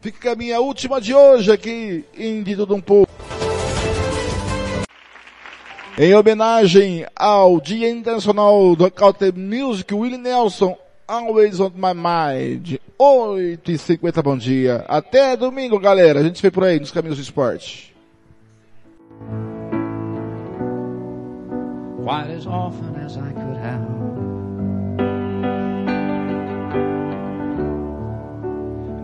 Fica 0.00 0.32
a 0.32 0.36
minha 0.36 0.60
última 0.60 1.00
de 1.00 1.14
hoje 1.14 1.50
aqui 1.50 2.04
em 2.16 2.42
De 2.42 2.56
Tudo 2.56 2.74
Um 2.74 2.80
Pouco. 2.80 3.13
Em 5.96 6.12
homenagem 6.12 7.06
ao 7.14 7.60
Dia 7.60 7.88
Internacional 7.88 8.74
do 8.74 8.90
Country 8.90 9.30
Music, 9.30 9.94
Willie 9.94 10.18
Nelson, 10.18 10.76
Always 11.06 11.60
on 11.60 11.70
My 11.76 11.94
Mind. 11.94 12.80
8 12.98 13.70
e 13.70 13.78
50 13.78 14.20
bom 14.20 14.36
dia. 14.36 14.84
Até 14.88 15.36
domingo, 15.36 15.78
galera. 15.78 16.18
A 16.18 16.22
gente 16.24 16.38
se 16.38 16.42
vê 16.42 16.50
por 16.50 16.64
aí 16.64 16.80
nos 16.80 16.90
caminhos 16.90 17.18
do 17.18 17.22
esporte. 17.22 17.94
Quite 22.02 22.32
as 22.32 22.46
often 22.46 22.96
as 22.96 23.16
I 23.16 23.32
could 23.32 23.56
have. 23.62 24.04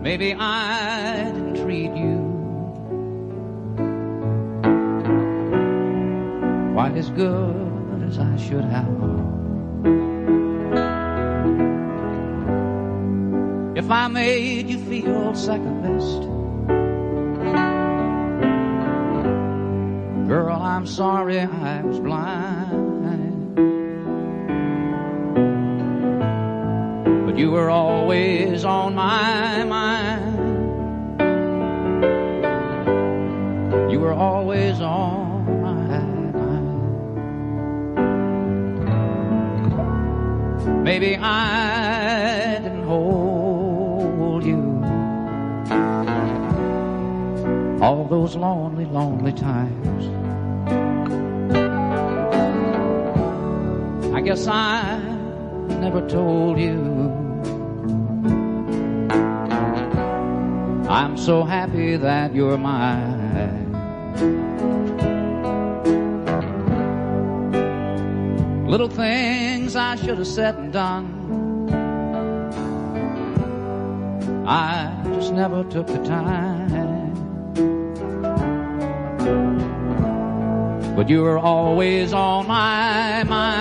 Maybe 0.01 0.33
I 0.33 1.31
didn't 1.31 1.63
treat 1.63 1.95
you 1.95 2.20
quite 6.73 6.95
as 6.95 7.09
good 7.09 8.03
as 8.07 8.17
I 8.17 8.37
should 8.37 8.63
have. 8.63 8.87
If 13.75 13.91
I 13.91 14.07
made 14.07 14.69
you 14.69 14.77
feel 14.77 15.35
second 15.35 15.81
best, 15.81 16.21
girl, 20.29 20.55
I'm 20.55 20.87
sorry 20.87 21.39
I 21.39 21.81
was 21.81 21.99
blind. 21.99 23.55
But 27.25 27.37
you 27.37 27.51
were 27.51 27.69
always 27.69 28.63
on 28.63 28.95
my 28.95 29.63
mind. 29.65 30.37
You 33.91 33.99
were 33.99 34.13
always 34.13 34.79
on 34.79 35.30
Maybe 40.65 41.17
I 41.17 42.59
didn't 42.61 42.83
hold 42.83 44.43
you 44.45 44.81
all 47.81 48.05
those 48.07 48.35
lonely, 48.35 48.85
lonely 48.85 49.33
times. 49.33 50.05
I 54.15 54.21
guess 54.21 54.45
I 54.47 54.99
never 55.79 56.07
told 56.07 56.59
you. 56.59 56.79
I'm 60.87 61.17
so 61.17 61.43
happy 61.43 61.95
that 61.95 62.35
you're 62.35 62.57
mine. 62.57 63.71
Little 68.71 68.87
things 68.87 69.75
I 69.75 69.95
should 69.97 70.17
have 70.17 70.25
said 70.25 70.55
and 70.55 70.71
done. 70.71 71.67
I 74.47 75.03
just 75.07 75.33
never 75.33 75.65
took 75.65 75.87
the 75.87 76.01
time. 76.05 77.11
But 80.95 81.09
you 81.09 81.21
were 81.21 81.37
always 81.37 82.13
on 82.13 82.47
my 82.47 83.25
mind. 83.25 83.51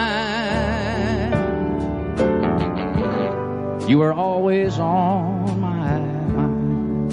You 3.91 3.99
were 3.99 4.13
always 4.13 4.79
on 4.79 5.59
my 5.59 5.99
mind. 6.37 7.11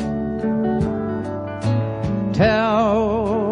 Tell 2.36 3.47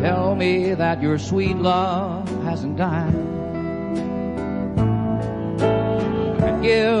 Tell 0.00 0.36
me 0.36 0.74
that 0.74 1.02
your 1.02 1.18
sweet 1.18 1.56
love 1.56 2.28
hasn't 2.44 2.76
died. 2.76 3.12
And 6.44 6.62
give 6.62 6.94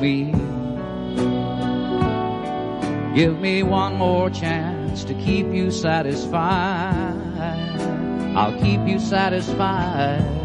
me, 0.00 0.32
give 3.14 3.38
me 3.40 3.62
one 3.62 3.96
more 3.96 4.30
chance 4.30 5.04
to 5.04 5.12
keep 5.14 5.46
you 5.48 5.70
satisfied. 5.70 7.14
I'll 8.34 8.58
keep 8.58 8.88
you 8.88 8.98
satisfied. 8.98 10.43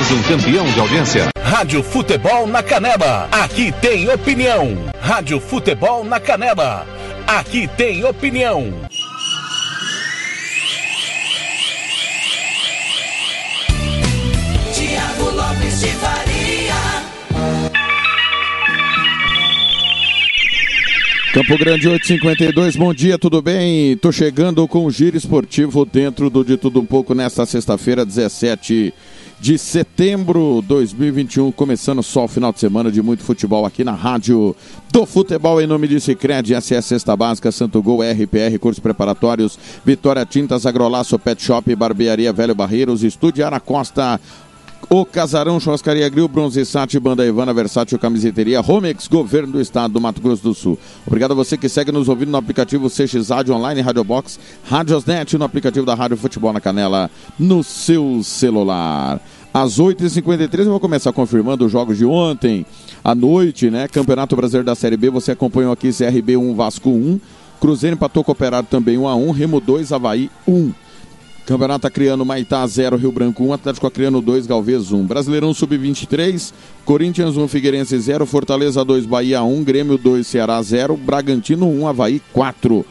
Mais 0.00 0.12
um 0.12 0.22
campeão 0.22 0.64
de 0.64 0.80
audiência. 0.80 1.28
Rádio 1.42 1.82
Futebol 1.82 2.46
na 2.46 2.62
Canela. 2.62 3.28
Aqui 3.30 3.70
tem 3.82 4.08
opinião. 4.08 4.90
Rádio 4.98 5.38
Futebol 5.38 6.04
na 6.04 6.18
Canela. 6.18 6.86
Aqui 7.26 7.68
tem 7.76 8.02
opinião. 8.02 8.72
Tiago 14.72 15.30
Lopes 15.36 15.80
de 15.80 15.88
Faria. 15.88 16.40
Campo 21.34 21.58
Grande 21.58 21.88
852, 21.88 22.74
bom 22.74 22.94
dia, 22.94 23.18
tudo 23.18 23.42
bem? 23.42 23.96
Tô 23.98 24.10
chegando 24.10 24.66
com 24.66 24.86
o 24.86 24.90
Giro 24.90 25.16
Esportivo 25.16 25.84
dentro 25.84 26.30
do 26.30 26.42
De 26.42 26.56
Tudo 26.56 26.80
Um 26.80 26.86
Pouco 26.86 27.14
nesta 27.14 27.44
sexta-feira, 27.44 28.04
17 28.04 28.94
de 29.40 29.56
setembro 29.56 30.62
2021, 30.68 31.50
começando 31.52 32.02
só 32.02 32.24
o 32.24 32.28
final 32.28 32.52
de 32.52 32.60
semana 32.60 32.92
de 32.92 33.00
muito 33.00 33.22
futebol 33.22 33.64
aqui 33.64 33.82
na 33.82 33.92
Rádio 33.92 34.54
do 34.92 35.06
Futebol, 35.06 35.62
em 35.62 35.66
nome 35.66 35.88
de 35.88 35.98
Cicred, 35.98 36.54
SS 36.60 36.82
Sexta 36.82 37.16
Básica, 37.16 37.50
Santo 37.50 37.82
Gol, 37.82 38.02
RPR, 38.02 38.58
cursos 38.60 38.80
preparatórios, 38.80 39.58
Vitória 39.82 40.26
Tintas, 40.26 40.66
Agrolaço, 40.66 41.18
Pet 41.18 41.42
Shop, 41.42 41.74
Barbearia 41.74 42.34
Velho 42.34 42.54
Barreiros, 42.54 43.02
Estúdio 43.02 43.46
Ara 43.46 43.58
Costa, 43.58 44.20
o 44.88 45.04
Casarão 45.04 45.60
Churrascaria 45.60 46.08
Grill, 46.08 46.26
Bronze 46.28 46.64
Sat, 46.64 46.98
Banda 46.98 47.26
Ivana, 47.26 47.52
Versátil 47.52 47.98
Camiseteria, 47.98 48.60
Romex, 48.60 49.06
Governo 49.06 49.52
do 49.52 49.60
Estado 49.60 49.92
do 49.92 50.00
Mato 50.00 50.20
Grosso 50.20 50.42
do 50.42 50.54
Sul. 50.54 50.78
Obrigado 51.06 51.32
a 51.32 51.34
você 51.34 51.56
que 51.56 51.68
segue 51.68 51.92
nos 51.92 52.08
ouvindo 52.08 52.30
no 52.30 52.38
aplicativo 52.38 52.88
CX 52.88 53.28
Rádio 53.28 53.54
Online, 53.54 53.80
Rádio 53.80 54.04
Box, 54.04 54.38
Rádiosnet, 54.64 55.36
no 55.36 55.44
aplicativo 55.44 55.84
da 55.84 55.94
Rádio 55.94 56.16
Futebol 56.16 56.52
na 56.52 56.60
Canela, 56.60 57.10
no 57.38 57.62
seu 57.62 58.22
celular. 58.22 59.20
Às 59.52 59.78
8h53 59.78 60.60
eu 60.60 60.70
vou 60.70 60.80
começar 60.80 61.12
confirmando 61.12 61.66
os 61.66 61.72
jogos 61.72 61.98
de 61.98 62.04
ontem 62.04 62.64
à 63.02 63.14
noite, 63.14 63.68
né? 63.70 63.88
Campeonato 63.88 64.36
Brasileiro 64.36 64.66
da 64.66 64.74
Série 64.74 64.96
B, 64.96 65.10
você 65.10 65.32
acompanhou 65.32 65.72
aqui 65.72 65.90
CRB 65.92 66.36
1, 66.36 66.54
Vasco 66.54 66.88
1, 66.88 67.20
Cruzeiro 67.60 67.94
empatou 67.94 68.24
com 68.24 68.30
o 68.30 68.34
Operário 68.34 68.68
também 68.70 68.96
1 68.96 69.06
a 69.06 69.14
1 69.14 69.30
Remo 69.32 69.60
2, 69.60 69.92
Havaí 69.92 70.30
1. 70.46 70.72
Campeonato 71.46 71.86
Acreano 71.86 72.24
Maitá 72.24 72.66
0, 72.66 72.96
Rio 72.96 73.10
Branco 73.10 73.42
1, 73.42 73.52
Atlético 73.52 73.86
Acreano 73.86 74.20
2, 74.20 74.46
Galvez 74.46 74.92
1. 74.92 75.04
Brasileirão 75.04 75.52
Sub-23, 75.52 76.52
Corinthians 76.84 77.36
1, 77.36 77.48
Figueirense 77.48 77.98
0, 77.98 78.24
Fortaleza 78.26 78.84
2, 78.84 79.06
Bahia 79.06 79.42
1, 79.42 79.64
Grêmio 79.64 79.98
2, 79.98 80.26
Ceará 80.26 80.62
0, 80.62 80.96
Bragantino 80.96 81.68
1, 81.68 81.88
Havaí 81.88 82.22
4. 82.32 82.84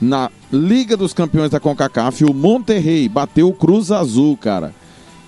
Na 0.00 0.30
Liga 0.52 0.96
dos 0.96 1.12
Campeões 1.12 1.50
da 1.50 1.60
CONCACAF, 1.60 2.24
o 2.24 2.34
Monterrey 2.34 3.08
bateu 3.08 3.48
o 3.48 3.52
Cruz 3.52 3.92
Azul, 3.92 4.36
cara. 4.36 4.74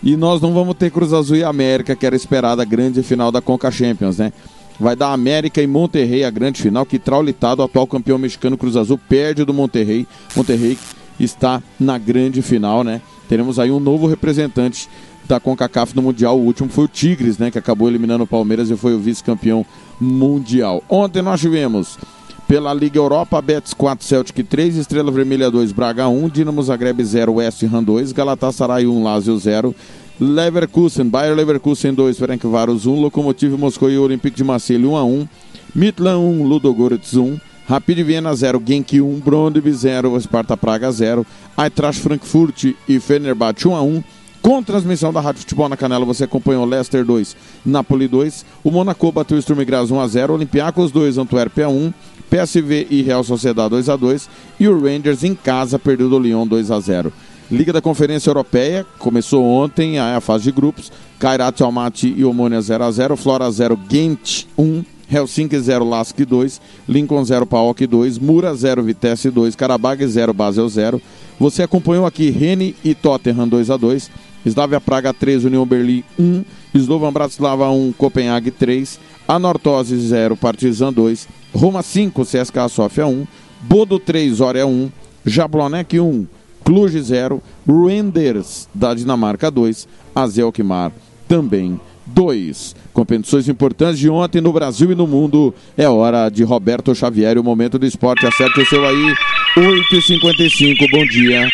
E 0.02 0.16
nós 0.16 0.40
não 0.40 0.52
vamos 0.52 0.74
ter 0.74 0.90
Cruz 0.90 1.12
Azul 1.12 1.36
e 1.36 1.44
América, 1.44 1.94
que 1.94 2.04
era 2.04 2.16
esperada 2.16 2.62
a 2.62 2.64
grande 2.64 3.02
final 3.04 3.30
da 3.30 3.40
Conca 3.40 3.70
Champions, 3.70 4.18
né? 4.18 4.32
Vai 4.80 4.96
dar 4.96 5.12
América 5.12 5.62
e 5.62 5.66
Monterrey 5.66 6.24
a 6.24 6.30
grande 6.30 6.60
final, 6.60 6.84
que 6.84 6.98
traulitado, 6.98 7.62
o 7.62 7.64
atual 7.64 7.86
campeão 7.86 8.18
mexicano 8.18 8.58
Cruz 8.58 8.74
Azul 8.74 8.98
perde 8.98 9.44
do 9.44 9.54
Monterrey. 9.54 10.08
Monterrey 10.34 10.76
está 11.24 11.62
na 11.78 11.98
grande 11.98 12.42
final, 12.42 12.82
né? 12.84 13.00
Teremos 13.28 13.58
aí 13.58 13.70
um 13.70 13.80
novo 13.80 14.06
representante 14.06 14.88
da 15.26 15.40
CONCACAF 15.40 15.94
no 15.94 16.02
Mundial. 16.02 16.38
O 16.38 16.44
último 16.44 16.68
foi 16.68 16.84
o 16.84 16.88
Tigres, 16.88 17.38
né? 17.38 17.50
Que 17.50 17.58
acabou 17.58 17.88
eliminando 17.88 18.24
o 18.24 18.26
Palmeiras 18.26 18.70
e 18.70 18.76
foi 18.76 18.94
o 18.94 18.98
vice-campeão 18.98 19.64
mundial. 20.00 20.82
Ontem 20.88 21.22
nós 21.22 21.40
tivemos 21.40 21.98
pela 22.46 22.74
Liga 22.74 22.98
Europa, 22.98 23.40
Betis 23.40 23.72
4, 23.72 24.04
Celtic 24.04 24.46
3, 24.46 24.76
Estrela 24.76 25.10
Vermelha 25.10 25.50
2, 25.50 25.72
Braga 25.72 26.08
1, 26.08 26.28
Dinamo 26.28 26.62
Zagreb 26.62 27.02
0, 27.02 27.34
West 27.34 27.62
Ham 27.62 27.82
2, 27.82 28.12
Galatasaray 28.12 28.86
1, 28.86 29.02
Lazio 29.02 29.38
0, 29.38 29.74
Leverkusen, 30.20 31.08
Bayer 31.08 31.34
Leverkusen 31.34 31.94
2, 31.94 32.18
Ferencváros 32.18 32.84
1, 32.84 33.00
Lokomotiv 33.00 33.56
Moscou 33.56 33.90
e 33.90 33.96
Olympique 33.96 34.36
de 34.36 34.44
Marseille 34.44 34.84
1 34.84 34.96
a 34.96 35.04
1, 35.04 35.28
Midland 35.74 36.18
1, 36.18 36.46
Ludogorets 36.46 37.14
1, 37.14 37.38
Rapid 37.66 38.04
Viena 38.04 38.34
0, 38.34 38.60
Genk 38.64 39.00
1, 39.00 39.20
Brondby 39.20 39.72
0, 39.72 40.20
Sparta 40.20 40.56
Praga 40.56 40.90
0, 40.90 41.24
Eintracht 41.56 42.00
Frankfurt 42.00 42.74
e 42.88 43.00
Fenerbahçe 43.00 43.68
1 43.68 43.76
a 43.76 43.82
1. 43.82 44.02
Com 44.42 44.60
transmissão 44.60 45.12
da 45.12 45.20
Rádio 45.20 45.42
Futebol 45.42 45.68
na 45.68 45.76
Canela, 45.76 46.04
você 46.04 46.24
acompanhou 46.24 46.64
Leicester 46.64 47.04
2, 47.04 47.36
Napoli 47.64 48.08
2, 48.08 48.44
o 48.64 48.72
Monaco 48.72 49.12
bateu 49.12 49.38
o 49.38 49.40
Sturm 49.40 49.64
Graz 49.64 49.92
1 49.92 50.00
a 50.00 50.08
0, 50.08 50.34
Olympiacos 50.34 50.90
2, 50.90 51.16
Antuérpia 51.16 51.68
1, 51.68 51.92
PSV 52.28 52.88
e 52.90 53.02
Real 53.02 53.22
Sociedade 53.22 53.70
2 53.70 53.88
a 53.88 53.94
2 53.94 54.28
e 54.58 54.66
o 54.66 54.80
Rangers 54.80 55.22
em 55.22 55.34
casa 55.34 55.78
perdeu 55.78 56.10
do 56.10 56.18
Lyon 56.18 56.44
2 56.44 56.72
a 56.72 56.80
0. 56.80 57.12
Liga 57.52 57.72
da 57.72 57.80
Conferência 57.80 58.30
Europeia, 58.30 58.84
começou 58.98 59.44
ontem 59.44 59.98
a, 59.98 60.20
fase 60.20 60.44
de 60.44 60.52
grupos, 60.52 60.90
Kairat 61.18 61.60
Almaty 61.60 62.12
e 62.16 62.24
Omônia 62.24 62.60
0 62.60 62.82
a 62.82 62.90
0, 62.90 63.16
Flora 63.16 63.48
0, 63.48 63.78
Gent 63.88 64.46
1, 64.58 64.82
Helsinki 65.12 65.58
0, 65.60 65.84
Lask 65.84 66.16
2, 66.16 66.58
Lincoln 66.88 67.24
0, 67.24 67.44
Paok 67.44 67.86
2, 67.86 68.18
Mura 68.18 68.54
0, 68.54 68.82
Vitesse 68.82 69.30
2, 69.30 69.54
Karabag 69.54 70.06
0, 70.06 70.32
Basel 70.32 70.66
0. 70.66 71.02
Você 71.38 71.62
acompanhou 71.62 72.06
aqui 72.06 72.30
Rene 72.30 72.74
e 72.82 72.94
Tottenham 72.94 73.46
2 73.46 73.70
a 73.70 73.76
2, 73.76 74.10
Slavia 74.46 74.80
Praga 74.80 75.12
3, 75.12 75.44
União 75.44 75.66
Berlim 75.66 76.02
1, 76.18 76.44
Slovan 76.74 77.12
Bratislava 77.12 77.68
1, 77.70 77.92
Copenhague 77.92 78.50
3, 78.50 78.98
Anortose 79.28 79.96
0, 79.98 80.34
Partizan 80.34 80.92
2, 80.92 81.28
Roma 81.54 81.82
5, 81.82 82.24
CSKA 82.24 82.68
Sofia 82.68 83.06
1, 83.06 83.26
Bodo 83.60 83.98
3, 83.98 84.40
Oria 84.40 84.66
1, 84.66 84.90
Jablonec 85.26 85.92
1, 85.92 86.26
Cluj 86.64 86.98
0, 86.98 87.42
Renders 87.68 88.66
da 88.72 88.94
Dinamarca 88.94 89.50
2, 89.50 89.86
Azelkmar 90.14 90.90
também 91.28 91.78
2. 92.06 92.74
Competições 92.92 93.48
importantes 93.48 93.98
de 93.98 94.10
ontem 94.10 94.40
no 94.40 94.52
Brasil 94.52 94.92
e 94.92 94.94
no 94.94 95.06
mundo. 95.06 95.54
É 95.76 95.88
hora 95.88 96.28
de 96.28 96.44
Roberto 96.44 96.94
Xavier, 96.94 97.38
o 97.38 97.44
momento 97.44 97.78
do 97.78 97.86
esporte. 97.86 98.26
Acerte 98.26 98.60
o 98.60 98.66
seu 98.66 98.84
aí. 98.84 99.14
8h55, 99.56 100.90
bom 100.90 101.04
dia. 101.06 101.48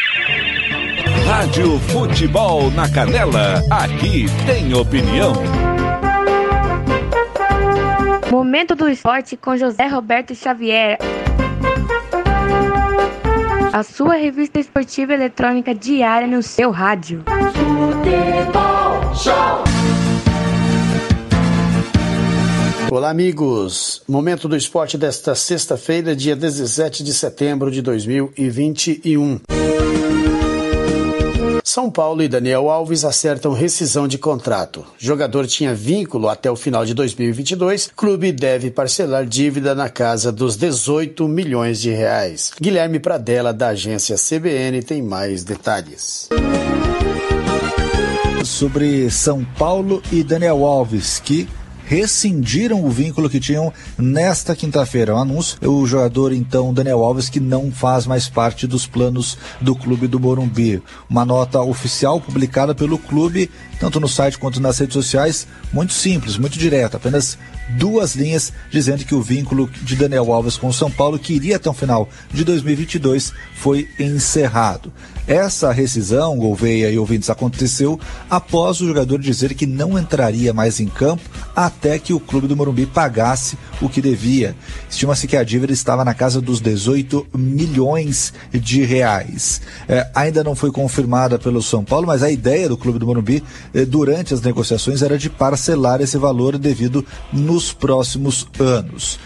Rádio 1.27 1.79
Futebol 1.81 2.71
na 2.73 2.89
Canela. 2.89 3.63
Aqui 3.71 4.27
tem 4.47 4.75
opinião. 4.75 5.33
Momento 8.31 8.75
do 8.75 8.89
esporte 8.89 9.37
com 9.37 9.57
José 9.57 9.87
Roberto 9.87 10.35
Xavier. 10.35 10.99
A 13.73 13.83
sua 13.83 14.15
revista 14.15 14.59
esportiva 14.59 15.13
eletrônica 15.13 15.75
diária 15.75 16.27
no 16.27 16.43
seu 16.43 16.71
rádio. 16.71 17.23
Futebol 17.55 19.15
Show. 19.15 20.08
Olá, 22.91 23.11
amigos. 23.11 24.01
Momento 24.09 24.49
do 24.49 24.57
esporte 24.57 24.97
desta 24.97 25.35
sexta-feira, 25.35 26.17
dia 26.17 26.35
17 26.35 27.05
de 27.05 27.13
setembro 27.13 27.71
de 27.71 27.83
2021. 27.83 29.41
São 31.63 31.91
Paulo 31.91 32.23
e 32.23 32.29
Daniel 32.29 32.71
Alves 32.71 33.05
acertam 33.05 33.53
rescisão 33.53 34.09
de 34.09 34.17
contrato. 34.17 34.87
Jogador 34.97 35.47
tinha 35.47 35.75
vínculo 35.75 36.31
até 36.31 36.51
o 36.51 36.57
final 36.57 36.87
de 36.87 36.95
2022. 36.95 37.91
Clube 37.95 38.33
deve 38.33 38.71
parcelar 38.71 39.27
dívida 39.27 39.75
na 39.75 39.91
casa 39.91 40.33
dos 40.33 40.57
18 40.57 41.29
milhões 41.29 41.79
de 41.79 41.91
reais. 41.91 42.53
Guilherme 42.59 42.99
Pradella, 42.99 43.53
da 43.53 43.69
agência 43.69 44.17
CBN, 44.17 44.83
tem 44.83 45.03
mais 45.03 45.45
detalhes 45.45 46.31
sobre 48.45 49.11
São 49.11 49.45
Paulo 49.45 50.03
e 50.11 50.25
Daniel 50.25 50.65
Alves, 50.65 51.21
que 51.21 51.47
rescindiram 51.89 52.85
o 52.85 52.91
vínculo 52.91 53.31
que 53.31 53.41
tinham 53.41 53.73
nesta 53.97 54.55
quinta-feira. 54.55 55.15
O 55.15 55.19
anúncio, 55.19 55.59
o 55.67 55.87
jogador 55.87 56.35
então 56.35 56.75
Daniel 56.75 57.03
Alves 57.03 57.31
que 57.31 57.41
não 57.41 57.73
faz 57.73 58.07
mais 58.07 58.29
parte 58.29 58.67
dos 58.67 58.87
planos 58.87 59.39
do 59.59 59.75
clube 59.75 60.07
do 60.07 60.21
Morumbi. 60.21 60.83
Uma 61.09 61.25
nota 61.25 61.63
oficial 61.63 62.21
publicada 62.21 62.75
pelo 62.75 62.99
clube, 62.99 63.51
tanto 63.81 63.99
no 63.99 64.07
site 64.07 64.39
quanto 64.39 64.61
nas 64.61 64.79
redes 64.79 64.93
sociais, 64.93 65.47
muito 65.73 65.95
simples, 65.95 66.37
muito 66.37 66.59
direta, 66.59 66.99
apenas 66.99 67.39
duas 67.71 68.15
linhas 68.15 68.53
dizendo 68.71 69.05
que 69.05 69.15
o 69.15 69.23
vínculo 69.23 69.69
de 69.83 69.97
Daniel 69.97 70.33
Alves 70.33 70.57
com 70.57 70.69
o 70.69 70.73
São 70.73 70.91
Paulo, 70.91 71.19
que 71.19 71.35
iria 71.35 71.57
até 71.57 71.69
o 71.69 71.75
final 71.75 72.09
de 72.33 72.45
2022, 72.45 73.33
foi 73.55 73.89
encerrado. 73.99 74.93
Essa 75.29 75.71
rescisão, 75.73 76.39
Gouveia 76.39 76.91
e 76.91 76.99
ouvintes, 76.99 77.29
aconteceu 77.29 78.01
após 78.31 78.81
o 78.81 78.87
jogador 78.87 79.19
dizer 79.19 79.53
que 79.53 79.67
não 79.67 79.99
entraria 79.99 80.55
mais 80.55 80.81
em 80.81 80.87
campo 80.87 81.23
até 81.55 81.99
que 81.99 82.15
o 82.15 82.21
clube 82.21 82.47
do 82.47 82.57
Morumbi 82.57 82.87
pagasse 82.87 83.59
o 83.83 83.91
que 83.91 84.01
devia. 84.01 84.57
Estima-se 84.89 85.27
que 85.27 85.37
a 85.37 85.45
dívida 85.45 85.71
estava 85.71 86.03
na 86.03 86.15
casa 86.15 86.41
dos 86.41 86.63
18 86.63 87.27
milhões 87.37 88.33
de 88.51 88.83
reais. 88.85 89.61
É, 89.87 90.11
ainda 90.15 90.43
não 90.43 90.55
foi 90.55 90.71
confirmada 90.71 91.39
pelo 91.39 91.61
São 91.61 91.85
Paulo, 91.85 92.07
mas 92.07 92.23
a 92.23 92.31
ideia 92.31 92.67
do 92.67 92.79
clube 92.79 92.99
do 92.99 93.05
Morumbi 93.07 93.45
eh, 93.75 93.85
durante 93.85 94.33
as 94.33 94.41
negociações 94.41 95.03
era 95.03 95.19
de 95.19 95.29
parcelar 95.29 96.01
esse 96.01 96.17
valor 96.17 96.57
devido 96.57 97.05
nos 97.59 97.73
próximos 97.73 98.47
anos. 98.61 99.19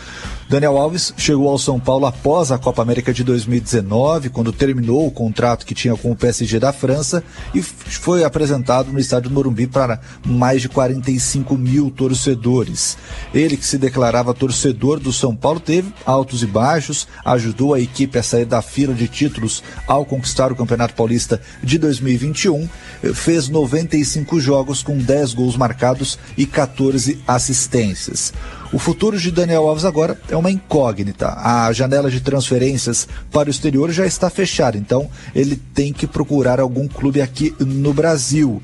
Daniel 0.48 0.76
Alves 0.76 1.14
chegou 1.16 1.48
ao 1.48 1.58
São 1.58 1.80
Paulo 1.80 2.06
após 2.06 2.52
a 2.52 2.58
Copa 2.58 2.82
América 2.82 3.12
de 3.12 3.24
2019, 3.24 4.28
quando 4.28 4.52
terminou 4.52 5.06
o 5.06 5.10
contrato 5.10 5.64
que 5.64 5.74
tinha 5.74 5.96
com 5.96 6.10
o 6.10 6.16
PSG 6.16 6.58
da 6.58 6.72
França 6.72 7.24
e 7.54 7.62
foi 7.62 8.22
apresentado 8.24 8.92
no 8.92 8.98
estádio 8.98 9.30
Morumbi 9.30 9.66
para 9.66 10.00
mais 10.26 10.60
de 10.60 10.68
45 10.68 11.56
mil 11.56 11.90
torcedores. 11.90 12.98
Ele, 13.32 13.56
que 13.56 13.64
se 13.64 13.78
declarava 13.78 14.34
torcedor 14.34 15.00
do 15.00 15.12
São 15.12 15.34
Paulo, 15.34 15.60
teve 15.60 15.92
altos 16.04 16.42
e 16.42 16.46
baixos, 16.46 17.08
ajudou 17.24 17.72
a 17.72 17.80
equipe 17.80 18.18
a 18.18 18.22
sair 18.22 18.44
da 18.44 18.60
fila 18.60 18.94
de 18.94 19.08
títulos 19.08 19.62
ao 19.86 20.04
conquistar 20.04 20.52
o 20.52 20.56
Campeonato 20.56 20.94
Paulista 20.94 21.40
de 21.62 21.78
2021, 21.78 22.68
fez 23.14 23.48
95 23.48 24.38
jogos 24.38 24.82
com 24.82 24.98
10 24.98 25.34
gols 25.34 25.56
marcados 25.56 26.18
e 26.36 26.44
14 26.44 27.22
assistências. 27.26 28.32
O 28.72 28.78
futuro 28.78 29.18
de 29.18 29.30
Daniel 29.30 29.68
Alves 29.68 29.84
agora 29.84 30.18
é 30.30 30.36
uma 30.36 30.50
incógnita. 30.50 31.34
A 31.36 31.70
janela 31.72 32.10
de 32.10 32.22
transferências 32.22 33.06
para 33.30 33.48
o 33.48 33.50
exterior 33.50 33.90
já 33.92 34.06
está 34.06 34.30
fechada, 34.30 34.78
então 34.78 35.10
ele 35.34 35.56
tem 35.56 35.92
que 35.92 36.06
procurar 36.06 36.58
algum 36.58 36.88
clube 36.88 37.20
aqui 37.20 37.54
no 37.60 37.92
Brasil. 37.92 38.62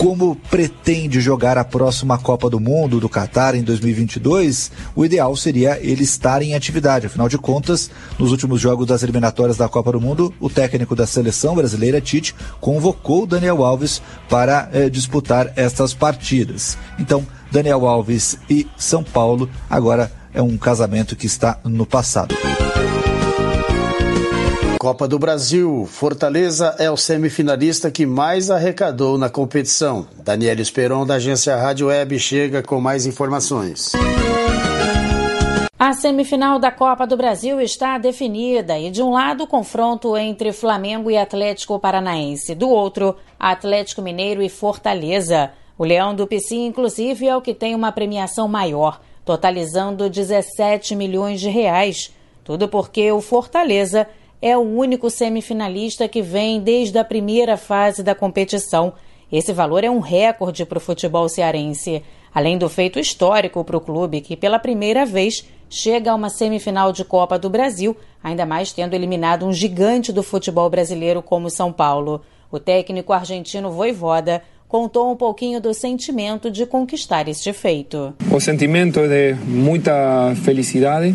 Como 0.00 0.34
pretende 0.34 1.20
jogar 1.20 1.58
a 1.58 1.64
próxima 1.64 2.16
Copa 2.16 2.48
do 2.48 2.58
Mundo 2.58 2.98
do 2.98 3.06
Catar 3.06 3.54
em 3.54 3.62
2022, 3.62 4.72
o 4.96 5.04
ideal 5.04 5.36
seria 5.36 5.78
ele 5.78 6.04
estar 6.04 6.40
em 6.40 6.54
atividade. 6.54 7.04
Afinal 7.04 7.28
de 7.28 7.36
contas, 7.36 7.90
nos 8.18 8.30
últimos 8.30 8.58
jogos 8.62 8.86
das 8.86 9.02
eliminatórias 9.02 9.58
da 9.58 9.68
Copa 9.68 9.92
do 9.92 10.00
Mundo, 10.00 10.32
o 10.40 10.48
técnico 10.48 10.96
da 10.96 11.06
seleção 11.06 11.54
brasileira, 11.54 12.00
Tite, 12.00 12.34
convocou 12.62 13.26
Daniel 13.26 13.62
Alves 13.62 14.00
para 14.26 14.70
eh, 14.72 14.88
disputar 14.88 15.52
estas 15.54 15.92
partidas. 15.92 16.78
Então, 16.98 17.26
Daniel 17.52 17.86
Alves 17.86 18.38
e 18.48 18.66
São 18.78 19.04
Paulo 19.04 19.50
agora 19.68 20.10
é 20.32 20.40
um 20.40 20.56
casamento 20.56 21.14
que 21.14 21.26
está 21.26 21.58
no 21.62 21.84
passado. 21.84 22.34
Copa 24.80 25.06
do 25.06 25.18
Brasil. 25.18 25.84
Fortaleza 25.84 26.74
é 26.78 26.90
o 26.90 26.96
semifinalista 26.96 27.90
que 27.90 28.06
mais 28.06 28.50
arrecadou 28.50 29.18
na 29.18 29.28
competição. 29.28 30.08
Daniel 30.24 30.58
Esperon, 30.58 31.04
da 31.04 31.16
agência 31.16 31.54
Rádio 31.54 31.88
Web, 31.88 32.18
chega 32.18 32.62
com 32.62 32.80
mais 32.80 33.04
informações. 33.04 33.92
A 35.78 35.92
semifinal 35.92 36.58
da 36.58 36.70
Copa 36.70 37.06
do 37.06 37.14
Brasil 37.14 37.60
está 37.60 37.98
definida 37.98 38.78
e, 38.78 38.90
de 38.90 39.02
um 39.02 39.10
lado, 39.10 39.44
o 39.44 39.46
confronto 39.46 40.16
entre 40.16 40.50
Flamengo 40.50 41.10
e 41.10 41.18
Atlético 41.18 41.78
Paranaense, 41.78 42.54
do 42.54 42.70
outro, 42.70 43.16
Atlético 43.38 44.00
Mineiro 44.00 44.42
e 44.42 44.48
Fortaleza. 44.48 45.50
O 45.76 45.84
Leão 45.84 46.14
do 46.14 46.26
Pici, 46.26 46.56
inclusive, 46.56 47.28
é 47.28 47.36
o 47.36 47.42
que 47.42 47.52
tem 47.52 47.74
uma 47.74 47.92
premiação 47.92 48.48
maior, 48.48 48.98
totalizando 49.26 50.08
17 50.08 50.96
milhões 50.96 51.38
de 51.38 51.50
reais. 51.50 52.14
Tudo 52.42 52.66
porque 52.66 53.12
o 53.12 53.20
Fortaleza 53.20 54.08
é 54.42 54.56
o 54.56 54.60
único 54.60 55.10
semifinalista 55.10 56.08
que 56.08 56.22
vem 56.22 56.60
desde 56.60 56.98
a 56.98 57.04
primeira 57.04 57.56
fase 57.56 58.02
da 58.02 58.14
competição. 58.14 58.92
Esse 59.30 59.52
valor 59.52 59.84
é 59.84 59.90
um 59.90 60.00
recorde 60.00 60.64
para 60.64 60.78
o 60.78 60.80
futebol 60.80 61.28
cearense, 61.28 62.02
além 62.34 62.56
do 62.56 62.68
feito 62.68 62.98
histórico 62.98 63.62
para 63.64 63.76
o 63.76 63.80
clube, 63.80 64.20
que 64.20 64.36
pela 64.36 64.58
primeira 64.58 65.04
vez 65.04 65.44
chega 65.68 66.10
a 66.10 66.14
uma 66.14 66.30
semifinal 66.30 66.92
de 66.92 67.04
Copa 67.04 67.38
do 67.38 67.50
Brasil, 67.50 67.96
ainda 68.22 68.46
mais 68.46 68.72
tendo 68.72 68.94
eliminado 68.94 69.46
um 69.46 69.52
gigante 69.52 70.12
do 70.12 70.22
futebol 70.22 70.68
brasileiro 70.68 71.22
como 71.22 71.50
São 71.50 71.72
Paulo. 71.72 72.22
O 72.50 72.58
técnico 72.58 73.12
argentino 73.12 73.70
Voivoda 73.70 74.42
contou 74.66 75.12
um 75.12 75.16
pouquinho 75.16 75.60
do 75.60 75.74
sentimento 75.74 76.50
de 76.50 76.64
conquistar 76.64 77.28
este 77.28 77.52
feito. 77.52 78.14
O 78.32 78.40
sentimento 78.40 79.00
é 79.00 79.32
de 79.32 79.40
muita 79.44 80.34
felicidade 80.44 81.14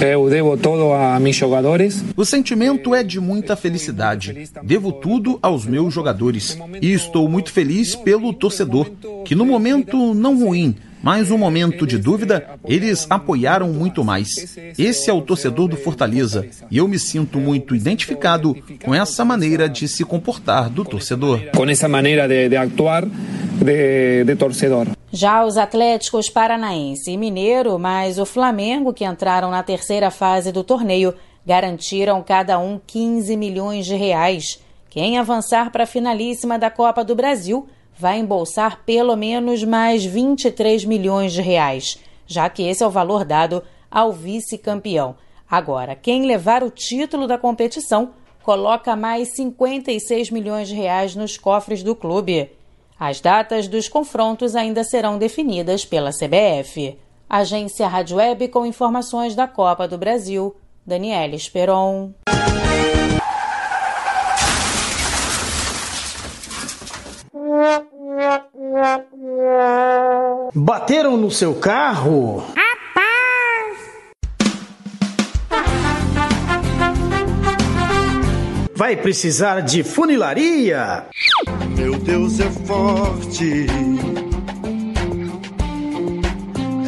eu 0.00 0.30
devo 0.30 0.56
todo 0.56 0.92
a 0.92 1.18
meus 1.18 1.36
jogadores. 1.36 2.04
O 2.16 2.24
sentimento 2.24 2.94
é 2.94 3.02
de 3.02 3.20
muita 3.20 3.56
felicidade. 3.56 4.48
Devo 4.62 4.92
tudo 4.92 5.38
aos 5.42 5.66
meus 5.66 5.92
jogadores. 5.92 6.58
E 6.80 6.92
estou 6.92 7.28
muito 7.28 7.50
feliz 7.50 7.96
pelo 7.96 8.32
torcedor, 8.32 8.90
que 9.24 9.34
no 9.34 9.44
momento 9.44 10.14
não 10.14 10.38
ruim, 10.38 10.76
mas 11.02 11.30
um 11.30 11.38
momento 11.38 11.86
de 11.86 11.98
dúvida, 11.98 12.46
eles 12.64 13.06
apoiaram 13.08 13.72
muito 13.72 14.04
mais. 14.04 14.56
Esse 14.78 15.10
é 15.10 15.12
o 15.12 15.22
torcedor 15.22 15.68
do 15.68 15.76
Fortaleza 15.76 16.46
e 16.70 16.78
eu 16.78 16.88
me 16.88 16.98
sinto 16.98 17.38
muito 17.38 17.74
identificado 17.74 18.56
com 18.84 18.94
essa 18.94 19.24
maneira 19.24 19.68
de 19.68 19.88
se 19.88 20.04
comportar 20.04 20.68
do 20.70 20.84
torcedor. 20.84 21.40
Com 21.54 21.68
essa 21.68 21.88
maneira 21.88 22.26
de, 22.26 22.48
de 22.48 22.56
atuar 22.56 23.04
de, 23.04 24.24
de 24.24 24.36
torcedor. 24.36 24.97
Já 25.10 25.42
os 25.42 25.56
Atléticos 25.56 26.28
Paranaense 26.28 27.10
e 27.10 27.16
Mineiro, 27.16 27.78
mais 27.78 28.18
o 28.18 28.26
Flamengo, 28.26 28.92
que 28.92 29.06
entraram 29.06 29.50
na 29.50 29.62
terceira 29.62 30.10
fase 30.10 30.52
do 30.52 30.62
torneio, 30.62 31.14
garantiram 31.46 32.22
cada 32.22 32.58
um 32.58 32.78
15 32.86 33.34
milhões 33.34 33.86
de 33.86 33.94
reais. 33.94 34.62
Quem 34.90 35.18
avançar 35.18 35.72
para 35.72 35.84
a 35.84 35.86
finalíssima 35.86 36.58
da 36.58 36.70
Copa 36.70 37.02
do 37.02 37.14
Brasil 37.14 37.66
vai 37.98 38.18
embolsar 38.18 38.82
pelo 38.84 39.16
menos 39.16 39.64
mais 39.64 40.04
23 40.04 40.84
milhões 40.84 41.32
de 41.32 41.40
reais, 41.40 41.98
já 42.26 42.50
que 42.50 42.62
esse 42.62 42.82
é 42.82 42.86
o 42.86 42.90
valor 42.90 43.24
dado 43.24 43.62
ao 43.90 44.12
vice-campeão. 44.12 45.16
Agora, 45.50 45.94
quem 45.94 46.26
levar 46.26 46.62
o 46.62 46.70
título 46.70 47.26
da 47.26 47.38
competição 47.38 48.10
coloca 48.42 48.94
mais 48.94 49.34
56 49.34 50.30
milhões 50.30 50.68
de 50.68 50.74
reais 50.74 51.16
nos 51.16 51.38
cofres 51.38 51.82
do 51.82 51.96
clube. 51.96 52.57
As 52.98 53.20
datas 53.20 53.68
dos 53.68 53.88
confrontos 53.88 54.56
ainda 54.56 54.82
serão 54.82 55.18
definidas 55.18 55.84
pela 55.84 56.10
CBF. 56.10 56.98
Agência 57.30 57.86
Rádio 57.86 58.16
Web 58.16 58.48
com 58.48 58.66
informações 58.66 59.36
da 59.36 59.46
Copa 59.46 59.86
do 59.86 59.96
Brasil. 59.96 60.56
Daniela 60.84 61.36
Esperon. 61.36 62.10
Bateram 70.54 71.16
no 71.16 71.30
seu 71.30 71.54
carro? 71.54 72.42
Vai 78.78 78.96
precisar 78.96 79.62
de 79.62 79.82
funilaria? 79.82 81.06
Meu 81.76 81.98
Deus 81.98 82.38
é 82.38 82.48
forte, 82.48 83.66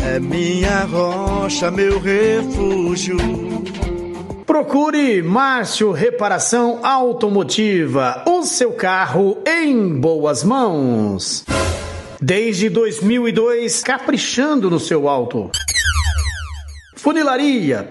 é 0.07 0.21
minha 0.21 0.85
rocha, 0.85 1.69
meu 1.69 1.99
refúgio. 1.99 3.17
Procure 4.47 5.21
Márcio 5.21 5.91
Reparação 5.91 6.79
Automotiva, 6.87 8.23
o 8.25 8.45
seu 8.45 8.71
carro 8.71 9.43
em 9.45 9.99
boas 9.99 10.45
mãos. 10.45 11.45
Desde 12.23 12.69
2002, 12.69 13.83
caprichando 13.83 14.71
no 14.71 14.79
seu 14.79 15.09
auto. 15.09 15.51
Funilaria 16.95 17.91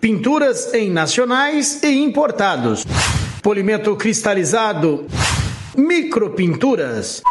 Pinturas 0.00 0.72
em 0.74 0.90
nacionais 0.90 1.80
e 1.82 1.88
importados. 1.88 2.84
Polimento 3.42 3.96
cristalizado. 3.96 5.06
Micropinturas. 5.76 7.22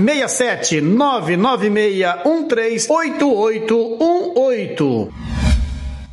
67 0.00 0.80
996 0.80 2.04
138818. 2.24 5.12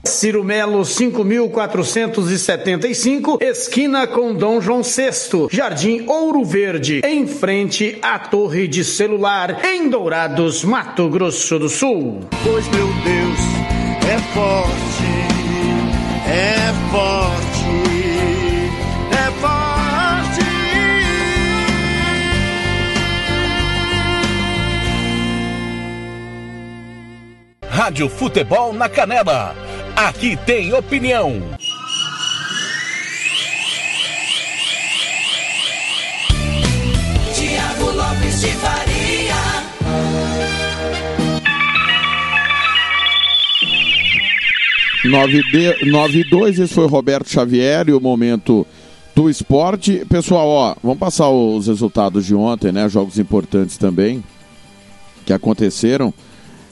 Ciro 0.06 0.44
Melo 0.44 0.84
5475, 0.86 3.40
esquina 3.42 4.06
com 4.06 4.36
Dom 4.36 4.62
João 4.62 4.84
VI, 4.84 5.48
Jardim 5.52 6.06
Ouro 6.08 6.46
Verde, 6.46 7.02
em 7.04 7.26
frente 7.26 7.98
à 8.04 8.20
Torre 8.20 8.68
de 8.68 8.84
Celular, 8.84 9.66
em 9.66 9.90
Dourados, 9.90 10.64
Mato 10.64 11.10
Grosso 11.10 11.58
do 11.58 11.70
Sul. 11.70 12.20
Pois 12.44 12.68
meu 12.70 12.86
Deus 12.88 13.40
é 14.08 14.20
forte 14.34 15.15
é 16.28 16.74
forte, 16.92 17.66
é 19.12 19.32
forte. 19.42 19.66
Rádio 27.70 28.10
Futebol 28.10 28.74
na 28.74 28.90
Canela. 28.90 29.56
Aqui 29.96 30.36
tem 30.46 30.74
opinião. 30.74 31.42
Tiago 37.34 37.92
Lopes 37.92 38.42
de 38.42 38.48
Faria. 38.48 38.85
9-2, 45.06 46.60
esse 46.60 46.74
foi 46.74 46.88
Roberto 46.88 47.30
Xavier 47.30 47.90
e 47.90 47.94
o 47.94 48.00
momento 48.02 48.66
do 49.16 49.30
esporte. 49.30 50.06
Pessoal, 50.10 50.48
ó, 50.48 50.76
vamos 50.84 51.00
passar 51.00 51.30
os 51.30 51.68
resultados 51.68 52.26
de 52.26 52.36
ontem, 52.36 52.72
né? 52.72 52.90
Jogos 52.90 53.18
importantes 53.18 53.78
também 53.78 54.24
que 55.26 55.34
aconteceram. 55.34 56.14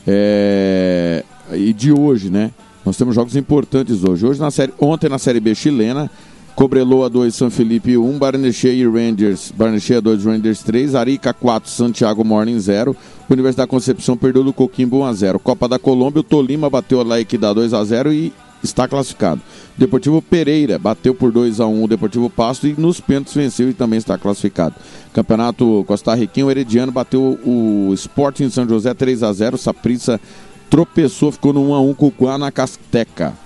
É... 0.06 1.24
E 1.54 1.74
de 1.74 1.92
hoje, 1.92 2.30
né? 2.30 2.52
Nós 2.86 2.98
temos 2.98 3.16
jogos 3.16 3.36
importantes 3.36 4.04
hoje. 4.04 4.26
Hoje 4.26 4.40
na 4.40 4.52
série, 4.52 4.74
ontem 4.80 5.10
na 5.10 5.18
Série 5.18 5.40
B 5.40 5.56
chilena, 5.56 6.12
Cobreloa 6.56 7.10
2, 7.10 7.34
São 7.34 7.50
Felipe 7.50 7.98
1, 7.98 8.18
Barnechea 8.20 8.72
e 8.72 8.86
Rangers, 8.88 9.52
Barnechea 9.52 10.00
2, 10.00 10.26
Rangers 10.26 10.62
3, 10.62 10.94
Arica 10.94 11.34
4, 11.34 11.70
Santiago 11.70 12.24
Morning 12.24 12.60
0, 12.60 12.96
Universidade 13.28 13.68
da 13.68 13.72
Concepção 13.72 14.16
perdeu 14.16 14.44
do 14.44 14.54
Coquimbo 14.54 15.00
1 15.00 15.06
a 15.06 15.14
0. 15.14 15.40
Copa 15.40 15.68
da 15.68 15.80
Colômbia, 15.80 16.20
o 16.20 16.24
Tolima 16.24 16.70
bateu 16.70 17.02
a 17.02 17.20
Equidad 17.20 17.56
2 17.56 17.74
a 17.74 17.84
0 17.84 18.14
e 18.14 18.32
está 18.64 18.88
classificado. 18.88 19.42
Deportivo 19.76 20.22
Pereira 20.22 20.78
bateu 20.78 21.16
por 21.16 21.32
2 21.32 21.60
a 21.60 21.66
1 21.66 21.84
o 21.84 21.88
Deportivo 21.88 22.30
Pasto 22.30 22.68
e 22.68 22.74
nos 22.74 23.02
pênaltis 23.02 23.34
venceu 23.34 23.70
e 23.70 23.74
também 23.74 23.98
está 23.98 24.16
classificado. 24.16 24.76
Campeonato 25.12 25.84
Costa 25.88 26.14
Riquinho, 26.14 26.48
o 26.48 26.52
Herediano 26.52 26.92
bateu 26.92 27.40
o 27.44 27.92
Sporting 27.96 28.52
São 28.52 28.70
José 28.70 28.94
3 28.94 29.24
a 29.24 29.34
0, 29.34 29.58
Saprissa 29.58 30.22
tropeçou, 30.70 31.32
ficou 31.32 31.52
no 31.52 31.70
1 31.70 31.74
a 31.74 31.82
1 31.82 31.94
com 31.96 32.08
o 32.08 32.14
Guanacasteca. 32.16 33.43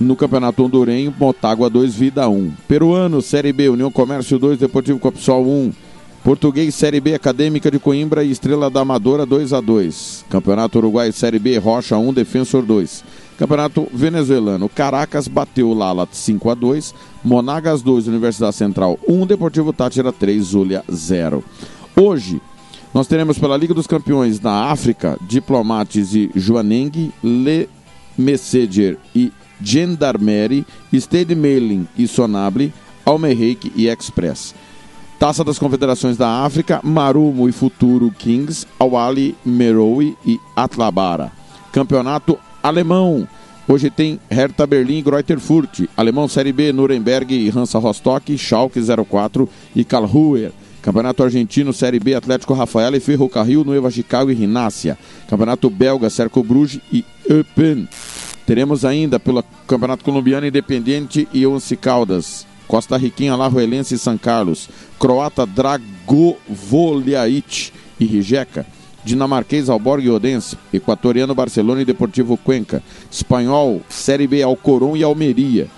No 0.00 0.14
Campeonato 0.14 0.64
Hondurenho, 0.64 1.12
Motagua 1.18 1.68
2, 1.68 1.94
Vida 1.94 2.28
1. 2.28 2.52
Peruano, 2.68 3.20
Série 3.20 3.52
B, 3.52 3.68
União 3.68 3.90
Comércio 3.90 4.38
2, 4.38 4.58
Deportivo 4.58 4.98
Copsol 4.98 5.44
1. 5.44 5.72
Português 6.22 6.74
Série 6.74 7.00
B 7.00 7.14
Acadêmica 7.14 7.70
de 7.70 7.78
Coimbra 7.78 8.22
e 8.22 8.30
Estrela 8.30 8.68
da 8.68 8.80
Amadora 8.80 9.24
2 9.24 9.52
a 9.52 9.60
2 9.60 10.26
Campeonato 10.28 10.78
Uruguai 10.78 11.12
Série 11.12 11.38
B 11.38 11.56
Rocha 11.58 11.96
1 11.96 12.12
Defensor 12.12 12.64
2 12.64 13.04
Campeonato 13.38 13.88
Venezuelano 13.94 14.68
Caracas 14.68 15.28
bateu 15.28 15.72
Lala 15.72 16.08
5 16.10 16.50
a 16.50 16.54
2 16.54 16.94
Monagas 17.24 17.82
2 17.82 18.08
Universidade 18.08 18.56
Central 18.56 18.98
1 19.08 19.26
Deportivo 19.26 19.72
Tátira 19.72 20.12
3 20.12 20.44
Zulia 20.44 20.84
0 20.92 21.42
Hoje 21.96 22.42
nós 22.92 23.06
teremos 23.06 23.38
pela 23.38 23.56
Liga 23.56 23.72
dos 23.72 23.86
Campeões 23.86 24.38
da 24.38 24.64
África 24.64 25.16
Diplomates 25.22 26.14
e 26.14 26.30
Joaneng 26.34 27.12
Le 27.22 27.68
Messeder 28.18 28.98
e 29.14 29.32
Gendarmerie 29.62 30.64
Stade 30.92 31.34
Mailing 31.34 31.86
e 31.96 32.06
Sonable 32.06 32.72
Almerreik 33.04 33.72
e 33.74 33.88
Express 33.88 34.54
Taça 35.18 35.42
das 35.42 35.58
Confederações 35.58 36.16
da 36.16 36.44
África, 36.44 36.80
Marumo 36.84 37.48
e 37.48 37.52
Futuro 37.52 38.08
Kings, 38.16 38.64
Awali 38.78 39.34
Meroe 39.44 40.16
e 40.24 40.38
Atlabara. 40.54 41.32
Campeonato 41.72 42.38
Alemão. 42.62 43.26
Hoje 43.66 43.90
tem 43.90 44.20
Hertha 44.30 44.64
Berlim 44.64 44.98
e 44.98 45.02
Greuther 45.02 45.40
Furt. 45.40 45.80
Alemão 45.96 46.28
Série 46.28 46.52
B, 46.52 46.72
Nuremberg 46.72 47.34
e 47.34 47.50
Hansa 47.50 47.80
Rostock, 47.80 48.38
Schalke 48.38 48.80
04 48.80 49.48
e 49.74 49.84
Karlsruhe. 49.84 50.52
Campeonato 50.80 51.24
Argentino 51.24 51.72
Série 51.72 51.98
B, 51.98 52.14
Atlético 52.14 52.54
Rafaela 52.54 52.96
e 52.96 53.00
Ferrocarril, 53.00 53.64
Nueva 53.64 53.90
Chicago 53.90 54.30
e 54.30 54.34
Rinácia. 54.34 54.96
Campeonato 55.28 55.68
Belga, 55.68 56.08
Cerco 56.08 56.44
Bruges 56.44 56.80
e 56.92 57.04
Eupen. 57.28 57.88
Teremos 58.48 58.82
ainda 58.82 59.20
pelo 59.20 59.44
Campeonato 59.66 60.02
Colombiano 60.02 60.46
Independiente 60.46 61.28
e 61.34 61.44
Once 61.44 61.76
Caldas. 61.76 62.46
Costa 62.66 62.96
Riquinha, 62.96 63.36
Larroelense 63.36 63.94
e 63.94 63.98
São 63.98 64.16
Carlos, 64.16 64.70
Croata 64.98 65.44
Dragovoliait 65.44 67.74
e 68.00 68.06
Rijeka, 68.06 68.64
Dinamarquês 69.04 69.68
Alborg 69.68 70.06
e 70.06 70.10
Odense, 70.10 70.56
Equatoriano 70.72 71.34
Barcelona 71.34 71.82
e 71.82 71.84
Deportivo 71.84 72.38
Cuenca, 72.38 72.82
Espanhol 73.12 73.82
Série 73.86 74.26
B 74.26 74.42
Alcoron 74.42 74.96
e 74.96 75.02
Almeria, 75.02 75.68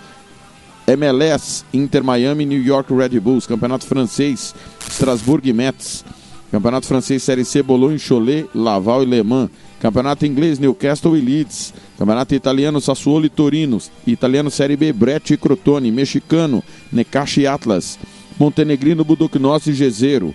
MLS 0.86 1.64
Inter 1.74 2.04
Miami 2.04 2.46
New 2.46 2.62
York 2.62 2.94
Red 2.94 3.18
Bulls, 3.18 3.48
Campeonato 3.48 3.84
Francês 3.84 4.54
Strasbourg 4.88 5.48
e 5.48 5.52
Metz, 5.52 6.04
Campeonato 6.52 6.86
Francês 6.86 7.20
Série 7.20 7.44
C 7.44 7.64
Boulogne, 7.64 7.98
Cholet, 7.98 8.48
Laval 8.54 9.02
e 9.02 9.06
Le 9.06 9.24
Mans, 9.24 9.50
Campeonato 9.80 10.26
Inglês 10.26 10.58
Newcastle 10.58 11.18
e 11.18 11.22
Leeds, 11.22 11.72
Campeonato 11.98 12.34
Italiano 12.34 12.80
Sassuolo 12.80 13.24
e 13.24 13.30
Torino, 13.30 13.78
Italiano 14.06 14.50
Série 14.50 14.76
B 14.76 14.92
Brett 14.92 15.32
e 15.32 15.38
Crotone, 15.38 15.90
Mexicano 15.90 16.62
Necaxa 16.92 17.40
e 17.40 17.46
Atlas, 17.46 17.98
Montenegrino 18.38 19.04
Budoknos 19.04 19.66
e 19.66 19.72
Gezero, 19.72 20.34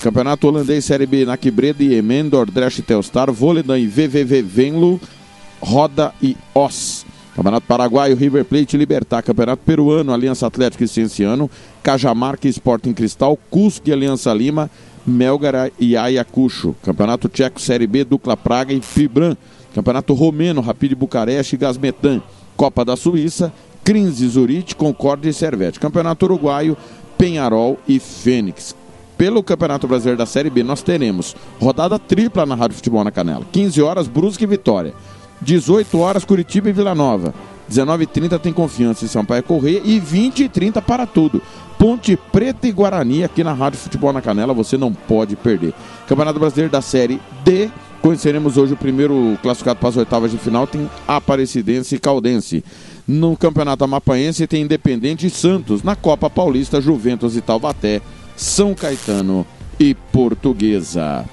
Campeonato 0.00 0.46
Holandês 0.46 0.84
Série 0.84 1.06
B 1.06 1.24
Nakbreda 1.24 1.82
e 1.82 1.94
Emen, 1.94 2.28
Dordrecht 2.28 2.78
e 2.78 2.82
Telstar, 2.82 3.32
Voledan 3.32 3.78
e 3.78 3.86
VVV 3.86 4.42
Venlo, 4.42 5.00
Roda 5.60 6.14
e 6.22 6.36
Os. 6.54 7.04
Campeonato 7.34 7.66
Paraguaio, 7.66 8.14
River 8.14 8.44
Plate 8.44 8.76
e 8.76 8.78
Libertar. 8.78 9.22
Campeonato 9.22 9.62
Peruano, 9.64 10.12
Aliança 10.12 10.46
Atlética 10.46 10.84
e 10.84 10.88
Cienciano. 10.88 11.50
Cajamarca 11.82 12.46
e 12.46 12.50
Sporting 12.50 12.92
Cristal. 12.92 13.36
Cusco 13.50 13.88
e 13.88 13.92
Aliança 13.92 14.32
Lima. 14.32 14.70
Melgar 15.06 15.70
e 15.78 15.96
Ayacucho. 15.96 16.74
Campeonato 16.82 17.28
Tcheco 17.28 17.60
Série 17.60 17.86
B, 17.86 18.04
Dukla 18.04 18.36
Praga 18.36 18.72
e 18.72 18.80
Fibran. 18.80 19.36
Campeonato 19.74 20.14
Romeno, 20.14 20.60
Rapid 20.60 20.94
Bucareste 20.94 21.56
e 21.56 21.58
Gasmetan. 21.58 22.22
Copa 22.56 22.84
da 22.84 22.96
Suíça, 22.96 23.52
Crinze, 23.82 24.26
Zurich, 24.28 24.74
Concórdia 24.74 25.28
e 25.28 25.34
Servete. 25.34 25.80
Campeonato 25.80 26.24
Uruguaio, 26.26 26.76
Penharol 27.18 27.78
e 27.86 27.98
Fênix. 27.98 28.74
Pelo 29.16 29.42
Campeonato 29.42 29.86
Brasileiro 29.86 30.18
da 30.18 30.26
Série 30.26 30.50
B, 30.50 30.62
nós 30.62 30.82
teremos 30.82 31.36
rodada 31.60 31.98
tripla 31.98 32.44
na 32.44 32.54
Rádio 32.54 32.76
Futebol 32.76 33.04
na 33.04 33.10
Canela. 33.10 33.46
15 33.52 33.80
horas, 33.82 34.08
Brusque 34.08 34.44
e 34.44 34.46
Vitória. 34.46 34.94
18 35.40 35.98
horas, 35.98 36.24
Curitiba 36.24 36.68
e 36.68 36.72
Vila 36.72 36.94
Nova. 36.94 37.34
19h30 37.70 38.38
tem 38.38 38.52
Confiança 38.52 39.04
em 39.04 39.08
Sampaio 39.08 39.42
Correia 39.42 39.80
e 39.84 40.00
20h30 40.00 40.82
para 40.82 41.06
tudo. 41.06 41.40
Ponte 41.84 42.16
Preta 42.16 42.66
e 42.66 42.72
Guarani 42.72 43.24
aqui 43.24 43.44
na 43.44 43.52
Rádio 43.52 43.78
Futebol 43.78 44.10
na 44.10 44.22
Canela, 44.22 44.54
você 44.54 44.78
não 44.78 44.90
pode 44.90 45.36
perder. 45.36 45.74
Campeonato 46.08 46.40
Brasileiro 46.40 46.72
da 46.72 46.80
Série 46.80 47.20
D, 47.44 47.68
conheceremos 48.00 48.56
hoje 48.56 48.72
o 48.72 48.76
primeiro 48.78 49.38
classificado 49.42 49.78
para 49.78 49.90
as 49.90 49.96
oitavas 49.98 50.30
de 50.30 50.38
final, 50.38 50.66
tem 50.66 50.88
Aparecidense 51.06 51.96
e 51.96 51.98
Caldense. 51.98 52.64
No 53.06 53.36
Campeonato 53.36 53.84
Amapaense 53.84 54.46
tem 54.46 54.62
Independente 54.62 55.26
e 55.26 55.30
Santos. 55.30 55.82
Na 55.82 55.94
Copa 55.94 56.30
Paulista, 56.30 56.80
Juventus 56.80 57.36
e 57.36 57.42
Taubaté, 57.42 58.00
São 58.34 58.74
Caetano 58.74 59.46
e 59.78 59.94
Portuguesa. 59.94 61.26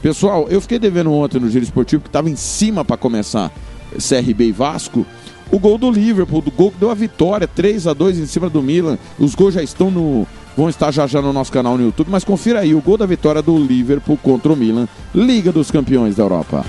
Pessoal, 0.00 0.46
eu 0.48 0.62
fiquei 0.62 0.78
devendo 0.78 1.12
ontem 1.12 1.38
no 1.38 1.50
Giro 1.50 1.66
Esportivo 1.66 2.04
que 2.04 2.08
estava 2.08 2.30
em 2.30 2.36
cima 2.36 2.82
para 2.82 2.96
começar 2.96 3.52
CRB 3.92 4.46
e 4.46 4.52
Vasco. 4.52 5.04
O 5.50 5.58
gol 5.58 5.78
do 5.78 5.90
Liverpool, 5.90 6.42
do 6.42 6.50
gol 6.50 6.70
que 6.70 6.78
deu 6.78 6.90
a 6.90 6.94
vitória, 6.94 7.48
3 7.48 7.86
a 7.86 7.94
2 7.94 8.18
em 8.18 8.26
cima 8.26 8.50
do 8.50 8.62
Milan. 8.62 8.98
Os 9.18 9.34
gols 9.34 9.54
já 9.54 9.62
estão 9.62 9.90
no. 9.90 10.26
vão 10.56 10.68
estar 10.68 10.90
já 10.90 11.06
já 11.06 11.22
no 11.22 11.32
nosso 11.32 11.50
canal 11.50 11.78
no 11.78 11.84
YouTube, 11.84 12.08
mas 12.10 12.24
confira 12.24 12.60
aí 12.60 12.74
o 12.74 12.82
gol 12.82 12.98
da 12.98 13.06
vitória 13.06 13.40
do 13.40 13.56
Liverpool 13.58 14.18
contra 14.22 14.52
o 14.52 14.56
Milan, 14.56 14.86
Liga 15.14 15.50
dos 15.50 15.70
Campeões 15.70 16.16
da 16.16 16.22
Europa. 16.22 16.64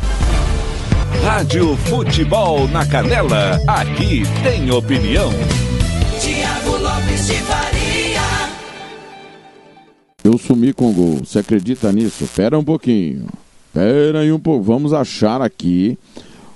Rádio 1.24 1.76
Futebol 1.76 2.68
na 2.70 2.86
Canela, 2.86 3.60
aqui 3.68 4.24
tem 4.42 4.72
opinião. 4.72 5.30
Tiago 6.22 6.78
Lopes 6.78 7.28
de 7.28 7.34
Faria. 7.34 8.50
Eu 10.24 10.38
sumi 10.38 10.74
com 10.74 10.90
o 10.90 10.94
gol. 10.94 11.20
Você 11.24 11.40
acredita 11.40 11.92
nisso? 11.92 12.28
Pera 12.36 12.58
um 12.58 12.64
pouquinho. 12.64 13.26
Pera 13.74 14.20
aí 14.20 14.32
um 14.32 14.40
pouco. 14.40 14.64
Vamos 14.64 14.94
achar 14.94 15.42
aqui 15.42 15.98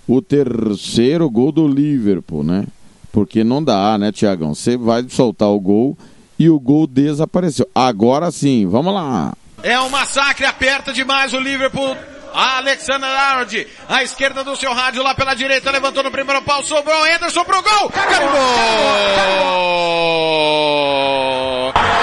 o 0.08 0.22
terceiro 0.22 1.30
gol 1.30 1.52
do 1.52 1.68
Liverpool, 1.68 2.44
né? 2.44 2.66
Porque 3.12 3.44
não 3.44 3.64
dá, 3.64 3.98
né, 3.98 4.12
Tiagão? 4.12 4.56
Você 4.56 4.76
vai 4.76 5.06
soltar 5.08 5.50
o 5.50 5.60
gol 5.60 5.98
e 6.38 6.50
o 6.50 6.60
gol 6.60 6.88
desapareceu. 6.88 7.68
Agora 7.74 8.32
sim, 8.32 8.66
vamos 8.66 8.94
lá. 8.94 9.34
É 9.62 9.80
um 9.80 9.90
massacre, 9.90 10.46
aperta 10.46 10.92
demais 10.92 11.34
o 11.34 11.40
Liverpool. 11.40 11.96
Alexander 12.34 13.08
Arnold, 13.08 13.68
à 13.88 14.02
esquerda 14.04 14.44
do 14.44 14.56
seu 14.56 14.74
rádio, 14.74 15.04
lá 15.04 15.14
pela 15.14 15.36
direita, 15.36 15.70
levantou 15.70 16.02
no 16.02 16.10
primeiro 16.10 16.42
pau, 16.42 16.64
sobrou 16.64 17.04
Anderson 17.04 17.46
pro 17.46 17.62
gol! 17.62 17.90
Carimbou! 17.92 18.32
Liverpool! 21.74 22.03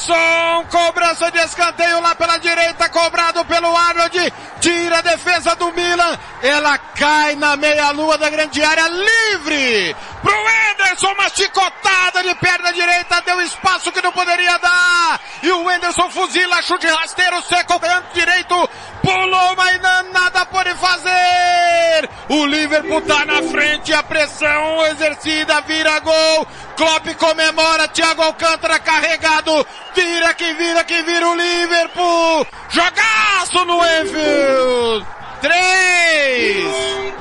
Anderson! 0.00 0.64
Cobrança 0.70 1.30
de 1.30 1.38
escanteio 1.38 2.00
lá 2.00 2.14
pela 2.14 2.38
direita, 2.38 2.88
cobrado 2.88 3.44
pelo 3.44 3.76
Arnold. 3.76 4.32
Tira 4.60 4.98
a 4.98 5.02
defesa 5.02 5.54
do 5.56 5.72
Milan. 5.72 6.18
Ela 6.42 6.78
cai 6.78 7.36
na 7.36 7.56
meia-lua 7.56 8.16
da 8.16 8.30
grande 8.30 8.62
área, 8.62 8.88
livre! 8.88 9.96
Pro 10.22 10.34
Anderson, 10.72 11.12
uma 11.12 11.28
chicotada 11.30 12.22
de 12.22 12.34
perna 12.36 12.72
direita, 12.72 13.22
deu 13.22 13.40
espaço 13.40 13.90
que 13.90 14.02
não 14.02 14.12
poderia 14.12 14.58
dar. 14.58 15.20
E 15.42 15.50
o 15.50 15.68
Anderson 15.68 16.10
fuzila, 16.10 16.60
chute 16.62 16.86
rasteiro, 16.86 17.40
seco, 17.42 17.80
canto 17.80 18.12
direito, 18.12 18.68
pulou, 19.02 19.56
mas 19.56 19.80
não- 19.80 20.12
nada 20.12 20.44
pode 20.46 20.74
fazer. 20.74 22.08
O 22.28 22.44
Liverpool 22.46 23.00
tá 23.02 23.24
na 23.24 23.42
frente, 23.44 23.92
a 23.94 24.02
pressão 24.02 24.84
exercida, 24.86 25.60
vira 25.62 25.98
gol. 26.00 26.46
Klopp 26.76 27.06
comemora, 27.18 27.88
Thiago 27.88 28.22
Alcântara 28.22 28.78
carregado, 28.78 29.66
vira 29.94 30.32
que 30.34 30.52
vira 30.54 30.84
que 30.84 31.02
vira 31.02 31.28
o 31.28 31.34
Liverpool. 31.34 32.46
Jogaço 32.68 33.64
no 33.64 33.78
Enfield. 33.84 35.06
Três, 35.40 37.14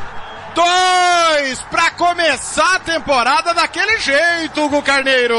dois, 0.56 1.62
pra 1.70 1.92
começar 1.92 2.76
a 2.76 2.80
temporada 2.80 3.54
daquele 3.54 3.98
jeito, 4.00 4.64
Hugo 4.66 4.82
Carneiro. 4.82 5.36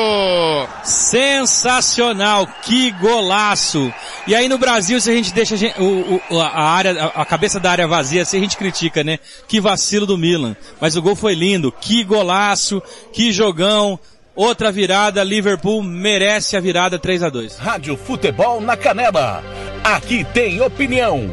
Sensacional, 0.82 2.47
que 2.62 2.91
golaço! 2.93 3.93
E 4.27 4.35
aí 4.35 4.49
no 4.49 4.59
Brasil, 4.59 5.01
se 5.01 5.11
a 5.11 5.15
gente 5.15 5.32
deixa 5.32 5.55
a, 5.55 5.59
gen- 5.59 5.74
o- 5.78 6.20
o- 6.31 6.41
a 6.41 6.62
área, 6.62 7.05
a 7.15 7.23
a 7.23 7.24
cabeça 7.24 7.59
da 7.61 7.70
área 7.70 7.87
vazia, 7.87 8.24
se 8.24 8.37
a 8.37 8.41
gente 8.41 8.57
critica, 8.57 9.03
né? 9.05 9.19
Que 9.49 9.61
vacilo 9.61 10.07
do 10.07 10.16
Milan. 10.19 10.57
Mas 10.81 10.97
o 10.97 11.03
gol 11.03 11.15
foi 11.16 11.35
lindo, 11.35 11.73
que 11.73 12.03
golaço, 12.05 12.82
que 13.12 13.32
jogão. 13.32 13.99
Outra 14.35 14.70
virada, 14.73 15.23
Liverpool 15.24 15.82
merece 15.82 16.57
a 16.57 16.61
virada 16.61 16.99
3 16.99 17.23
a 17.24 17.28
2 17.28 17.59
Rádio 17.59 17.97
Futebol 17.97 18.61
na 18.61 18.77
Canela, 18.77 19.43
aqui 19.85 20.24
tem 20.32 20.61
opinião. 20.62 21.28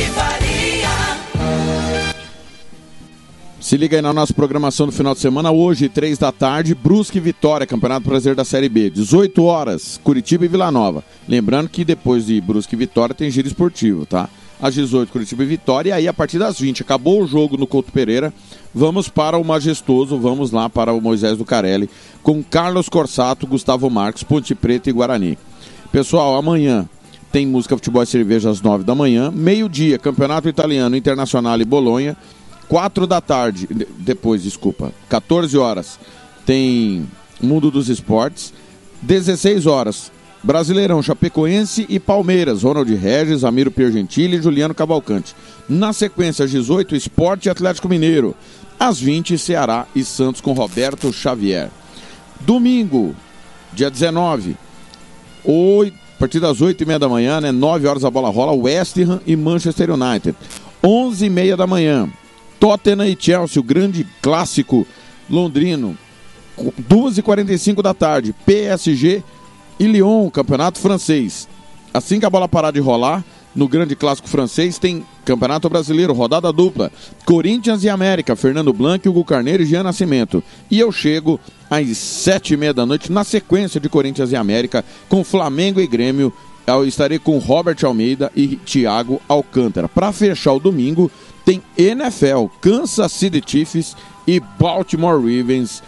Faria. 0.00 0.52
Se 3.60 3.76
liga 3.76 3.96
aí 3.96 4.02
na 4.02 4.12
nossa 4.12 4.34
programação 4.34 4.86
do 4.86 4.92
final 4.92 5.14
de 5.14 5.20
semana. 5.20 5.50
Hoje, 5.50 5.88
três 5.88 6.18
da 6.18 6.32
tarde, 6.32 6.74
Brusque 6.74 7.18
e 7.18 7.20
Vitória, 7.20 7.66
Campeonato 7.66 8.08
Brasileiro 8.08 8.36
da 8.36 8.44
Série 8.44 8.68
B. 8.68 8.90
18 8.90 9.44
horas, 9.44 10.00
Curitiba 10.02 10.44
e 10.44 10.48
Vila 10.48 10.70
Nova. 10.70 11.04
Lembrando 11.28 11.68
que 11.68 11.84
depois 11.84 12.26
de 12.26 12.40
Brusque 12.40 12.74
e 12.74 12.78
Vitória 12.78 13.14
tem 13.14 13.30
giro 13.30 13.46
esportivo, 13.46 14.04
tá? 14.04 14.28
Às 14.60 14.74
18, 14.74 15.12
Curitiba 15.12 15.42
e 15.42 15.46
Vitória. 15.46 15.90
E 15.90 15.92
aí, 15.92 16.08
a 16.08 16.12
partir 16.12 16.38
das 16.38 16.58
20, 16.58 16.82
acabou 16.82 17.22
o 17.22 17.26
jogo 17.26 17.56
no 17.56 17.66
Couto 17.66 17.92
Pereira. 17.92 18.32
Vamos 18.74 19.08
para 19.08 19.38
o 19.38 19.44
Majestoso, 19.44 20.18
vamos 20.18 20.50
lá 20.50 20.68
para 20.68 20.92
o 20.92 21.00
Moisés 21.00 21.36
do 21.36 21.44
Carelli, 21.44 21.88
com 22.22 22.42
Carlos 22.42 22.88
Corsato, 22.88 23.46
Gustavo 23.46 23.88
Marques, 23.90 24.22
Ponte 24.22 24.54
Preta 24.54 24.88
e 24.88 24.92
Guarani. 24.92 25.38
Pessoal, 25.90 26.36
amanhã 26.36 26.88
tem 27.32 27.46
música, 27.46 27.74
futebol 27.76 28.02
e 28.02 28.06
cerveja 28.06 28.50
às 28.50 28.60
9 28.60 28.84
da 28.84 28.94
manhã. 28.94 29.30
Meio-dia, 29.30 29.98
Campeonato 29.98 30.48
Italiano, 30.48 30.94
Internacional 30.94 31.58
e 31.60 31.64
Bolonha. 31.64 32.16
4 32.68 33.06
da 33.06 33.20
tarde, 33.20 33.66
de- 33.70 33.86
depois, 33.98 34.42
desculpa, 34.42 34.92
14 35.08 35.56
horas, 35.58 35.98
tem 36.46 37.06
Mundo 37.40 37.70
dos 37.70 37.88
Esportes. 37.88 38.52
16 39.02 39.66
horas, 39.66 40.12
Brasileirão, 40.42 41.02
Chapecoense 41.02 41.86
e 41.88 41.98
Palmeiras, 41.98 42.62
Ronald 42.62 42.92
Regis, 42.94 43.44
Amiro 43.44 43.70
Piergentili 43.70 44.36
e 44.36 44.42
Juliano 44.42 44.74
Cavalcante. 44.74 45.34
Na 45.68 45.92
sequência, 45.92 46.44
às 46.44 46.50
18, 46.50 46.94
Esporte 46.94 47.46
e 47.46 47.50
Atlético 47.50 47.88
Mineiro. 47.88 48.34
Às 48.78 48.98
20, 49.00 49.36
Ceará 49.38 49.86
e 49.94 50.02
Santos 50.04 50.40
com 50.40 50.52
Roberto 50.52 51.12
Xavier. 51.12 51.70
Domingo, 52.40 53.14
dia 53.72 53.90
19, 53.90 54.56
Oito, 55.44 55.96
a 55.96 56.01
partir 56.22 56.38
das 56.38 56.60
8 56.60 56.80
e 56.80 56.86
meia 56.86 57.00
da 57.00 57.08
manhã, 57.08 57.40
né? 57.40 57.50
9 57.50 57.84
horas 57.84 58.04
a 58.04 58.10
bola 58.10 58.30
rola, 58.30 58.52
West 58.52 58.96
Ham 58.96 59.20
e 59.26 59.34
Manchester 59.34 59.90
United. 59.90 60.36
11 60.80 61.26
e 61.26 61.28
meia 61.28 61.56
da 61.56 61.66
manhã, 61.66 62.08
Tottenham 62.60 63.08
e 63.08 63.16
Chelsea, 63.18 63.60
o 63.60 63.64
grande 63.64 64.06
clássico 64.22 64.86
londrino. 65.28 65.98
2 66.78 67.18
e 67.18 67.22
45 67.22 67.82
da 67.82 67.92
tarde, 67.92 68.32
PSG 68.46 69.20
e 69.80 69.86
Lyon, 69.88 70.30
campeonato 70.30 70.78
francês. 70.78 71.48
Assim 71.92 72.20
que 72.20 72.26
a 72.26 72.30
bola 72.30 72.48
parar 72.48 72.70
de 72.70 72.78
rolar, 72.78 73.24
no 73.54 73.68
grande 73.68 73.94
clássico 73.94 74.28
francês 74.28 74.78
tem 74.78 75.04
Campeonato 75.24 75.68
Brasileiro, 75.68 76.12
rodada 76.12 76.52
dupla. 76.52 76.90
Corinthians 77.24 77.84
e 77.84 77.88
América, 77.88 78.34
Fernando 78.34 78.72
Blanc, 78.72 79.06
Hugo 79.08 79.24
Carneiro 79.24 79.62
e 79.62 79.66
Jean 79.66 79.82
Nascimento. 79.82 80.42
E 80.70 80.78
eu 80.78 80.90
chego 80.90 81.38
às 81.70 81.96
sete 81.98 82.54
e 82.54 82.56
meia 82.56 82.72
da 82.72 82.86
noite, 82.86 83.12
na 83.12 83.24
sequência 83.24 83.80
de 83.80 83.88
Corinthians 83.88 84.32
e 84.32 84.36
América, 84.36 84.84
com 85.08 85.22
Flamengo 85.22 85.80
e 85.80 85.86
Grêmio. 85.86 86.32
Eu 86.66 86.86
estarei 86.86 87.18
com 87.18 87.38
Robert 87.38 87.76
Almeida 87.84 88.30
e 88.34 88.56
Thiago 88.56 89.20
Alcântara. 89.28 89.88
Para 89.88 90.12
fechar 90.12 90.52
o 90.52 90.60
domingo, 90.60 91.10
tem 91.44 91.62
NFL, 91.76 92.46
Kansas 92.60 93.12
City 93.12 93.42
Chiefs 93.44 93.96
e 94.26 94.40
Baltimore 94.58 95.16
Ravens. 95.16 95.82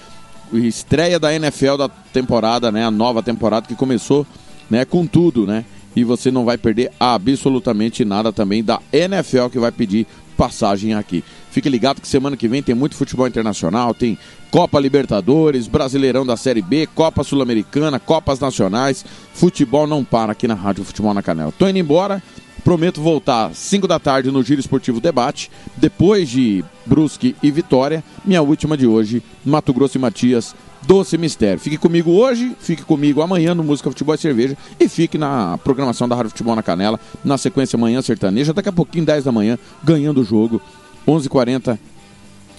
Estreia 0.53 1.19
da 1.19 1.35
NFL 1.35 1.77
da 1.77 1.89
temporada, 1.89 2.71
né? 2.71 2.85
A 2.85 2.91
nova 2.91 3.23
temporada 3.23 3.67
que 3.67 3.75
começou 3.75 4.27
né, 4.69 4.85
com 4.85 5.07
tudo, 5.07 5.47
né? 5.47 5.65
E 5.95 6.03
você 6.05 6.31
não 6.31 6.45
vai 6.45 6.59
perder 6.59 6.91
absolutamente 6.99 8.05
nada 8.05 8.33
também 8.33 8.63
da 8.63 8.81
NFL 8.93 9.47
que 9.51 9.59
vai 9.59 9.71
pedir 9.71 10.07
passagem 10.37 10.95
aqui. 10.95 11.23
Fique 11.51 11.69
ligado 11.69 12.01
que 12.01 12.09
semana 12.09 12.37
que 12.37 12.49
vem 12.49 12.63
tem 12.63 12.75
muito 12.75 12.97
futebol 12.97 13.27
internacional, 13.29 13.95
tem 13.95 14.19
Copa 14.51 14.81
Libertadores, 14.81 15.69
Brasileirão 15.69 16.27
da 16.27 16.37
Série 16.37 16.63
B, 16.63 16.87
Copa 16.95 17.23
Sul-Americana, 17.25 18.01
Copas 18.01 18.41
Nacionais. 18.41 19.05
Futebol 19.33 19.87
não 19.87 20.05
para 20.05 20.33
aqui 20.33 20.47
na 20.49 20.55
Rádio 20.55 20.85
Futebol 20.85 21.15
na 21.15 21.23
Canela. 21.23 21.53
Tô 21.57 21.69
indo 21.69 21.79
embora. 21.79 22.23
Prometo 22.63 23.03
voltar 23.03 23.47
às 23.47 23.59
5 23.59 23.87
da 23.87 23.99
tarde 23.99 24.31
no 24.31 24.43
Giro 24.43 24.61
Esportivo 24.61 25.01
Debate. 25.01 25.51
Depois 25.77 26.29
de 26.29 26.65
Brusque 26.87 27.37
e 27.43 27.51
Vitória, 27.51 28.03
minha 28.25 28.41
última 28.41 28.77
de 28.77 28.87
hoje, 28.87 29.23
Mato 29.45 29.73
Grosso 29.73 29.99
e 29.99 30.01
Matias, 30.01 30.55
Doce 30.87 31.17
Mistério. 31.17 31.59
Fique 31.59 31.77
comigo 31.79 32.13
hoje, 32.13 32.55
fique 32.61 32.83
comigo 32.83 33.23
amanhã 33.23 33.55
no 33.55 33.65
Música 33.65 33.91
Futebol 33.91 34.15
e 34.15 34.19
Cerveja 34.19 34.57
e 34.79 34.89
fique 34.89 35.19
na 35.19 35.59
programação 35.59 36.09
da 36.09 36.15
Rádio 36.15 36.31
Futebol 36.31 36.55
na 36.55 36.63
Canela, 36.63 37.01
na 37.25 37.39
sequência 37.39 37.79
Manhã 37.79 38.03
Sertaneja, 38.03 38.53
daqui 38.53 38.69
a 38.69 38.73
pouquinho, 38.73 39.05
10 39.05 39.25
da 39.25 39.33
manhã, 39.33 39.59
ganhando 39.83 40.21
o 40.21 40.25
jogo, 40.25 40.61
11h40, 41.07 41.79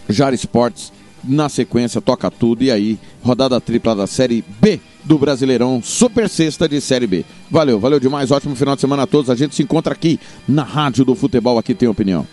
Jara 0.09 0.35
Esportes, 0.35 0.91
na 1.23 1.49
sequência, 1.49 1.99
toca 2.01 2.29
tudo 2.29 2.63
e 2.63 2.71
aí, 2.71 2.99
rodada 3.23 3.59
tripla 3.59 3.95
da 3.95 4.07
Série 4.07 4.43
B 4.59 4.79
do 5.03 5.17
Brasileirão, 5.17 5.81
Super 5.83 6.29
Sexta 6.29 6.67
de 6.67 6.79
Série 6.81 7.07
B. 7.07 7.25
Valeu, 7.49 7.79
valeu 7.79 7.99
demais, 7.99 8.31
ótimo 8.31 8.55
final 8.55 8.75
de 8.75 8.81
semana 8.81 9.03
a 9.03 9.07
todos. 9.07 9.29
A 9.29 9.35
gente 9.35 9.55
se 9.55 9.63
encontra 9.63 9.93
aqui 9.93 10.19
na 10.47 10.63
Rádio 10.63 11.05
do 11.05 11.15
Futebol, 11.15 11.57
aqui 11.57 11.73
tem 11.73 11.87
opinião. 11.87 12.27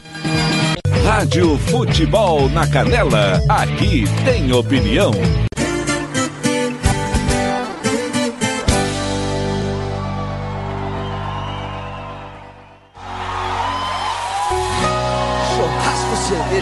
Rádio 1.05 1.59
Futebol 1.59 2.49
na 2.51 2.67
Canela, 2.67 3.41
aqui 3.49 4.05
tem 4.25 4.53
opinião. 4.53 5.13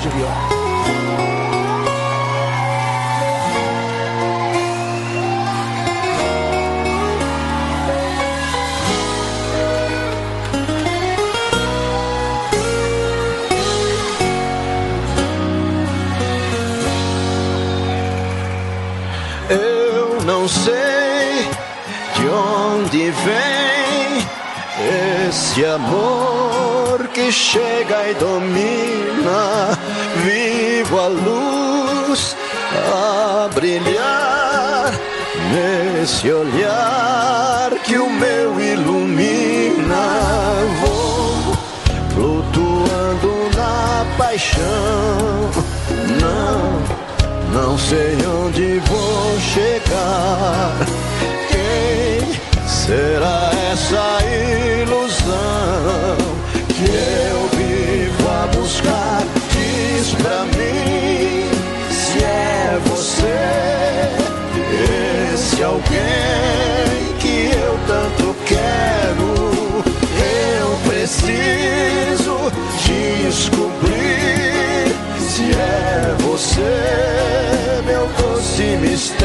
Viola. 0.08 0.48
Eu 19.50 20.22
não 20.24 20.48
sei 20.48 21.48
de 22.16 22.28
onde 22.28 23.10
vem 23.10 23.59
esse 25.30 25.64
amor 25.64 27.06
que 27.14 27.30
chega 27.30 28.08
e 28.10 28.14
domina. 28.14 29.78
Vivo 30.24 30.98
a 30.98 31.06
luz 31.06 32.36
a 32.92 33.48
brilhar 33.54 34.92
nesse 35.52 36.32
olhar 36.32 37.70
que 37.84 37.96
o 37.96 38.10
meu 38.10 38.60
ilumina. 38.60 40.04
Vou 40.80 41.56
flutuando 42.12 43.56
na 43.56 44.04
paixão. 44.18 45.50
Não. 46.20 46.80
Não 47.52 47.78
sei 47.78 48.16
onde 48.26 48.80
vou 48.80 49.38
chegar. 49.38 50.74
Quem 51.50 52.39
será 52.86 53.50
essa 53.72 54.18
ilusão 54.80 56.16
que 56.68 56.88
eu 56.88 57.40
vivo 57.58 58.28
a 58.28 58.46
buscar? 58.56 59.22
Diz 59.52 60.14
pra 60.14 60.44
mim 60.56 61.50
se 61.90 62.24
é 62.24 62.80
você, 62.86 63.38
esse 65.34 65.62
alguém 65.62 67.14
que 67.18 67.50
eu 67.54 67.78
tanto 67.86 68.34
quero. 68.46 69.30
Eu 70.58 70.68
preciso 70.90 72.34
descobrir 73.26 74.94
se 75.18 75.50
é 75.52 76.16
você, 76.20 77.82
meu 77.84 78.08
doce 78.18 78.62
mistério 78.80 79.19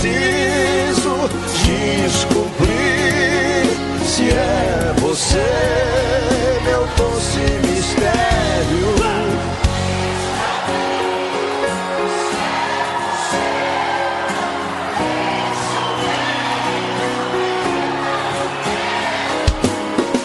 preciso 0.00 1.28
descobrir 2.06 2.68
se 4.04 4.30
é 4.30 4.94
você, 5.00 5.44
meu 6.64 6.86
doce 6.96 7.40
mistério. 7.66 8.28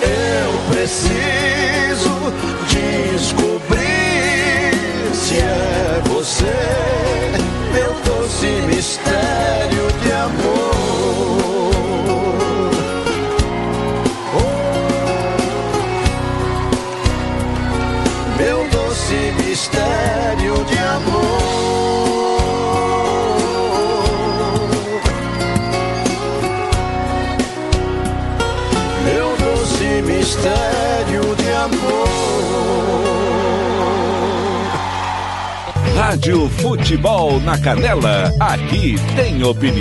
Eu 0.03 0.51
preciso 0.71 2.13
descobrir 3.15 3.85
se 5.13 5.35
é 5.37 6.01
você, 6.05 6.53
meu 7.73 7.93
doce 8.05 8.47
mistério. 8.67 9.22
Rádio 36.13 36.47
Futebol 36.47 37.39
na 37.39 37.57
Canela, 37.57 38.31
aqui 38.39 38.97
tem 39.15 39.43
opinião. 39.43 39.73